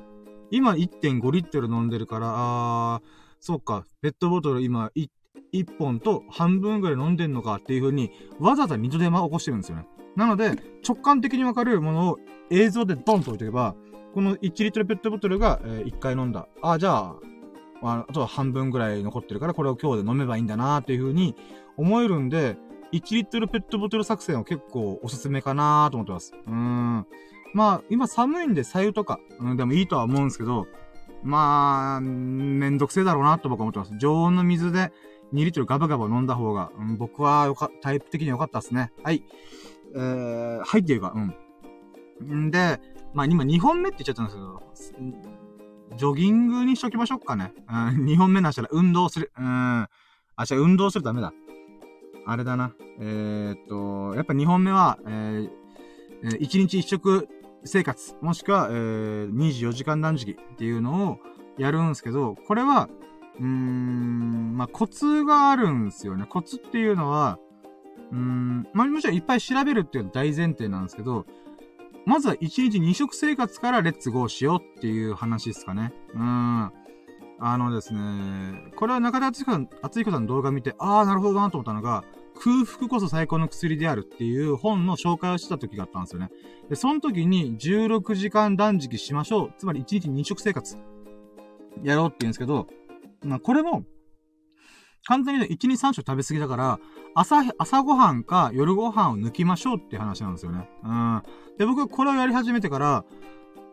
[0.54, 3.02] 今1.5リットル飲んでるから、あー、
[3.40, 5.10] そうか、ペットボトル今 1,
[5.52, 9.88] 1本と半分ぐらい飲んでんのかっていう風に、わざわざ二度手間起こしてるんですよね。
[10.16, 10.52] なので、
[10.88, 12.20] 直感的にわかるものを
[12.52, 13.76] 映像でドンと置いておけば、
[14.14, 16.48] この1リットルペットボトルが、え、1回飲んだ。
[16.62, 17.16] あ、じゃあ、
[17.82, 21.36] ああとは半分ぐらい残ってるから、これを今日で飲めばいいんだなっていう風に
[21.78, 22.58] 思えるんで、
[22.92, 26.32] 1リットルペットボトル作戦は結構おすすめかなと思ってます。
[26.46, 27.08] うーん。
[27.54, 30.68] まあ、今寒いんで、左右とか、うん、でもいいとは思うんですけど、
[31.24, 33.94] まあ、めんどくせえだろうなと僕は思ってます。
[33.98, 34.92] 常温の水で
[35.34, 38.92] 2リットルガバガバ飲んだ方が、うん、僕はよか、タイプ的に良かったですね。
[39.04, 39.24] はい。
[39.96, 41.14] えー、はいっていうか、
[42.22, 42.48] うん。
[42.48, 42.80] んで、
[43.14, 44.32] まあ今2本目って言っちゃったんで
[44.76, 47.54] すけど、ジョギングにしときましょうかね。
[47.70, 49.32] うん、2本目なしたら運動する。
[49.38, 49.88] うん。
[50.36, 51.34] あ、じゃ運動するダメだ。
[52.26, 52.74] あれだな。
[53.00, 57.28] えー、っと、やっぱ2本目は、えー、1日1食
[57.66, 61.20] 生活、もしくは、えー、24時間断食っていうのを
[61.58, 62.90] やるんですけど、これは、
[63.40, 66.26] うーん、まあ、コツがあるんですよね。
[66.28, 67.40] コツっていうのは、
[68.12, 71.26] うーん、まあ、もちろんいっぱい調べるっていうのは大前提なんですけど、
[72.06, 75.94] まずは1日2食生活からレッツゴーしようっていう話ですかね。
[76.14, 76.72] うん。
[77.40, 82.04] あのですね、これは中田敦彦さんの動画見て、ああ、なるほどなと思ったのが、
[82.36, 86.30] 空腹こそ最高の薬であるっていう本の紹介をしてた時があったんですよね。
[86.70, 89.54] で、その時に16時間断食しましょう。
[89.58, 90.78] つまり1日2食生活。
[91.84, 92.68] やろうって言うんですけど、
[93.24, 93.84] まあ、これも、
[95.06, 96.80] 簡単に言うと1日3食食べ過ぎだから、
[97.16, 100.70] 朝、朝ごはんか夜ごはんを抜きましょうって話なんですよね。
[100.84, 101.24] うん。
[101.58, 103.06] で、僕これをやり始めてから、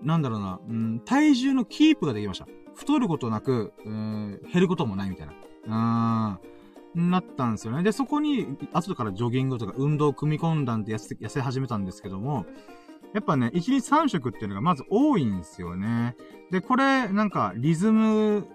[0.03, 2.47] なんだろうな、うん、体重のキープができました。
[2.75, 5.27] 太ることなく、うん、減ることもないみたい
[5.67, 6.41] な。
[6.43, 6.50] うん。
[6.95, 7.83] なったんですよね。
[7.83, 12.47] で、そこに、後からジョギングとか運動を組み込んだんで痩せ、痩せ始めたんですけども、
[13.15, 16.17] やっぱね、1日3食っていうのがまず多いんですよね。
[16.51, 18.47] で、これ、なんか、リズム、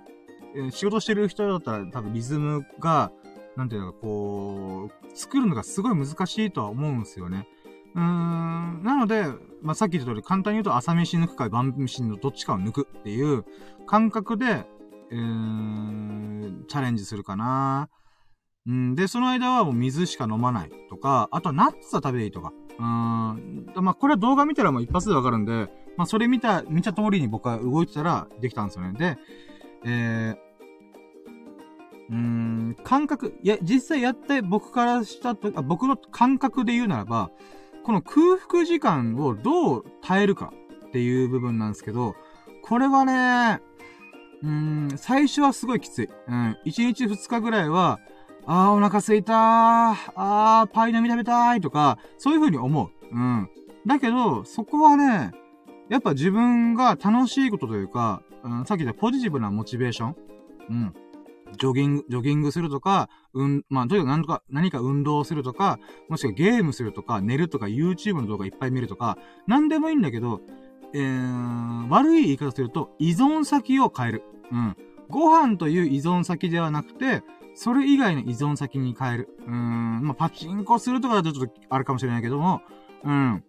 [0.71, 3.11] 仕事してる人だったら多分リズムが、
[3.57, 7.47] なんていうのか、こう、作るのがすごい難しいとは思うんですよね。
[7.95, 9.25] うーん、なので、
[9.61, 13.45] まあ、さっき言った通り、簡単に言うと朝飯抜くか晩飯のどっちかを抜くっていう
[13.85, 14.65] 感覚で、
[15.09, 17.89] うーん、チャレンジするかな。
[18.67, 22.51] うん、で、その間はもう水しか飲まないとか、あとはナッツは食べていいとか。
[22.79, 28.93] うーん、まあ、これは動画見たらもう一発でわかるんで、まあ、それ見た、見た通りに僕は動いてたらできたんですよね。
[28.97, 29.17] で、
[29.85, 30.37] えー、
[32.09, 37.29] うーん、感覚、いや、実際やって僕からしたと、あ僕の感覚で言うならば、
[37.83, 40.51] この空腹時間をどう耐えるか
[40.87, 42.15] っていう部分なんですけど、
[42.63, 43.61] これはね、
[44.41, 46.09] うーん、最初はすごいきつい。
[46.27, 47.99] うん、1日2日ぐらいは、
[48.47, 49.37] あーお腹すいたー、
[50.15, 52.89] あーパイの実食べたいとか、そういう風に思う。
[53.11, 53.49] うん。
[53.85, 55.31] だけど、そこはね、
[55.89, 60.15] やっぱ自分が楽しいことというか、うん、さっき言ったポジティブなモチベーション
[60.69, 60.93] うん。
[61.57, 69.17] ジョギング、ジョギングするとか、うん、まあ、とにかく何とか、何か運動するとか、もしくはゲームするとか、寝るとか、YouTube の動画いっぱい見るとか、
[69.47, 70.41] 何でもいいんだけど、
[70.93, 74.23] えー、悪い言い方すると、依存先を変える。
[74.51, 74.77] うん。
[75.09, 77.23] ご飯という依存先ではなくて、
[77.55, 79.29] それ以外の依存先に変える。
[79.47, 82.61] うーん、まあ、パチンコするとかだとちょっとあるかもしれないけども、
[83.03, 83.43] うん。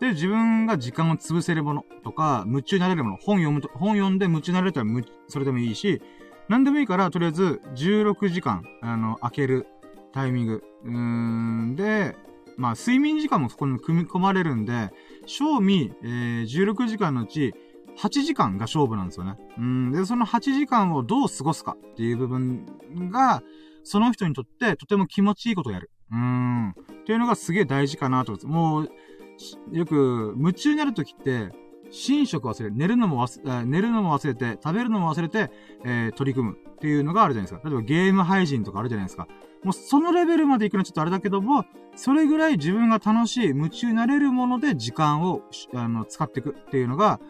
[0.00, 4.86] で、自分が時間を潰せるものとか、夢中になれるもの、本読むと、本読んで夢中になれたら
[5.28, 6.00] それでもいいし、
[6.48, 9.66] 何でもいいから、とりあえず、16時間、あの、開ける
[10.12, 10.64] タイミング。
[10.84, 12.16] うーん、で、
[12.56, 14.90] まあ、睡眠時間もそこに組み込まれるんで、
[15.26, 17.54] 賞味、えー、16時間のうち、
[18.00, 19.36] 8時間が勝負なんですよね。
[19.58, 19.92] うん。
[19.92, 22.66] で、その8時間をどう過ごすかっていう部分
[23.10, 23.42] が、
[23.82, 25.90] その人にとってとても気持ちいいことをやる。
[26.10, 26.70] うん。
[26.70, 26.74] っ
[27.04, 29.56] ていうのがすげえ大事かなと思います。
[29.68, 31.52] もう、よく、夢中になるときって、
[31.90, 35.50] 寝食忘れ、寝るのも忘れ、寝るのも忘れて、食べるのも忘れて、
[35.84, 37.68] えー、取り組むっていうのがあるじゃないですか。
[37.68, 39.26] 例えばゲーム配信とかあるじゃないですか。
[39.64, 41.64] もうそのレベルまで行くのはちょっとあれだけども、
[41.96, 45.42] それぐらい自分が楽しい、夢中になれるもので時間を、
[45.74, 47.20] あの、使っていくっていうのが、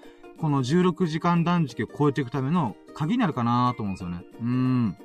[0.41, 4.25] この16時間断食を超えていくための鍵になるかなと思うんですよね。
[4.41, 4.97] うん。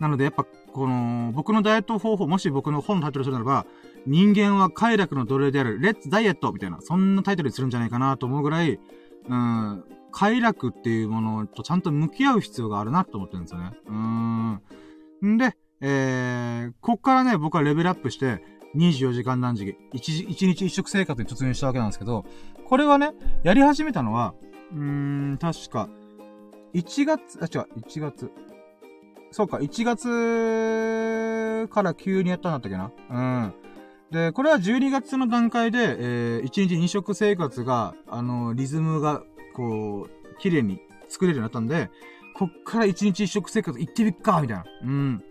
[0.00, 3.66] なのでやっぱ、この、僕のダイエット方法、もし僕の本のタイトルするならば、
[4.06, 8.80] 人間は快楽の奴隷である、レッツダイエットみたいな、そんなタイトルにするんじゃないかなと思うぐらい、
[9.28, 13.72] うん、快楽っていうものとちゃんと向き合う必要があるなと思ってるんですよね。
[13.86, 13.92] う
[15.26, 15.34] ん。
[15.34, 18.42] んで、えー、こっからね、僕はレベルアップして、
[18.76, 22.24] 24時間断食、1, 1日1食生活に突入したわけなんですけど、
[22.66, 23.12] これはね、
[23.42, 24.34] やり始めたのは、
[24.72, 24.78] うー
[25.34, 25.88] ん、確か、
[26.74, 28.30] 1月、あ、違う、1月。
[29.30, 32.92] そうか、1月から急にやったんだったっけな？
[33.10, 33.54] うん。
[34.10, 39.22] で、これは12月の段階で、えー、1日2食生活が、あの、リズムが、
[39.54, 41.90] こう、綺麗に作れるようになったんで、
[42.36, 44.64] こっから1日1食生活行ってみっかみたいな。
[44.82, 45.22] うん。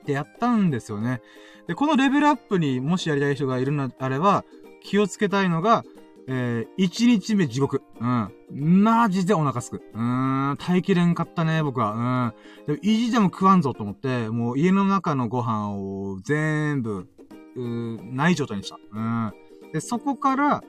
[0.00, 1.22] ってやったんですよね。
[1.66, 4.44] で、このレベルアップにもしやりたい人がいるのであれば、
[4.82, 5.84] 気をつけたいのが、
[6.32, 7.82] えー、1日目地獄。
[8.00, 8.84] うん。
[8.84, 9.82] マジでお腹すく。
[9.92, 12.32] うーん、耐えきれんかったね、僕は。
[12.66, 12.66] うん。
[12.66, 17.08] でも、意地でも食わんぞと思って、もう家の中のご飯を全部、
[17.56, 18.78] うーない状態にした。
[18.92, 19.32] うん。
[19.72, 20.62] で、そこから、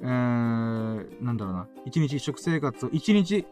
[0.00, 1.68] えー、なんだろうな。
[1.84, 3.46] 一日一食生活を一日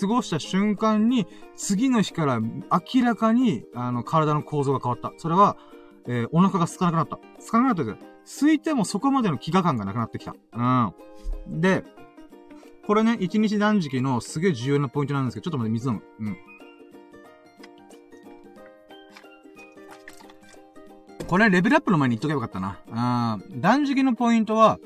[0.00, 1.26] 過ごした瞬間に、
[1.56, 5.12] 次の日から明らかに、あの、体の構造が変わった。
[5.16, 5.56] それは、
[6.06, 7.18] えー、お腹が空かなくなった。
[7.50, 10.34] 空かなくなったけど、空いてもそこまでの飢餓感がなくなってきた。
[10.52, 10.62] う
[11.50, 11.60] ん。
[11.60, 11.84] で、
[12.86, 16.02] これね、一日断食のすげえ重要なポイントなんですけど、ちょっと待って、水飲む。
[16.20, 16.36] うん。
[21.26, 22.80] これレベルアップの前に言っとけばよかったな。
[22.90, 24.78] あ断食のポイントは、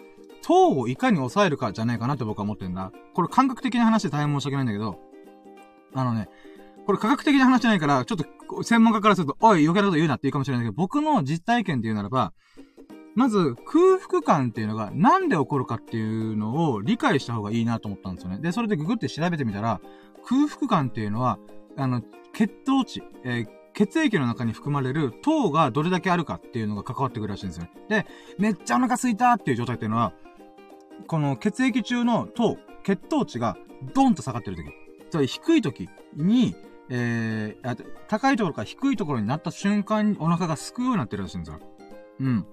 [0.43, 2.91] 糖をいかに抑えるかじゃないかなって僕は思ってんだ。
[3.15, 4.99] これ感覚的な話で大変申し訳ないんだけど、
[5.95, 6.29] あのね、
[6.85, 12.33] これ科学的な話じゃないから、ちょっと専門家からすると、おい、余計なこと言うなって言うかもしれないけど、僕の実体験っていうならば、
[13.15, 18.39] まず、空腹感っていうのがなんで起こるかっていうのを理解した方がいいなと思ったんですよね。
[18.39, 19.81] で、それでググって調べてみたら、
[20.25, 21.39] 空腹感っていうのは、
[21.77, 22.03] あの、
[22.33, 27.71] 血糖値、えー、血液の中に含まれる糖がどれだけあるかっていうのが関わってくるらしいんですよね。
[27.89, 28.07] で、
[28.39, 30.13] めっちゃお腹空いたっていう状態っていうのは、
[31.07, 33.57] この血液中の糖、血糖値が
[33.95, 34.71] ドンと下がってる時。
[35.11, 36.55] つまり低い時に、
[36.89, 41.61] えー、高いところから低いところになった瞬間にお腹がすくようになってるらしいんですよ。
[42.21, 42.47] うん。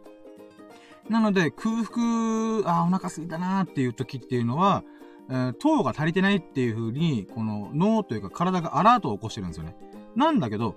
[1.10, 4.84] なので、空腹、あ、お腹すいたなーっていう時っていうのは、
[5.30, 9.76] えー、糖が足りてないっていう風に、この脳というか体がアラートを起こしてるんですよね。
[10.15, 10.76] なんだけど、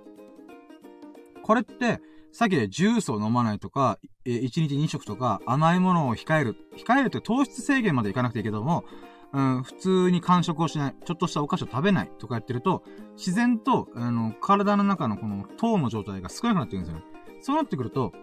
[1.43, 2.01] これって、
[2.31, 6.55] さっきでジュースを飲まないとか、えー、1日2食とか甘いものを控える。
[6.77, 8.85] 控えるって糖質制限までいかなくていいけども、
[9.33, 12.83] うん、普通に間食をしない、ちょっとしたお菓子を食べないとかやってると、
[13.17, 17.05] 自然と、あの、体の中のこの糖の状態が少なくなってくるんですよね。
[17.41, 18.13] そうなってくると、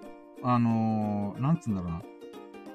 [0.43, 2.03] あのー、なんつうんだろうな。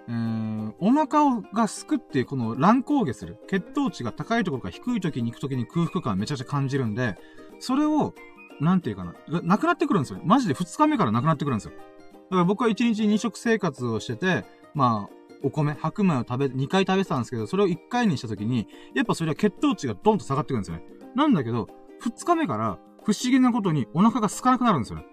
[0.07, 3.37] えー、お腹をがすくってこの乱高下する。
[3.47, 7.17] 血糖値が高いところか低い時に行く時に空腹感めちゃくちゃ感じるんで、
[7.59, 8.13] それを、
[8.59, 10.19] なんていうかな、なくなってくるんですよ。
[10.23, 11.71] マジで2日目からなくなってくるんですよ。
[11.71, 20.83] だから僕は1日2食生活をしてて、まあ、お米、白米を食べ、2回食べてたんですけど、それを1回にした時に、やっぱそれは血糖値がドンと下がってくるんですよね。
[21.15, 21.67] なんだけど、
[22.03, 25.05] 2日目から不思議なことにお腹が空かなくなるんですよね。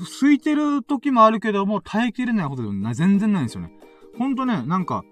[0.00, 3.72] 空いてる時もあるけども、耐えきれないほどでもな全然ないんですよね。
[4.18, 5.04] ほんとね、なんか、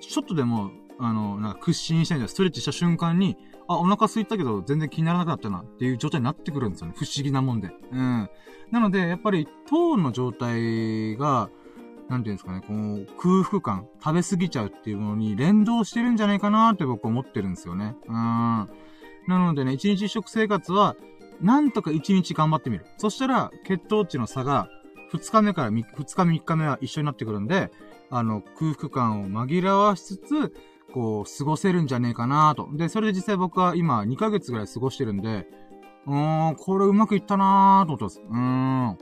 [0.00, 3.36] ちょっとでも、あの、なんか屈伸したりストレッチした瞬間に、
[3.68, 6.94] あ、お腹空いたけど全然気にならなくなったなっていう状態になってくるんですよね。
[6.96, 7.70] 不思議なもんで。
[7.90, 8.30] うん。
[8.70, 11.50] なので、やっぱり、糖の状態が、
[12.08, 17.96] なんていうんですかね、こう、空腹感、食べ過ぎちゃうっていうものに連動してるんじゃないかなって僕思ってるんですよね。
[18.06, 18.14] うん。
[18.14, 18.68] な
[19.28, 20.96] のでね、一日一食生活は、
[21.40, 22.86] なんとか1日頑張ってみる。
[22.98, 24.68] そしたら、血糖値の差が、
[25.12, 25.84] 2日目から2
[26.16, 27.70] 日目3日目は一緒になってくるんで、
[28.10, 30.54] あの、空腹感を紛らわしつつ、
[30.92, 32.68] こう、過ごせるんじゃねえかなと。
[32.72, 35.46] で、それで実際僕は今2ヶ月ぐらい過ごしてるんで、
[36.06, 38.20] うーん、これうまくいったなーと思ってます。
[38.20, 38.98] うーん。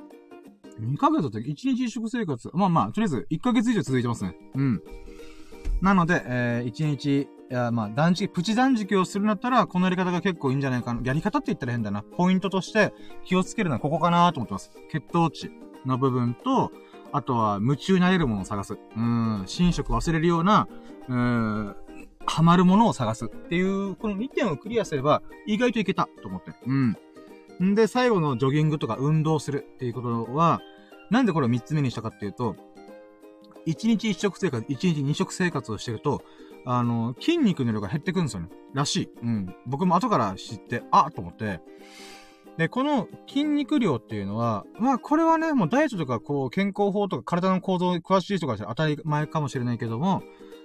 [0.94, 2.50] 2ヶ月って1日一食生活。
[2.52, 4.36] まあまあ、とりあえず1ヶ月以上続いてますね。
[4.54, 4.82] うん。
[5.80, 11.00] なので、えー、1日いや、まあ、断食、プチ断食をするんだったら、このやり方が結構いいんじゃないかな。
[11.04, 12.02] やり方って言ったら変だな。
[12.02, 12.92] ポイントとして
[13.24, 14.70] 気をつけるのはここかなと思ってます。
[14.90, 15.50] 血糖値
[15.84, 16.72] の部分と、
[17.12, 18.76] あとは夢中になれるものを探す。
[18.96, 20.68] うん、寝食忘れるような、
[21.08, 21.76] うん、
[22.26, 26.52] ハマるものを探すっていう、この2点をクリアすれば、意外といけたと思って。
[26.66, 26.96] うん。
[27.62, 30.60] んで、最後のジョギングとか運動するっていうことは、
[31.10, 32.56] なんでこれを3つ目にしたかっていうと、
[33.66, 36.22] 1日1食生活、1日2食生活をしてると、
[36.66, 38.48] あの、筋肉の量が減ってくんですよね。
[38.72, 39.10] らしい。
[39.22, 39.54] うん。
[39.66, 41.60] 僕も後から知って、あと思って。
[42.56, 50.22] で、この筋肉量っていうのは、まあこれはね、もうダイエットとかこう健康法とか体の構造詳しい人が当たり前かもしれないけども、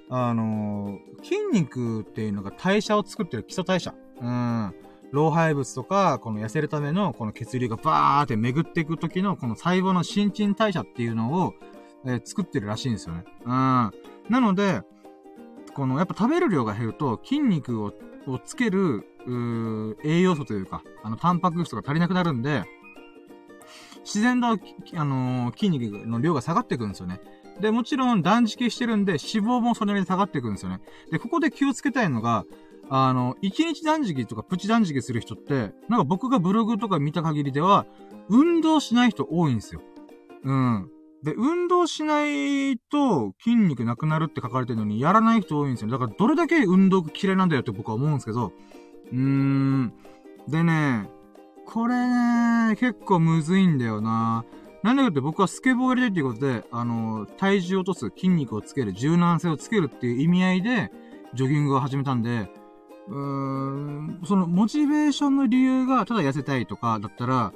[0.09, 3.93] あのー、筋肉っていうのが代謝を作ってる基礎代謝。
[4.21, 4.75] うん。
[5.11, 11.53] 老廃物とか、この痩せるためのこの血流がバーって巡っていく時のこの細胞の新陳代謝っていうのを、
[12.05, 13.23] えー、作ってるらしいんですよね。
[13.43, 13.51] うん。
[13.51, 13.91] な
[14.29, 14.81] ので、
[15.73, 17.93] この、やっぱ食べる量が減ると、筋肉を、
[18.27, 19.05] をつける、
[20.03, 22.63] 栄養素というか、あの、タンパク質が足りなくなるんで、
[24.03, 27.21] 自然と、あのー、筋肉の量が下がっていくんですよね。
[27.59, 30.79] で、もちろん断食してるんで、脂肪もそれなりに下がっていくんですよね。
[31.11, 32.45] で、ここで気をつけたいのが、
[32.89, 37.85] あの、一日断食とかプチ断食する人って、なんか僕がブログとか見た限りでは、
[38.29, 39.81] 運動しない人多いんですよ。
[40.43, 40.89] うん。
[41.23, 45.91] で、運動しないと筋肉なくなるって書かれてるのに、やらない人多いんですよ。
[45.91, 48.53] だからどれだけ運動嫌いなんだよって僕は思うんですけど、
[49.11, 49.93] うーん。
[50.47, 51.09] でね、
[51.65, 54.45] これね、結構むずいんだよな。
[54.81, 60.91] なんでかって僕はスケボーやりたいっていうことで、あの、体重を落とす、筋肉をつける、柔軟性をつけるっていう意味合いで、
[61.33, 62.49] ジョギングを始めたんで、
[63.09, 67.51] うーん、その、モチベーションの理由が、ただ痩せたいとかだったら、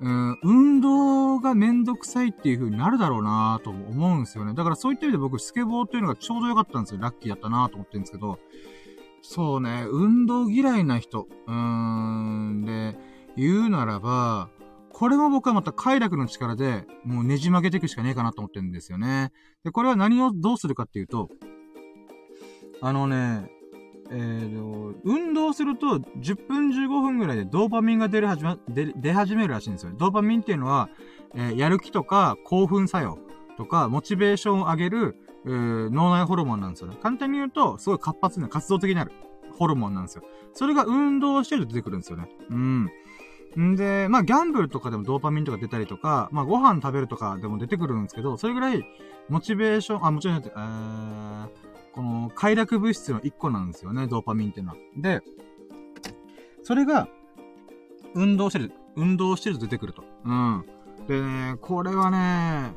[0.00, 4.54] うん、運動がめんどくさいっていう風になるだろうなと思うんですよね。
[4.54, 7.00] だからそういった意味で僕、スケボーっていうのがちょうど良かったんですよ。
[7.00, 8.38] ラッキーだったなと思ってるんですけど、
[9.22, 12.98] そうね、運動嫌いな人、うーん、で、
[13.36, 14.48] 言うならば、
[14.92, 19.32] これも僕はまた快楽の力で、もうねじ曲げていくしかねえかなと思ってるんですよね。
[19.64, 21.28] で、これは何をどうするかっていうと、
[22.80, 23.50] あのね、
[24.10, 29.92] えー、運動すると10分15分ぐらいでドーパミンが出る始ま、出、出始めるらしいんですよ。
[29.96, 30.90] ドーパミンっていうのは、
[31.34, 33.18] えー、やる気とか興奮作用
[33.56, 35.16] とか、モチベーションを上げる、
[35.46, 36.96] えー、脳内ホルモンなんですよね。
[37.00, 39.12] 簡単に言うと、すごい活発な活動的になる
[39.56, 40.24] ホルモンなんですよ。
[40.54, 42.28] それが運動してると出てくるんですよね。
[42.50, 42.90] うん。
[43.58, 48.84] んで、まあ、ギャンブルとかでもドーパミンとか出たりとか、まあ、ご飯食べるとかでも出てくるんですけど、それぐらい、
[49.28, 51.48] モチベーション、あ、もちろん、えー、
[51.92, 54.78] この、快楽物質の一個なんですよね、ドーパミンっていうのは。
[54.96, 55.22] で、
[56.62, 57.08] それが、
[58.14, 60.04] 運動してる、運動してると出てくると。
[60.24, 60.64] うん。
[61.06, 62.72] でね、これはね、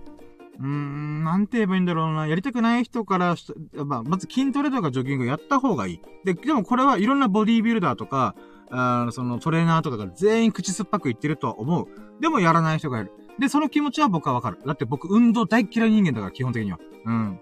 [0.59, 2.27] うーん、なんて言えばいいんだろうな。
[2.27, 6.01] やりたくない人からし、まあ、まず筋トレとかジョギングやった方がいい。
[6.23, 8.35] で、でもこれはいろんなボディービルダーとか、
[8.69, 11.87] あそのトレーナーとかが全員口酸っぱく言ってるとは思う。
[12.19, 13.11] でもやらない人がいる。
[13.39, 14.59] で、その気持ちは僕はわかる。
[14.65, 16.79] だって僕運動大嫌い人間だから、基本的には。
[17.05, 17.39] うん。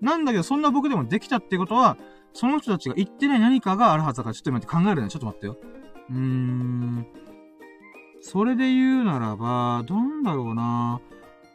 [0.00, 1.96] なんだけど、そんな僕でもできたってことは、
[2.32, 5.08] その人たちが言ってない何かがあるはずだから、ちょっと待って考えるね。
[5.08, 5.56] ちょっと待ってよ。
[6.10, 7.06] うーん。
[8.20, 11.00] それで言うならば、どんだろうな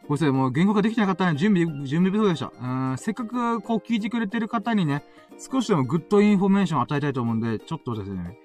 [0.08, 1.38] ごめんなさい、もう言語化できてなかったね。
[1.38, 2.52] 準備、準備不足でした。
[2.60, 5.04] うん、せっかくこう聞いてくれてる方にね、
[5.38, 8.38] 少しでも good information を与えたいと思うんで、ちょっとですね、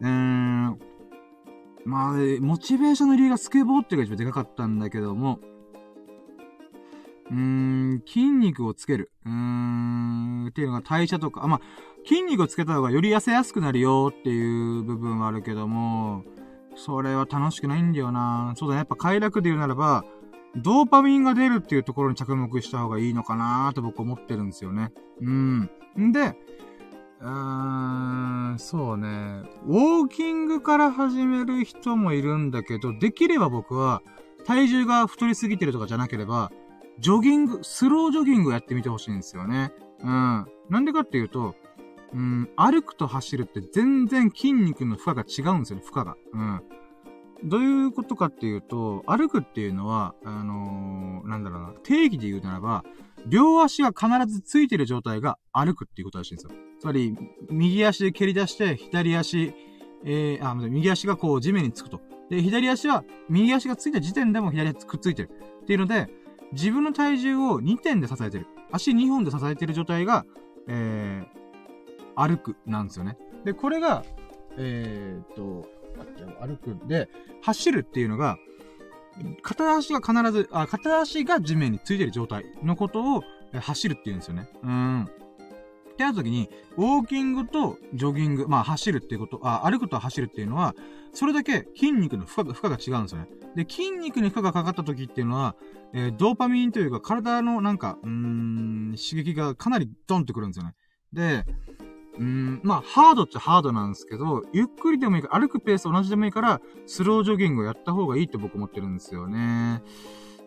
[0.00, 0.78] うーん、
[1.84, 5.38] まあ、モチベーションの理由がスケボーっていうのが一番でかかったんだけども、
[7.30, 9.10] うーん、筋肉をつける。
[9.24, 11.60] うーん、っていうのが代謝とか、あ、まあ、
[12.06, 16.24] 筋肉をつけた方がより痩せやすくなるよっていう部分はあるけども、
[16.76, 18.78] それは楽しくないんだよなそうだね。
[18.78, 20.04] やっぱ快楽で言うならば、
[20.56, 24.92] ドーパミンが出るっていうところに着目した方がいいのかなーと僕思ってるんですよね。
[25.20, 25.70] うん。
[25.98, 26.36] んで、
[27.20, 29.42] うーん、そうね。
[29.66, 34.02] ウォーキングから始める人もいるんだけど、できれば僕は、
[34.46, 36.52] 体重が太りすぎてるとかじゃなければ、
[37.00, 39.72] ジョギング、スロージョギングやってみてほしいんですよね。
[40.00, 40.46] うん。
[40.68, 41.54] なんでかっていうと、
[42.12, 46.16] うん、歩くと走るって全然筋肉の負荷が違うんですよね、負荷が。
[46.32, 46.62] うん。
[47.44, 52.84] どういうことかっていうと、歩くっていうのは、あのー、なんだろうな、定義で言うならば、
[53.26, 56.52] 両足が必ずついてる状態が歩くっていうことらしいんですよ。
[56.80, 57.16] つまり、
[57.50, 59.54] 右足で蹴り出して、左足、
[60.04, 62.00] えー、あ、右足がこう地面につくと。
[62.28, 65.30] で、左足は、右足がついた時点でも左足くっついてる。
[65.62, 66.08] っていうので、
[66.52, 68.46] 自分の体重を2点で支えてる。
[68.70, 70.24] 足2本で支えてる状態が、
[70.66, 73.16] えー、歩くなんですよね。
[73.44, 74.04] で、これが、
[74.56, 75.66] えー、っと、
[76.40, 77.08] 歩くんで、
[77.42, 78.38] 走るっていうのが、
[79.42, 83.22] 片足が必ず、あ、片足が地面についてる状態のことを、
[83.52, 84.48] 走るって言うんですよね。
[84.62, 85.08] うん。
[85.98, 90.76] ってなった時に、ウォーキングとジョギング、まあ走るっていうこと、あ、歩くと走るっていうのは、
[91.12, 93.28] それだけ筋肉の負荷が、負荷が違うんですよね。
[93.56, 95.56] で、筋肉に負荷がかかった時っていうのは、
[95.92, 100.74] えー、ドーパミンというか体のなんか、うーん、刺激がかなりドンってくるんですよね。
[101.12, 101.44] で、
[102.18, 109.82] うん、まあ、ハードっちゃハードなんですけど、ゆっくりでもいいから、歩くペース同じでもいいから、スロージョギングをやった方がいいって僕思ってるんですよね。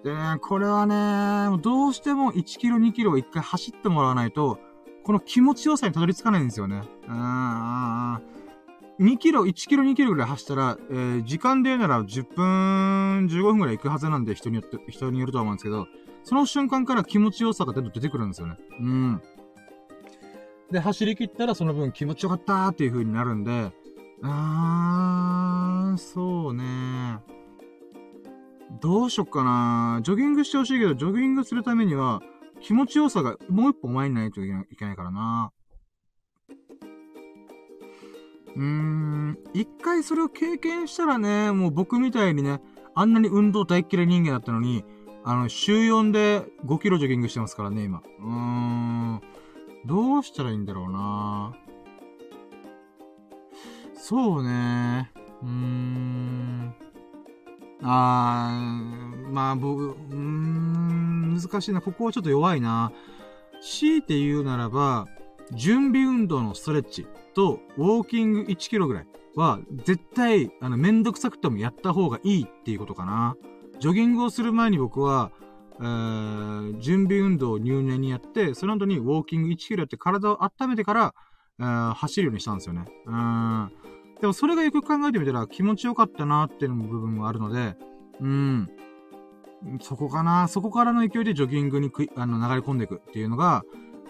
[0.04, 0.12] で、
[0.42, 4.60] これはね、どうしても1キロ2キロを一回走ってもらわないと、
[5.04, 6.84] この気持ちよさにたどり着かないんですよね。
[7.08, 8.16] うん。
[9.00, 15.88] 2キロ、1キロ2キロぐらい走ったら、えー、時間で言うなら10分、15分ぐらい行くはずなんで人によって、人によるとは思うんですけど、
[16.24, 18.58] その瞬間から気持ちよさが出てくるんですよね。
[18.80, 19.22] うん。
[20.72, 23.72] で、走り切ったらその分気持ちよかったーっていう風になるんで、
[24.24, 27.20] あー、そうね
[28.80, 32.22] どうしよっかなジョギングしてほしいけど、ジョギングするためには、
[32.62, 34.48] 気持ちよさがもう一歩前にないとい
[34.78, 35.52] けないからな
[38.56, 42.62] うーん、一回それを経験したらね、もう僕みたいにね、
[42.96, 44.84] あんなに運動大嫌い人間だったのに、
[45.24, 48.00] あの、週4で5キロジョギングしてますからね、今。
[48.00, 49.22] うーん。
[49.86, 51.56] どうしたらいいんだろうな
[53.96, 55.12] そうね。
[55.42, 56.76] うーん。
[57.84, 61.82] あー、まあ、僕、うーん、難しいな。
[61.82, 62.92] ここはちょっと弱いな。
[63.62, 65.08] 強いて言うならば、
[65.54, 69.08] 準備運動のストレッチと、ウォーキング1キロぐらい。
[69.36, 73.36] は、絶対、あの、めんどくさくてもやった方がいいっていうことかな。
[73.80, 75.32] ジョギングをする前に僕は、
[75.80, 81.16] えー、準備運動を入念にやって、その後にウォーキング1キロやって体を温めてから、
[81.60, 82.86] えー、走るようにしたんですよね。
[83.06, 83.72] うん。
[84.22, 87.76] でもそれがよく考えてみたら気持ちよかったなっていう部分もあるので、
[88.20, 88.70] うん。
[89.82, 93.64] そこかなそこからの勢いでジョギングにくあの流れ込んでいくっていうのが、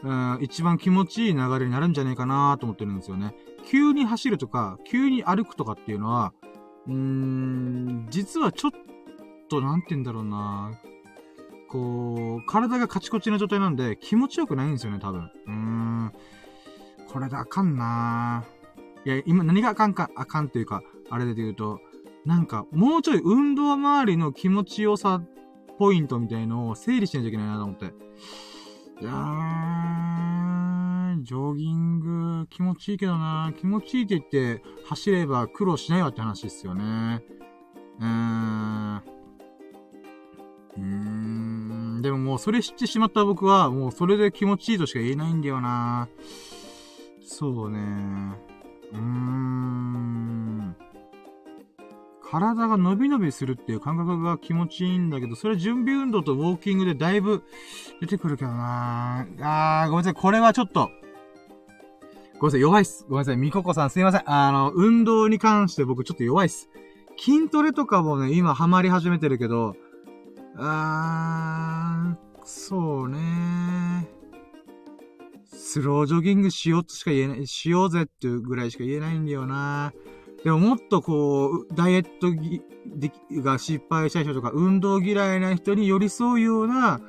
[0.04, 3.36] うん、一番気持ちいい流れになるんじゃないかなと思ってるんですよね。
[3.66, 6.34] 急に走るとか、急に歩くとかっていうのは、
[6.88, 8.72] うーん、実はちょっ
[9.50, 10.72] と、なんて言うんだろうな
[11.70, 15.22] こう、体がカチコチな状態なんで、気持ちよくないんですよね、多分。
[15.22, 16.12] うーん。
[17.08, 18.46] これであかんな
[19.06, 21.80] いや、今何があかんか、あかんっていうか、あれで言うと、
[22.26, 25.22] なんか、もうちょい運動周りの気持ちよさ
[25.80, 27.86] ポイントみたいのを整理しないといけないなと思って。
[27.86, 27.90] い
[29.04, 37.24] やー、ジョギング気持ちいいけどな気持ちいいって言って走れば苦労しないわって話ですよね。
[38.00, 39.02] うーん。
[40.78, 42.02] うーん。
[42.04, 46.08] でももうそれ知ってしまった僕は、もうそれで気持ちいいとしか言えないんだよな
[47.24, 48.51] そうね。
[48.94, 50.76] うーん。
[52.32, 57.44] 体が伸び伸びするっていう感覚が気持ちいいんだけど、それ準備運動とウォーキングでだいぶ
[58.00, 60.14] 出てくるけどなあー、ごめんなさい。
[60.14, 60.90] これはちょっと、
[62.40, 62.62] ごめんなさい。
[62.62, 63.06] 弱いっす。
[63.10, 63.38] ごめんなさい。
[63.38, 64.24] みここさんすいません。
[64.26, 66.70] あの、運動に関して僕ちょっと弱いっす。
[67.18, 69.76] 筋トレとかもね、今ハマり始めてるけど、
[70.58, 74.21] あー、そうねー
[75.72, 79.94] スロージョギングしようとしか言えない、しようぜっていうぐらいしか言えないんだよな
[80.44, 87.00] でももっとこう、ダイエットが失敗した人とか、運動嫌いな人に寄り添うような、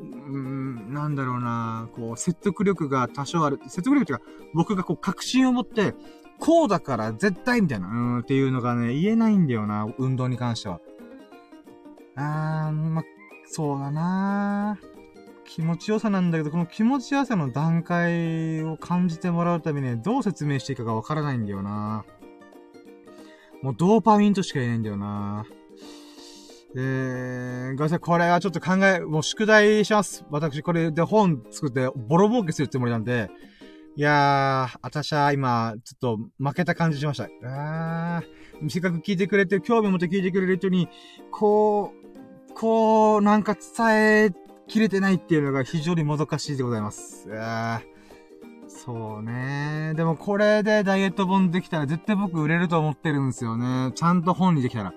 [0.00, 3.60] うーん、なんだろうな、こう、説得力が多少ある。
[3.68, 5.94] 説得力っていうか、僕がこう、確信を持って、
[6.40, 10.80] こうだから絶対みたいな、うんっていうのがね、言えないんだよな、運動に関しては。
[12.16, 13.04] あー、ま、
[13.46, 14.76] そうだな
[15.48, 22.04] 気持ちよさなんだけど、この気持ちよさの段階を感じてもらうためにね、どう説明していいかがわからないんだよな
[23.62, 25.46] もうドーパミンとしか言えないんだよな
[26.76, 30.22] えー、ごめんなさい、これはちょっと考え、もう宿題します。
[30.30, 33.30] 私、これで本作ってボロボケするつもりなんで、
[33.96, 37.24] いやー、私は今、ちょっと負けた感じしました。
[37.42, 40.88] あー、せっかく聞いてくれて、興味持って聞いてくれる人に、
[41.30, 41.94] こ
[42.50, 44.30] う、こう、なんか伝え
[44.68, 47.28] きれてないっていうのが非常にもどかしいでございます。
[48.68, 49.94] そうね。
[49.96, 53.92] でもこれでダイエット本できたら絶対僕売れると思ってるんですよね。
[53.94, 54.94] ちゃんと本にできたら。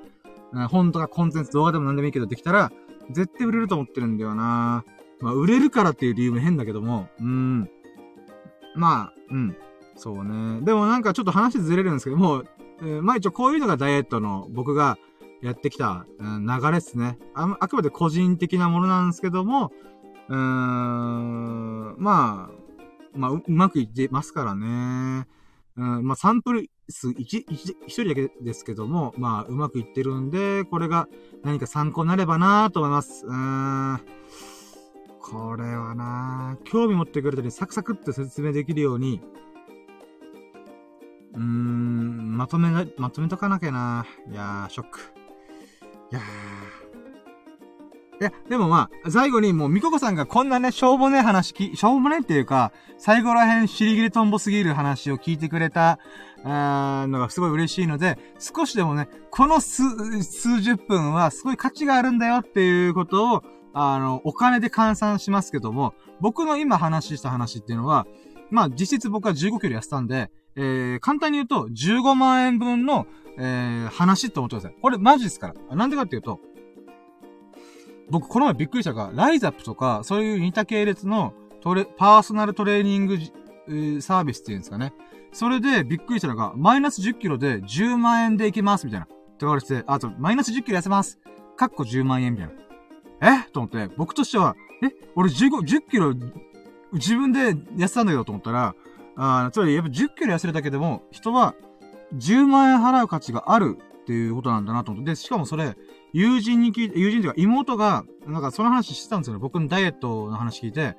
[0.67, 2.71] 本とかコンテンツ動画でも何でもいいけどできたら、
[3.09, 4.83] 絶対売れると思ってるんだよな。
[5.21, 7.69] まあ、売れるからっていう理由も変だけども、うん。
[8.75, 9.55] まあ、うん。
[9.95, 10.61] そうね。
[10.61, 12.43] でもなんかちょっと話ずれるんですけども、
[12.81, 14.97] えー、まあ一応こういうのがダイエットの僕が
[15.41, 17.17] やってきた、うん、流れですね。
[17.33, 19.71] あ、あくまで個人的なものなんですけども、
[20.29, 22.61] うーん、まあ、
[23.13, 25.27] まあ、う、うまくいってますからね。
[25.77, 31.07] うん、まあ、サンプル数1、一人だけですけども、まあ、うまくいってるんで、これが
[31.43, 33.25] 何か参考になればなと思います。
[33.25, 34.01] うーん。
[35.19, 39.21] これはな興味持ってくれたり、サクサクって説明できるように、
[41.33, 44.05] うーん、まとめな、まとめとかなきゃな。
[44.29, 45.20] いやー、ショック。
[46.11, 46.61] いやー。
[48.21, 55.97] いや、でもまあ、最後にもう、みここさんがこんなね、しょうもねえ話き、しょうもねえっていうか、最後らへん尻切れとんぼすぎる話を聞いてくれた、
[56.43, 59.83] あのがすごい嬉しいので、少しでもね、この数、
[60.23, 63.43] 数十分はすごい価値があるんだよっていうことを、
[63.73, 68.05] あの、お金で換算しますけども、僕の今話した話っていうのは、
[68.51, 73.07] まあ実質僕は15キロ痩せたんで、えー、簡単に言うと、15万円分の、
[73.37, 74.75] えー、話って思ってください。
[74.81, 75.75] これマジですから。
[75.75, 76.39] なんでかっていうと、
[78.09, 84.93] 僕この前びっくりしたが、ライザップとか、そういう似た系列のトレ、パーソナルトレーニング、えー、サービスっていうんですかね。
[85.31, 89.05] それでびっくりしたのが、マイナス10キロで10万円でいけます、みたいな。
[89.05, 91.19] って言われて、あと、マイナス10キロ痩せます。
[91.55, 93.43] かっこ10万円、みたいな。
[93.45, 93.51] え？
[93.51, 94.89] と思って、僕としては、え？
[95.15, 96.13] 俺15、10キロ、
[96.93, 98.75] 自分で痩せたんだけどと思ったら、
[99.15, 101.55] あつまりやっぱ10キロ痩せるだけでも、人は
[102.15, 105.11] 10万円払う価値があるっていうことなんだなと思って。
[105.11, 105.75] で、しかもそれ、
[106.13, 109.39] 友人に聞いて、友人というか妹が、なんかその話してたんですよね。
[109.39, 110.95] 僕のダイエットの話聞いて。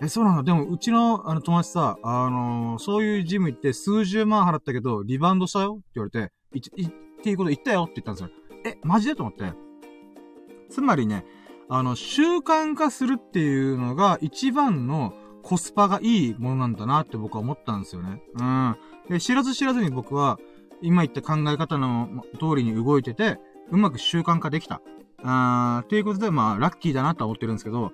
[0.00, 5.78] え、そうなのでも、うちの、あの、友達さ、あのー、そういうジム行って数十万払ったけど、リバウンドしたよ？
[5.80, 6.90] って言われて、い、い、っ
[7.22, 8.30] ていうこと言ったよって言ったんですよ。
[8.64, 9.16] え、マジで？
[9.16, 9.52] と思って。
[10.70, 11.24] つまりね、
[11.68, 15.14] あの、習慣化するっていうのが一番の
[15.48, 18.20] コスパがいいものなんだなって僕は思ったんですよね。
[18.34, 18.76] うん。
[19.08, 20.38] で、知らず知らずに僕は、
[20.82, 23.38] 今言った考え方の通りに動いてて、
[23.70, 24.82] うまく習慣化できた。
[25.24, 27.92] あー、っていうことで、まあ、ラッキーだなとは思ってるんですけど、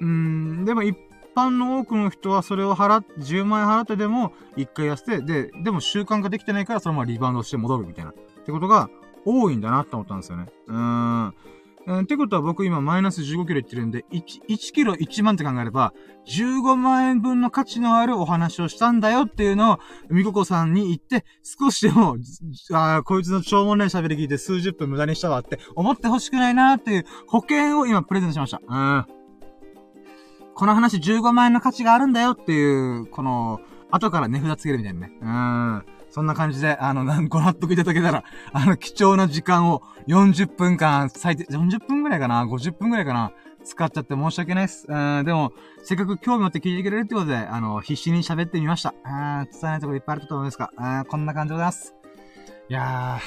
[0.00, 0.96] うーん、でも一
[1.34, 8.12] 般の多くの人はそれを払っ、10万円払ってでも、一回痩せて、で、でも習慣化できてないから、そのままリバウンドして戻るみたいな。
[8.12, 8.88] ってことが、
[9.24, 10.46] 多いんだなって思ったんですよね。
[10.68, 11.34] うーん。
[11.86, 15.94] うん、ってことは僕今マイナス15キロいってるんで、1、1キロ1万って考えれば、
[16.26, 19.78] 15万円分の価値のあるお話をしたんだよっていうのを、
[20.10, 22.16] みここさんに言って、少しでも、
[22.72, 28.60] ああ、こいつのしょうもない喋り聞いて数十分無駄にしたわって思ってほしくないなーっていう保険を今プレゼントしました。
[28.66, 29.06] うん。
[30.54, 33.60] この話15万円の価値があるんだよっていう、この、
[33.90, 35.12] 後から値札つけるみたいなね。
[35.22, 35.97] うん。
[36.18, 43.30] そんな感じで、あの、ご納得いただけたら、あの、貴重な時間を40分間、最低、40分くらいかな ?50 分くらいかな？
[43.62, 44.88] 使っちゃって申し訳ないっす。
[44.88, 45.52] うん、でも、
[45.84, 48.94] せっかく興味持って聞いてくれるってことで、あの、必死に喋ってみました。
[49.04, 51.94] あー、伝えないところいっぱいあると思うんですが、あー、こんな感じでございます。
[52.68, 53.20] いや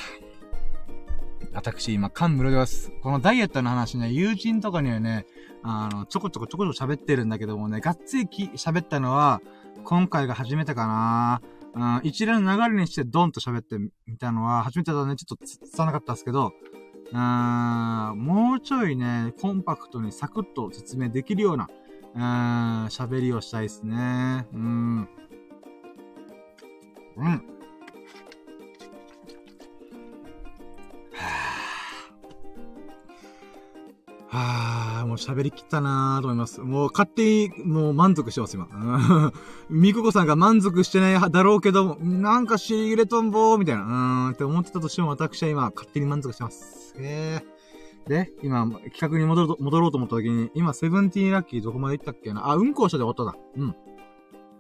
[1.44, 2.92] ー、私、今、感無量です。
[3.02, 5.28] このダイエットの話ね、友人とかにはね、
[5.64, 9.40] あの、ちょこちょこちょこちょこ喋ってるんだけどもね、がっつり喋ったのは、
[9.86, 11.61] 今回が初めてかなー
[12.04, 16.52] 一連の流れにしてドンと喋ってみたのは、初めてだね、ちょっとつさなかったんですけど、
[17.14, 21.70] うん、もうちょいね、コンパクトにサクッと説明できるような、
[22.16, 22.22] うん、
[22.88, 24.48] 喋りをしたいですね。
[24.54, 25.10] うん。
[27.18, 27.46] うん。
[34.34, 36.62] はあ、もう喋りきったなーと思います。
[36.62, 39.34] もう勝手に、もう満足してます、今。
[39.70, 43.90] みここさんが満足してないだろうけど、なんかし入れとんぼー、みたいな、うー
[44.30, 46.96] ん、って思ってたとしても私は今、勝手に満足してます。
[46.98, 47.46] へえ。
[48.08, 53.44] で、今、企画に戻ろう戻ろうと思った時に、今、セブンティーラッキーどこまで行ったっけなあ、うんこをしたで終わっただ。
[53.58, 53.76] うん。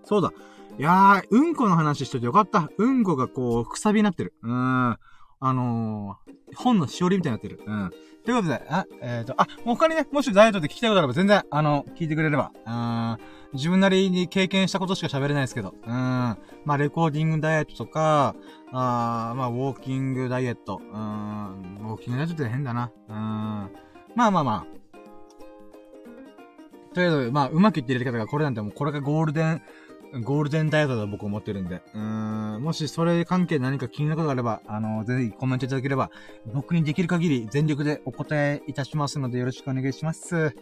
[0.04, 0.34] そうだ。
[0.78, 2.70] いやー、うんこの話しといてよかった。
[2.78, 4.34] うんこがこう、くさびになってる。
[4.44, 4.98] うーん。
[5.44, 7.62] あのー、本のしおりみたいになってる。
[7.66, 7.92] うん。
[8.24, 12.52] ということで、あ、えっ、ー、と、あ、他にね、もしダイエットで聞きたいことあれば全然、あの、聞いてくれれば。
[12.66, 13.18] うん。
[13.54, 15.74] 自分なりに経験したことしか喋れないですけど。
[15.86, 15.92] うん。
[15.92, 18.36] まあ、レコーディングダイエットとか、
[18.72, 20.82] あまあ、ウォーキングダイエット。
[20.84, 21.80] うん。
[21.82, 22.92] ウォーキングダイエットって変だな。
[23.10, 23.16] うん。
[23.16, 24.82] まあまあまあ。
[26.94, 29.62] ということで、まあ、うまくいって入れ方がこれなんてもうこれがゴールデン
[30.20, 31.82] ゴールデンダイヤだと僕思ってるんで。
[31.94, 36.12] うーん、もしそれ関係何か気になることがあれば、あの、ぜひコメントいただければ、
[36.54, 40.54] 僕にできる限り全力でお答えいたしますのでよろしくお願いします。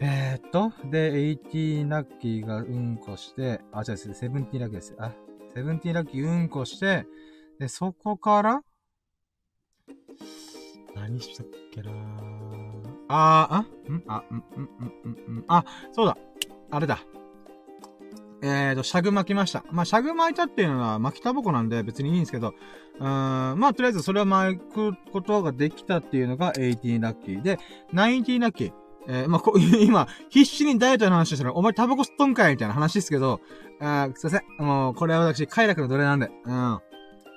[0.00, 4.96] えー、っと、で、18ラッキーがうんこして、あ、違う、セブンティラッキーです。
[4.98, 5.12] あ、
[5.54, 7.06] セブンティラッキーうんこして、
[7.60, 8.60] で、そこから、
[10.96, 11.92] 何したっけな
[13.08, 14.02] あー、あ、ん？
[14.08, 14.68] あ、うん、うん、
[15.04, 16.16] うん、うん、あ、そうだ。
[16.70, 16.98] あれだ。
[18.46, 19.64] えーと、シャグ巻きました。
[19.70, 22.52] まあ、シャグ巻いたっていうのは巻きタバコなんで別にいいんですけど、
[23.00, 27.58] うーん、まあ、とりあえずそれを巻くことができたっていうのが18ラッキーで、
[27.94, 28.72] 19ラッキー。
[29.06, 33.40] えー、まあ、こ、 今、必死にダイエットの話してるお前タバコ吸っとんかいみたいな話ですけど、
[33.80, 34.66] あすいません。
[34.66, 36.80] もう、これは私、快楽の奴隷なんで、うん。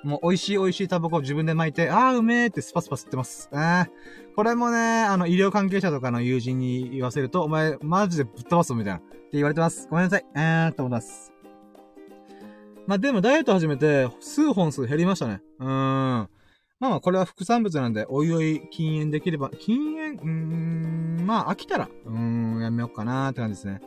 [0.04, 3.48] もう、美味しい美味しいタバコを自分で巻いて、あー、うめーってスパスパ吸ってます。
[3.52, 4.34] あー。
[4.34, 9.00] これもね、あの、医療関係者とかの友人に言わせると、お前、マジでぶっ飛ばすみたいな。
[9.28, 9.86] って言われてます。
[9.90, 10.24] ごめんなさい。
[10.34, 11.32] えーって思います。
[12.86, 15.42] まあ、でも、ダイエット始めて、数本数減りましたね。
[15.58, 15.68] うーん。
[15.68, 16.28] ま
[16.86, 23.82] あまあ、これは副産物なんで、おいおい禁煙できれば、禁煙、うーん、まあ、飽きたら、うーん、やめようかなーって感じですね。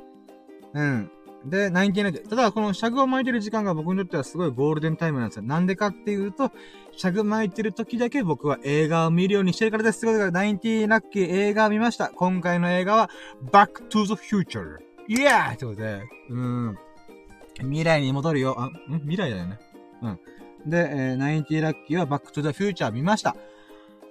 [0.75, 1.11] うん。
[1.45, 5.43] で、ナインティナインただ、この尺を巻いてる時間が僕にとってはすごいゴールデンタイムなんですよ。
[5.43, 6.51] なんでかっていうと、
[6.95, 10.01] 尺巻いてる時だけ僕は映画を見るようにしてるからです。
[10.01, 12.09] ということで、ナインティラッキー映画を見ました。
[12.09, 13.09] 今回の映画は、
[13.51, 14.90] Back to the Future。
[15.11, 16.77] イエーってことで、うん。
[17.59, 18.55] 未来に戻るよ。
[18.57, 18.99] あ、ん？
[19.01, 19.59] 未来だよね。
[20.01, 20.19] うん。
[20.69, 23.35] で、えー、ナインティラッキーは Back to the Future 見ました。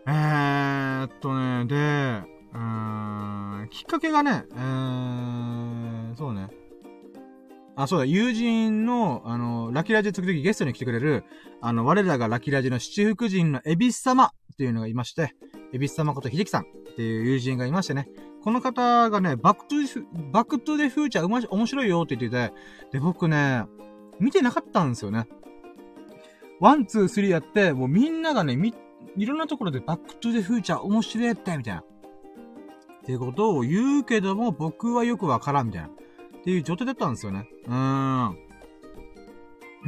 [0.06, 2.22] えーっとね、で、
[2.52, 6.48] うん、きっかけがね、えー、そうね。
[7.76, 11.24] あ、そうだ、友人の、あの、ラキラジ時々ゲストに来てくれる、
[11.62, 15.34] あの、我らがラキラジの七福神のエビス様っていうのがいまして、
[15.72, 18.06] エビス様こと秀樹さんっていう友人がいましてね、
[18.42, 22.54] この方がね、バックトゥー、バックトゥーデフューチャーまし、面白いよって言ってて、
[22.92, 23.64] で、僕ね、
[24.18, 25.28] 見てなかったんですよね。
[26.60, 28.74] one、two、three やって、もうみんながね、み、
[29.16, 31.80] いろんなところでバックトゥーデフューチャー面白いって、みたいな。
[31.80, 31.84] っ
[33.04, 35.88] てことを言うけども、僕はよくわからん、みたいな。
[35.88, 35.90] っ
[36.42, 37.48] ていう状態だったんですよね。
[37.66, 38.30] うー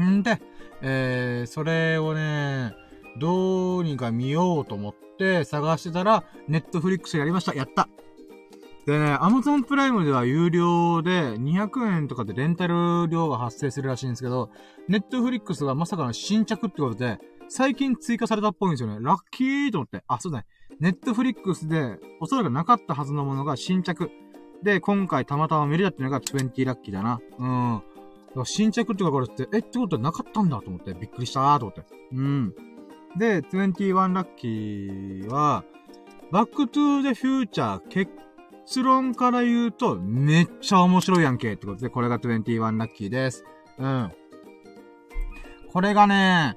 [0.03, 0.19] ん。
[0.19, 0.41] んで、
[0.83, 2.75] えー、それをね、
[3.19, 7.55] どうにか見ようと思って探してたら、ネットフリックスやりました。
[7.55, 7.89] やった。
[8.87, 14.51] でね、アマゾンプライムでは有料で200円とかでレンタル料が発生するらしいんですけど、
[14.89, 17.19] ネットフリックスがまさかの新着ってことで、
[17.49, 18.99] 最近追加されたっぽいんですよね。
[19.01, 20.03] ラッキーと思って。
[20.09, 20.47] あ、そうだね。
[20.81, 24.11] ネットフリックスで、おそらくなかったはずのものが新着。
[24.65, 27.21] で、今回たまたま見れたっていうのが20ラッキーだな。
[27.39, 28.45] うん。
[28.45, 31.85] 新着って書かれてて、え、ってことはなかったんだと思って、びっくりしたーと思って。
[32.13, 32.55] うん。
[33.17, 35.65] で、21ラッキーは、
[36.31, 38.11] バックトゥーザフューチャー結
[38.83, 43.45] 論から言うと、めっちゃ面白いやんけってことで、これが21ラッキーです。
[43.79, 44.13] うん。
[45.73, 46.57] これがね、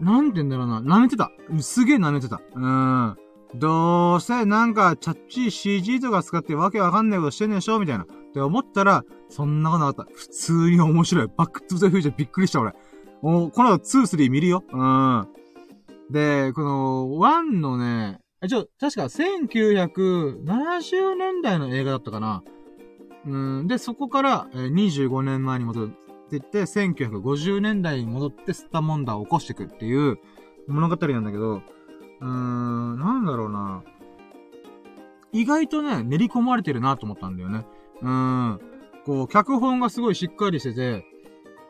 [0.00, 1.30] なんて言うんだろうな、舐めてた。
[1.60, 2.40] すげえ舐めてた。
[2.54, 3.16] うん。
[3.54, 8.04] どうせなんか、チャッチー CG とか使ってわけわかんないことしてんでしょみたいな。
[8.04, 10.12] って思ったら、そんなことなかった。
[10.14, 11.26] 普通に面白い。
[11.36, 12.72] バックトゥザフューチャーびっくりした、俺。
[13.22, 14.64] おこの後2、3見るよ。
[14.72, 15.28] うん。
[16.10, 22.42] で、この、1のね、え、ちょ、確か1970年代の映画だったかな。
[23.26, 23.68] うん。
[23.68, 25.90] で、そこから、え25年前に戻っ
[26.30, 30.16] ていって、1950年代に戻ってスタモンダーを起こしていくっていう
[30.68, 33.82] 物語なんだけど、うーん、なんだろうな。
[35.32, 37.66] 意外とね、練り込まれてるなと思ったんだよね。
[38.00, 38.58] うーん。
[39.04, 41.04] こう、脚本がすごいしっかりしてて、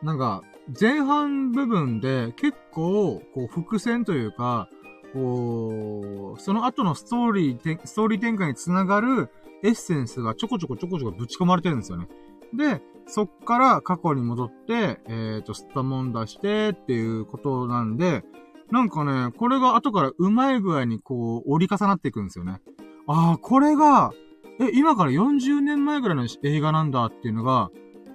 [0.01, 0.41] なんか、
[0.79, 4.69] 前半部分で結構、こう、伏線というか、
[5.13, 9.29] こう、その後のストーリー、ストーリー展開につながる
[9.63, 12.07] エッセンスがちょこちょこちょこちょこぶち込まれてるんですよね。
[12.53, 18.23] で、そっから過去に戻って、えっ、ー、と、スタモン出してっていうことなんで、
[18.71, 22.61] なんかね、これが後からうまい具合にこう、折り重なっていくんですよね。
[23.07, 24.11] ああ、これが、
[24.59, 27.69] え、今から40年前ぐらいの映画なんだっていうのが、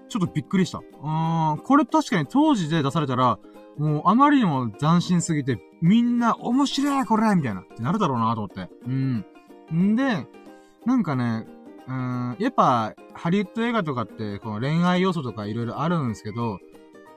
[0.08, 0.80] ちょっとびっくりした。
[1.02, 3.38] あーこれ確かに当時で出されたら、
[3.78, 8.70] もうあまりにも斬新すぎて、みんな面白いこれみたいな、ってなるだろうなと思って。
[8.86, 9.24] うん。
[9.74, 10.26] んで、
[10.86, 11.46] なんかね、
[11.88, 16.58] うん、やっぱ、ハリウッド映画とかって、この恋愛要素とかいろいろあるんですけど、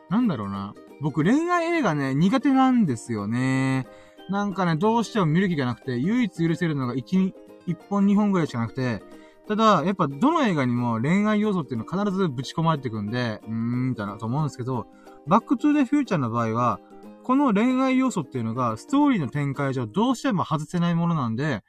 [0.10, 0.74] なんだろうな。
[1.02, 3.88] 僕恋愛映画ね、苦手なんですよね。
[4.30, 7.34] なんかね、どうしても見る気がなくて、唯一許せるのが1、
[7.68, 9.02] 1本2本ぐらいしかなくて、
[9.48, 14.86] ただ、やっぱどの映画にも恋愛要素っていうのは必ずぶち込まれてくんで、うーん、みたいなと思うんですけど、
[15.30, 16.80] バックトゥーデフューチャーの場合は、
[17.24, 21.62] この恋愛要素っていうのが、ストーリーの展開上どうしても外せないものなんで、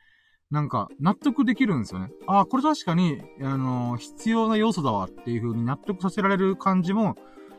[0.50, 2.10] なんか、納得できるんですよね。
[2.26, 7.16] ああ、これ確かに、あのー、必要な要素だわっていう風に納得させられる感じも、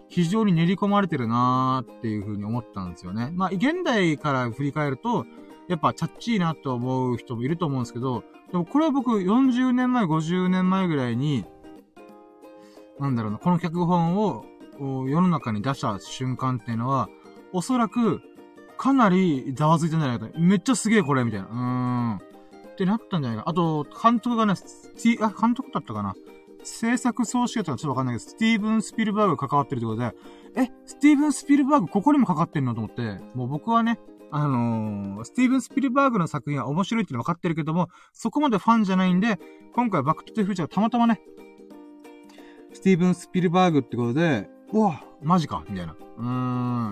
[0.09, 3.31] 非常に練り込まれてるなーっていう風に思ったんですよね。
[3.33, 5.25] まあ、現代から振り返ると、
[5.69, 11.45] やっぱチャッチーなと思う人もいると思うんですけど、でもこれは僕40年前、50年前ぐらいに、
[12.99, 14.43] なんだろうな、この脚本を
[14.81, 17.09] 世の中に出した瞬間っていうのは、
[17.53, 18.21] おそらく、
[18.77, 20.39] かなりざわついてんじゃないかと。
[20.39, 21.47] めっちゃすげえこれ、みたいな。
[21.47, 22.17] うーん。
[22.17, 23.49] ってなったんじゃないか。
[23.49, 26.15] あと、監督がね、スティ、あ、監督だったかな。
[26.63, 30.15] 制作総指揮とかちょっとわかんないけど、スティーブン・スピルバーグが関わってるってことで、
[30.55, 32.75] え、スティーブン・スピルバーグここにも関わってんの？
[32.75, 33.99] と思って、もう僕はね、
[34.29, 39.39] あのー、スティーブン・スピルバーグの作品は面白いっての分かってるけども、そこまでファンじゃないんで、
[39.73, 41.19] 今回バックトゥ・フューチャーたまたまね、
[42.73, 45.95] スティーブン・スピルバーグってことで、うわ、マジかみたいな。
[46.17, 46.25] うー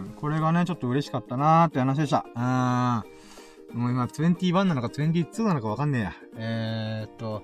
[0.09, 0.13] ん。
[0.15, 2.25] これがね、ちょっと嬉しかったなーって話でした。
[2.35, 3.79] うーん。
[3.79, 6.13] もう今、21なのか22なのかわかんねえや。
[6.35, 7.43] えーっと。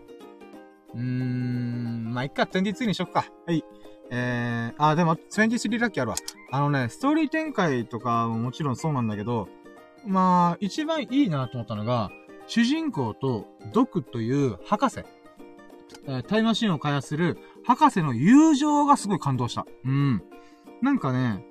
[0.93, 2.13] うーん。
[2.13, 3.25] まあ、いっか、22にしよっか。
[3.45, 3.63] はい。
[4.11, 6.17] えー、あ、でも、23ラッキーあるわ。
[6.51, 9.47] あのね、ストーリー展開とかももちろんそうなんだけど、
[10.05, 12.11] まあ、一番いいなと思ったのが、
[12.47, 14.99] 主人公とドクという博士、
[16.07, 19.65] えー、タイムマシンを開発する博士の友情がすごい感動した。
[19.85, 20.23] うん。
[20.81, 21.45] なんかね、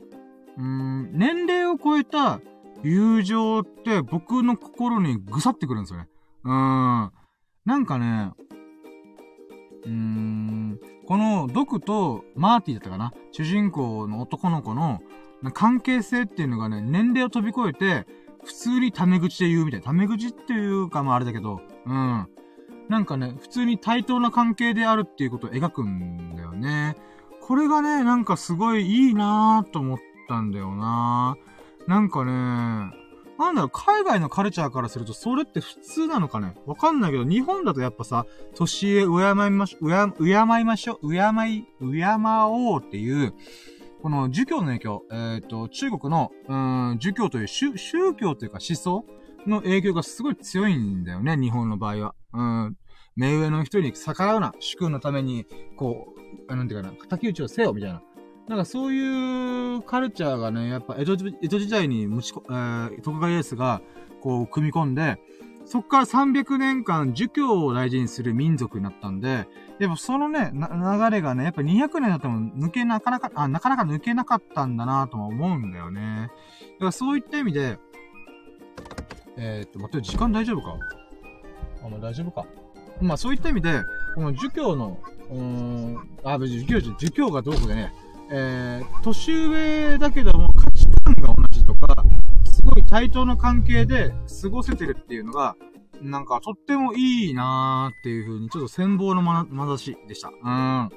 [0.56, 2.40] うん、年齢を超えた
[2.82, 6.08] 友情って僕の心にぐさってくるんですよね。
[6.44, 6.52] うん。
[6.52, 8.32] なんかね、
[9.84, 15.00] うーん、このドクとマーティだったかな主人公の男の子の
[15.52, 18.06] 関係性っていうのがね、年齢を飛び越えて、
[18.44, 19.86] 普通にタメ口で言うみたいな。
[19.86, 22.28] タメ口っていうか、まああれだけど、うん。
[22.88, 26.96] なんかね、普通に対等な関係であるっていうことを描くんだよね。
[27.40, 29.98] これがね、なんかすごいいいなぁと思っ
[30.28, 32.32] たんだよなぁなんかね、
[33.38, 36.54] なんだろう、海外のカルチャーからすると、それって普通なのかね？
[36.66, 39.86] わかんないけど、日本だとやっぱさ、年上、敬いましょ、
[40.24, 42.04] 敬いましょ、敬い、敬
[42.46, 43.34] おうっていう、
[44.02, 46.54] この儒教の影響、えっ、ー、と、中国の、う
[46.94, 47.72] ん、儒教という宗
[48.14, 49.04] 教というか思想
[49.46, 52.14] の影響がすごい強いんだよね、日本の場合は。
[52.32, 52.76] うん。
[53.16, 54.54] 目上の人に逆らうな。
[54.58, 55.46] 主君のために、
[55.76, 56.14] こ
[56.48, 58.02] う、なんていうかな、敵討ちをせよ、みたいな。
[58.48, 63.82] なんかそういうカルチャーがね、やっぱ江戸江戸時代にむちこ、えー、徳川家康が、
[64.20, 65.18] こう、組み込んで、
[65.66, 69.48] そっから300年間儒教を大事にする民族になったんで、
[69.78, 76.30] やっぱそのね、流れがね、やっぱ200年だっても抜けなかなか、あ、なかなか抜けなかったんだなとも思うんだよね。
[76.74, 77.78] だからそういった意味で、
[79.36, 80.78] えー、っと、待って、時間大丈夫か？
[81.84, 82.46] あ、まあ、大丈夫か。
[83.00, 83.80] まあそういった意味で、
[84.14, 84.98] この儒教の、
[85.30, 87.92] うーん、あ、別に儒教じゃ、儒教がどうこでね、
[88.30, 92.04] えー、年上だけども価値観が同じとか、
[92.44, 95.56] すごい対等な関係で過ごせてるっていうのが、
[96.00, 100.28] なんかとってもいいなーっていう風に、ちょっと羨望のまな、ざしでした。
[100.28, 100.90] うん。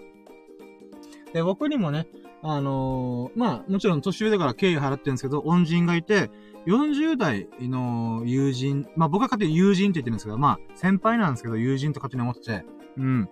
[1.33, 2.07] で、僕にもね、
[2.43, 6.29] あのー、まあ、もちろん年上だから敬意払ってるんですけど、恩人がいて、
[6.67, 12.65] 40代の友人、まあ僕は勝手に友人って言ってるんですけど、まあ先輩なんですけど友人と勝手に思ってて、
[12.97, 13.29] うん。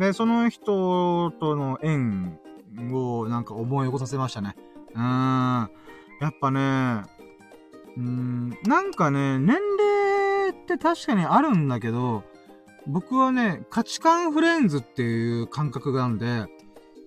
[0.00, 2.38] で、その人との縁
[2.92, 4.56] をなんか思い起こさせましたね。
[4.94, 5.00] うん。
[5.00, 5.68] や
[6.28, 7.02] っぱね、
[7.96, 12.24] うん、なんかね、年齢って確かにあるんだけど、
[12.86, 16.46] 僕はね、価値観フレンズっていう感覚があるんで、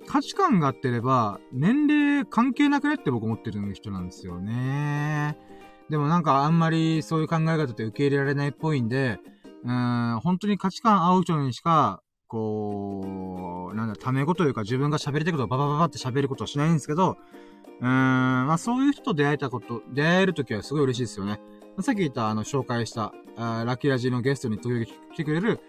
[0.08, 5.38] 価値観が合ってれば、年齢関係なくねって僕思ってる人なんですよね。
[5.90, 9.20] でもなんかあんまりそういう考え方って受け入れられないっぽいんで、
[9.64, 17.18] うん、本当に価値観合う人にしか、こう、なんだ、ため語というか自分が喋りたいことをババババって喋ることはしないんですけど、
[17.82, 21.40] うーん、まあそういう人と出会えたこと、出会えるときはすごい嬉しいですよね。
[21.82, 25.60] さっき言ったあの紹介したラッキーラジーのゲストに時々来てくれる、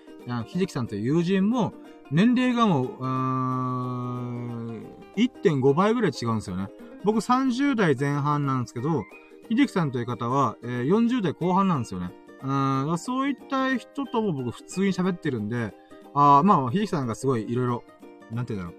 [0.46, 1.74] 秀樹さんという友人も、
[2.10, 4.86] 年齢がもう、うーん、
[5.16, 6.68] 1.5倍ぐらい違うんですよね。
[7.04, 9.02] 僕30代前半なんですけど、
[9.50, 12.10] 秀樹さんという方は、えー、40代後半なんですよね。
[12.42, 15.74] うん、そういった人とも僕普通に喋ってるんで、
[16.14, 17.84] あまあ、秀樹さんがすごいいろいろ、
[18.30, 18.78] なんて言うんだろ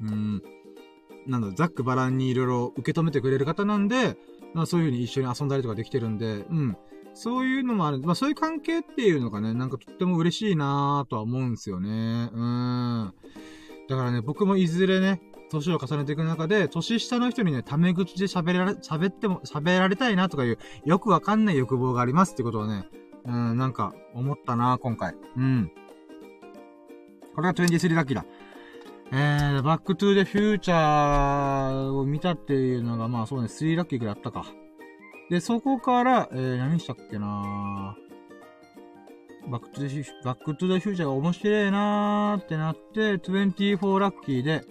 [0.00, 0.04] う。
[0.04, 0.42] うん、
[1.26, 4.16] なんだ、ざっくばらんにいろいろ受け止めてくれる方なんで、
[4.54, 6.76] まあ、そういう風に一緒に遊んだりとかできてるんで、うん。
[7.14, 7.98] そういうのもある。
[7.98, 12.30] まあそういう関係っていうのがね、なんかとっても嬉しいなぁとは思うんですよね。
[12.32, 13.14] うん。
[13.88, 15.20] だからね、僕もいずれね、
[15.52, 22.88] 年を重ねていく中で、年下の人にね、タメ口で喋られ、喋っても、喋られたいなとかいう、よくわかんない欲望がありますってことをね、
[23.24, 25.14] うん、なんか、思ったな今回。
[25.36, 25.70] うん。
[27.34, 28.24] これが23ラッキーだ。
[29.14, 34.46] えー、バックトゥーデフューチャーを見たっていうのが、まあそうね、3ラッキーくらいあったか。
[35.28, 37.96] で、そこから、えー、何したっけな
[39.50, 44.62] バックトゥーバックトゥーフューチャーが面白いなーってなって、24ラッキーで、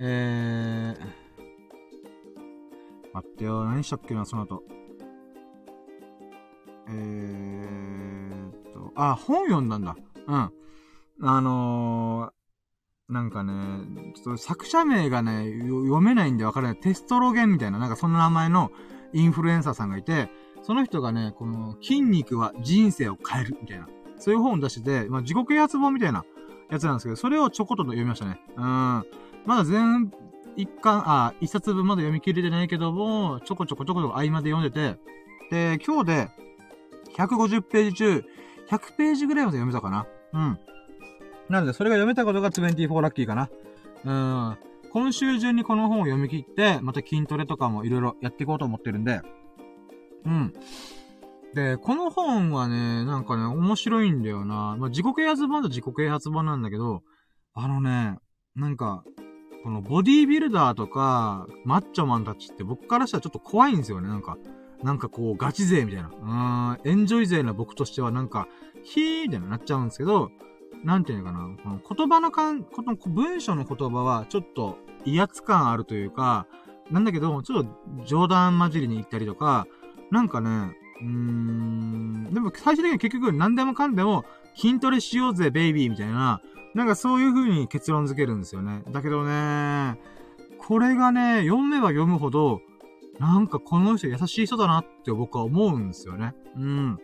[0.00, 1.14] えー、
[3.12, 4.62] 待ってよ、何したっけな、その後。
[6.88, 9.96] えーと、あ、本読んだんだ。
[10.26, 10.52] うん。
[11.22, 13.52] あのー、なんかね、
[14.14, 16.76] ちょっと作者名がね、読めないんでわからない。
[16.76, 18.70] テストロゲンみたいな、なんかそんな名前の
[19.12, 20.30] インフルエンサーさんがいて、
[20.62, 23.86] その人がね、この筋肉は人生を変えるみたいな、
[24.18, 26.24] そういう本を出してて、まあ、自己啓発本みたいな
[26.70, 28.40] やつなんですけど、それをちょこっと読みましたね。
[28.56, 29.04] うん。
[29.46, 30.10] まだ全、
[30.56, 34.98] 一巻、あ、一冊分まだ読み切れてないけども、ちょこちょこちょこちょこ合間で読んでて、
[35.50, 36.28] で、今日で、
[37.16, 38.24] 150ページ中、
[38.70, 40.06] 100ページぐらいまで読めたかな。
[40.32, 40.58] うん。
[41.48, 43.50] なので、それが読めたことが24ラッキーかな。
[44.04, 44.56] うん。
[44.90, 49.20] 今週中にこの本を読み切って、また筋トレとかもいろいろやっていこうと思ってるんで、
[50.24, 50.52] うん。
[51.54, 54.76] で、この本はね、なんかね、面白いんだよな。
[54.78, 57.02] まあ、自己啓発本と自己啓発本なんだけど、
[57.54, 58.18] あのね、
[58.56, 59.04] なんか、
[59.64, 64.36] このボディービルダーとか、マッチョマンたちって僕からしたらちょっと怖いんですよね、なんか。
[64.82, 66.10] なんかこう、ガチ勢みたいな。
[66.10, 68.46] うーん、エンジョイ勢な僕としてはなんか、
[68.82, 70.30] ヒーみたいななっちゃうんですけど、
[70.84, 74.76] なんていうのかな、この言葉のかん、この文章の言葉はちょっと
[75.06, 76.46] 威圧感あるというか、
[76.90, 79.66] なんだけど、ちょっと冗談交じりに言ったりとか、
[80.10, 86.42] なんかね、うーん、でも最終的に結局何でもかんでも筋トレしようぜ、ベイビーみたいな、
[86.74, 88.82] なんかそういう風に結論付けるんですよね。
[88.90, 89.98] だけどね、
[90.58, 92.60] これがね、読めば読むほど、
[93.18, 96.34] なんかこの人優しい人だなって僕は思うんですよね。
[96.56, 96.98] うん。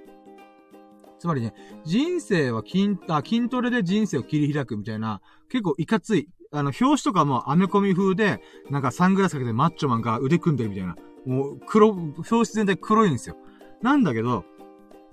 [1.21, 1.53] つまりね、
[1.85, 5.21] 人生は筋、あ、筋トレで人生を切り開くみたいな、
[5.51, 6.29] 結構いかつい。
[6.53, 10.97] あの、表紙とかもアメコミ風で、なんかサングラスかけてマッチョマンが腕組んでるみたいな。
[11.27, 13.37] もう、黒、表紙全体黒いんですよ。
[13.83, 14.45] なんだけど、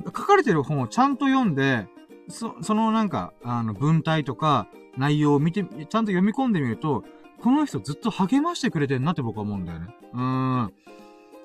[0.06, 1.88] 書かれてる本をちゃんと読んで、
[2.30, 4.68] そ、そのなんか、あの、文体とか、
[4.98, 7.04] 内容を見て、ちゃんと読み込んでみると、
[7.42, 9.88] この人ずっと励ましてくれてんなって僕は思うんだよね。
[10.14, 10.74] うーん。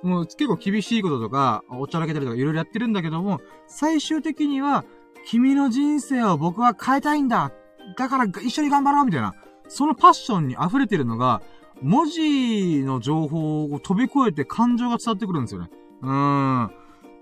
[0.02, 4.84] もう結構厳しいこととか、おちゃらけたりとかいろいろやってるんだけども、最終的には、
[5.26, 7.52] 君の人生を僕は変えたいんだ
[7.96, 9.34] だから一緒に頑張ろうみたいな。
[9.68, 11.42] そのパッションに溢れてるのが、
[11.80, 15.70] 文字の情報を飛び越えて感情が伝わってくるんですよね。
[16.02, 16.70] うーん。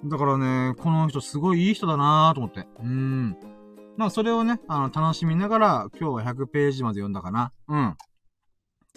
[0.04, 2.66] だからね、この人すごいいい人だなと思って。
[2.80, 3.36] うん。
[3.96, 7.52] まあ、それをね、あの、楽しみながら、今日は100ページまで読んだかな。
[7.68, 7.96] うん。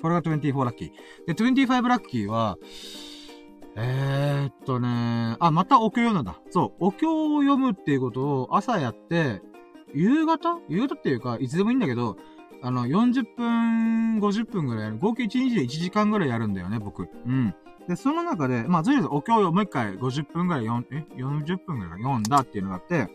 [0.01, 0.91] これが24ラッキー。
[1.27, 2.57] で、25ラッキーは、
[3.75, 6.39] えー、っとね、あ、またお経読んだんだ。
[6.51, 9.41] そう、お経を読むっていうことを朝やって、
[9.93, 10.59] 夕方？
[10.69, 12.17] 夕方っていうか、いつでもいいんだけど、
[12.61, 14.91] あの、40分、50分ぐらい。
[14.91, 17.09] 合計1日で1時間ぐらいやるんだよね、僕。
[17.25, 17.53] うん。
[17.87, 23.09] で、その中で、まあ、とりあえずお経をもう一回50分ぐらい読ん、え ?40 分ぐらい読んだっていうのがあって、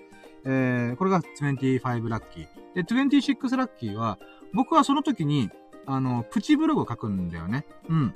[0.45, 2.47] えー、これが25ラッキー。
[2.75, 4.19] で、26ラッキーは、
[4.53, 5.51] 僕はその時に、
[5.87, 7.67] あの、プチブログを書くんだよね。
[7.89, 8.15] うん。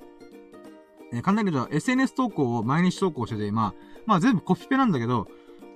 [1.13, 3.75] えー、簡単に言うと、SNS 投稿を毎日投稿してて、まあ、
[4.07, 5.27] まあ全部コピペなんだけど、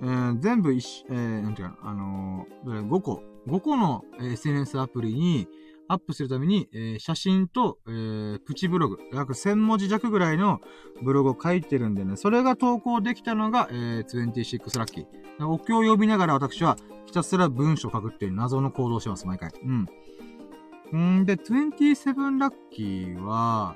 [0.01, 5.47] えー、全部一、えー、なんていうか、あのー、5個、5個の SNS アプリに
[5.89, 10.59] アップするために、えー、写真と、えー、プチブログ、約1000文字弱ぐらいの
[11.01, 15.47] ブログを書いてるんでね、それが投稿できたのが、えー、26ラッキー。
[15.47, 19.51] お経を呼びながら私はひたすら文章を書くっていう謎の行動をします、毎回。
[19.63, 21.21] うん。
[21.21, 23.75] んで、27ラッキーは、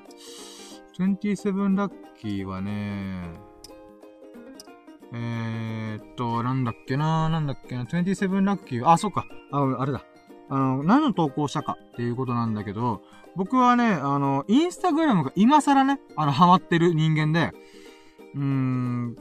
[0.99, 3.31] 27ラッキーはね、
[5.13, 10.05] えー、っと、なんだっけななんだっけな、27ラッキー、あ、そっか、あ、あれだ。
[10.51, 13.01] あの、何の投稿したかっていうことなんだけど、
[13.37, 17.51] 僕はね、あの、インスタグラムが今更ね、あの、ハマってる人間で、
[18.35, 19.15] うーん、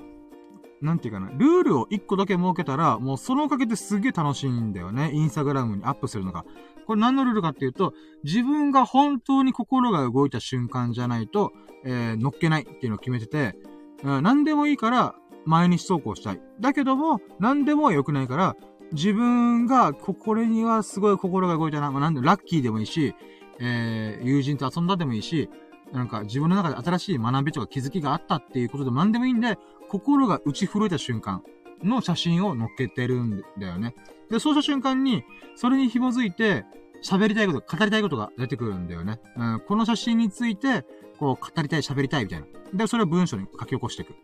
[0.83, 5.13] なんていうかな、ルールを一個だけ設けたら、もうそのおかげですげえ楽しいんだよね。
[5.13, 6.45] インスタグラムにアップするのが。
[6.87, 7.93] これ何のルールかっていうと、
[8.25, 11.53] 自分が本当に心が動いた瞬間じゃないと、
[11.85, 13.57] えー、乗っけないっていうのを決めてて、
[14.03, 16.41] うん、何でもいいから、毎日投稿したい。
[16.59, 18.57] だけども、何でも良くないから、
[18.93, 21.91] 自分が、これにはすごい心が動いたな。
[21.91, 23.15] まあ、なんで、ラッキーでもいいし、
[23.61, 25.49] えー、友人と遊んだでもいいし、
[25.93, 29.59] なんか自分の中で新しい学びとか気づきがあったっていうことでも何でもいいんで、
[29.89, 31.43] 心が打ち震えた瞬間
[31.83, 33.95] の写真を載っけてるんだよね。
[34.31, 35.25] で、そうした瞬間に、
[35.57, 36.65] それに紐づいて、
[37.03, 39.21] 喋りたいこと、語りたいことが出てくるんだよね。
[39.37, 40.85] うん、この写真について、
[41.19, 42.47] こう、語りたい、喋りたいみたいな。
[42.75, 44.13] で、それを文章に書き起こしていく。
[44.13, 44.15] っ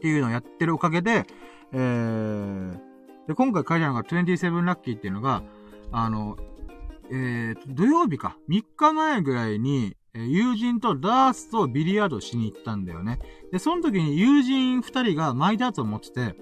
[0.00, 1.26] ていうのをやってるおかげで、
[1.72, 2.89] えー、
[3.30, 5.44] で、今回書いたのが27ラッキーっていうのが、
[5.92, 6.36] あの、
[7.12, 13.20] えー、土曜日か、3日前ぐらいに、え友人とダースとビリヤードしに行ったんだよね。
[13.52, 16.34] で、その時に友人2人がマイダーツを持ってて、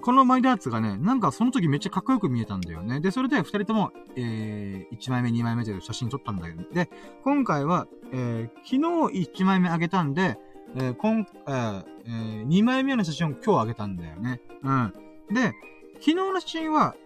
[0.00, 3.00] このマイダーツがね、なんかその時めっちゃかっこよく見えたんだよね。
[3.00, 6.88] で、それで2人とも、えー、1枚目、2枚目で写真撮ったんだけど、で、
[7.22, 10.38] 今回は、えー、昨日1枚目あげたんで、
[10.74, 14.40] えー、今、えー、えー、2枚目の写真を今日あげたんだよね。
[14.62, 14.94] うん。
[15.30, 15.52] で、
[16.04, 16.96] 昨日の写真は、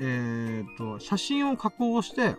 [0.00, 2.36] えー、と、写真を加工して、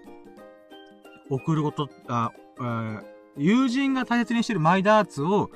[1.29, 3.03] 送ること、あ、えー、
[3.37, 5.51] 友人が大切にしてるマイダーツを、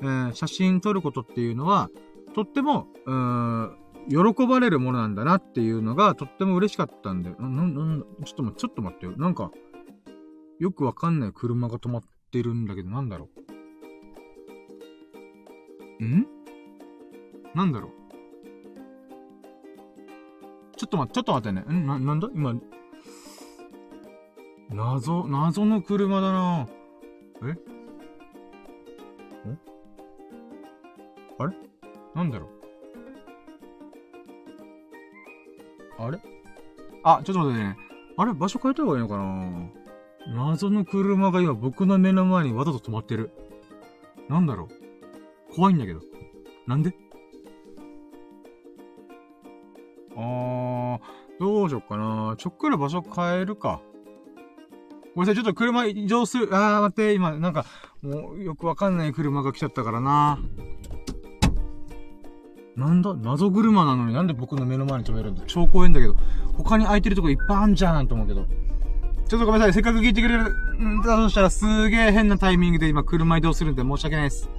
[0.00, 1.90] えー、写真撮ることっていうのは、
[2.34, 3.76] とっても、うん、
[4.08, 7.36] 喜ばれるものなんだなっていうのが、とっても嬉しかったんだよ。
[7.38, 9.12] な、な、な、ちょっと待、ちょっと待ってよ。
[9.18, 9.50] なんか、
[10.58, 12.02] よくわかんない車が止まっ
[12.32, 13.28] てるんだけど、なんだろ
[16.00, 16.26] うん？
[17.54, 17.90] なんだろう
[20.76, 21.64] ちょっと待って、ちょっと待ってね。
[21.78, 22.28] んな、なんだ？
[22.34, 22.54] 今、
[24.70, 26.68] 謎、謎の車だな。
[27.42, 27.46] え？
[27.46, 27.58] ん？
[31.38, 31.56] あれ？
[32.14, 32.48] なんだろう？
[35.98, 36.18] あれ？
[37.04, 37.76] あ、ちょっと待ってね。
[38.18, 38.34] あれ？
[38.34, 39.70] 場所変えた方がいいのかな？
[40.34, 43.30] 謎の車が今僕の目の前にわざと止まってる。
[44.28, 44.68] なんだろ
[45.50, 45.54] う？
[45.54, 46.00] 怖いんだけど。
[46.66, 46.94] なんで？
[51.38, 52.34] どうしよっかな。
[52.38, 53.80] ちょっくら場所変えるか。
[55.14, 56.48] ごめんなさい、ちょっと車移動する。
[56.52, 57.64] あー、待って、今、なんか、
[58.02, 60.38] もう、よくわかんない車が来ちゃったからな。
[62.76, 63.14] なんだ？
[63.14, 65.42] 謎車なのになんで僕の目の前に止めるんだ？
[65.46, 66.14] 超怖いんだけど。
[66.58, 68.44] 他に空いてるとこいっぱいあんじゃんなんて思うけど。
[69.26, 69.72] ちょっとごめんなさい。
[69.72, 74.50] せっかく聞いてくれるんだとしたらすげえ変なタイミングで今車移動するんで申し訳ないです。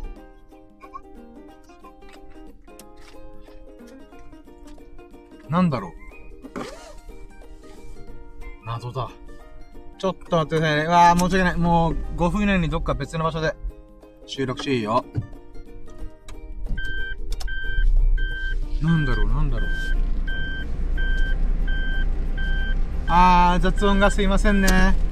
[5.48, 5.92] なんだろう？
[10.08, 10.86] ょっと待ってくださいね。
[10.86, 11.58] うわー、申し訳ない。
[11.58, 13.56] もう、5分以内にどっか別の場所で
[14.26, 15.06] 収録していいよ。
[18.82, 19.70] なんだろう、なんだろう。
[23.08, 25.07] あー、雑音がすいませんね。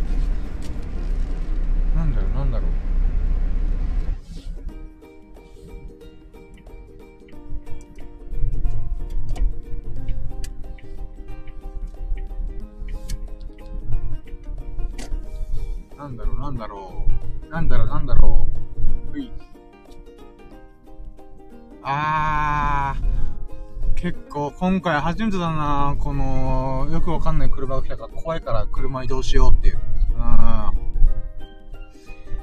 [24.68, 29.76] 今回初めてだなこの、よくわかんない車が来たから怖いから車移動しようっていう。
[29.76, 30.72] うん。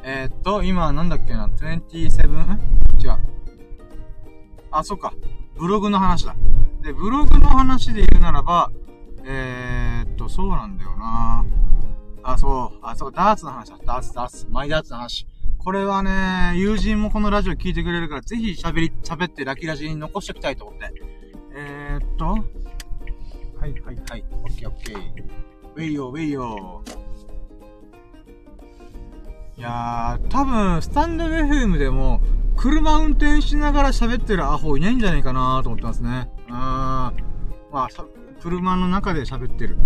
[0.04, 2.60] えー、っと、今なんだっけな、27?
[3.00, 3.18] 違う。
[4.70, 5.12] あ、そっか。
[5.58, 6.36] ブログの話だ。
[6.82, 8.70] で、ブログの話で言うならば、
[9.24, 11.44] えー、っと、そうなんだよな
[12.22, 12.78] あ、そう。
[12.82, 13.12] あ、そう。
[13.12, 13.78] ダーツの話だ。
[13.84, 14.46] ダーツ、ダーツ。
[14.48, 15.26] マイダーツの話。
[15.58, 21.11] これはね、友人もこのラジオ聞いてくれるから、ぜひ喋り、喋ってラキラジに残しておきたいと思って。
[22.22, 22.28] と？
[23.58, 24.24] はいはいはい。
[24.44, 24.98] オッケーオッケー。
[25.74, 27.02] ウェイヨーウェイヨー。
[29.58, 32.20] いやー、多分、スタンド FM でも、
[32.56, 36.30] 車運転しながら喋ってるアホいないんじゃないかなと思ってますね。
[36.48, 37.72] あん。
[37.72, 37.88] まあ、
[38.40, 39.76] 車の中で喋ってる。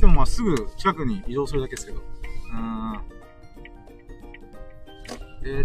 [0.00, 1.98] でもまあ、すぐ近くに移動するだけですけど。
[1.98, 3.00] うん。
[5.44, 5.64] えー、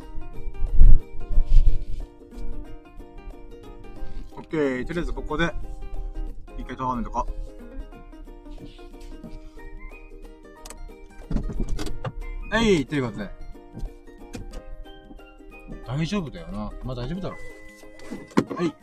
[4.41, 4.85] オッケー。
[4.85, 5.53] とりあえずここで、
[6.57, 7.27] 一回止めとこ
[12.49, 12.53] う。
[12.53, 13.29] はい、ということで。
[15.85, 16.71] 大丈夫だよな。
[16.83, 17.35] まあ大丈夫だろ。
[18.55, 18.75] はい。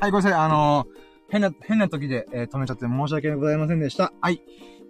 [0.00, 0.32] はい、ごめんなさい。
[0.32, 0.86] あのー、
[1.28, 4.12] 変な、変な時で、えー、止めちゃって申し訳ございませんでした。
[4.20, 4.42] はい。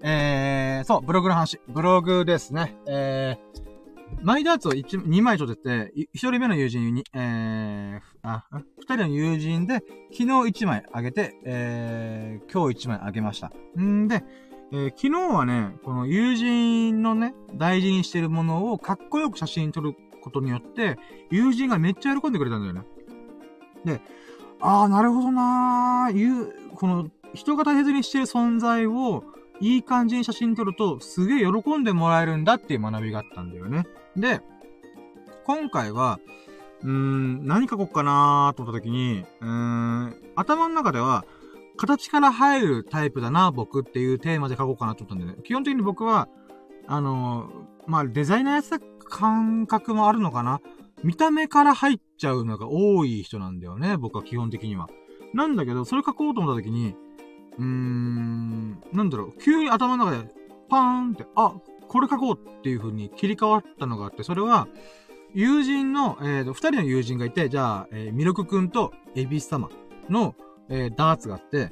[0.03, 1.61] えー、そう、ブログの話。
[1.69, 2.77] ブログですね。
[2.87, 3.66] えー、
[4.23, 9.75] マイダーツを1、2枚取ってて、1人目の友人に、えー、あ、2人の友人で、
[10.11, 13.53] 昨日1枚あげて、えー、今日1枚あげました。
[13.81, 14.25] んで、
[14.73, 20.99] えー、昨日はね、この友人のね、大事にしてるものをかっこよく写真撮ることによって、
[21.31, 22.83] 友人がめっちゃ喜んでくれたんだよね。
[23.85, 24.01] で、
[24.61, 29.25] ああ、なるほどなー、いう、この、人が大切にしてる存在を、
[29.61, 33.87] いい感じに写真撮ると、すげえ喜んでもらえるんだっていう学びがあったんだよね。
[34.17, 34.41] で、
[35.45, 36.19] 今回は、
[36.83, 41.25] うーん、何書こうかなーと思った時に、うーん、頭の中では、
[41.77, 45.43] 形から入るタイプだな、僕っていうテーマで書こうかなと思ったんだよね。
[45.45, 46.29] 基本的に僕は、
[46.87, 48.79] あのー、まあ、デザイナーやった
[49.09, 50.61] 感覚もあるのかな
[51.03, 54.89] 見た目から入っちゃうのが多い人なんだよね、僕は基本的には。
[55.35, 56.95] なんだけど、それ書こうと思った時に、
[57.59, 60.35] うーん、なんだろう、急に頭の中で、
[60.69, 60.81] パー
[61.11, 61.55] ンって、あ、
[61.89, 64.69] これ書こうっていう風に切り替わったのがあって、それは、
[65.35, 69.71] 友人の、えーと、二人の友人がいて、じゃあ、えー、ミルクくんとエビス様
[70.09, 70.35] の、
[70.69, 71.71] えー、ダーツがあって、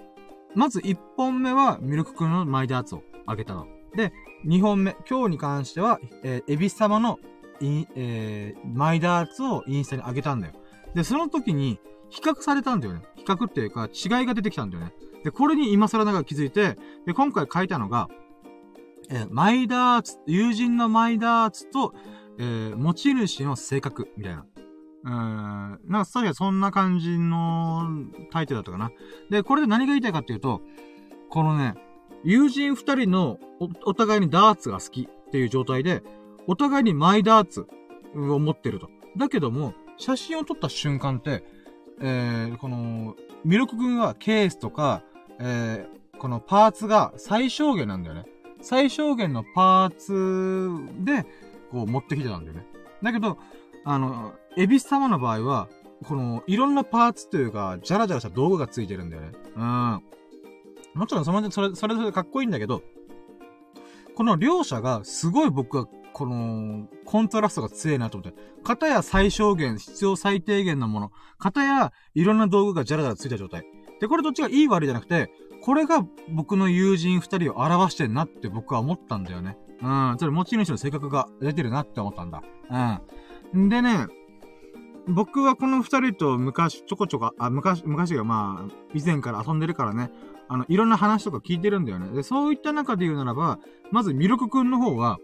[0.55, 3.67] まず一本目はミルクくんのマイダーツをあげたの。
[3.97, 4.13] で、
[4.45, 7.19] 二本目、今日に関しては、えー、エビス様の
[7.61, 10.53] えー、マイダーツをインスタに上げたんだよ。
[10.95, 11.79] で、その時に、
[12.11, 13.03] 比較されたんだよね。
[13.17, 14.93] 比較っていうか、違いが出てきたんだよね。
[15.25, 18.09] で、これに今更ながら気づいて、で、今回書いたのが、
[19.11, 21.95] えー、マイダーツ、友人のマイダーツと、
[22.39, 24.47] えー、持ち主の性格、みたいな。
[25.05, 27.89] うーん、なんか、確かそんな感じの
[28.31, 28.91] タイトルだったかな。
[29.31, 30.61] で、これで何が言いたいかっていうと、
[31.31, 31.75] このね、
[32.23, 36.03] 友人二人のお、お互いにダーツが好きっていう状態で、
[36.47, 37.67] お互いにマイダーツ
[38.15, 38.91] を持ってると。
[39.17, 41.45] だけども、写真を撮った瞬間って、
[42.01, 45.03] えー、この、ミルク君はケースとか、
[45.41, 48.25] えー、このパーツが最小限なんだよね。
[48.61, 51.25] 最小限のパーツで、
[51.71, 52.67] こう持ってきてたんだよね。
[53.03, 53.39] だけど、
[53.85, 55.69] あの、エビス様の場合は、
[56.05, 59.33] この、いろんなパーツというか、ジャラジャラした道具がついてるんだよね。
[59.57, 60.03] うん。
[60.95, 62.83] もちろんその、それ、それぞれかっこいいんだけど、
[64.15, 68.39] この両者がすごい僕は、この、コントラストが強いなと思って。
[68.63, 71.13] 片や最小限、必要最低限のもの。
[71.39, 73.67] 片や、いろんな道具がジャラジャラついた状態。
[74.05, 75.31] で、これどっちがいい悪いじゃなくて、
[75.63, 79.57] これが僕の友人二人を表してんなって僕は思ったんだよね。
[79.81, 80.17] うん。
[80.19, 82.43] それ持ち主の性格が出てるなって思ったんだ。
[83.55, 83.71] うん。
[83.71, 84.07] でね、
[85.09, 90.11] 僕はこの二人と昔、ちょこちょこ、あ、昔、昔がまあ、以前から遊んでるからね、
[90.49, 92.15] あの、いろんな話とか聞いてるんだよね。
[92.15, 93.59] で、そういった中で言うならば、
[93.91, 95.19] まずミルクくんの方は、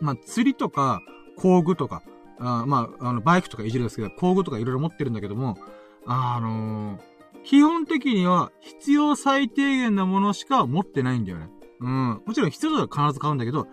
[0.00, 1.00] まあ、釣りとか、
[1.36, 2.04] 工具とか、
[2.38, 5.58] あまあ、あの、バイクとかいじるんですけど、工具とかいろいろ持ってるんだけども、
[6.06, 7.09] あのー
[7.44, 11.48] 基本的には必要最低限なものしか持ってないんだよね。
[11.80, 12.22] うん。
[12.26, 13.66] もちろん必要だったら必ず買うんだけど、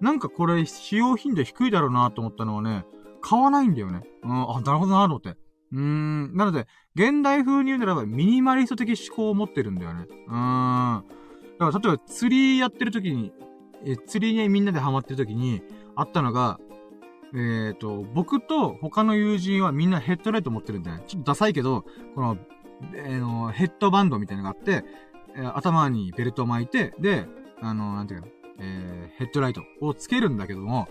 [0.00, 2.84] なんかこれ使用頻度低いだろうなと思ったのはね、
[3.20, 4.02] 買わないんだよね。
[4.24, 5.30] うん、あ、なるほどなと思って。
[5.30, 6.36] うーん。
[6.36, 10.06] なので、現代風に言うならば、ミニマリスト的思考を持ってるんだよね。
[10.28, 11.04] うーん。
[11.58, 13.32] だから、例えば、釣りやってる時に、
[13.84, 15.62] え、釣りにみんなでハマってる時に、
[15.94, 16.58] あったのが、
[17.34, 21.00] えっ、ー、と、僕と他の友人はみんなヘッドライト持ってるんだよ。
[21.06, 21.84] ちょっとダサいけど、
[22.14, 22.36] この、
[22.94, 24.84] えー、の、ヘッドバンドみたいなのがあって、
[25.36, 27.26] えー、頭にベルトを巻いて、で、
[27.60, 28.28] あの、なんていうか、
[28.58, 30.88] えー、ヘッドライトをつけるんだけども、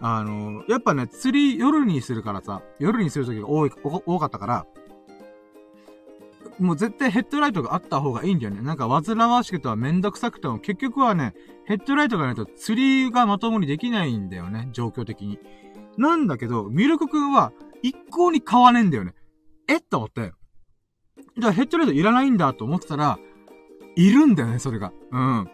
[0.00, 4.66] あの、やっぱね、釣り夜にするからさ、夜にするときが多い、多かったから、
[6.58, 8.62] もう絶対ヘッドライトがあった方がいいんだよね。
[8.62, 11.34] なんか煩わしくてはめんどくさくても結局はね、
[11.66, 14.68] ヘッドライトがないと釣りがまともにできないんだよね。
[14.72, 15.38] 状況的に。
[15.96, 17.52] なんだけど、ミルクくんは
[17.82, 19.14] 一向に買わねえんだよね。
[19.68, 20.32] えっと思って。
[21.38, 23.18] じゃあヘッドライトいらないんだと思ってたら、
[23.96, 24.92] いるんだよね、それが。
[25.10, 25.50] うん。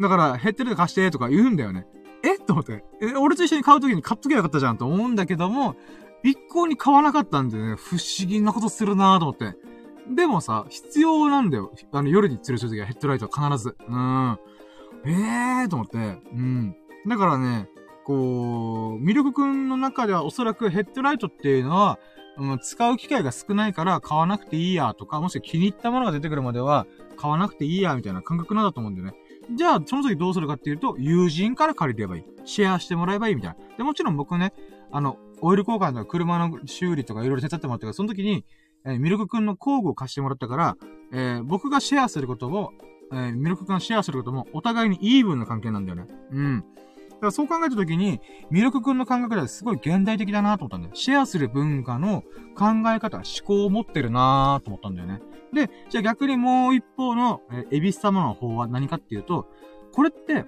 [0.00, 1.86] だから、ヘッドライト貸してとか言うんだよね。
[2.22, 2.84] えと思って。
[3.00, 5.76] え、俺と一緒に買うときに買っときゃよかったじゃんと思うんだけども、
[6.22, 9.56] 一向に買わなかったんでね、不思議なことするなぁと思って。
[10.14, 11.72] でもさ、必要なんだよ。
[11.92, 13.76] あの、夜に釣るするときはヘッドライトは必ず。
[13.88, 14.38] うん。
[15.04, 15.96] ええーと思って。
[15.96, 16.76] うん。
[17.06, 17.68] だからね、
[18.04, 21.98] こう、ミルクくんの中ではおそらくヘッドライトっていうのは、
[22.38, 26.86] うん、使う機会が少ないから買わなくていいやとか、もし気に入ったものが出てくるまでは
[27.16, 29.14] 買わなくていいやみたいな感覚なんだと思うんだよね。
[29.54, 32.24] じゃあ、その時どうするかっていうと、友人から借りればいい。
[32.44, 33.76] シェアしてもらえばいいみたいな。
[33.78, 34.52] で、もちろん僕ね、
[34.92, 38.44] あの、オイル交換とか車の修理とかいろいろ手伝ってもらったから、その時に、
[38.84, 40.76] えー、ミルクくんの工具を貸してもらったから、
[41.12, 42.72] えー、僕がシェアすることを、
[43.12, 46.06] えー、ミルクくんがシェアすることも、お互いにイーブンな関係なんだよね。
[46.30, 46.64] うん。
[47.18, 50.94] だからそう考えたときに、ミルクくんの考え方ですごい現代的だなと思ったんだよ。
[50.94, 52.22] シェアする文化の
[52.56, 55.20] 考え方、思考を持ってるなと思ったんだよね。
[55.52, 59.48] で、じゃあ逆にもう一方の、えー、エビス様の方は何かっていうと、
[59.92, 60.44] これって、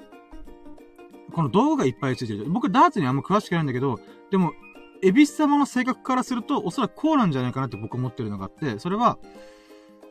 [1.33, 2.45] この道具がいっぱいついてる。
[2.49, 3.99] 僕、ダーツにあんま詳しくないんだけど、
[4.31, 4.53] でも、
[5.03, 9.19] エビス様の性格からすると、おそらくこうなんじゃないかなって僕思ってるのがあって、それは、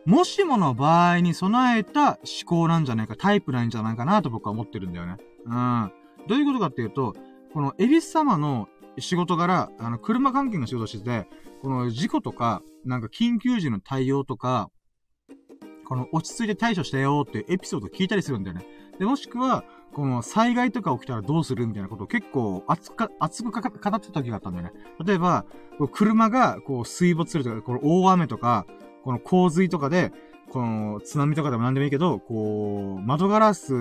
[0.06, 5.18] もしもの場合に備えた思考なんじゃないか、タイプなんじゃないかなと僕は思ってるんだよね。
[5.46, 5.92] うん。
[6.30, 7.16] どういうことかっていうと、
[7.54, 11.28] このエビス様の仕事柄、あの、車関係の仕事してて、
[11.64, 14.70] この事故とか、なんか緊急時の対応とか、
[15.86, 18.66] この落ち着いて対処してよっていうエピソード聞いたりするんだよね。
[19.00, 24.74] で、もしくは、この災害とか起きたらどうするみたいなことを結構熱く、熱く語ってた時があったんだよね。
[25.04, 25.46] 例えば、
[25.92, 28.68] 車がこう水没するとか、この大雨とか、
[29.04, 30.12] この洪水とかで、
[30.52, 33.74] この津波とかでも何でもいいけど、こう、窓ガラス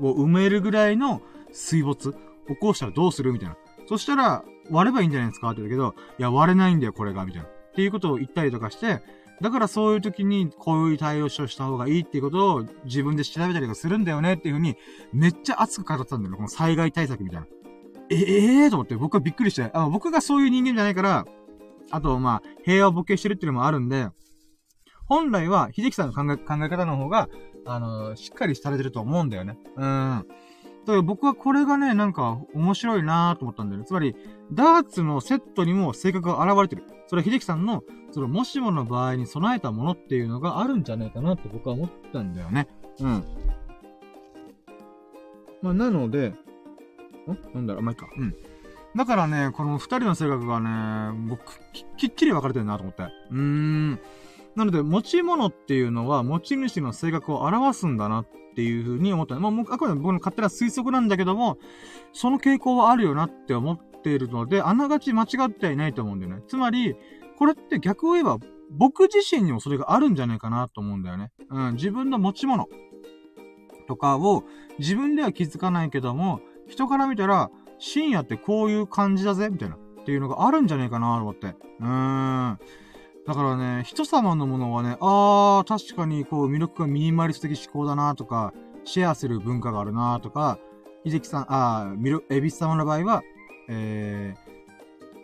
[0.00, 1.22] を埋めるぐらいの
[1.52, 2.12] 水没？
[2.12, 3.32] 起こしたらどうする？
[3.32, 3.56] みたいな。
[3.88, 5.50] そしたら、割ればいいんじゃないですか？
[5.50, 7.48] って言うけど、いや、割れないんだよ、これが、みたいな。
[7.48, 9.02] っていうことを言ったりとかして、
[9.40, 14.76] だからそういう時にこういう対応をした方がいいっていうことを自分で調べたりとかするんだよねっていうふうに、
[15.12, 17.46] めっちゃ熱く語ったんだよ、この災害対策みたいな。
[18.10, 21.26] ええー、と思って僕はびっくりして、あ僕がそういう人間じゃないから、
[21.90, 24.08] あと、まあ、平和をボケしてるっていうのもあるんで、
[25.06, 27.28] 本来は、秀樹さんの考え、考え方の方が、
[27.66, 29.58] あのー、しっかりされてると思うんだよね。
[29.76, 30.26] うん。
[31.02, 33.86] 僕はこれがね、なんか面白いなと思ったんだよね。
[33.86, 34.14] つまり、
[34.52, 36.84] ダーツのセットにも性格が現れてる。
[37.06, 42.68] それは秀樹さんの、そのもしもの場合に備えたものっていうのがあるんじゃないかなって僕は思ったんだよね。
[43.00, 43.24] うん。
[45.62, 46.36] まあ、なので、ん？
[47.54, 48.08] なんだろう、まあ、いいか。
[48.16, 48.34] うん。
[48.96, 51.40] だからね、この二人の性格がね、僕、
[51.96, 53.02] きっちり分かれてるなと思って。
[53.02, 54.00] うーん。
[54.56, 59.38] なので、持ち物っていうのは、持ち主の性格を表すんだなっていうふうに思った。
[59.38, 61.58] まあ、あくまで僕の勝手な推測なんだけども、
[62.12, 66.42] その傾向はあるよなって思っているので、あながち間違ってはいないと思うんだよね。
[66.48, 66.96] つまり、
[67.38, 68.38] これって逆を言えば、
[68.70, 71.30] 僕自身にもそれがあるんじゃないかなと思うんだよね。
[71.48, 72.68] うん、自分の持ち物
[73.88, 74.44] とかを
[74.78, 79.76] 自分では気づかないけども、人から見たら、深夜ってこういう感じだぜみたいな。
[80.00, 81.48] っていうのがあるんじゃないかなと思って。
[81.48, 82.58] うーん。
[83.26, 88.52] だからね、人様のものはね、あー、確かにこう、魅力がミニマリスト的思考だなとか、
[88.84, 90.58] シェアする文化があるなとか、
[91.04, 93.22] 秀樹さん、あー、ミル、エビス様の場合は、
[93.68, 94.34] え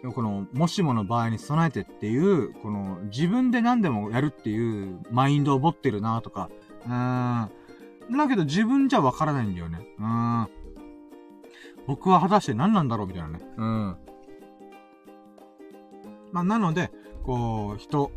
[0.05, 6.51] ー、この、もしもの場合に備えてっていう、この、自分で何でもやるっていうマインドを持ってるなとか、
[6.87, 7.51] うーん。
[8.17, 9.81] だけど自分じゃわからないんだよね。
[9.99, 10.49] うん。
[11.87, 13.41] 僕は果たして何なんだろうみたいなね。
[13.57, 13.97] うん。
[16.33, 16.91] まあ、なので、
[17.27, 18.13] こう、人、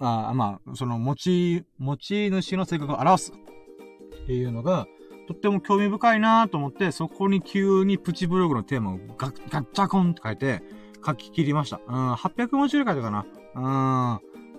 [0.00, 4.86] あまあ、その、持ち、持ち主の性格を表すっていうのが、
[5.28, 10.62] とっても興味深いなと思って、そこに急にプチブログのテーマをガッ、ガッチャコンって書いて、
[11.04, 11.80] 書き切りました。
[11.86, 13.26] うん、800文字ぐらい書いたかな。
[13.54, 13.62] うん。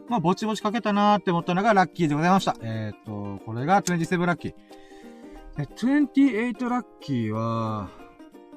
[0.09, 2.55] まあ、ぼちぼち書けたなーって思ったのがラッキーでございました。
[2.61, 4.53] えっ、と、これが27ラッキー。
[5.59, 7.89] え、28ラッキーは、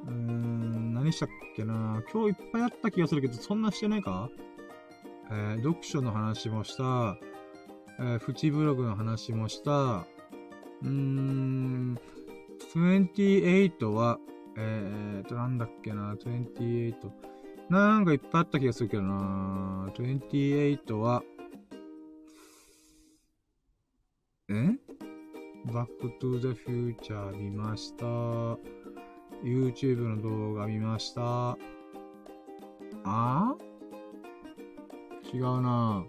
[0.07, 4.29] うーん、何したっけな今日いっぱいあった気がするけど、そんなしてないか？
[5.31, 7.17] えー、読書の話もした、
[7.99, 11.99] えー、プチブログの話もした、うーん、
[12.75, 14.19] 28は、
[14.57, 16.95] えーと、なんだっけな、28。
[17.69, 21.23] なんかいっぱいあった気がするけどな28は、
[24.49, 24.71] え？
[25.73, 28.07] バックトゥーザフューチャー見ました。
[29.45, 31.57] YouTube の動画見ました。
[33.05, 33.55] あ
[35.33, 36.05] 違うな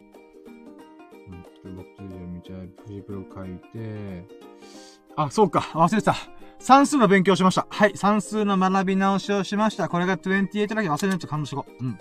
[1.63, 4.25] うん、バックトゥザ見ちゃう、プジプロ書いて、
[5.15, 6.15] あ、そうか、忘れてた。
[6.59, 7.65] 算数の勉強しました。
[7.69, 9.89] はい、算数の学び直しをしました。
[9.89, 11.83] これが28だけ忘れないと感動しこう。
[11.83, 11.99] うん。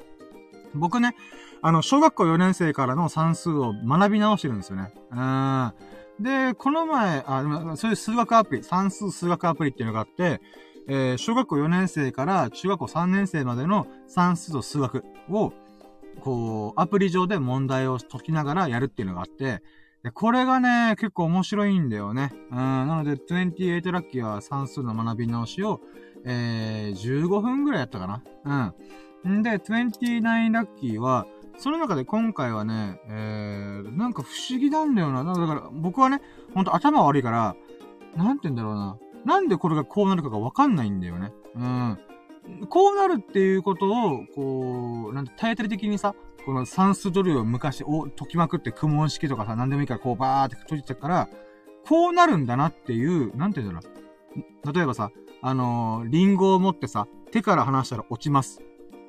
[0.74, 1.16] 僕ね、
[1.62, 4.92] あの、小学校4年生からの算数を学び直してるんですよね。
[5.10, 5.72] うん。
[6.20, 10.40] で、この前、あ、そういう数学アプリ、算数数学アプリっていうのがあって、
[10.86, 15.52] えー、小学校4年生から中学校3年生までの算数と数学を、
[16.20, 19.62] こう、アプリ上で問題を解きながらやるっていうのがあって、
[20.02, 22.32] で、これがね、結構面白いんだよね。
[22.50, 25.80] うん、なので、28ラッキーは算数の学び直しを、
[26.24, 28.06] えー、15分ぐらいやったか
[28.44, 28.74] な。
[29.24, 29.38] うん。
[29.40, 31.26] んで、29ラッキーは、
[31.58, 35.24] その中で今回はね、えー、なんか不思議なんだよな。
[35.24, 36.22] だから僕はね、
[36.54, 37.54] ほんと頭悪いから、
[38.16, 38.98] なんて言うんだろうな。
[39.26, 41.32] なんでこれがこうなるかがわかんないんだよね。
[41.54, 41.98] うん。
[42.68, 51.28] こうなるっていうことを、こう、なんて、体当たり的にさ、この算数ドルを昔を解きまくって苦問式とかさ、何でもいいからこうバーって閉じてたから、
[51.86, 53.90] こうなるんだなっていう、なんて言うんだろ
[54.68, 54.72] う。
[54.72, 55.10] 例えばさ、
[55.42, 58.60] あのー、リンゴを持ってさ、手から離したら落ちます。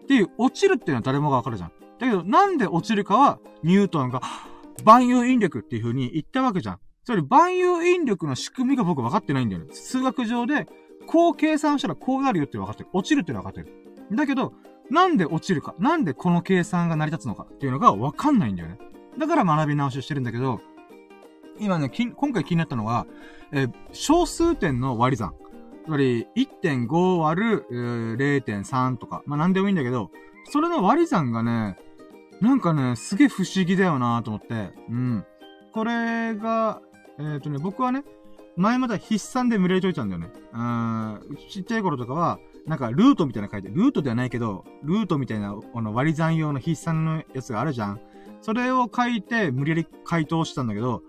[0.03, 1.71] っていう、落ちるっていうのは誰もがわかるじゃん。
[1.99, 4.21] だけど、なんで落ちるかは、ニュートンが、
[4.83, 6.79] 万有引力っていう風に言ったわけじゃん。
[7.03, 9.73] つまり、万有引力の仕組みが僕分かってないんだよね。
[9.73, 10.67] 数学上で、
[11.11, 12.89] こう計算したらこうなるよって分かってる。
[12.93, 13.67] 落ちるって分かってる。
[14.13, 14.53] だけど、
[14.89, 18.77] なんで落ちるか、なんでこの計算が成り立つのかっていうのがわかんないんだよね。
[19.17, 20.61] だから学び直しをしてるんだけど、
[21.59, 23.07] 今ね、今回気になったのは、
[23.51, 25.33] えー、小数点の割り算。
[25.83, 28.15] つまり、1.5割る、えー、
[28.45, 30.11] 0.3とか、まあ、なんでもいいんだけど、
[30.45, 31.75] それの割り算がね、
[32.39, 35.25] なんかね、すげえ不思議だよなと思って、うん。
[35.73, 36.81] これが、
[37.19, 38.03] えっ、ー、とね、僕はね、
[38.57, 40.31] 前までは筆算で無理やり解いちゃうんだよね。
[40.53, 48.01] うん、ちっちゃい頃とかは、なんか、ルートみたいな書いて、ルートではないけど、ルートみたいな、この割り算用の筆算のやつがあるじゃん。
[48.41, 51.01] それを書いて、無理やり回答したんだけど、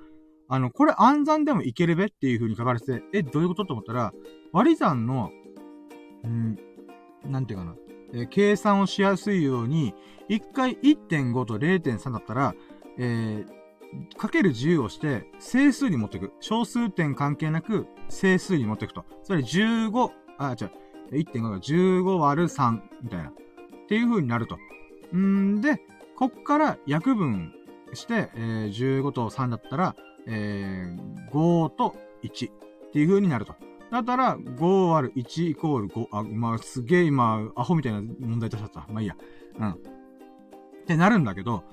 [0.48, 4.12] あの、これ暗算でもいけるべっていう風に書かれてて、え、どういうことと思ったら、
[4.52, 5.30] 割り算の、
[6.24, 6.58] うん、
[7.24, 7.76] なんていうかな。
[8.14, 9.94] えー、計算をしやすいように、
[10.28, 12.54] 1回1.5と0.3だったら、
[12.98, 13.61] えー、
[14.16, 16.32] かける10をして、整数に持っていく。
[16.40, 19.04] 小数点関係なく、整数に持っていくと。
[19.22, 20.70] つまり15、あ、違う。
[21.12, 23.30] 1.5が15割る3みたいな。
[23.30, 23.32] っ
[23.88, 24.58] ていう風になると。
[25.16, 25.80] んで、
[26.16, 27.54] こっから約分
[27.94, 29.96] して、えー、15と3だったら、
[30.26, 33.54] えー、5と1っていう風になると。
[33.90, 36.06] だったら、5割る1イコール5。
[36.12, 38.86] あ、まあ、すげえ今、アホみたいな問題出しちゃった。
[38.90, 39.16] まあいいや。
[39.58, 39.70] うん。
[39.70, 39.76] っ
[40.86, 41.64] てなるんだけど、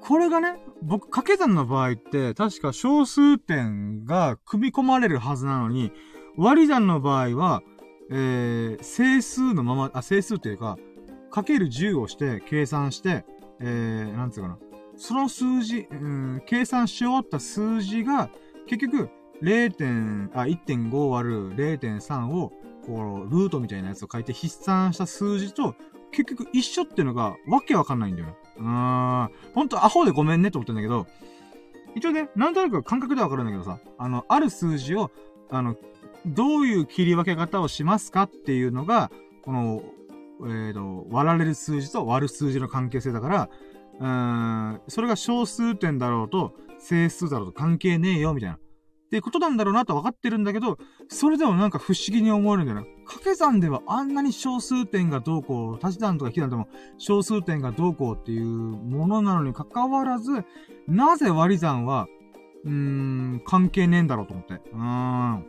[0.00, 5.92] これがね、僕、掛け算の場合って、確か小数点が組み込まれるはずなのに、
[6.36, 7.62] 割り算の場合は、
[8.10, 10.78] えー、整数のまま、あ、整数っていうか、
[11.30, 13.24] かける10をして計算して、
[13.60, 14.58] えー、なんつうかな。
[14.96, 18.30] その数字、うん、計算し終わった数字が、
[18.66, 19.10] 結局、
[19.42, 20.30] 0.
[20.34, 22.52] あ、1.5割る0.3を、
[22.84, 25.74] こう、ルートみたいなやつを書いて筆算した数字と、
[26.10, 28.34] 結局一緒っていうのが、わけわかんないんだよね。
[28.58, 29.28] うん。
[29.54, 31.06] ほんとアホでごめんねって思ってんだけど、
[31.94, 35.10] 一応ね、なんとなく感覚ではわかるんだけどさ、あの、ある数字を、
[35.50, 35.76] あの、
[36.26, 39.10] どういう切り分け方をしますかっていうのが、
[39.42, 39.82] この、
[40.42, 43.48] えっ、ー、と、割られる数字と割る数字の関係性だから、
[43.98, 48.58] うーん、それが小数点だろうと、整数だろうと関係ねえよ、みたいな。
[49.10, 52.86] ってことなんだろうなと分かってるんだけど、それでもなんか不思議に思えるんだよな。
[53.06, 60.44] 掛け算ではあんなに小数点がどうこう、足し算とか引き算でも小数点がどうこうっていうものなのに関わらず、
[60.86, 62.06] なぜ割り算は、
[62.64, 64.54] うーん、関係ねえんだろうと思って。
[64.54, 65.44] うーん。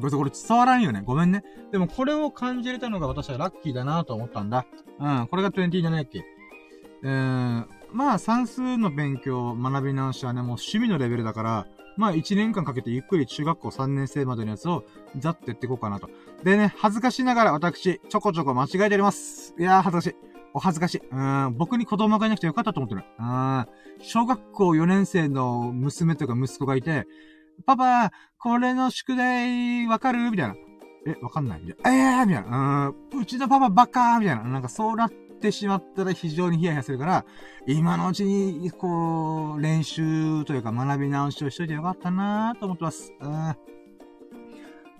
[0.00, 1.02] これこれ伝わらんよね。
[1.04, 1.44] ごめんね。
[1.72, 4.64] でもこれを感じれたのが私はラッキーだなと思ったんだ。
[4.98, 5.26] うん。
[5.26, 6.24] これが20じゃないっけ。
[7.04, 14.84] えー、まあ算数の勉強、学び直しはね、もう趣味のレベルだから、まあ1年間かけてゆっくり中学校3年生までのやつを
[15.18, 16.08] ざっとやっていこうかなと。
[16.44, 19.54] でね、恥ずかしながら私、ちょこちょこ間違えております。
[19.58, 20.16] いやー、恥ずかしい。
[20.54, 21.02] お恥ずかしい。
[21.10, 23.04] うん、僕に子供がいなくてよかったと思ってる。
[23.18, 23.66] うん、
[24.00, 27.06] 小学校4年生の娘とか息子がいて、
[27.66, 30.30] パパ、これの宿題わかる？
[30.30, 30.54] みたいな。
[31.06, 32.92] え、わかんないええー、みたいな。
[33.12, 34.42] うん、うちのパパバカーみたいな。
[34.42, 35.10] なんかそうなっ
[35.42, 37.24] ってしまったら非常にヒヤヒヤするから、
[37.66, 43.12] 今のうちに、こう、練習というか学び直しをしといてよかったなと思ってます。
[43.20, 43.56] うん。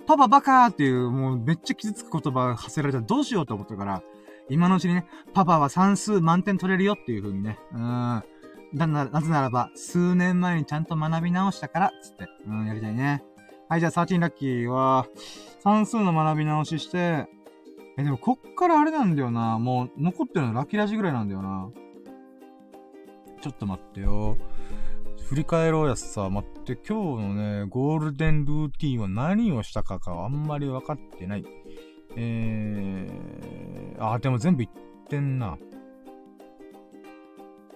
[0.05, 4.03] パパバカーっていう、もうめっちゃ傷つく言葉が発せられたらどうしようと思ったから、
[4.51, 7.81] 今のうちにね、パパは算数満点取れるよっていう風にね、うん。
[7.81, 8.25] な、
[8.73, 13.23] な、なぜならば、数年前にちゃんと学び直したから、つって、うん、やりたいね。
[13.69, 15.07] はい、じゃあ、13ラッキーは、
[15.61, 17.29] 算数の学び直しして、
[18.03, 19.59] え、でもこっからあれなんだよな。
[19.59, 21.71] もう、残ってるのラッキーラジぐらいなんだよな。
[23.41, 24.37] ちょっと待ってよ。
[25.29, 31.45] 振り返ろうやつさ、待って、今日のね、ゴールデンルーティンは何をしたかがあんまり分かってない。
[32.17, 35.57] えー、あ、でも全部言ってんな。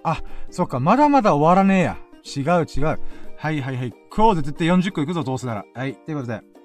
[0.02, 1.98] あ、そっか、まだまだ終わらねえや。
[2.24, 2.98] 違う違う。
[3.38, 3.94] はいはいはい。
[4.14, 5.64] 今日で絶対40個いくぞ、どうせなら。
[5.74, 5.94] はい。
[5.94, 6.55] ということで。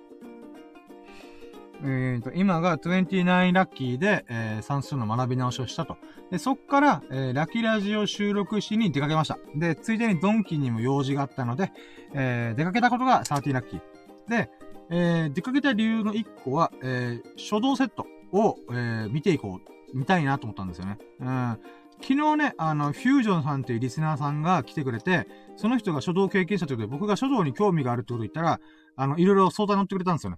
[1.84, 5.98] えーと、今が29ラッキーで、えー、算数の学び直しをしたと。
[6.30, 9.40] で、そっから、えー、ラッキーラジオ収録しに出かけました。
[9.56, 11.72] で、ついでにドンキにも用事があったので、
[12.14, 13.82] えー、出かけたことが30ラッキー。
[14.30, 14.50] で、
[14.90, 20.98] えー、出かけた理由の1個は、えー、書道セットを、えー、見ていこう、見たいなと思ったんですよね。
[21.19, 21.60] うん。
[22.01, 28.60] 昨日ね、あの、フュージョンさんっていうリスナーさんが来てくれて、その人が書道経験者ということで、僕が書道に興味があるってことを言ったら、
[28.95, 30.38] あの、いろいろ相談乗ってくれたんですよね。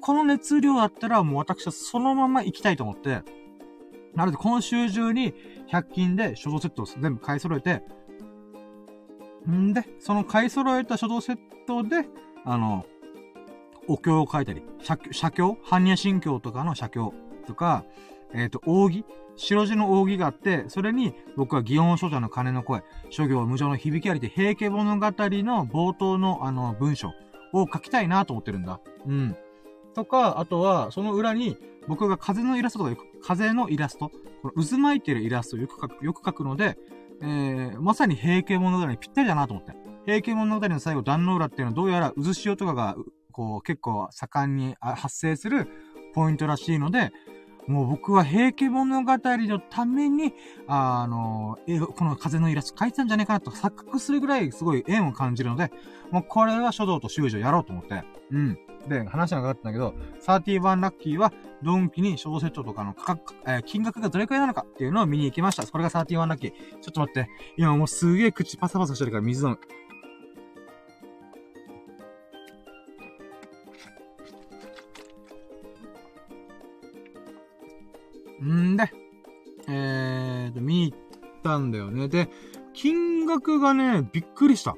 [0.00, 3.22] この熱量だったらもう私はそのまま行きたいと思って、
[4.14, 5.34] なので今週中に
[5.70, 7.82] 100均で書道セットを全部買い揃えて、
[9.48, 12.06] んで、その買い揃えた書道セットで、
[12.44, 12.84] あの、
[13.88, 17.12] お経を書いたり、写経般若心経とかの写経
[17.46, 17.84] とか、
[18.32, 19.04] えっ、ー、と、扇？
[19.36, 27.12] 白地の扇があって、それに僕は祇園書者の鐘の声、諸行無常の響きありで平家物語の冒頭のあの文章
[27.52, 28.80] を描きたいなと思ってるんだ。
[29.06, 29.36] うん。
[29.94, 31.56] とか、あとは、その裏に、
[31.88, 34.10] 僕が風のイラストとかよく、風のイラスト、
[34.42, 36.78] この渦巻いてるイラストをよく描く、よく描くので、
[37.22, 39.74] えー、まさに平家物語にぴったりだなと思って。
[40.06, 42.96] 平家物語の最後、壇の浦っていうのはどうやら渦潮とかが、
[43.32, 45.68] こう、結構盛んに発生する
[46.14, 47.12] ポイントらしいので、
[47.70, 50.34] もう僕は平家物語のために、
[50.66, 51.56] あの、
[51.96, 55.70] この風のイラスト描いてたんじゃないかなと錯覚するぐらいすごい縁を感じるので、
[56.10, 58.58] もうこれは書道と修士をやろうと思って、うん。
[58.88, 59.94] で、話がかかったんだけど、
[60.26, 61.32] 31ラッキーは、
[61.62, 65.64] ドンキに小セットとかの価格、えー、金額がどれくらいなのかっていうのを見に行きました。
[65.64, 66.50] これが31ラッキー。
[66.50, 67.28] ちょっと待って。
[67.56, 69.58] 今もうすげえ口パサパサしてるから水飲む。
[78.44, 78.92] んで、
[79.68, 80.98] えーと、見に行っ
[81.42, 82.08] たんだよね。
[82.08, 82.28] で、
[82.72, 84.76] 金額がね、びっくりした。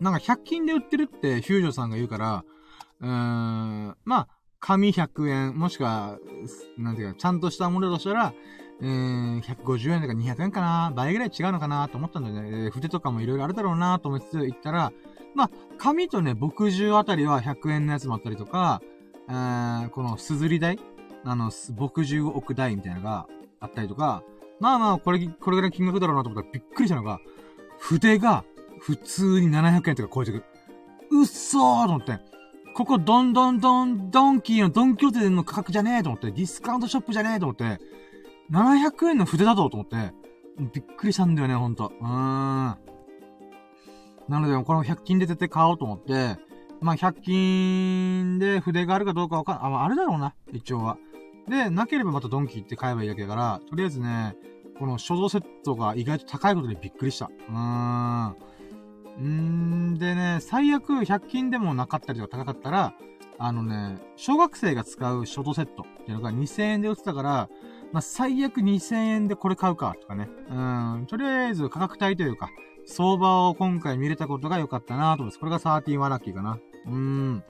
[0.00, 2.44] なんか100均で売ってるってフュージョさんが言うから、
[3.00, 4.28] うーん、まあ、
[4.60, 6.18] 紙100円、もしくは、
[6.76, 8.34] なんていうか、ちゃんとしたものだとしたら、
[8.80, 12.70] えーん、150円とか200円かな倍ぐらい違うのかなと思ったんだよね。
[12.70, 14.92] 筆とかもいろいろあるだろうなと思いつつ行ったら、
[15.34, 18.82] まあ、紙とね、墨汁あたりは100円のやつもあったりとか、
[19.28, 20.78] えー、このすずり台
[21.24, 23.26] あの、墨汁を置く台みたいなのが
[23.60, 24.22] あったりとか、
[24.60, 27.20] まあまあ、これ、これぐらい金額だろうなと思ったらびっくりしたのが、
[27.78, 28.44] 筆が
[28.80, 30.44] 普通に700円とか超えてくる。
[31.10, 32.18] うっそーと思って。
[32.74, 37.80] ここ、どんどんどん、ドンキーのドンキョーテの価格じゃねえと思って、ディスカウントショップじゃねえと思って、
[38.50, 40.12] 700円の筆だぞと思って、
[40.72, 41.92] びっくりしたんだよね、ほんと。
[42.00, 42.08] うーん。
[42.08, 42.76] な
[44.40, 46.36] ので、この100均で絶対買おうと思って、
[46.80, 50.98] まあ、100均で筆があるかどうかわかん、あ、まあ、あるだろうな、一応は。
[51.48, 54.36] で、なければまたドンキ行って買えばいいだけだから、とりあえずね、
[54.78, 57.30] この所蔵セットが意外と高いことにびっくりした。
[57.48, 59.94] うーん。
[59.94, 62.94] んでね、最悪100均でもなかったりとか高かったら、
[63.38, 67.48] あのね、小学生が使う書道セットっていうのが2000円で売ってたから、
[67.92, 70.28] まあ、最悪2000円でこれ買うか、とかね。
[70.50, 72.50] うん、とりあえず価格帯というか、
[72.86, 75.38] 相場を今回見れたことが良かったなと思います。
[75.38, 76.58] これが13ラッキーかな。
[76.86, 77.42] うん。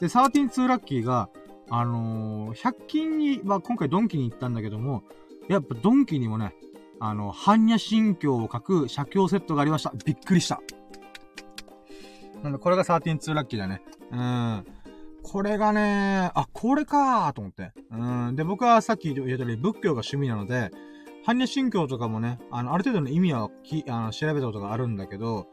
[0.00, 1.28] で、132ラッキーが、
[1.68, 5.02] あのー、100均に、まあ、今回ドンキに行ったんだけども、
[5.48, 6.54] やっぱドンキにもね、
[7.00, 9.92] あの、般若心経を書く写経セットがありました。
[10.04, 10.60] びっくりした。
[12.42, 13.82] なんで、これが132ラッキーだね。
[14.10, 14.64] うん。
[15.22, 17.72] これがね、あ、これかーと思って。
[17.90, 18.36] うん。
[18.36, 20.70] で、僕はさっき言ったように仏教が趣味なので、
[21.26, 25.48] 般若心経とかもね、あの、ある程度の意味はきあの調べたことがあるんだけど、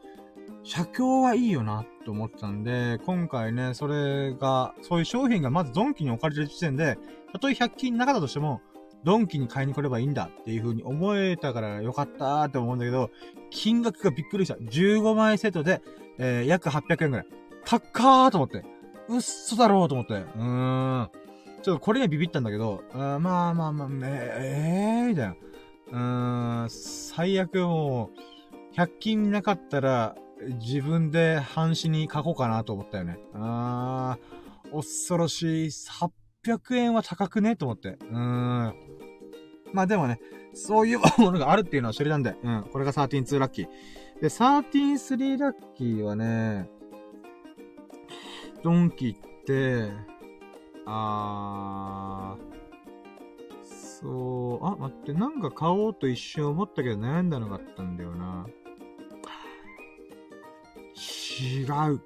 [0.62, 6.98] 写経はいいよなって思ってたんで、今回ね、それが、そういう商品がまずドンキに置かれてる時点で、
[7.32, 8.60] たとえ100均なかったとしても、
[9.04, 13.10] ドンキに買いに来ればいいんだっていう風に思えたからよかったーって思うんだけど、
[13.50, 14.54] 金額がびっくりした。
[14.54, 15.82] 15枚セットで、
[16.18, 17.26] えー、約800円ぐらい。
[17.64, 18.64] 高ーと思って。
[19.08, 20.14] うっそだろうと思って。
[20.14, 21.10] うーん。
[21.62, 25.36] ちょっとこれにはビビったんだけど、あまあまあまあ、え、えー、みたいな。
[25.92, 28.10] うーん、最悪も
[28.72, 30.16] う、100均なかったら、
[30.60, 33.18] 自分で半紙に書こうかなと思ったよね。
[33.34, 35.68] あー、恐ろしい。
[35.68, 37.56] 800円は高くね？
[37.56, 37.90] と思って。
[37.90, 38.74] うーん。
[39.72, 40.20] まあでもね、
[40.52, 42.64] そういうものがあるっていうのは知りなんで、うん。
[42.72, 43.68] これが132ラッキー。
[44.20, 46.68] で、133ラッキーはね、
[48.62, 49.90] ドンキって、
[50.86, 52.54] あー、
[54.00, 58.46] そう、あ、待って、なんか買おうと一瞬思ったけど悩んだのがあったんだよな。
[60.96, 62.00] 違う。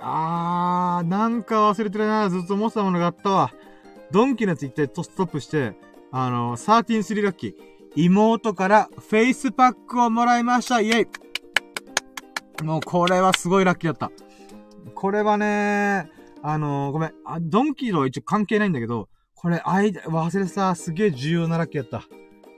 [0.00, 2.28] あー、なんか忘れてるな。
[2.30, 3.52] ずっと思ってたものがあったわ。
[4.10, 5.74] ドンキのやつ一回ストップして、
[6.12, 7.54] あのー、133ラッキー。
[7.96, 10.80] 妹からフェイスパックをもらいました。
[10.80, 14.10] イェイもうこれはすごいラッキーだった。
[14.94, 16.10] これはね、
[16.42, 17.14] あのー、ごめん。
[17.24, 22.08] あ、ドンキーとは一応関係ないんだけど、これ、あい、忘れてさ、すげえ重要なラッキーだった。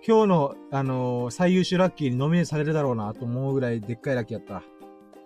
[0.07, 4.80] 今日の、あのー、最優秀ラッキーにノミネートされるだろうなと思うぐらいでっかいラッキーだった。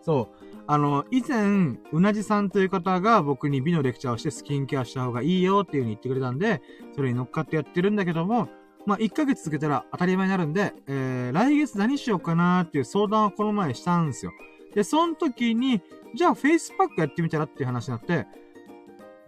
[0.05, 0.45] そう。
[0.67, 6.63] あの、以前、うなじさんという方が僕に美のレクチャーをしてスキンケアした方がいいよっていう風に言ってくれたんで、
[6.95, 8.49] それに乗っかってやってるんだけども、
[8.87, 14.33] まあ、1ヶ月続けたら当たり前になるんで、えー、来月何しようかなーっていう相談をこの前したんですよ。
[14.75, 15.81] で、その時に、
[16.15, 18.27] じゃあフェイスパックやってみたらっていう話になって、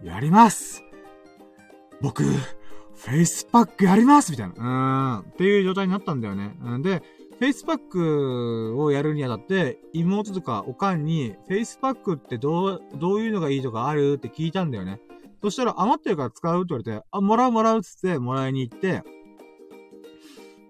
[0.03, 0.83] やります
[2.01, 5.21] 僕、フェイスパックやりますみたいな。
[5.23, 5.31] うーん。
[5.31, 6.55] っていう状態になったんだよね。
[6.63, 7.01] うんで、
[7.39, 14.99] フェイスパックをやるにあたって、妹とかおかんに、フェイスパックってどう、どういうのがいいとかあるって聞いたんだよね。
[15.43, 19.03] そしたら余ってるから使うって言われて、あ、もらうもらうっつってもらいに行って、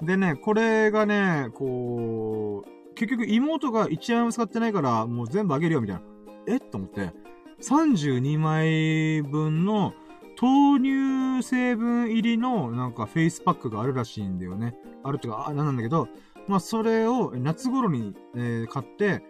[0.01, 6.01] でね、これがね、こう、結局妹が1円も使ってないから、もう全部あげるよ、みたいな。
[6.47, 7.13] えと思って、
[7.61, 9.93] 32枚分の
[10.39, 14.75] 豆乳成分入りのなんかフェイスパックがあるらしいんだよね。
[15.03, 16.09] あるってか、あ、なんだけど、
[16.48, 19.22] まあ、それを夏頃に、えー、買って、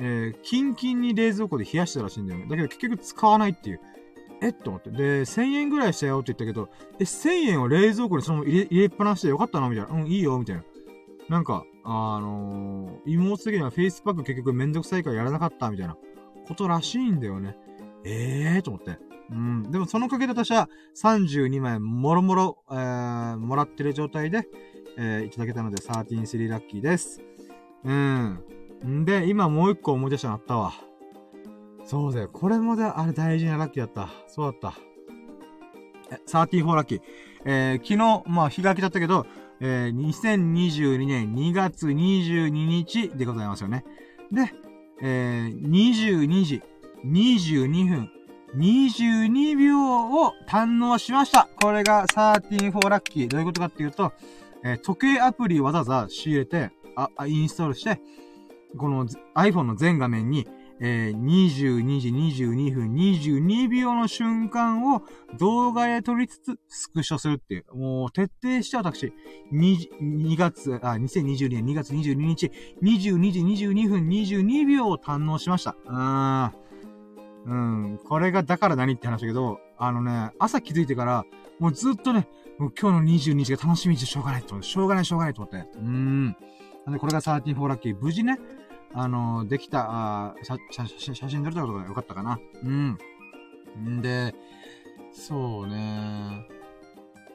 [0.00, 2.46] えー、キンキンに冷蔵庫で冷やしたらしいんだよね。
[2.48, 3.80] だけど結局使わないっていう。
[4.40, 4.52] えっ？
[4.52, 4.90] と思って。
[4.90, 6.68] で、1000円ぐらいしたよって言ったけど、
[7.00, 9.92] え、1000円を冷蔵庫にそのまま入れ入れっぱなしでよかったのみたいな。
[9.92, 10.62] うん、いいよ、みたいな。
[11.28, 15.96] なんか、あのー、妹的にはフェイスパック結局めんどくさいからやらなかった、みたいな
[16.46, 17.56] ことらしいんだよね。
[18.04, 18.62] ええー？
[18.62, 18.96] と思って。
[19.30, 19.70] うん。
[19.70, 24.46] でもそのおかげで私は32枚もろもろ、えー、もらってる状態で、
[24.98, 27.22] えー、いただけたので、133ラッキーです。
[27.84, 28.38] うん。
[28.84, 30.72] んで、今もう一個思い出したのあったわ。
[31.84, 32.28] そうだよ。
[32.28, 34.10] これもで、あれ大事なラッキーだった。
[34.26, 34.78] そうだった。
[36.10, 37.00] え、34ラッキー。
[37.44, 39.26] えー、昨日、まあ、日が明けちゃったけど、
[39.60, 43.84] えー、2022年2月22日でございますよね。
[44.32, 44.52] で、
[45.00, 46.62] えー、22時
[47.06, 48.10] 22分
[48.56, 51.48] 22秒を堪能しました。
[51.60, 53.28] これが134ラッキー。
[53.28, 54.12] どういうことかっていうと、
[54.64, 58.00] えー、時計アプリわざわざ仕入れて、あ、インストールして、
[58.76, 60.46] この iPhone の全画面に、
[60.80, 65.02] えー、22時22分22秒の瞬間を
[65.36, 67.74] 動画で撮りつつスクショするっていう。
[67.74, 69.12] もう徹底して私、
[69.52, 75.76] 2, 2月、あ、2022年2月22日、22時22分22秒を堪能しました。
[75.86, 76.52] うーん。
[77.46, 77.54] う
[77.94, 78.00] ん。
[78.06, 81.24] これがだから何って話だけど、あのね、朝気づいてから、
[81.58, 82.28] もうずっとね、
[82.58, 85.68] もう今日の22日が楽しみでしょうがないと思って、しょうがないしょうがないと思って。
[85.78, 86.24] うーん。
[86.86, 87.96] なんでこれが134ラッキー。
[87.96, 88.38] 無事ね、
[88.94, 92.38] あのー、できた、あ写写写真撮れたことがよかったかな。
[92.64, 92.98] うん。
[93.78, 94.34] んで、
[95.12, 96.46] そうね。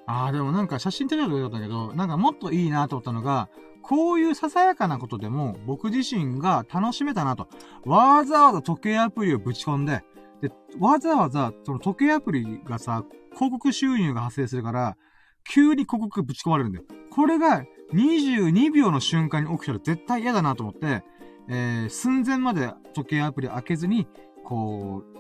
[0.06, 3.50] ああ、でもなんか写真撮れたことよかったけど、なんかもっといいなと思ったのが、
[3.82, 7.48] こういうささやかなことでも僕自身が楽しめたなと。
[7.86, 10.04] わざわざ時計アプリをぶち込んで、
[10.42, 14.98] で、わざわざその時計アプリがさ、広告収入が発生するから、
[15.44, 16.86] 急に広告ぶち込まれるんだよ。
[17.12, 21.04] これが22秒の瞬間に起きたら絶対嫌だなと思って、
[21.50, 24.08] えー、寸前まで時計アプリ開けずに、
[24.44, 25.14] こう、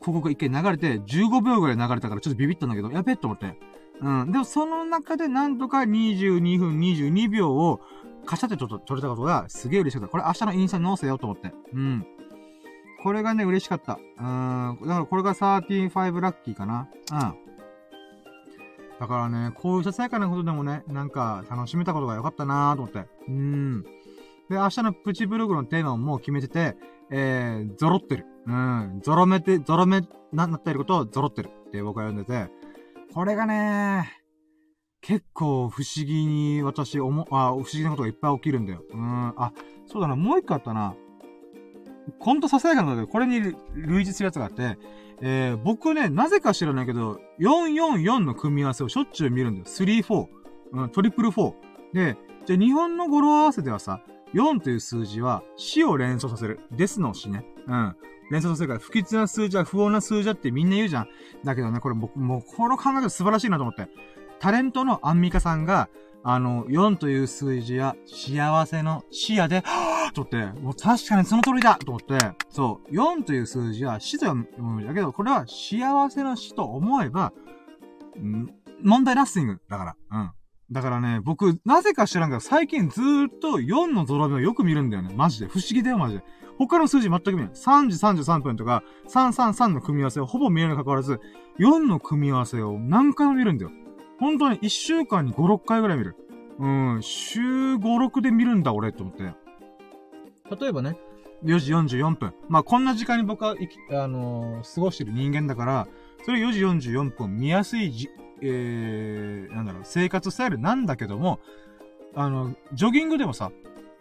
[0.00, 3.58] 広告一回流れて、15秒ぐらい流れたからちょっとビビったんだけど、やべえと思って。
[4.00, 4.32] うん。
[4.32, 7.80] でもその中でなんとか22分22秒を
[8.26, 10.08] カシャってちょっと撮れたことがすげえ嬉しかった。
[10.08, 11.52] これ明日のインスタに載せようと思って。
[11.72, 12.06] うん。
[13.02, 13.98] これがね、嬉しかった。
[14.18, 14.78] うん。
[14.82, 16.88] だからこれが135ラッキーかな。
[17.12, 17.43] うん。
[19.00, 23.08] だからね、こういうささやかなことでもね、なんか楽しめたことが良かったなーと思って。
[23.28, 23.82] うん。
[24.48, 26.76] で、明日のプチブログのテーマももう決めてて、
[27.10, 28.26] えー、ゾロってる。
[28.46, 29.00] うん。
[29.02, 32.50] ゾロめて、ゾロめ、な、なっていることをゾロってるって僕は読んでて、
[33.12, 34.10] これがね、
[35.00, 38.82] 結構不思議に私思、あ、不思議なことがいっぱい起きるんだよ。
[38.90, 39.34] うん。
[39.36, 39.52] あ、
[39.86, 40.94] そうだな、もう一個あったな。
[42.18, 44.78] ほんとささやかなんだけど、これに類似するやつがあって、
[45.20, 49.64] えー、僕ね、なぜか知らないけど、444の組み合わせをしょっちゅう見るんだよ。
[49.66, 50.26] 3、4。
[50.72, 51.54] うん、トリプル4。
[51.92, 54.02] で、じゃ日本の語呂合わせではさ、
[54.34, 56.60] 4という数字は死を連想させる。
[56.72, 57.46] ですの死ね。
[57.66, 57.96] うん。
[58.30, 61.08] 連想させるから、不吉な数字は不穏な数字だってみんな言うじゃん。
[61.44, 63.88] だけどね、これ僕、もう、この考え方素晴らしいなと思って。
[64.40, 65.88] タレントのアンミカさんが、
[66.26, 77.32] あの、4という数字や幸せの視野で、はぁとって、もう確かにその通りだと思って、そう、4という数字は死と読むだけど、これは幸せの死と思えば、
[78.18, 78.48] ん
[78.82, 79.96] 問題ナッシングだから。
[80.10, 80.32] うん。
[80.72, 85.12] だからね、僕、なぜか知らんけど、最近ずーっと4のゾロ目をよく見るんだよね。
[85.14, 85.46] マジで。
[85.46, 86.24] 不思議だよ、マジで。
[86.56, 87.48] 他の数字全く見ない。
[87.48, 91.20] 3時33分とか、333の組み合わせをほぼ見えるに関わらず、
[91.58, 93.70] 4の組み合わせを何回も見るんだよ。
[94.18, 96.16] 本当に1週間に5、6回ぐらい見る。
[96.58, 99.34] うん、週5、6で見るんだ、俺、と思って。
[100.60, 100.96] 例えばね、
[101.44, 102.34] 4時44分。
[102.48, 103.56] まあ、こんな時間に僕は、
[103.90, 105.88] あのー、過ごしてる人間だから、
[106.24, 106.60] それ4時
[106.90, 108.08] 44分見やすいじ、
[108.40, 111.40] えー、なんだろう、生活スタイルなんだけども、
[112.14, 113.50] あの、ジョギングでもさ、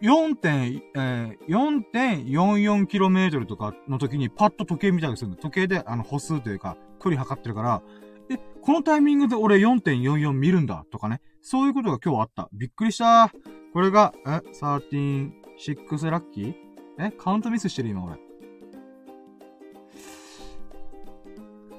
[0.02, 0.36] 4.
[0.36, 5.38] 点、えー、4.44km とかの時にパッと時計見たりするの。
[5.38, 7.82] 時計で、あの、歩数というか、距離測ってるから、
[8.30, 11.22] え、このタイミングで俺4.44見るんだとかね。
[11.42, 12.50] そういうことが今日あった。
[12.54, 13.32] びっくりした。
[13.74, 16.54] これが、え、13、6ラッキー？
[17.00, 18.18] え、カウントミスしてる今俺。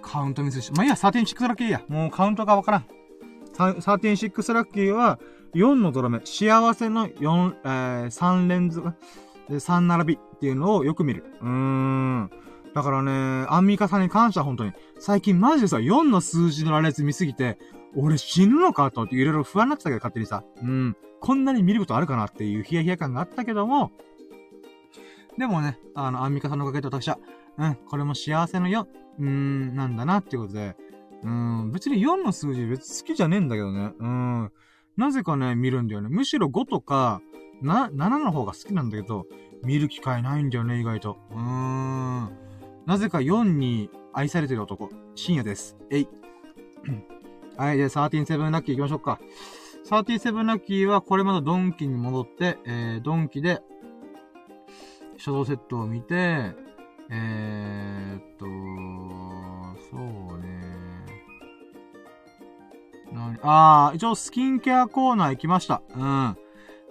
[0.03, 1.83] カウントミスして、まあ、いいや、13、6ラッキーや。
[1.89, 2.87] もうカウントがわからん。
[3.55, 3.81] 13、
[4.31, 5.19] 6ラッキーは、
[5.55, 8.93] 4のドラメ、幸せの4、えー、3連続、
[9.49, 11.25] 3並びっていうのをよく見る。
[11.41, 12.31] うーん。
[12.75, 14.73] だからね、アンミカさんに感謝本当に。
[14.99, 17.59] 最近マジでさ、4の数字の羅列見すぎて、
[17.97, 20.43] 俺死ぬのかと思っていろいろ不安になってたけど、勝手にさ。
[20.61, 20.97] うん。
[21.21, 23.93] こんなに見ることあるかなっていうヒヤヒヤ感があったけども、
[25.39, 27.19] でもね、あの、アンミカさんのおかげで私は、
[27.59, 30.77] うん、これも幸せの4、うーん、なんだなっていうことで、
[31.23, 33.93] うん、別に4の数字別好きじゃねえんだけどね。
[33.99, 34.53] うん。
[34.97, 36.09] なぜかね、見るんだよね。
[36.09, 37.23] むしろ5とか、
[37.63, 39.27] な、7の方が好きなんだけど、
[39.65, 41.19] 見る機会ないんだよね、意外と。
[41.31, 42.44] うーん。
[42.87, 45.77] なぜか4に愛されてる男、深夜です。
[45.91, 46.09] えい。
[47.57, 49.21] はい、で、137ラッキー行きましょうか。
[49.87, 53.61] 37ラッキーはこれまでドンキに戻って、えー、ドンキで、
[55.17, 56.15] 書道セットを見て、
[57.11, 58.45] えー、っと、
[59.91, 60.65] そうね。
[63.13, 65.83] 何あー、一応スキンケアコーナー行きました。
[65.95, 66.37] うん。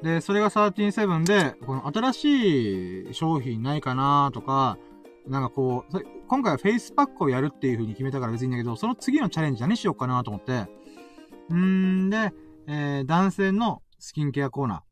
[0.01, 4.77] で、それが137で、この新しい商品ないかなとか、
[5.27, 10.67] なんかこう、今回はフェイスパックをやるっていう風に決めたから別にいいんだけど、その次のチャレンジ何しようかなと思って、
[11.49, 12.33] うーんで、
[12.67, 14.83] えー、男性のスキンケアコーナ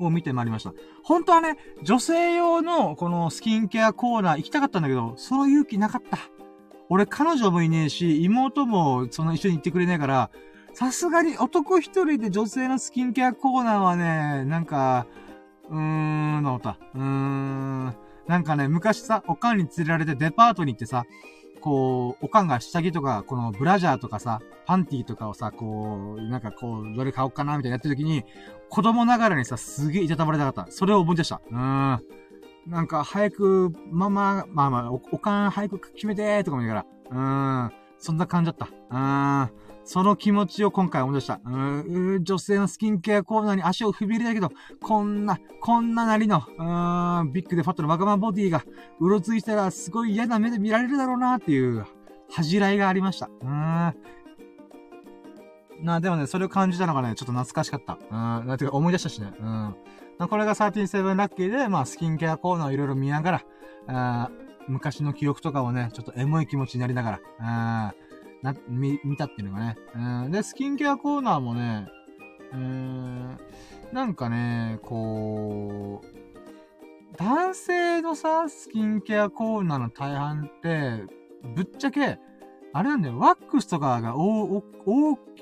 [0.00, 0.72] ーを見てまいりました。
[1.02, 6.18] 本当はね、女性用のこのスキンケアコーナー行きたかったんだけど、その勇気なかった。
[6.90, 10.30] 俺彼女もいねえし、妹もその一緒に行ってくれないから、
[10.74, 15.06] さすがに男一人で女性のスキンケアコーナーはね、なんか、
[15.70, 16.78] うーん、なった。
[16.94, 17.94] うーん。
[18.26, 21.04] なんかね、昔さ、おかんに連れられてデパートに行ってさ、
[21.60, 28.24] こう、おかんが下着とか、このブラジャーとかさ、パンティーとかをさ、こう、なんかこう、どれ買おうかなみたいなやってる時に、
[28.68, 30.70] 子供ながらにさ、すげえいたたまれたかった。
[30.70, 31.40] それを思い出した。
[31.50, 32.00] うーん。
[32.66, 37.72] なんか、早く、ママ、まあまあ、お、おかん早く決めてーとかも言いながら、うーん。
[37.98, 38.66] そんな感じだった。
[38.66, 39.63] うーん。
[39.84, 41.40] その気持ちを今回思い出した。
[41.44, 48.64] うー女性のスキンケアコーナーに足を踏み入れたけど、こんな、こんななりの、うーん、ビッグでファットのワガマンボディが、
[48.98, 51.84] うろついたらすごい嫌な目で見られるだろうなっていう、
[52.32, 53.26] 恥じらいがありました。
[53.26, 53.94] うーん。
[55.82, 57.98] な、でもね、それを感じたのがね、ちょっと懐かしかった。
[58.10, 59.32] うん、なんていうか思い出したしね。
[59.38, 59.74] うん。
[60.28, 63.42] これが137ラッキーで、まあ、スキンケアコーナーをいろいろ見ながら、
[63.86, 64.30] あ
[64.66, 68.03] 昔の記憶とかをね、ちょっとエモい気持ちになりながら、うん
[68.44, 69.76] な、見、見たっていうのがね。
[69.94, 70.30] うん。
[70.30, 71.88] で、スキンケアコーナーもね、
[72.52, 73.38] うーん、
[73.90, 81.04] なんかね、こう、男性のさ、スキンケアコーナーの大半って、
[81.54, 82.18] ぶっちゃけ、
[82.74, 84.62] あれなんだよ、ワックスとかが大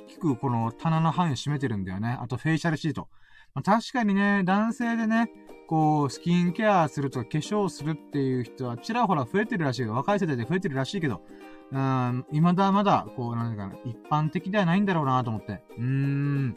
[0.06, 2.16] きくこの棚の範囲を占めてるんだよね。
[2.20, 3.08] あとフェイシャルシート。
[3.52, 5.28] まあ、確かにね、男性でね、
[5.66, 11.22] こう、スキンケアするとか化粧するっていう人はちらほら増えてるらしいけど、若い世代で増えてるらしいけど、
[11.72, 15.64] うん、未だまだ、こう、なんかな、一般的ではないんだろうなと思って。
[15.78, 16.56] うーん。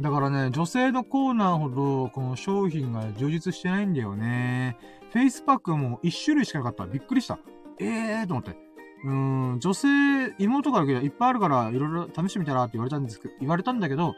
[0.00, 4.78] だからね、女性のコーナーほど、この商品が充実してないんだよね。
[5.12, 6.86] フェイスパックも一種類しかなかった。
[6.86, 7.38] びっくりした。
[7.78, 8.56] ええーと思って。
[9.04, 9.88] うーん、女性、
[10.38, 14.14] 妹からけどいっぱいあるから、いろいろ試してみたらって言われたんですけど、言われたんだけど、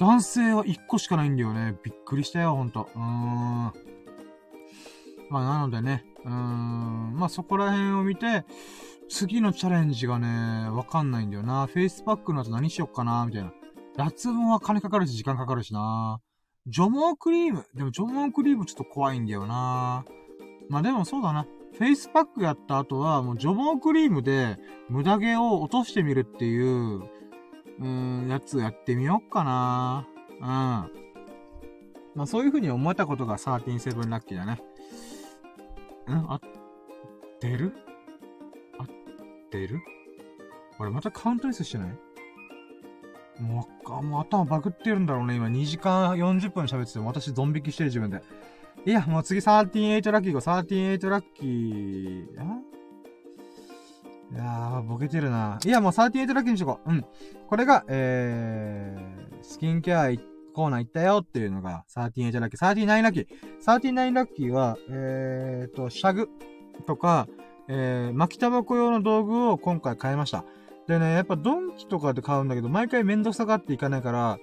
[0.00, 1.76] 男性は一個しかないんだよね。
[1.84, 2.88] びっくりしたよ、ほんと。
[2.94, 3.72] うーん。
[5.30, 8.44] まあ、なのでね、うーん、まあそこら辺を見て、
[9.08, 11.66] 次のチャレンジがね、わかんないんだよな。
[11.66, 13.52] フェイスパックの後何しよっかな、みたいな。
[13.96, 16.20] 脱毛は金かかるし時間かかるしな
[16.66, 17.64] 除毛クリーム。
[17.74, 20.04] でも除毛クリームちょっと怖いんだよな
[20.68, 21.46] まあでもそうだな。
[21.78, 24.58] フェイスパックやった後は、もう除毛クリームで
[24.88, 27.02] 無駄毛を落としてみるっていう、
[27.80, 31.04] うん、やつやってみよっかなうん。
[32.14, 34.62] まあそういう風に思えたことが137ラッキーだね。
[36.06, 36.40] うんあ、
[37.40, 37.72] 出る、
[39.58, 39.80] 出る？
[40.78, 41.88] 俺またカウントレスしてない？
[43.40, 45.34] もう、もう頭バグってるんだろうね。
[45.36, 48.22] 今2時間40分喋ってて、私ドン引きしてる自分で。
[48.86, 50.54] いや、もう次138ラッキー行こう。
[50.54, 52.24] 38ラッキー、
[54.32, 55.58] いやー、ボケてるな。
[55.64, 56.90] いや、もう38ラッキーにしとこう。
[56.90, 57.04] うん。
[57.48, 60.10] これが、えー、スキンケア
[60.54, 62.60] コーナー行ったよっていうのが38ラッキー。
[62.60, 63.26] 39ラッキー。
[63.64, 66.28] 39ラッキーは、えーと、シャグ
[66.86, 67.26] とか、
[67.68, 70.44] えー、巻きタバコ用の道具を今回買いました。
[70.86, 74.38] でね、やっぱドンキとかで買うんだけど、毎回めんどくさがっていかないから、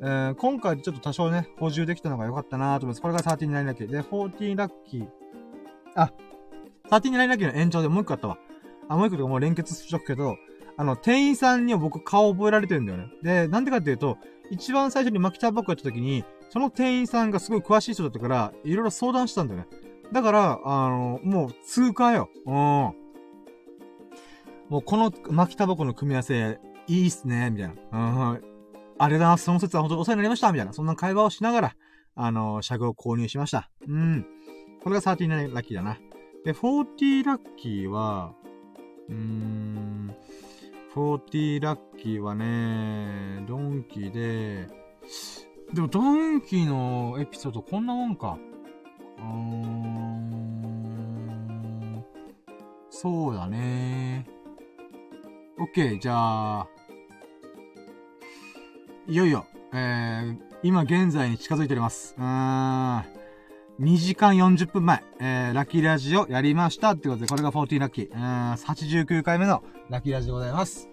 [0.00, 3.02] えー、今回ちょっと多少ね、補充できたのが良かったなと思います。
[3.02, 3.86] これが39ラッキー。
[3.86, 5.06] で、14ラッキー。
[5.94, 6.12] あ、
[6.90, 8.38] 39ラッキーの延長でもう一個あったわ。
[8.88, 10.36] あ、もう一個とかもう連結しとくけど、
[10.76, 13.08] あの、店員さんには僕顔覚えられてるんだよね。
[13.22, 14.16] で、なんでかっていうと、
[14.50, 19.66] 一番最初に巻きタバコやった時に、その店員さんがすごい詳しい人だったから、いろいろ相談したんだよね。
[20.12, 22.28] だから、あの、もう通過よ。
[22.46, 22.52] うん。
[24.68, 27.74] もうこの巻きタバコの組み合わせ、いいっすね、みたいな。
[27.92, 28.30] うん。
[28.32, 28.44] ありが
[28.98, 29.44] とうございます。
[29.44, 30.72] その説は本当にお世話になりました、みたいな。
[30.72, 31.76] そんな会話をしながら、
[32.14, 33.70] あの、車具を購入しました。
[33.88, 34.26] うん。
[34.82, 35.98] これが39ラッキーだな。
[36.44, 38.34] で、40ラッキーは、
[39.08, 40.14] うーん、
[40.94, 44.66] 40ラッキーはね、ドンキで、
[45.72, 48.38] でもドンキのエピソードこんなもんか。
[49.24, 50.32] ん、
[52.90, 54.26] そうだね。
[55.58, 56.68] OK、じゃあ、
[59.06, 62.14] いよいよ、えー、今現在に近づいております。
[62.18, 63.04] うーん。
[63.80, 68.10] 2時間40分前、えー、ラッキーラジオやりましたってことで、これが40ラッキー。
[68.10, 70.88] うーん、89回目のラッキーラジオでございます。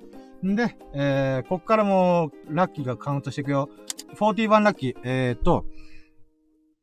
[0.46, 3.70] んで、えー、こっからもラッキーがカウントしていくよ。
[4.16, 5.66] 41ラッキー、えーと、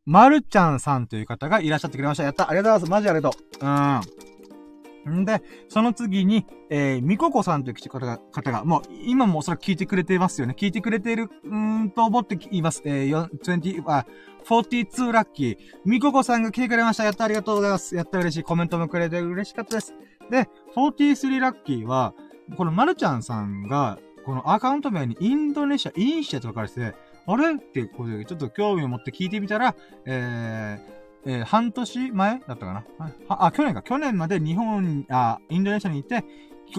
[0.06, 2.22] まるちゃんさんという方がいらっしゃってくれました。
[2.22, 2.48] やった。
[2.48, 2.90] ありがとうございます。
[2.90, 5.10] マジありがとう。
[5.10, 5.22] うん。
[5.22, 10.54] んで、その次に、えー、みここさんという方が、方が、もう、今もおそらく聞いてくれてますよね。
[10.56, 12.82] 聞いてくれている、うんと思っています。
[12.84, 14.06] えー、20、あ、
[14.48, 15.58] 42ラッキー。
[15.84, 17.04] みここさんが来てくれました。
[17.04, 17.96] やった、ありがとうございます。
[17.96, 18.42] やった、嬉しい。
[18.44, 19.94] コメントもくれて嬉しかったです。
[20.30, 22.14] で、43ラッキーは、
[22.56, 26.94] このまるちゃんさんが、このアカウント名にインドネシア、インシアと書かれてて、
[27.26, 27.54] あれ？
[27.54, 29.74] ってことで、ちょっと興味を持って聞いてみたら、
[30.04, 33.12] えー、えー、半年前だったかな？
[33.28, 33.82] あ、去年か。
[33.82, 36.24] 去年まで日本、あ、インドネシアに行って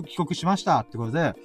[0.05, 1.35] 帰国しましたってことで、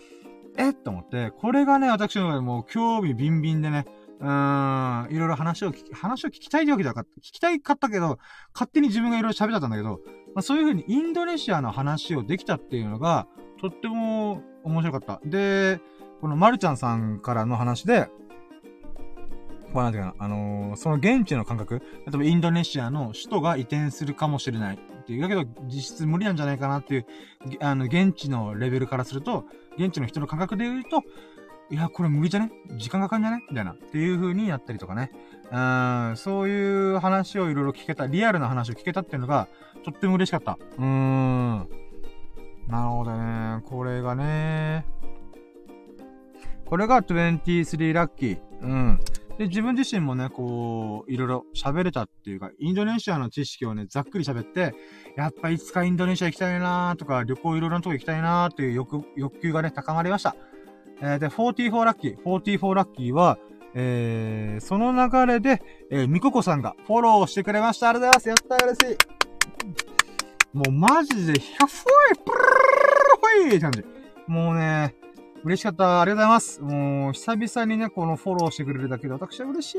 [0.57, 0.73] え？
[0.73, 3.87] と思って、これがね、私のもう興味ビンビンでね、
[4.21, 7.11] うーん、いろいろ話を聞き、話を聞きたいってわけじゃなかった。
[7.21, 8.19] 聞きたいかったけど、
[8.55, 10.01] 勝手に自分がいろいろ喋っちゃったんだけど、
[10.35, 13.27] まあ、そういう風にインドネシアの話をできたっていうのが、
[13.61, 15.29] とっても面白かった。
[15.29, 15.81] で、
[16.21, 18.09] このまるちゃんさんからの話で、
[19.73, 27.07] こうなんていうかな、あのー、その現地の感覚、例えばインドネシアの首都が移転するかもしれないっていう、だけど実質無理なんじゃないかなっていう、
[27.61, 29.45] あの、現地のレベルからすると、
[29.79, 31.03] 現地の人の感覚で言うと、
[31.71, 32.53] いや、これ無理じゃね？
[32.77, 33.45] 時間がかかんじゃね？
[33.49, 33.73] みたいな。
[33.73, 35.11] っていう風にやったりとかね。
[35.51, 35.59] う
[36.13, 39.49] ん、そういう話をいろいろ聞けた、リアルな話を聞けたっていうのが、
[39.83, 40.59] とっても嬉しかった。
[40.77, 41.69] うーん。
[42.69, 43.63] なるほどね。
[43.65, 44.85] これがね。
[46.67, 48.41] これが23ラッキー。
[48.61, 49.01] うん。
[49.39, 54.75] で、自分自身もね、こう、いろいろ喋れたっていうか、インドネシアの知識をね、ざっくり喋って、
[55.17, 60.37] やっぱいつかインドネシア行きたいなーとか、旅行いろいろなとこ行きたいなーっていう欲、欲求がね、高まりました。
[61.01, 63.39] えー、で、44ラッキー、44ラッキーは、
[63.75, 67.89] えー、その流れで、えー、みここさんがフォローしてくれました。
[67.89, 68.51] ありがとうございます。
[68.51, 68.99] やった嬉しい。
[70.53, 71.85] もうマジで、ひゃふい
[72.25, 73.85] プルルルルルって感じ。
[74.27, 74.95] もうね、
[75.45, 76.01] 嬉しかった。
[76.01, 76.61] ありがとうございます。
[76.61, 79.75] もう、久々にね、このフォローしてくれるだけで私は嬉し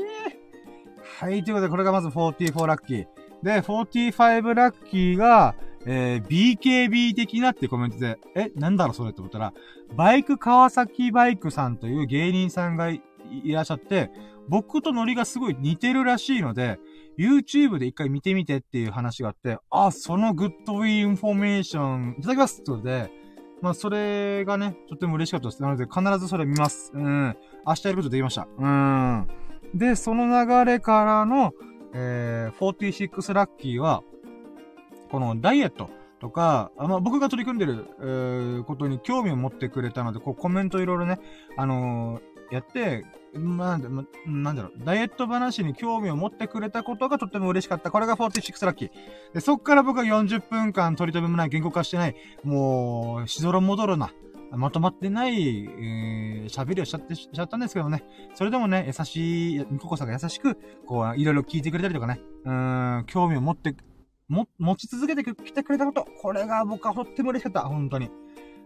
[1.20, 3.06] はい、ということで、これがまず44ラッキー。
[3.42, 5.54] で、45ラッキーが、
[5.86, 9.52] えー、BKB 的なってコメントで、え、なんだろそれって思ったら、
[9.94, 13.02] バイク川崎バイクさんという芸人さんがい
[13.46, 14.10] らっしゃって、
[14.48, 16.78] 僕とノリがすごい似てるらしいので、
[17.18, 23.10] YouTube で一回見てみてっていう話があって、あ、そのグッドインフォメーションいただきますってことで、
[23.60, 25.62] まあ、それがね、とっても嬉しかったです。
[25.62, 26.92] なので、必ずそれ見ます。
[26.94, 27.36] うん。
[27.66, 28.46] 明日やることできました。
[28.58, 29.28] うん。
[29.74, 31.52] で、その流れからの、
[31.94, 34.02] えー、46ラッキーは、
[35.10, 41.20] このダイエットとか、あまあ、僕が取り組んでる、えー、ことに興味を持ってくれたので、こうコメントいろいろね、
[41.56, 43.04] あのー、やって、
[43.36, 43.78] まあ、
[44.26, 47.90] なんだろう、ダイエット話に興味を持ってくれたことがとっても嬉しかった。
[47.90, 48.90] これが46ラッキー。
[49.32, 54.12] で、そっから僕は40分間取り留めもない、言語化してない、もう、しどろ戻るな。
[54.56, 58.04] まとまってない、えー、喋りをしちゃって、しちゃったんですけどね。
[58.34, 60.56] それでもね、優しい、みここさんが優しく、
[60.86, 62.20] こう、いろいろ聞いてくれたりとかね。
[62.44, 63.74] うん、興味を持って、
[64.28, 66.06] も、持ち続けてきてくれたこと。
[66.22, 67.62] これが僕はとっても嬉しかった。
[67.62, 68.10] 本当に。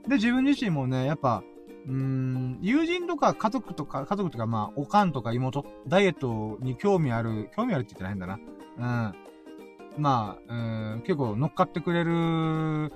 [0.07, 1.43] で、自分自身もね、やっぱ、
[1.89, 9.15] うーん、友人とか家族とか、家族とか、まあ、おかんとか妹、ダイエットに興味ある、興味あるって言ってないんだな。
[9.97, 10.03] うん。
[10.03, 12.93] まあ、うん、結構乗っかってくれる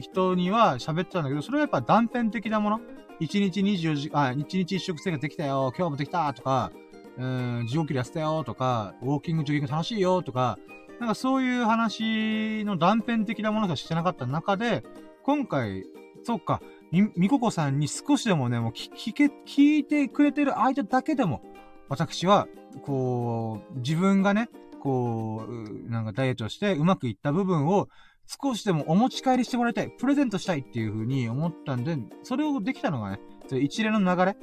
[0.00, 2.80] 人には喋ってたんだけど、それはやっぱ断片的なもの。
[3.20, 6.70] 1日24時、あ、1日1食生活できたよ、今日もできたとか、
[7.18, 10.58] うん、地獄で痩せたよとか、ウォーキング、ジョギング楽しいよとか、
[11.00, 14.84] なんかそういう話の断片的なものがしてなかった中で、
[15.22, 15.84] 今回、
[16.24, 16.60] そっか、
[16.92, 21.42] み、みここさんに少しでもね、もう聞、け、聞いてくれてる間だけでも、
[21.88, 22.48] 私は、
[22.82, 24.48] こう、自分がね、
[24.80, 27.88] こう、なんかダイエットしてうまくいった部分を
[28.26, 33.20] 少しでもお持ち帰りしてもらいたい、プレゼントしたいっていう風に思ったんで、それをできたのがね、
[33.60, 34.36] 一連の流れ、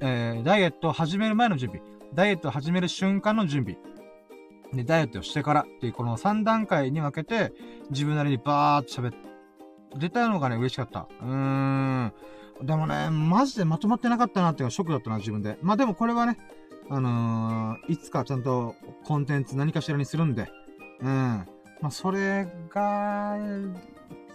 [0.00, 1.82] えー、ダイエットを始める前の準備、
[2.14, 3.78] ダイエットを始める瞬間の準備、
[4.72, 7.52] で、ダイエットをしてからっていうこの3段階に分けて、
[7.90, 9.28] 自分なりにバーっと喋って、
[9.96, 11.08] 出たのがね、嬉しかった。
[11.20, 12.12] うーん。
[12.62, 15.58] でもね、マジでまとまってなかったなっていうのはショックだったな、自分で。
[15.62, 16.38] まあでもこれはね、
[16.90, 20.50] あのー、いつかちゃんとコンテンツ何かしらにするんで、
[21.00, 21.08] うん。
[21.80, 23.36] まあそれが、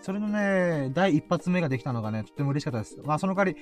[0.02, 2.98] それのね、第一発目ができたのがね、とても嬉しかったです。
[3.04, 3.58] まあその代わり、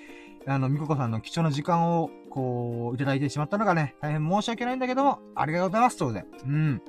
[0.47, 6.25] あの、みここさんの貴重な時間を、こう、いただいてしまったのがね、大変申し訳ないんだけども、ありがとうございます、とで。
[6.45, 6.81] うん。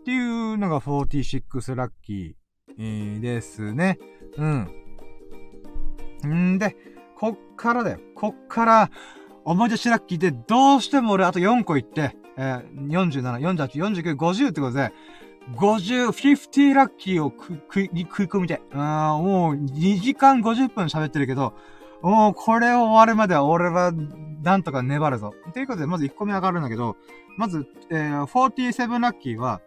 [0.00, 2.37] っていうのが46ラッキー。
[2.82, 3.98] ー、ですね。
[4.36, 4.68] うん。
[6.54, 6.76] んで、
[7.16, 7.98] こっからだよ。
[8.14, 8.90] こっから、
[9.44, 14.92] 思い出しラッキーで、どうしても俺あと4個言って、えー、47、48、49、50ってことで、
[15.56, 18.60] 50、50ラッキーを食い、食い込みて。
[18.72, 21.54] うん、もう2時間50分喋ってるけど、
[22.02, 23.92] もうこれを終わるまでは俺は
[24.42, 25.34] なんとか粘るぞ。
[25.52, 26.96] ということで、まず1個目上がるんだけど、
[27.36, 29.60] まず、えー、47ラッキーは、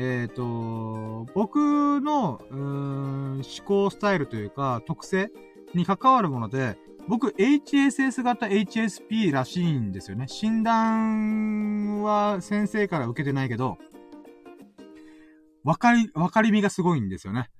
[0.00, 5.32] えっ、ー、と、僕の、うーん、思考スタイルというか、特性
[5.74, 6.78] に関わるもので、
[7.08, 10.28] 僕、HSS 型 HSP らしいんですよね。
[10.28, 13.76] 診断は先生から受けてないけど、
[15.64, 17.50] わかり、わかりみがすごいんですよね。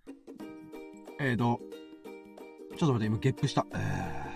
[1.18, 1.60] えっ、ー、と、
[2.76, 3.66] ちょっと待って、今ゲップした。
[3.72, 4.28] えー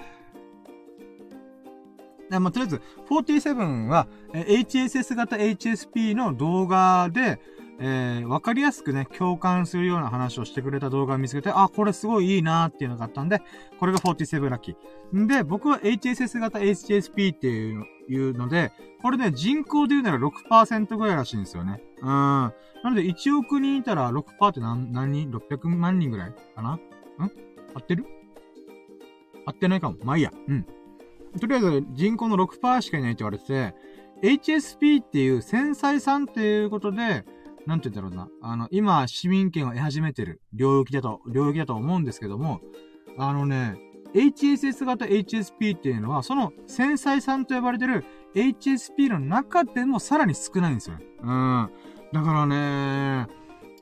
[2.40, 7.38] まあ、とりあえず、47は、え HSS 型 HSP の動画で、
[7.80, 13.42] えー、わかりやすくね、共感するような話をしてくれた動画を見つけて、あ、これすごいいいなーっていうのがあったんで、
[13.80, 15.18] これが47ラッキー。
[15.18, 21.82] んで、僕は HSS 型 HSP っていういうので、これね、人口で言うなら6%ぐらいらしいんですよね。
[22.00, 22.06] うん。
[22.06, 22.52] な
[22.84, 26.74] ので、1億人いたら6%って何、何人 ?600 万人ぐらいかな？
[26.74, 26.80] ん？
[27.74, 28.04] 合ってる？
[29.46, 29.96] 合ってないかも。
[30.04, 30.32] まあいいや。
[30.48, 30.66] うん。
[31.40, 33.74] とりあえず、人口の6%しかいないって言われてて、
[34.22, 37.24] HSP っていう繊細さんっていうことで、
[37.66, 38.28] なんて言うんだろうな。
[38.42, 42.60] あの、今、市民権を得始めてる領域だと、領域だと思うんですけども、
[43.18, 43.76] あのね、
[44.14, 50.96] HSS 型 HSP っていうのは、その繊細さんと呼ばれてる HSP の中でもさらに少ないんですよ。
[51.22, 51.70] うん。
[52.12, 53.26] だからね、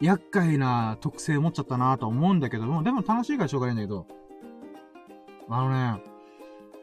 [0.00, 4.06] 厄介な特性を持っちゃったなと思うんだけども、でも楽しいからしょうがないんだけど、
[5.48, 6.02] あのね、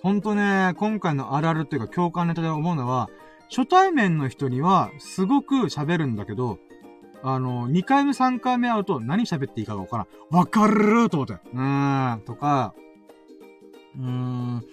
[0.03, 3.09] ほんとね、今回のあるあるっていうか共感ネタで思うのは、
[3.50, 6.59] 初対面の人にはすごく喋るんだけど、
[7.23, 10.07] あの、2回目3回目会うと何喋っていいかがわからん。
[10.35, 11.33] わかると思って。
[11.33, 12.73] うーん、とか、
[13.97, 14.63] うーん、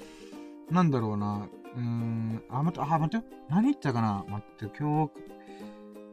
[0.70, 1.48] なんだろうな。
[1.74, 3.26] うーん、あ、待って、あ、待って。
[3.48, 5.12] 何言ったかな待って、今日、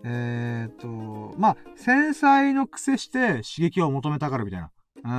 [0.04, 4.72] えーと、まあ、繊細の癖して刺激を求めたがるみたいな。
[5.04, 5.10] うー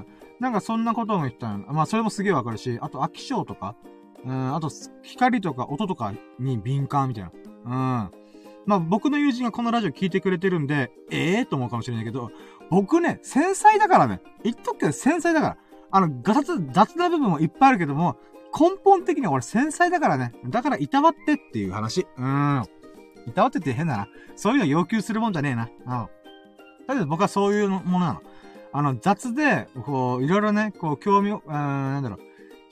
[0.00, 0.06] ん、
[0.40, 1.72] なんかそんなことも言ったの。
[1.72, 3.76] まあ、それもすげえわかるし、あと、飽き性とか、
[4.24, 4.70] うん、あと、
[5.02, 8.10] 光とか音とかに敏感みたいな。
[8.10, 8.25] うん。
[8.66, 12.30] まあ僕の友人がこのラジオ聞いてくれてるんで、ええー、と思うかもしれないけど、
[12.70, 14.20] 僕ね、繊細だからね。
[14.42, 15.56] 言っとくけど繊細だから。
[15.90, 18.16] あの、ガタツ、雑な部分もいっぱいあるけども、
[18.58, 20.32] 根本的には俺繊細だからね。
[20.48, 22.06] だから、いたわってっていう話。
[22.16, 22.62] うん。
[23.26, 24.08] いたわってって変だな。
[24.34, 25.68] そういうの要求するもんじゃねえな。
[25.86, 26.08] うん。
[26.86, 28.22] だけど僕はそういうものなの。
[28.72, 32.18] あの、雑で、こう、いろいろね、こう、興味を、うん、なんだろう。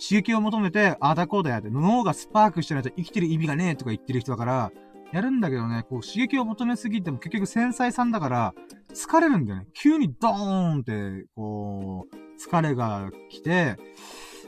[0.02, 4.72] 刺激を求めて、ああだこうだやって、脳がスパークしてないと生きてる意味がねえとか言ってる人だから、
[5.14, 8.54] やるんだけどね、こう刺激を求めすぎても結局繊細さんだから、
[8.92, 9.66] 疲れるんだよね。
[9.72, 13.76] 急にドーンって、こう、疲れが来て、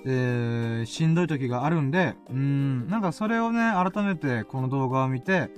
[0.04, 5.50] えー、しんどい時があるんで、うん、なんかそれをね、改めてこの動画を見て、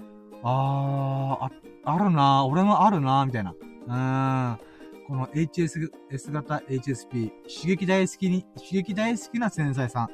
[0.43, 1.51] あー、あ、
[1.85, 3.55] あるな俺もあるなみたいな。
[3.55, 5.07] うん。
[5.07, 10.09] この HS、S 型 HSP、刺激大好きに、刺激大好きな繊細さん。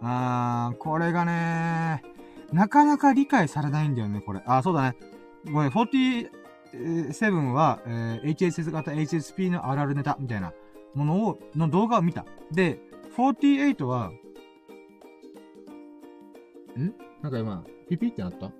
[0.00, 2.02] あー、これがね、
[2.52, 4.42] なかなか理解されないんだよね、これ。
[4.46, 4.96] あ、そうだね。
[5.46, 10.52] ごめん、47は、えー、HSS 型 HSP のあるあるネタみたいな
[10.94, 12.24] ものを、の動画を見た。
[12.50, 12.80] で、
[13.16, 14.10] 48は、
[16.76, 16.94] ん？
[17.22, 18.50] なんか今、ピピってなった？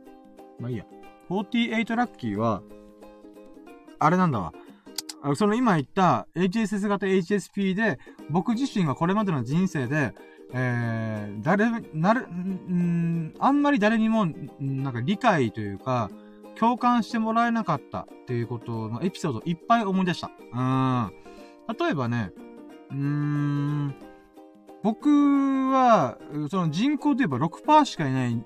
[0.58, 0.84] まあいいや。
[1.28, 2.62] 48ラッキーは、
[3.98, 4.52] あれなんだわ。
[5.36, 7.98] その今言った HSS 型 HSP で、
[8.30, 10.14] 僕自身がこれまでの人生で、
[10.52, 14.26] えー、誰、なる、んあんまり誰にも、
[14.58, 16.10] なんか理解というか、
[16.58, 20.30] 共感してもらえなかったっていうことのエピソードいっぱい思い出した。
[20.52, 21.12] うん。
[21.78, 22.32] 例えばね、
[22.90, 23.94] うーん、
[24.82, 25.08] 僕
[25.70, 26.18] は、
[26.50, 28.44] その人口で言えば6%しかいない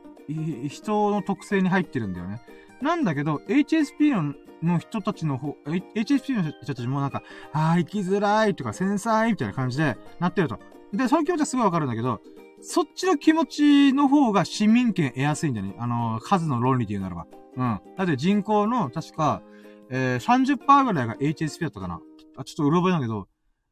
[0.68, 2.42] 人の特性に入ってるんだよね。
[2.82, 10.58] なんだけど、HSP のの人たちの方、HSP の人たちもなんか、ああ、生きづらいとか繊細みたいな感じでなってると。
[10.96, 12.20] で、その気持ちはすごいわかるんだけど、
[12.60, 15.74] そっちの気持ちの方が市民権得やすいんだよね？
[15.78, 17.26] あの、数の論理で言うならば。
[17.56, 17.80] うん。
[17.96, 19.42] だって人口の、確か、
[19.90, 22.00] えー、30%ぐらいが HSP だったかな。
[22.36, 23.28] あ、ちょっとうろ覚えなんだけど、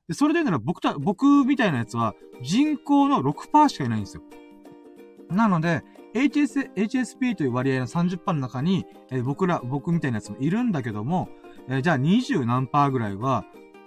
[0.08, 4.22] で、それで言うなら僕た、僕みたいなやつは人口の6%しかいないんですよ。
[5.30, 5.82] なので、
[6.14, 11.28] HS、HSP という割合の30%の中に、えー、僕ら、僕みたいなやつもいるんだけども、
[11.68, 13.46] えー、じゃあ20何パーぐらいは、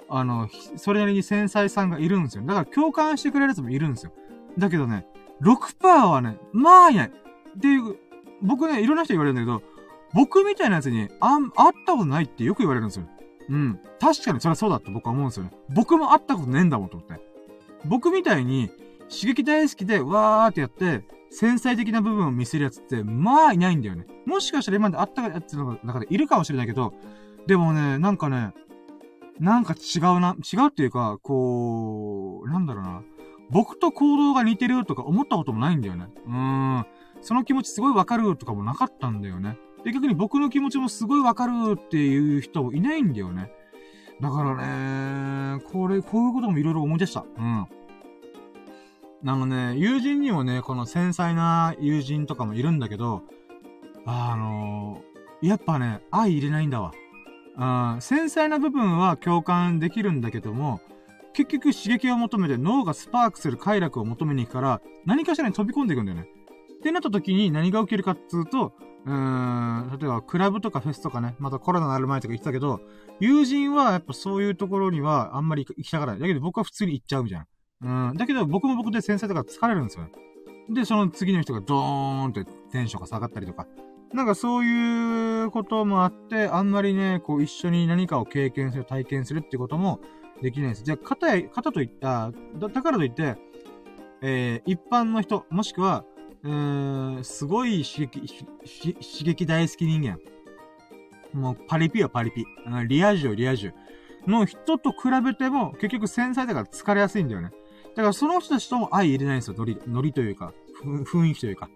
[0.10, 2.44] あの、それなりに繊細さんがいるんですよ。
[2.44, 4.12] だから共感してくれるやつもいるんですよ。
[4.58, 5.06] だけどね、
[5.42, 7.08] 6%はね、まあいない。
[7.08, 7.98] っていう、
[8.42, 9.62] 僕ね、いろんな人言われるんだけど、
[10.14, 13.06] 僕みたいなやつに、あん、会ったことないってよく言われるんですよ。
[13.50, 13.80] うん。
[14.00, 15.52] 確かにそれはそうだって僕は思うんですよね。
[15.70, 17.22] 僕も会ったことねえんだもんと思って。
[17.86, 18.70] 僕みたいに、
[19.10, 24.06] 刺激大好きで、わーってやって、繊細的な部分を見せるやつって、まあいないんだよね。
[24.26, 26.94] もしかしたら今まで会ったやつの中でいるかもしれないけど、
[27.46, 28.54] でもね、なんかね、
[29.40, 33.04] なんか違うな、違うっていうか、こう、なんだろうな。
[33.50, 36.08] 僕と行動が似てるとか思ったこともないんだよね。
[36.26, 36.86] うーん。
[37.22, 39.58] その気持ちすごいわかるとかもなかったんだよね。
[39.84, 43.52] で、逆に僕の気持ちもすごいわかるっていう人もいないんだよね。
[44.22, 47.26] だからね、これ、こういうこともいろいろ思い出した。
[47.38, 47.68] うん。
[49.22, 53.24] なのね、友人にもね、この繊細な友人とかもいるんだけど、
[54.06, 56.94] あのー、やっぱね、愛入れないんだわ。
[57.58, 60.82] うん、繊細な部分は共感できるんだけども、
[61.34, 66.28] 結局刺激を求めて脳がスパークする快楽を求めに行くから、何かしらに飛び込んでいくんだよね。
[66.80, 68.74] ってなった時に何が起きるかっつうと、
[69.06, 72.82] うーん、例えばクラブとかフェスとかね、またコロナになる前とか言ってたけど、
[73.20, 76.22] 友人はやっぱそういうところにはあんまり行きたがらない。
[76.22, 77.40] だけど僕は普通に行っちゃうみたい
[77.82, 78.10] な。
[78.10, 78.18] うん。
[78.18, 80.12] だけど僕も僕で先生とか疲れるんですよね。
[80.70, 83.68] で、その次の人がドーンってテンションが下がったりとか。
[84.16, 90.00] なんかそういうこともあって、あんまりね、こう一緒に何かを経験する、体験するってことも
[90.42, 90.84] できないです。
[90.84, 93.36] じゃあ、方や、方といった、だだからといって、
[94.22, 96.06] えー、一般の人、もしくは、
[96.44, 100.18] うーん、すごい刺激、刺激大好き人間。
[101.34, 102.46] もう、パリピはパリピ。
[102.88, 103.74] リア充リア充。
[104.28, 107.52] の人と比べても、結局繊細だから疲れやすいんだよね。
[107.96, 109.56] だからその人たちとも相入れないんですよ。
[109.58, 110.54] ノリ、ノリというか、
[110.84, 111.70] 雰囲気というか。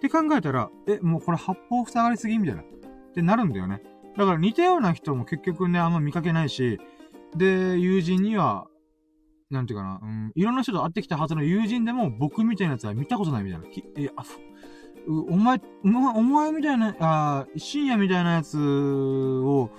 [0.00, 2.62] って考えたら、え、もうこれ八方塞がりすぎみたいな。
[2.62, 2.64] っ
[3.12, 3.82] てなるんだよね。
[4.16, 6.80] だから似たような人も結局ね、あんま見かけないし、
[7.36, 8.66] で、友人には、
[9.50, 13.66] なんていうかな、うん、いろんな人と会ってきたはずの友人でも、僕みたいなやつは見たことないみたいな。
[13.96, 14.24] え、あ、
[15.06, 19.70] お前、お前みたいな、あ深夜みたいなやつを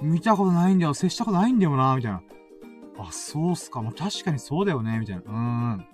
[0.00, 2.22] 見たことないんだよ、接したことないんだよな、みたいな。
[2.98, 3.82] あ、そうっすか。
[3.82, 5.22] まあ、確かにそうだよね、みたいな。
[5.26, 5.86] うん。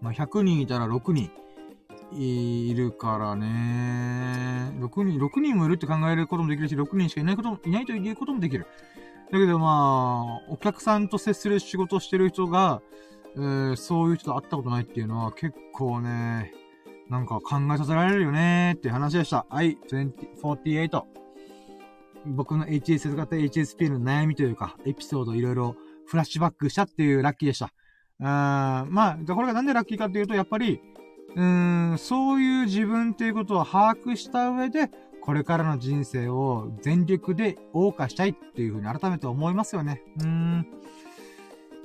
[0.00, 1.30] まあ、100人いたら6人
[2.12, 4.72] いるからね。
[4.78, 8.66] 6人、6人もいるって考えることもできるし、6人しかいないことも、いないということもできる。
[9.32, 12.82] だけどまあ、お客さんと接する仕事をしてる人が、
[13.36, 16.52] えー、そういう人と会ったことないっていうのは結構ね、
[17.08, 19.46] なんか考えさせられるよねーって話でした。
[19.48, 21.02] はい、248。
[22.26, 25.76] 僕の HS 型 HSP の悩みというか、エピソードいろいろ
[26.06, 27.72] フラッシュバックしたっていうラッキーでした。
[28.20, 30.80] あまあ、これがなんでラッキーかっていうと、やっぱり、
[31.36, 34.90] うーん、そういう自分っていうことを把握した上で、
[35.20, 40.02] これからの人生を全力で謳歌したいっていうふうに改めて思いますよね。
[40.20, 40.66] うーん。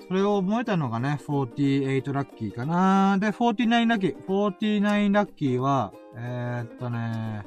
[0.07, 3.17] それを思えたのがね、48ラッキーかな。
[3.19, 4.17] で、49ラッキー。
[4.27, 7.45] 49ラッキーは、えー、っとね、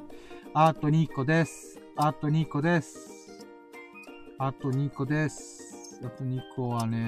[0.55, 1.81] あと2個です。
[1.97, 3.47] あと2個です。
[4.39, 6.00] あと2個です。
[6.05, 6.98] あと2個はね、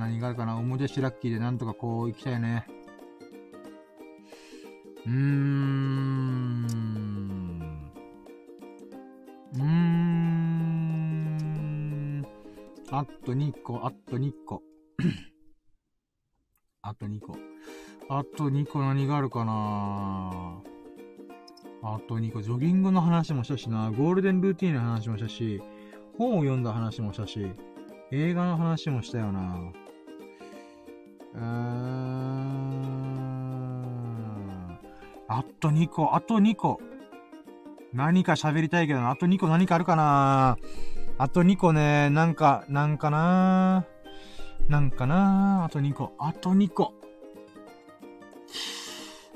[0.00, 0.56] 何があるかな。
[0.56, 2.66] 思い出しラッキーでなんとかこう行きたいね。
[5.06, 6.66] うーん。
[9.54, 9.66] うーん。
[12.90, 14.62] あと2個、あと2 個。
[16.82, 17.36] あと2個。
[18.08, 20.60] あと2個何があるかな
[21.82, 25.62] あと2個、ジョギングの話もしたしな、ゴールデンルーティンの話もしたし、
[26.18, 27.46] 本を読んだ話もしたし、
[28.10, 29.72] 映画の話もしたよな。
[31.34, 31.42] うー
[33.32, 33.35] ん。
[35.28, 36.80] あと2個、あと2個。
[37.92, 39.08] 何か喋りたいけど。
[39.08, 40.58] あと2個何かあるかな
[41.18, 43.86] あと2個ね、なんか、なんかな
[44.68, 46.94] なんかなあと2個、あと2個。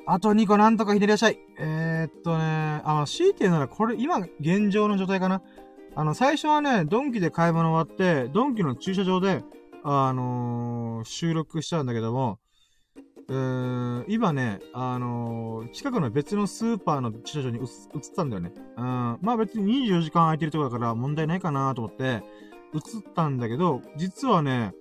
[0.07, 1.39] あと2個なんとかひねりらっしゃい。
[1.59, 5.43] えー、っとね、あ、強いて言うならこれ、今、現状の状態かな。
[5.95, 9.43] あの、最初はね、ドンキで買い物終わって、ドンキの駐車場で、
[9.83, 12.39] あのー、収録したんだけども、
[13.31, 13.37] うー
[14.01, 17.67] ん、今ね、あのー、近くの別のスーパーの駐車場に移っ
[18.15, 18.53] たんだよね。
[18.77, 18.85] うん、
[19.23, 22.25] まあ別に24時間空いてるとこだから問題ないかなと思って、
[22.75, 24.75] 移ったんだけど、実はね、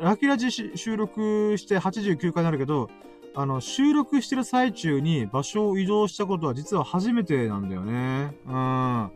[0.00, 2.90] ラキラジ収録して89回になるけど、
[3.36, 8.36] あの、収録してる最中に場所を移動したことは実は初めてなんだよね。
[8.46, 8.52] うん。
[8.52, 9.12] だか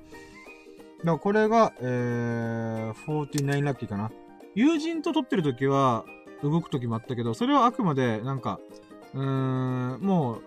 [1.02, 4.12] らこれが、えー、49ラッキーかな。
[4.54, 6.04] 友人と撮ってる時は、
[6.42, 8.58] 動く時もあったけど、それはあくまで、なんか、
[9.14, 10.40] うーん、も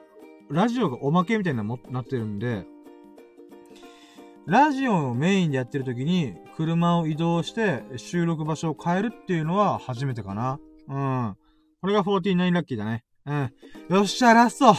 [0.49, 2.65] う、ラジオがおまけみたいなも、なってるんで、
[4.45, 10.59] ラジオをメインでやってる時に、車を移動して収録場所を変えるっていうのは初めてかな。
[10.88, 11.35] うん。
[11.81, 13.03] これが49ラッキーだね。
[13.25, 13.51] うん。
[13.89, 14.75] よっしゃ、ラスト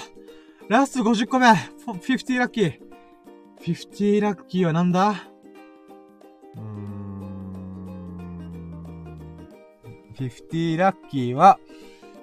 [0.68, 2.78] ラスト50個目 !50 ラッキー
[3.62, 5.14] !50 ラッキーはなんだ？
[6.56, 6.93] うん。
[10.14, 11.58] 50ラッキーは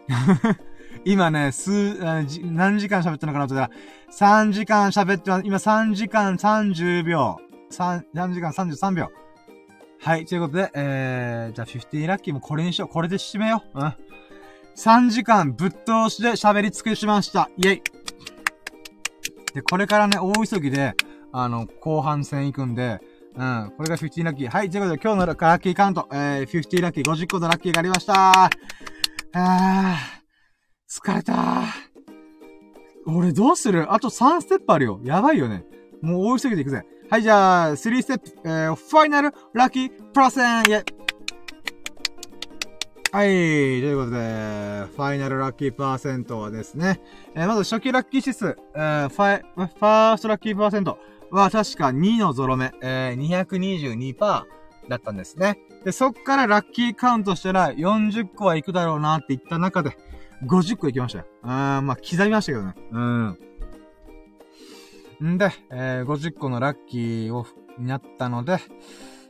[1.06, 5.44] 今ね、数、何時間喋ったのかなと言ったら、3時間喋ってます。
[5.46, 7.38] 今3時間30秒。
[7.72, 9.10] 3、3時間33秒。
[10.00, 12.90] はい、ということで、えー、じゃあ50ラッキーもこれにしよう。
[12.90, 13.80] これで締めよう。
[13.80, 13.94] うん。
[14.76, 17.50] 3時間ぶっ通しで喋り尽くしました。
[17.58, 17.82] イェイ
[19.54, 20.94] で、これからね、大急ぎで、
[21.32, 23.00] あの、後半戦行くんで、
[23.36, 23.74] うん。
[23.78, 24.50] これが50ラッキー。
[24.50, 24.70] はい。
[24.70, 28.46] ということで、今日のラッキーカウント、えー、50ラッキー、50個のラッキーがありました。
[28.46, 29.96] あー、
[30.90, 31.64] 疲れた
[33.08, 33.92] 俺どうする？
[33.92, 35.00] あと3ステップあるよ。
[35.04, 35.64] やばいよね。
[36.02, 36.84] もう大急ぎで行くぜ。
[37.10, 40.84] はい、じゃあ、3ステップ、えー、ファイナルラッキーパーセンイェイ
[43.14, 43.28] はい。
[43.28, 44.18] ということで、
[44.96, 47.02] ファイナルラッキーパーセントはですね、
[47.36, 50.98] えー、まず初期ラッキー指数、えー、ファイ、ファーストラッキーパーセント
[51.32, 54.46] は確か2のゾロ目、えー、222%
[54.90, 55.58] だったんですね。
[55.84, 59.98] で、そっからラッキーカウントしたら40個はいくだろうなって言った中で、
[60.46, 61.26] 50個いきましたよ。
[61.44, 62.74] あー、まあ、刻みましたけどね。
[62.92, 63.38] うん。
[65.34, 67.46] んで、えー、50個のラッキーを、
[67.78, 68.58] になったので、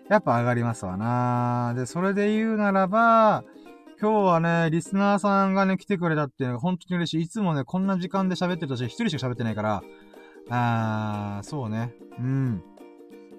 [0.09, 3.43] やっぱ上がりますわなで、それで言うならば、
[4.01, 7.21] 今日はね、リスナーさんがね、来てくれたっていうのが本当に嬉しい。
[7.23, 9.83] いつもね、こんな時間で喋ってるとし一人しか喋ってないから、
[10.53, 11.93] あー、そうね。
[12.19, 12.61] うん。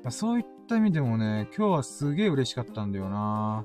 [0.09, 3.65] そういった意味でもね、今日はすげえ嬉しかったんだよな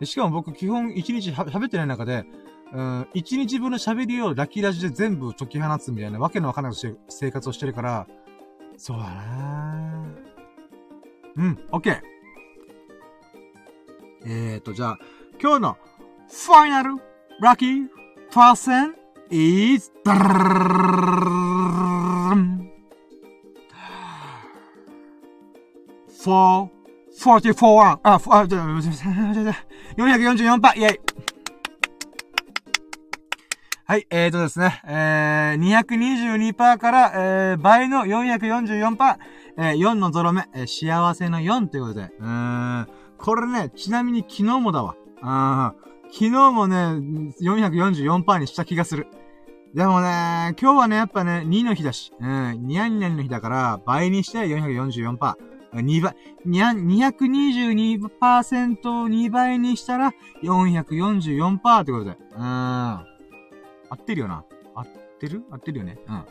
[0.00, 2.24] でしかも僕基本一日喋ってない中で、
[2.72, 6.72] うん、一日分の喋りをラッキーラジで全部解き放つみたいなわけのわかんない
[7.08, 8.06] 生活をしてるから、
[8.76, 10.06] そうだな
[11.36, 12.00] うん、オッケー。
[14.26, 14.98] えーと、じゃあ、
[15.42, 15.76] 今日の
[16.28, 17.00] final
[17.42, 17.88] lucky
[18.30, 18.94] person
[19.30, 19.92] is
[26.24, 26.70] four
[27.20, 28.18] forty four あ、あ、
[29.96, 31.00] 444パイェイ
[33.86, 39.18] はい、えーとですね、えー、222%から、えー、倍の444%、
[39.58, 42.88] えー、4のゾロ目、えー、幸せの4ということで、うーん、
[43.18, 44.96] これね、ちなみに昨日もだわ。
[45.20, 45.84] あー。
[46.10, 46.76] 昨日もね、
[47.42, 49.06] 444%にした気がする。
[49.74, 55.53] でもね、今日はね、やっぱね、2の日だし、うん、ニャンニャンの日だから、倍にして444%。
[55.80, 56.14] 2倍、
[56.46, 62.16] 222%を2倍にしたら、444%ってことで。
[62.36, 62.42] うん。
[62.42, 63.04] 合
[63.94, 64.44] ってるよな。
[64.74, 64.86] 合っ
[65.18, 65.44] てる？
[65.50, 65.98] 合ってるよね。
[66.08, 66.24] うん。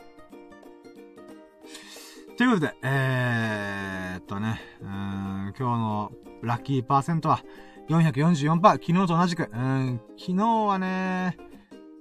[2.36, 6.10] ということで、えー、っとね、うん、今日の
[6.42, 7.44] ラッキーパーセントは、
[7.88, 9.48] 444%、昨日と同じく。
[9.52, 11.36] うん、昨日はね、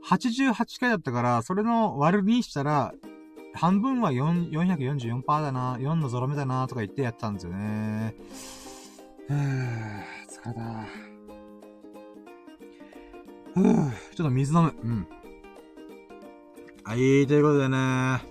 [0.10, 2.94] 88回だったから、それの割るにしたら、
[3.54, 8.16] 半分は444%だな、4のゾロ目だな、とか言ってやったんですよね。
[9.28, 10.86] ふぅ、疲れた。
[13.54, 14.76] ふぅ、ちょっと水飲む。
[14.84, 15.08] うん。
[16.84, 18.22] はい、ということでね、今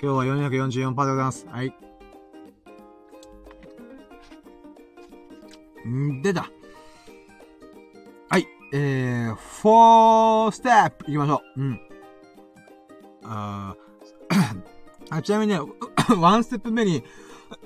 [0.00, 1.46] 日は444%でございます。
[1.48, 1.74] はい。
[5.88, 6.50] ん出た。
[8.28, 11.60] はい、えー、4ステップ行きましょう。
[11.60, 11.80] うん。
[13.24, 13.76] あ
[15.12, 15.60] あ、ちなみにね、
[16.18, 17.04] ワンステップ目に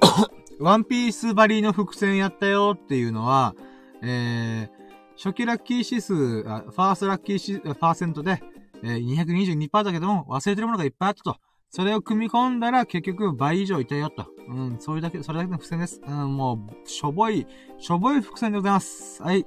[0.58, 3.54] ワンピースバリーの伏線やったよっていうのは、
[4.02, 4.76] えー、
[5.16, 8.42] 初期ラッキー指数、あファーストラッキーシパーセントで、
[8.82, 11.36] えー、222%だけども、忘れてるものがいっぱいあったと。
[11.70, 14.26] それを組み込んだら結局倍以上いたよと。
[14.48, 16.00] うん、そういうだけ、それだけの伏線です。
[16.06, 17.46] うん、もう、しょぼい、
[17.78, 19.22] しょぼい伏線でございます。
[19.22, 19.46] はい。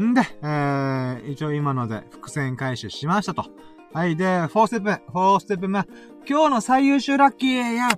[0.00, 3.46] んで、えー、一応今ので伏線回収しましたと。
[3.92, 4.14] はい。
[4.14, 5.84] で、4ステップ目、4ステップ目。
[6.28, 7.88] 今日の最優秀ラッキーや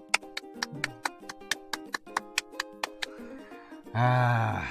[3.92, 4.62] あ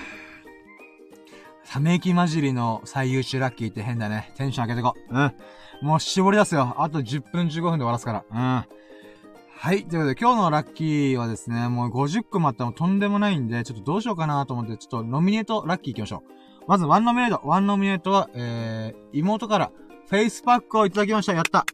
[1.67, 1.71] ー。
[1.71, 4.33] ため息混じりの最優秀ラッキーって変だね。
[4.35, 5.15] テンション上げてこう。
[5.15, 5.33] うん。
[5.83, 6.73] もう絞り出すよ。
[6.79, 8.25] あと10分15分で終わらすから。
[8.31, 8.37] うん。
[8.37, 9.85] はい。
[9.85, 16.63] ということで、今日のラッキーはですね、もう50個もあってもとんでもないんで、ちょっとどうしようかなと思って、ちょっとノミネートラッキー行きましょう。
[16.67, 17.47] まず、ワンノミネート。
[17.47, 19.71] ワンノミネートは、えー、妹から、
[20.11, 21.31] フェイスパックをいただきました。
[21.31, 21.65] やった。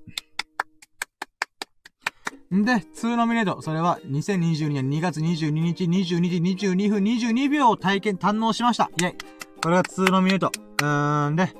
[2.55, 3.63] んで、2ノミネート。
[3.63, 8.91] それは、2022年2月22日22時22分22秒を体験、堪能しました。
[9.01, 9.15] イェイ。
[9.63, 10.51] これが2ノミネート。
[10.55, 11.51] うーんで、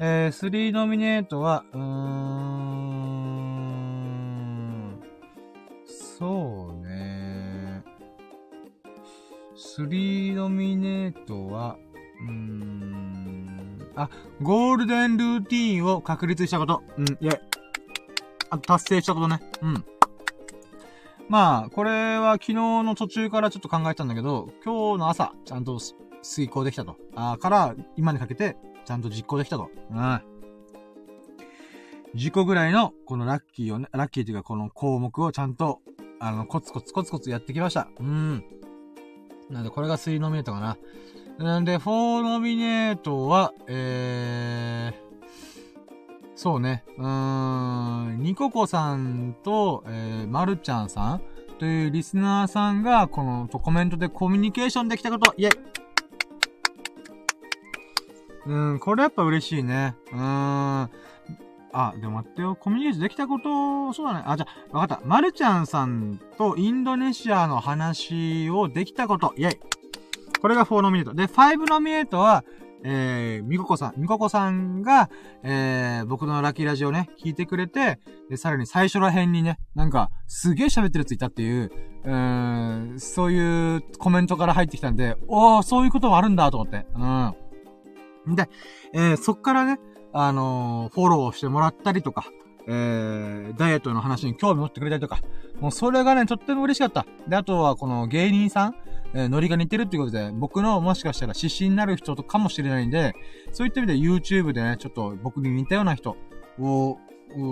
[0.00, 1.84] えー、3ノミネートは、うーん、
[6.18, 7.84] そうね。
[9.76, 11.76] 3ノミネートは、
[12.26, 13.03] うーん、
[13.96, 14.10] あ、
[14.42, 16.82] ゴールデンルーティーンを確立したこと。
[16.98, 17.40] うん、イェイ。
[18.50, 19.40] あ、達成したことね。
[19.62, 19.84] うん。
[21.28, 25.78] まあ、これは昨日の途中からちょっと考えたんだけど、今日の朝、ちゃんと
[26.22, 26.96] 遂行できたと。
[27.14, 29.70] あから、今にかけて、ちゃんと実行できたと。
[29.90, 30.22] うん。
[32.14, 35.80] 10個ぐらいの、このラッキーをね、ラッキーというかこの項目をちゃんと、
[36.20, 37.88] あの、コツコツコツコツやってきました。
[37.98, 38.44] うん。
[39.50, 40.76] なんで、これが3ノミネートかな。
[41.38, 46.84] なんで、4ノミネートは、えー、そうね。
[46.96, 51.22] うーん、ニココさんと、えー、まるちゃんさん
[51.58, 55.60] というリスナーさんが、この、とコメントでコミュニケーションできたこと、イェイ
[58.46, 59.96] うん、これやっぱ嬉しいね。
[60.12, 60.90] うーん。
[61.72, 62.54] あ、でも待ってよ。
[62.54, 64.22] コミュニケーションできたこと、そうだね。
[64.24, 65.04] あ、じゃあ、わかった。
[65.04, 69.34] まるちゃんさんとインドネシアの話をできたこと。
[69.36, 69.58] イェイ。
[70.44, 71.14] これが4ノミネート。
[71.14, 72.44] で、5ノミネートは、
[72.84, 75.08] えー、みここさん、みここさんが、
[75.42, 77.98] えー、僕のラッキーラジオね、聞いてくれて、
[78.28, 81.72] で、さらに最初ら辺にね、なんか、すげえ喋ってるついたっていう、
[82.04, 86.84] うーん、そういうコメントから入ってきたんで、おー、そういうこともあるんだと思って。
[88.26, 88.36] うん。
[88.36, 88.50] で、
[88.92, 89.80] えー、そっからね、
[90.12, 92.26] あのー、フォローしてもらったりとか、
[92.66, 95.20] えー、ダイエットの話に興味持ってくれたりとか、
[95.58, 97.06] もうそれがね、とっても嬉しかった。
[97.28, 98.74] で、あとはこの芸人さん、
[99.14, 103.14] えー、ノリが似てるっていうことで、僕のもしかしたら指針になる人とかもしれないんで、
[103.52, 106.16] そういった意味で YouTube でね、ちょっと僕に似たような人
[106.58, 106.98] を、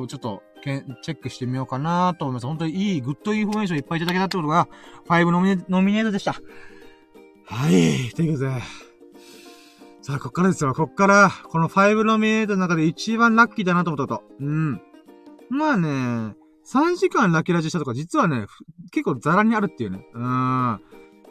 [0.08, 2.46] ちょっとけ、チェックしてみようかなと思います。
[2.46, 4.68] 本当にいい、グッドインフォメーションいっぱいいただけたってことが、
[5.06, 6.32] 5ノミネノミネートでした。
[7.44, 8.62] はい、ということで、
[10.00, 10.72] さあ、こっからですよ。
[10.72, 14.44] こっから、この5ノミネートの中で一番ラッキーだなと思ったこと。
[14.44, 14.80] うん。
[15.50, 15.88] まあね、
[16.64, 18.46] 3時間ラッキーラジしたとか、実はね、
[18.90, 20.06] 結構ザラにあるっていうね。
[20.14, 20.80] うん。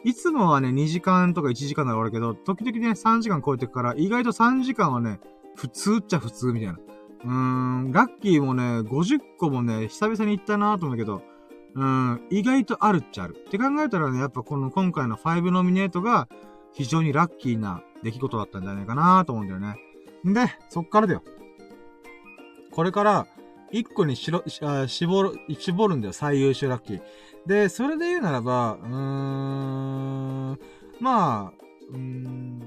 [0.04, 5.20] いつもはね、2時間とか1時間ならあるけど、時々ね、3時間超えてくから、意外と3時間はね、
[5.54, 6.78] 普通っちゃ普通みたいな。
[7.24, 11.22] うーん、ラッキーもね、50個もね、久々に行ったなと思うけど、
[11.74, 13.36] うん、意外とあるっちゃある。
[13.36, 16.28] って考えたらね、やっぱこの今回の5ノミネートが
[16.72, 19.76] 非常にラッキーな出来事だったんじゃないかなと思うんだよね。
[20.28, 21.22] んで、そっからだよ。
[22.72, 23.26] これから、
[23.70, 27.02] 一個にしろ、絞る、絞るんだよ、最優秀ラッキー。
[27.46, 30.58] で、それで言うならば、うーん、
[31.00, 32.62] まあ、うーん、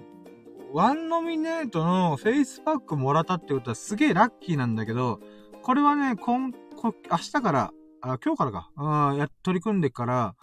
[0.73, 5.19] ワンノミネートのフェイスパックもらったってことはすげえラッキーなんだけど、
[5.63, 10.35] これはね、今、こ明日から、あ、今日からか、うん、や、取り組んでから、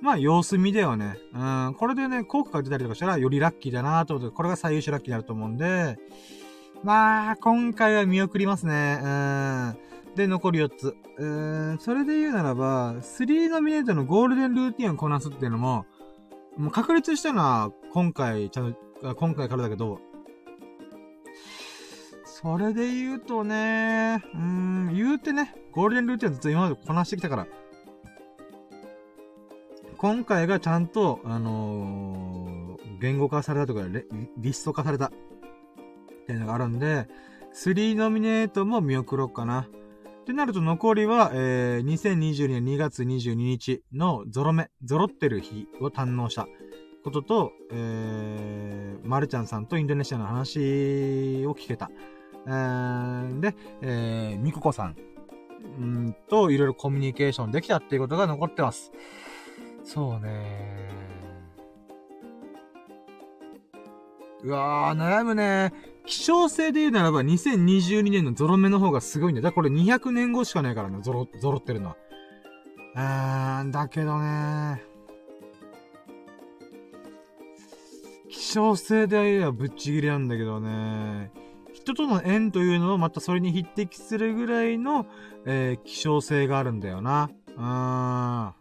[0.00, 1.16] まあ、様子見だよね。
[1.32, 1.38] う
[1.70, 5.98] ん、これでね、効果が出たりとかしたら、よりラッキーだなと思って、これが最優秀ラッキーになると思うんで、
[6.82, 8.98] まあ、今回は見送りますね。
[9.02, 9.91] うん。
[10.14, 10.96] で、残り4つ。
[11.16, 15.86] うーん、それで言うならば、3ノミネートのゴールデンルーティンをこなすっていうのも、
[16.56, 20.00] もう確立したのは、今回、ちゃんと、今回からだけど、
[22.24, 27.46] それで言うとね、うーん、言うてね、ゴールデンルーティンをずっと今までこなしてきたから、
[29.96, 33.82] 今回がちゃんと、あのー、言語化されたとか、
[34.36, 35.10] リスト化されたっ
[36.26, 37.06] ていうのがあるんで、
[37.54, 39.68] 3ノミネートも見送ろうかな。
[40.22, 46.46] ってなると残りは、えー、2022年2月22日のゾロ目、ゾロってる日を堪能した
[47.02, 51.90] ことと、えー、マルちゃんさんとインドネシアの話を聞けた。
[52.46, 54.96] えー、で、えー、ミココさん、
[55.78, 58.92] うんと、いろいろコミュニケーションできたっていうことが残ってます。
[59.82, 60.88] そうね
[64.44, 65.72] うわー、悩むね
[66.06, 69.42] 希少性で言うならば2022年のゾロ目の方がすごいんだよ。
[69.42, 71.96] だからこれ200年後しかないからね、ゾロ、ゾロってるのは。
[72.94, 74.82] あー、だけどね
[78.28, 81.30] 希少性で言えばぶっちぎりなんだけどね
[81.72, 85.06] 人との縁というのはまたそれに匹敵するぐらいの、
[85.46, 87.30] えー、希少性があるんだよな。
[87.48, 88.54] うーん。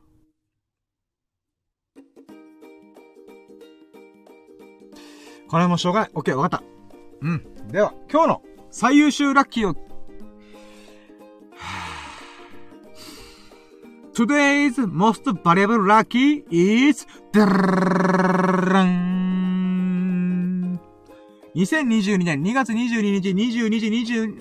[5.49, 6.11] これもしょうがない。
[6.13, 6.70] オッケー、わかった。
[7.21, 7.43] うん。
[7.67, 9.75] では、今日の最優秀ラッキーを、
[14.13, 17.07] Today's most valuable lucky is,
[21.55, 24.35] 2022年2月22日22時20、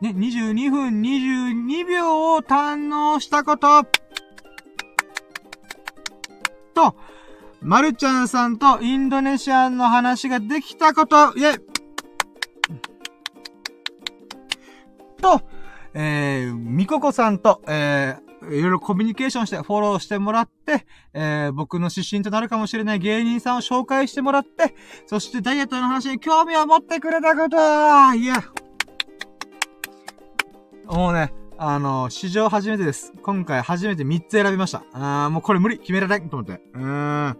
[0.00, 3.84] ね、22分22秒を堪能したこと
[6.74, 6.96] と、
[7.60, 11.71] まるちゃんさんとインドネシアンの話ができたこと、イェ
[15.22, 15.40] と、
[15.94, 20.84] えー、みここさんと、えー、いろいろコミュニケーションして、フォローしてもらって、
[21.14, 24.74] えー、僕の出身となるかもしれない芸人さんを紹介してもらって、
[25.06, 27.56] そしてダイエットの話に興味を持ってくれたこと
[28.14, 28.42] いや。
[30.86, 33.12] もうね、あの、史上初めてです。
[33.22, 34.82] 今回初めて3つ選びました。
[34.92, 36.60] あー、もうこれ無理決められないと思って。
[36.74, 37.38] うーん。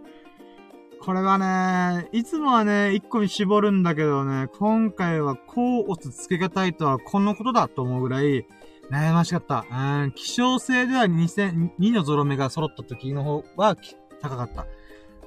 [1.05, 8.47] これはね、いつもはね、1個に絞るんだけどね、今回はこう押す付けがたいとはこのことだと思うぐらい、
[8.89, 9.65] 悩ましかった。
[9.69, 13.75] うん、希少性では2000、2のゾロ目が揃った時の方は
[14.21, 14.65] 高かった。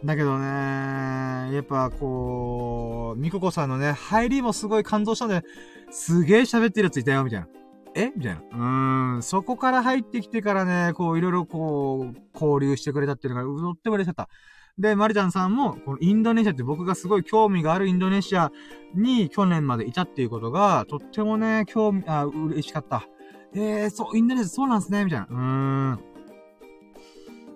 [0.02, 5.42] だけどね、やっぱこう、ミココさんのね、入りもすごい感動したんで、
[5.90, 7.48] すげえ喋ってるやついたよ、みたいな。
[7.94, 8.12] え？
[8.16, 8.40] みたいな。
[8.40, 9.22] うーん。
[9.22, 14.30] そこから入ってきてからね、こう、いろいろこう、交流してくれたっていうのが、とっても嬉しかった。
[14.78, 18.52] で、マリちゃんさんも、このインドネシアって僕がすごい興味があるインドネシア
[18.94, 23.08] に去年までいたっていうことが、とってもね、興味、あ、嬉しかった。
[23.54, 25.26] えー、そう、インドネシアそうなんすね、みたいな。
[25.30, 26.00] うーん。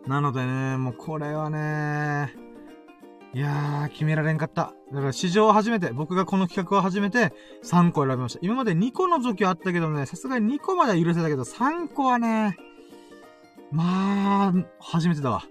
[0.06, 2.34] なのでね、もうこれはね、
[3.34, 4.72] いやー、決められんかった。
[4.90, 7.34] だから史上初めて、僕がこの企画を初めて
[7.64, 8.38] 3個選びました。
[8.42, 12.56] 今まで2個の時はあったけどね、さすがに2個までは許せたけど、3個はね、
[13.70, 15.44] まあ、初めてだわ。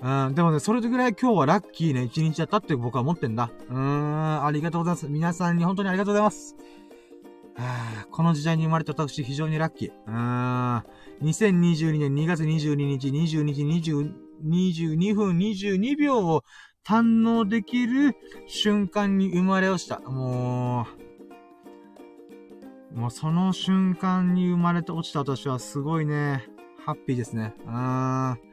[0.00, 3.50] うん、でもね、それぐらい今日はラッキーな一日だったって僕は思ってんだ。
[3.68, 5.08] うーん、ありがとうございます。
[5.08, 6.56] 皆さんに本当にありがとうございます。
[7.56, 7.64] は
[8.04, 9.90] あ、この時代に生まれた私非常にラッキー。
[9.90, 10.84] うーん、
[11.22, 16.44] 2022年2月22日22時20 22分22秒を
[16.86, 19.98] 堪能できる瞬間に生まれをした。
[19.98, 20.86] も
[22.94, 26.46] う、もうその瞬間に生まれて落ちた私はすごいね、
[26.86, 27.54] ハッピーですね。
[27.66, 28.47] うーん。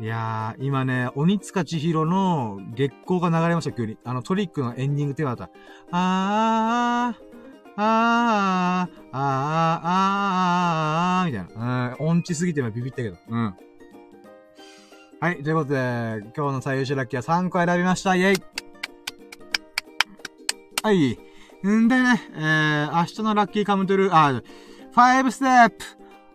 [0.00, 3.98] いやー、今ね、鬼塚千尋の月光が流れました、急に。
[4.02, 5.54] あのトリックのエンディングテーマだった。
[5.90, 7.30] あー、
[7.76, 11.96] あー、あー、あー、あー、あー、みたいな。
[12.00, 13.16] うん、音痴すぎてビビったけど。
[13.28, 13.54] うん。
[15.20, 18.16] はい、ということで、今日の最優秀ラッキーは3個選びました。
[18.16, 18.42] イェイ
[20.82, 21.18] はい。
[21.68, 24.42] んでね、えー、明日のラッキーカムトゥルー、あ、
[24.94, 25.76] 5ステップ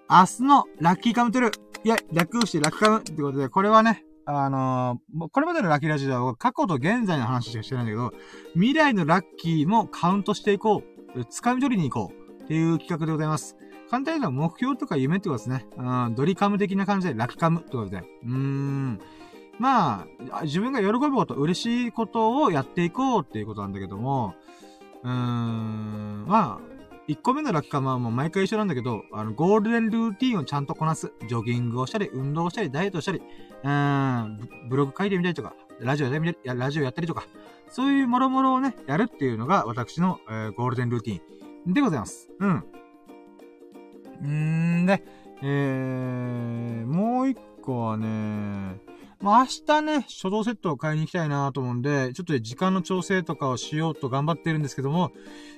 [0.07, 8.11] 明日のラッキーカムトゥルーいや、略してラッカムってことで、これはね、あのー、これまでのラッキーラジオでは過去と現在の話しかしてないんだけど、
[8.53, 10.81] 未来のラッキーもカウントしていこ
[11.15, 11.19] う。
[11.19, 12.43] 掴み取りに行こう。
[12.43, 13.55] っていう企画でございます。
[13.91, 15.67] 簡単に言うと目標とか夢ってことですね。
[15.77, 17.97] うん、ドリカム的な感じでラッカムってことで。
[17.97, 18.99] うーん。
[19.59, 24.33] まあ、自分が喜ぶこと、嬉しいことをやっていこうっていうことなんだけども、
[25.03, 26.74] うーん、まあ、
[27.07, 31.11] 1個目のラッキーカムはもう毎回一緒なんだけど、あの、ゴールデンルーティンをちゃんとこなす。
[31.27, 33.21] ジョギングをしたり、運動をしたり、ダイエットをしたり、
[33.63, 37.27] うん、ブログ書いてみたりとか、ラジオやってみたり、ラジオやったりとか、
[37.69, 41.21] そういうもろもろをね、やるっていうのが私の、えー、ゴールデンルーティ
[41.67, 42.29] ンでございます。
[42.39, 42.49] うん。
[44.23, 45.03] んーで、
[45.43, 48.79] えー、もう一個はね、
[49.21, 55.11] まあ、明日ね、書道セットを買いに行きたいなと思うんで、ちょっと時間の調整とかをしようと頑張ってるんですけども、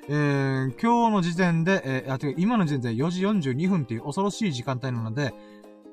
[0.09, 5.33] えー、今日の時点で、えー、あ、てか今の時点で4時42分っていう恐ろしい時間帯なので、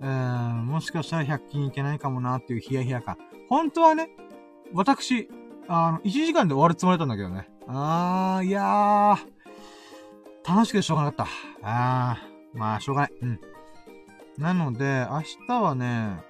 [0.00, 3.16] えー、もしかしたら100均いけないかもなっていうヒヤヒヤ感。
[3.48, 4.10] 本当はね、
[4.72, 5.28] 私、
[5.66, 7.48] あの、1時間で終わるつもりだったんだけどね。
[7.66, 9.16] あー、いやー、
[10.48, 11.26] 楽しくてしょうがなかっ
[11.62, 11.68] た。
[11.68, 13.12] あー、まあ、しょうがない。
[13.20, 13.40] うん。
[14.38, 16.20] なので、明日はね、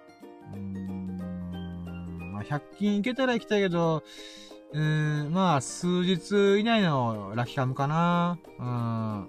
[0.53, 4.03] うーん、まあ、100均行けたら行きたいけど、
[4.75, 8.39] うーん、まあ、数日以内のラッキーカムかな。
[8.59, 8.67] うん。
[8.67, 9.28] あ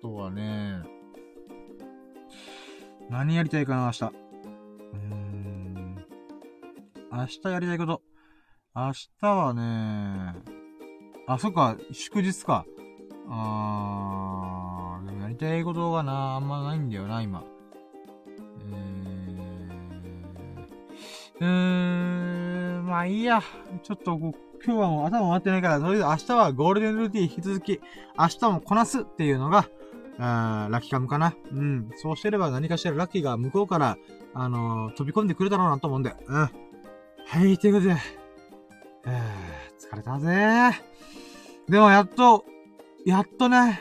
[0.00, 0.82] とはね、
[3.10, 4.04] 何やりたいかな、明日。
[4.94, 5.96] うん。
[7.12, 8.00] 明日やりたいこと。
[8.74, 10.34] 明日はね、
[11.26, 12.64] あ、そっか、祝日か。
[13.28, 17.44] あー、でもやりたいことがな、あんまないんだよな、今。
[21.40, 23.42] えー、うーん、まあいいや。
[23.82, 27.80] ちょっとこう、今日はもう頭回ってないから、とりあえず明日はゴールデンルーティン引き続き、
[28.18, 29.68] 明日もこなすっていうのが、
[30.18, 31.34] あラッキーカムかな。
[31.50, 31.90] うん。
[31.96, 33.96] そうしてれば何かしらラッキーが向こうから、
[34.34, 36.14] あのー、飛び込んでくるだろうなと思うんで。
[36.26, 36.36] うん。
[36.36, 36.50] は
[37.44, 37.96] い、ということで。
[39.06, 40.78] えー、疲れたぜ
[41.66, 42.44] でもやっと、
[43.06, 43.80] やっとね、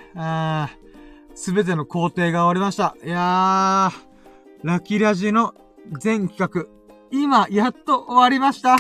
[1.36, 2.96] すべての工程が終わりました。
[3.04, 5.54] いやー、ラッキーラジの
[6.00, 6.68] 全企画、
[7.12, 8.76] 今、やっと終わりました。
[8.76, 8.80] あ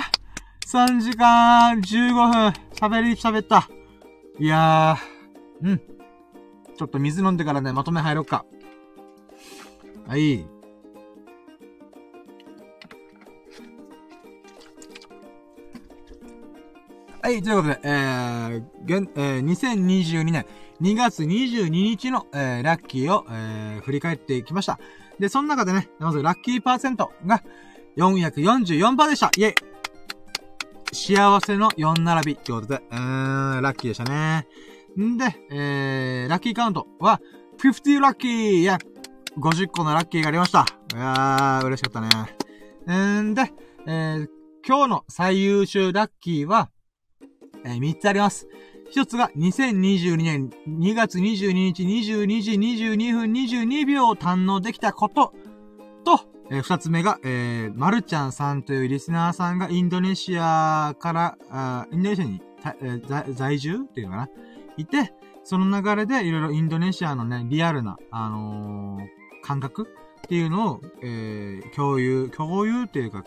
[0.00, 0.25] ー。
[0.66, 3.70] 3時間15分喋り喋った。
[4.40, 5.78] いやー、うん。
[6.76, 8.44] ちょっと水飲んでからね、まとめ入ろうか。
[10.08, 10.44] はい。
[17.22, 20.46] はい、ということで、えー、現、えー、2022年
[20.80, 24.80] 2月22日の、えー、ラッキーを、えー、振り返っていきました。
[25.20, 27.44] で、その中でね、まずラッキーパーセントが
[27.96, 29.30] 444%でした。
[29.36, 29.75] イェイ
[30.96, 34.48] 幸せの4並びってことで、うーん、ラッキーでしたね。
[34.98, 37.20] んで、えー、ラッキーカウントは、
[37.62, 38.78] 50ラッキーいや、
[39.38, 40.64] 50個のラッキーがありました。
[40.94, 43.20] いやー、嬉しかったね。
[43.20, 43.52] んで、
[43.86, 44.28] えー、
[44.66, 46.70] 今日の最優秀ラッキーは、
[47.64, 48.48] えー、3つあります。
[48.90, 55.34] 一つが2022年2月22日22時22分22秒を堪能できたこと
[56.04, 62.42] と、えー、二つ目が、えー、まるちゃんさんというリスナーさんがインドネシアから、あインドネシアに、
[62.82, 64.28] えー、在住っていうのかな？
[64.76, 65.12] いて、
[65.44, 73.24] その流れでいろいろインドネシアのね、リアルな、あのー、感覚っていうのを、えー、共有、共有っていうか、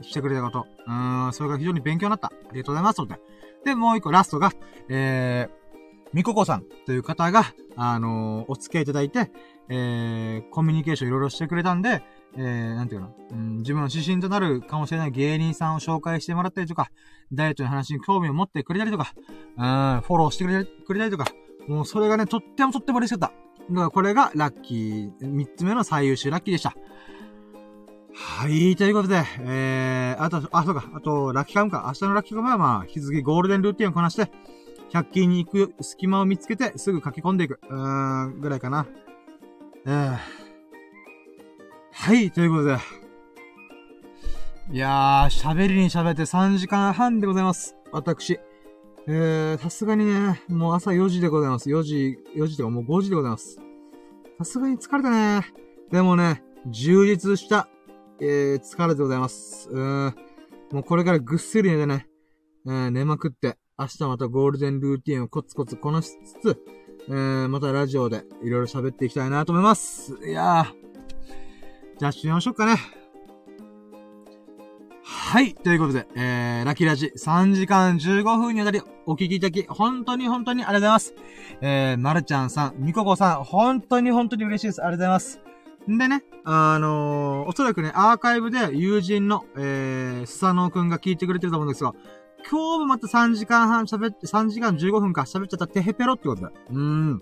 [0.00, 0.66] してくれたこと。
[0.86, 2.28] うん、それが非常に勉強になった。
[2.28, 3.06] ありがとうございます。
[3.06, 3.18] で。
[3.64, 4.52] で、もう一個ラストが、
[4.88, 7.44] えー、みここさんという方が、
[7.76, 9.30] あのー、お付き合いいただいて、
[9.68, 12.02] えー、コミュニケーションいろいろしてくれたんで、
[12.38, 16.90] えー、なんていうの、うん、自分の指針となるかもしれない芸人さんを紹介してもらったりとか、
[17.32, 21.26] ダイエットの話に興味を持ってくれたりとか、うん、フォローしてくれくれたりとか、
[21.66, 23.32] もうそれがね、とってもとっても嬉しかった。
[23.68, 26.74] だからこれがラッキー、三つ目の最優秀ラッキーでした。
[28.14, 31.84] はい、ということで、えー、あと、あ、そうか、あと、ラッキーカムか。
[31.86, 34.30] 明日のラッキーカムはまあ、引き続きゴールデンルーティンをこなして、
[34.90, 37.60] 100均に行く隙間を見つけて、すぐ書き込んでいく。
[37.68, 38.86] うーん、ぐらいかな。
[39.84, 40.45] えー
[41.98, 42.78] はい、ということで。
[44.70, 47.74] いやー、喋りに喋って3時間半でございます。
[47.90, 48.38] 私。
[49.08, 51.68] えー、さすがにね、もう朝4時でございます。
[51.70, 53.58] 4時、4時とかもう5時でございます。
[54.38, 55.46] さすがに疲れたね。
[55.90, 57.66] でもね、充実した、
[58.20, 59.68] えー、疲れでございます。
[59.70, 60.14] うーん。
[60.72, 62.06] もうこれからぐっすり寝てね、
[62.66, 66.10] えー、寝まくって、明日またゴールデンルーティンをコツコツこなし
[66.42, 66.62] つつ、
[67.08, 70.14] えー、またラジオでいろいろ喋っていきたいなと思います。
[70.26, 70.85] いやー、
[71.98, 72.76] じゃあ、終了しよっかね。
[75.02, 75.54] はい。
[75.54, 81.14] ということで、えー、ラキラジ3時間15分にわたりお聞きいただき、本当に本当にありがとうございます。
[81.62, 84.82] えー、まるちゃんさん、みここさん、本当に本当に嬉しいです。
[84.82, 85.40] ありがとうございます。
[85.90, 91.94] んでね、あのー、おそらくね、アーカイブで友人の、えー、スサノーくんが聞いてくれてると思うんですが、
[92.50, 96.52] 今日もまた3時間半喋って、3時間15分か喋っちゃったテヘペロってことだ。
[96.70, 97.20] うーん。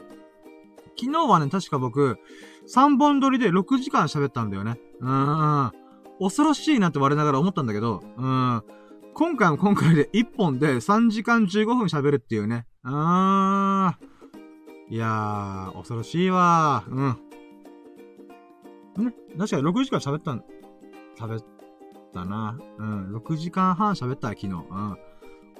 [1.01, 2.19] 昨日はね、確か僕、
[2.67, 4.79] 3本撮りで6時間喋ったんだよね。
[5.01, 5.73] うーん。
[6.21, 8.63] 恐ろしいなって我ながら思ったんだけど、うん。
[9.15, 12.67] 今回も今回で1本で3時間15分喋るっていうね。
[12.85, 13.95] うーん。
[14.91, 16.93] いやー、恐ろしいわー。
[16.93, 16.97] う
[19.03, 19.07] ん。
[19.07, 20.45] ね、確かに6時間喋ったん、
[21.19, 21.45] 喋っ
[22.13, 22.59] たな。
[22.79, 23.17] うん。
[23.17, 24.47] 6時間半喋った昨日。
[24.49, 24.97] うん。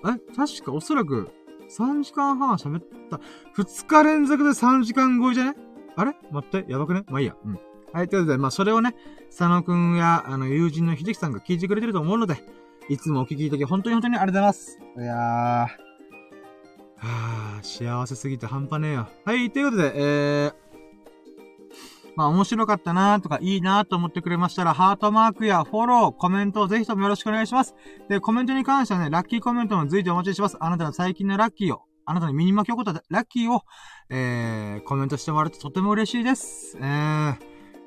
[0.07, 1.29] え確かおそらく
[1.77, 3.21] 3時間半喋った。
[3.57, 5.57] 2日連続で3時間超えじゃね？
[5.97, 6.17] あれ？
[6.31, 7.05] 待って、やばくね？
[7.09, 7.37] まあいいや。
[7.45, 7.59] うん。
[7.93, 8.95] はい、ということで、まあそれをね、
[9.29, 12.43] 佐野くんや、あの、友人の秀樹さんが聞いてくれてると思うので、
[12.89, 14.79] いつもお聞きいただき、本当に本当にありがとうございます。
[14.99, 15.17] いやー。
[15.17, 15.69] は
[17.07, 19.09] あ、幸せすぎて半端ねえよ。
[19.25, 20.55] はい、ということで、えー、
[22.17, 27.75] まあ面白かったなーとかいいなーと思ってくれましたら、ハートマークやフォロー、コメントをぜひともよろしくお願いします。
[28.09, 30.57] で、コメントに関してはね、ラッキーコメントも随時お待ちします。
[30.61, 33.63] あなたの最近のラッキーを、あなたに身に巻き起こったラッキーを、
[34.11, 36.77] えー、コメントしてもらってとても嬉しいです。
[36.79, 37.37] えー、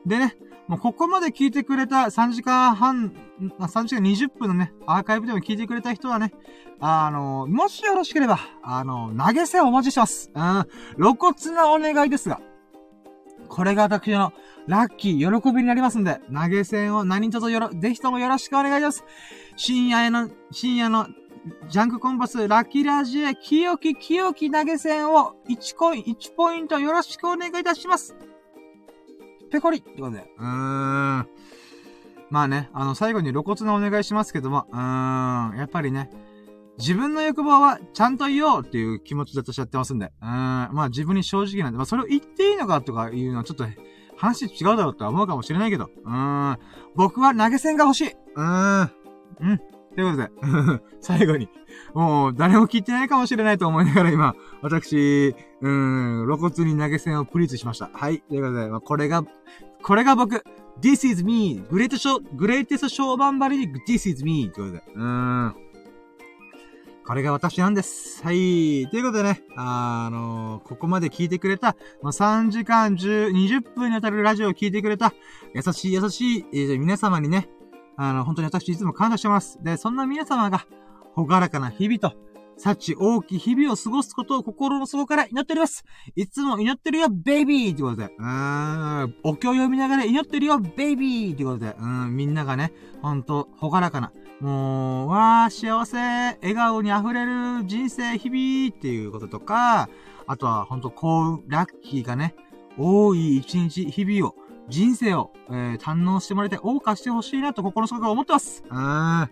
[0.06, 0.36] でね、
[0.68, 6.34] もうここまで聞いてくれた3時間半、3時間20分のね、アーカイブでも聞いてくれた人はね、
[6.80, 10.32] あの、もしよろしければ、あの、投げ銭お待ちしてます。
[10.34, 10.66] うん、
[10.98, 12.42] 露骨なお願いですが、
[13.48, 14.34] これが私の
[14.68, 19.06] ラッキー、喜びになりますんで、投げ銭を何卒よろ、ぜひともよろしくお願いします。
[19.56, 21.08] 深夜の、深夜の
[21.70, 28.16] ジャンクコンパス、ラッキーラジエ、清き清き投げ銭を1コイン、1ポイントよろしくお願いいたします。
[29.52, 30.32] ペコリってことで。
[30.38, 31.28] うーん。
[32.30, 36.10] まあね、あの、最後に露骨なお願いしますけども、うーん、やっぱりね、
[36.78, 40.12] 自分の欲望はちゃんと言おうっていう気持ちで私やってますんで。
[40.22, 40.30] うーん。
[40.74, 43.66] まあ自分に正直なんで、まあそれを言っていいのかとかいうのはちょっと
[44.18, 45.86] 話違うだろうとは思うかもしれないけど。
[45.86, 46.60] うーん。
[46.96, 48.12] 僕は投げ銭が欲しい。
[48.36, 48.82] うん。
[48.82, 49.77] うん。
[49.98, 51.50] ということで、 最後に、
[51.96, 57.90] もう誰も聞いてないかもしれないと思いながら今、私、うん、露骨に投げ銭をプリーツしました。
[57.92, 58.20] はい。
[58.20, 59.24] ということで、まあ、これが、
[59.82, 60.44] これが僕、
[60.80, 61.64] This is me!
[61.72, 64.52] グレートショー、グレーテストショーバンバリに This is me!
[64.52, 65.56] ということで、うーん。
[67.08, 68.24] これが私なんです。
[68.24, 68.88] はい。
[68.92, 75.12] ということでね、あのー、ここまで聞いてくれた、まあ、3時間10、20分にわたるラジオを聞いてくれた、
[75.56, 77.50] 優しい優しい、えー、皆様にね、
[77.98, 79.60] あの、本当に私いつも感謝してます。
[79.62, 80.66] で、そんな皆様が、
[81.14, 82.14] ほがらかな日々と、
[82.58, 85.84] 幸大きい日々を過ごすことを心の底から祈っております。
[86.16, 88.06] いつも祈ってるよ、ベイビーってことで。
[88.18, 91.76] うーん、お経を読みながら祈ってるよ、ベイビーってことで。
[91.80, 94.12] うん、みんながね、ほんと、ほがらかな、
[94.42, 99.90] もう、わー、幸せ、笑顔に溢れる人生、日々っていうこととか、
[100.26, 102.36] あとは、ほんと、幸運、ラッキーがね、
[102.78, 104.36] 多い一日、日々を、
[104.70, 108.64] 人生を、えー、堪能してもらえて、謳歌してほしいなと心の底から思ってます。
[108.70, 109.30] うーん。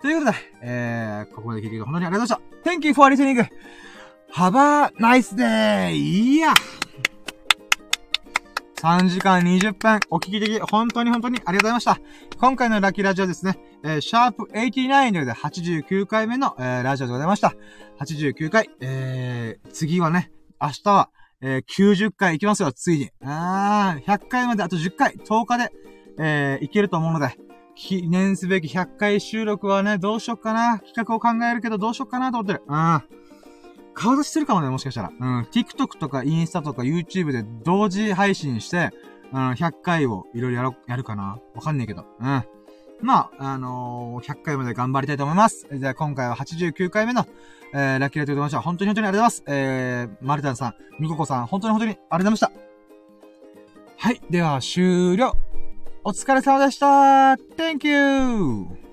[0.00, 2.70] ということで、えー、ここまで聞いてくれて本当にありがとうございました。
[2.70, 3.48] Thank you for listening!
[4.32, 5.92] Have a nice day!
[5.92, 6.54] いや
[8.78, 11.98] 3時間20分、お聞き的、本当に本当にありがとうございました。
[12.38, 17.54] 今回のラッキーラジオですね、えー、シャープ89ということで89回目の、えー、ラジオでございました。
[17.98, 20.30] 89回、えー、次はね、
[20.60, 23.10] 明日は、えー、90回行きますよ、ついに。
[23.22, 25.72] あー、100回まであと10回、10日で、
[26.18, 27.36] えー、いけると思うので、
[27.76, 30.80] 記念すべき100回収録はね、どうしよっかな。
[30.80, 32.62] 企画を考えるけどどうしよっかなと思ってる。
[32.66, 33.02] うん。
[33.94, 35.10] 顔出しするかもね、もしかしたら。
[35.10, 35.42] うん。
[35.52, 38.90] TikTok とかインスタとか YouTube で同時配信して、
[39.32, 42.04] うん、100回をいろいろやろ、やるかなわかんねえけど。
[42.20, 42.44] うん。
[43.00, 45.68] まあ、あのー、100回まで頑張りたいと思います。
[45.72, 47.26] じゃあ今回は89回目の、
[47.74, 48.60] えー、ラッキーライトでございました。
[48.60, 49.58] 本当に本当にありがとうございます。
[49.60, 52.52] えー、マルタンさん、ミココさん、本当に本当にありがとうございました。
[53.98, 54.20] はい。
[54.30, 55.32] では、終了。
[56.04, 56.86] お疲れ様でした
[57.56, 58.87] !Thank you!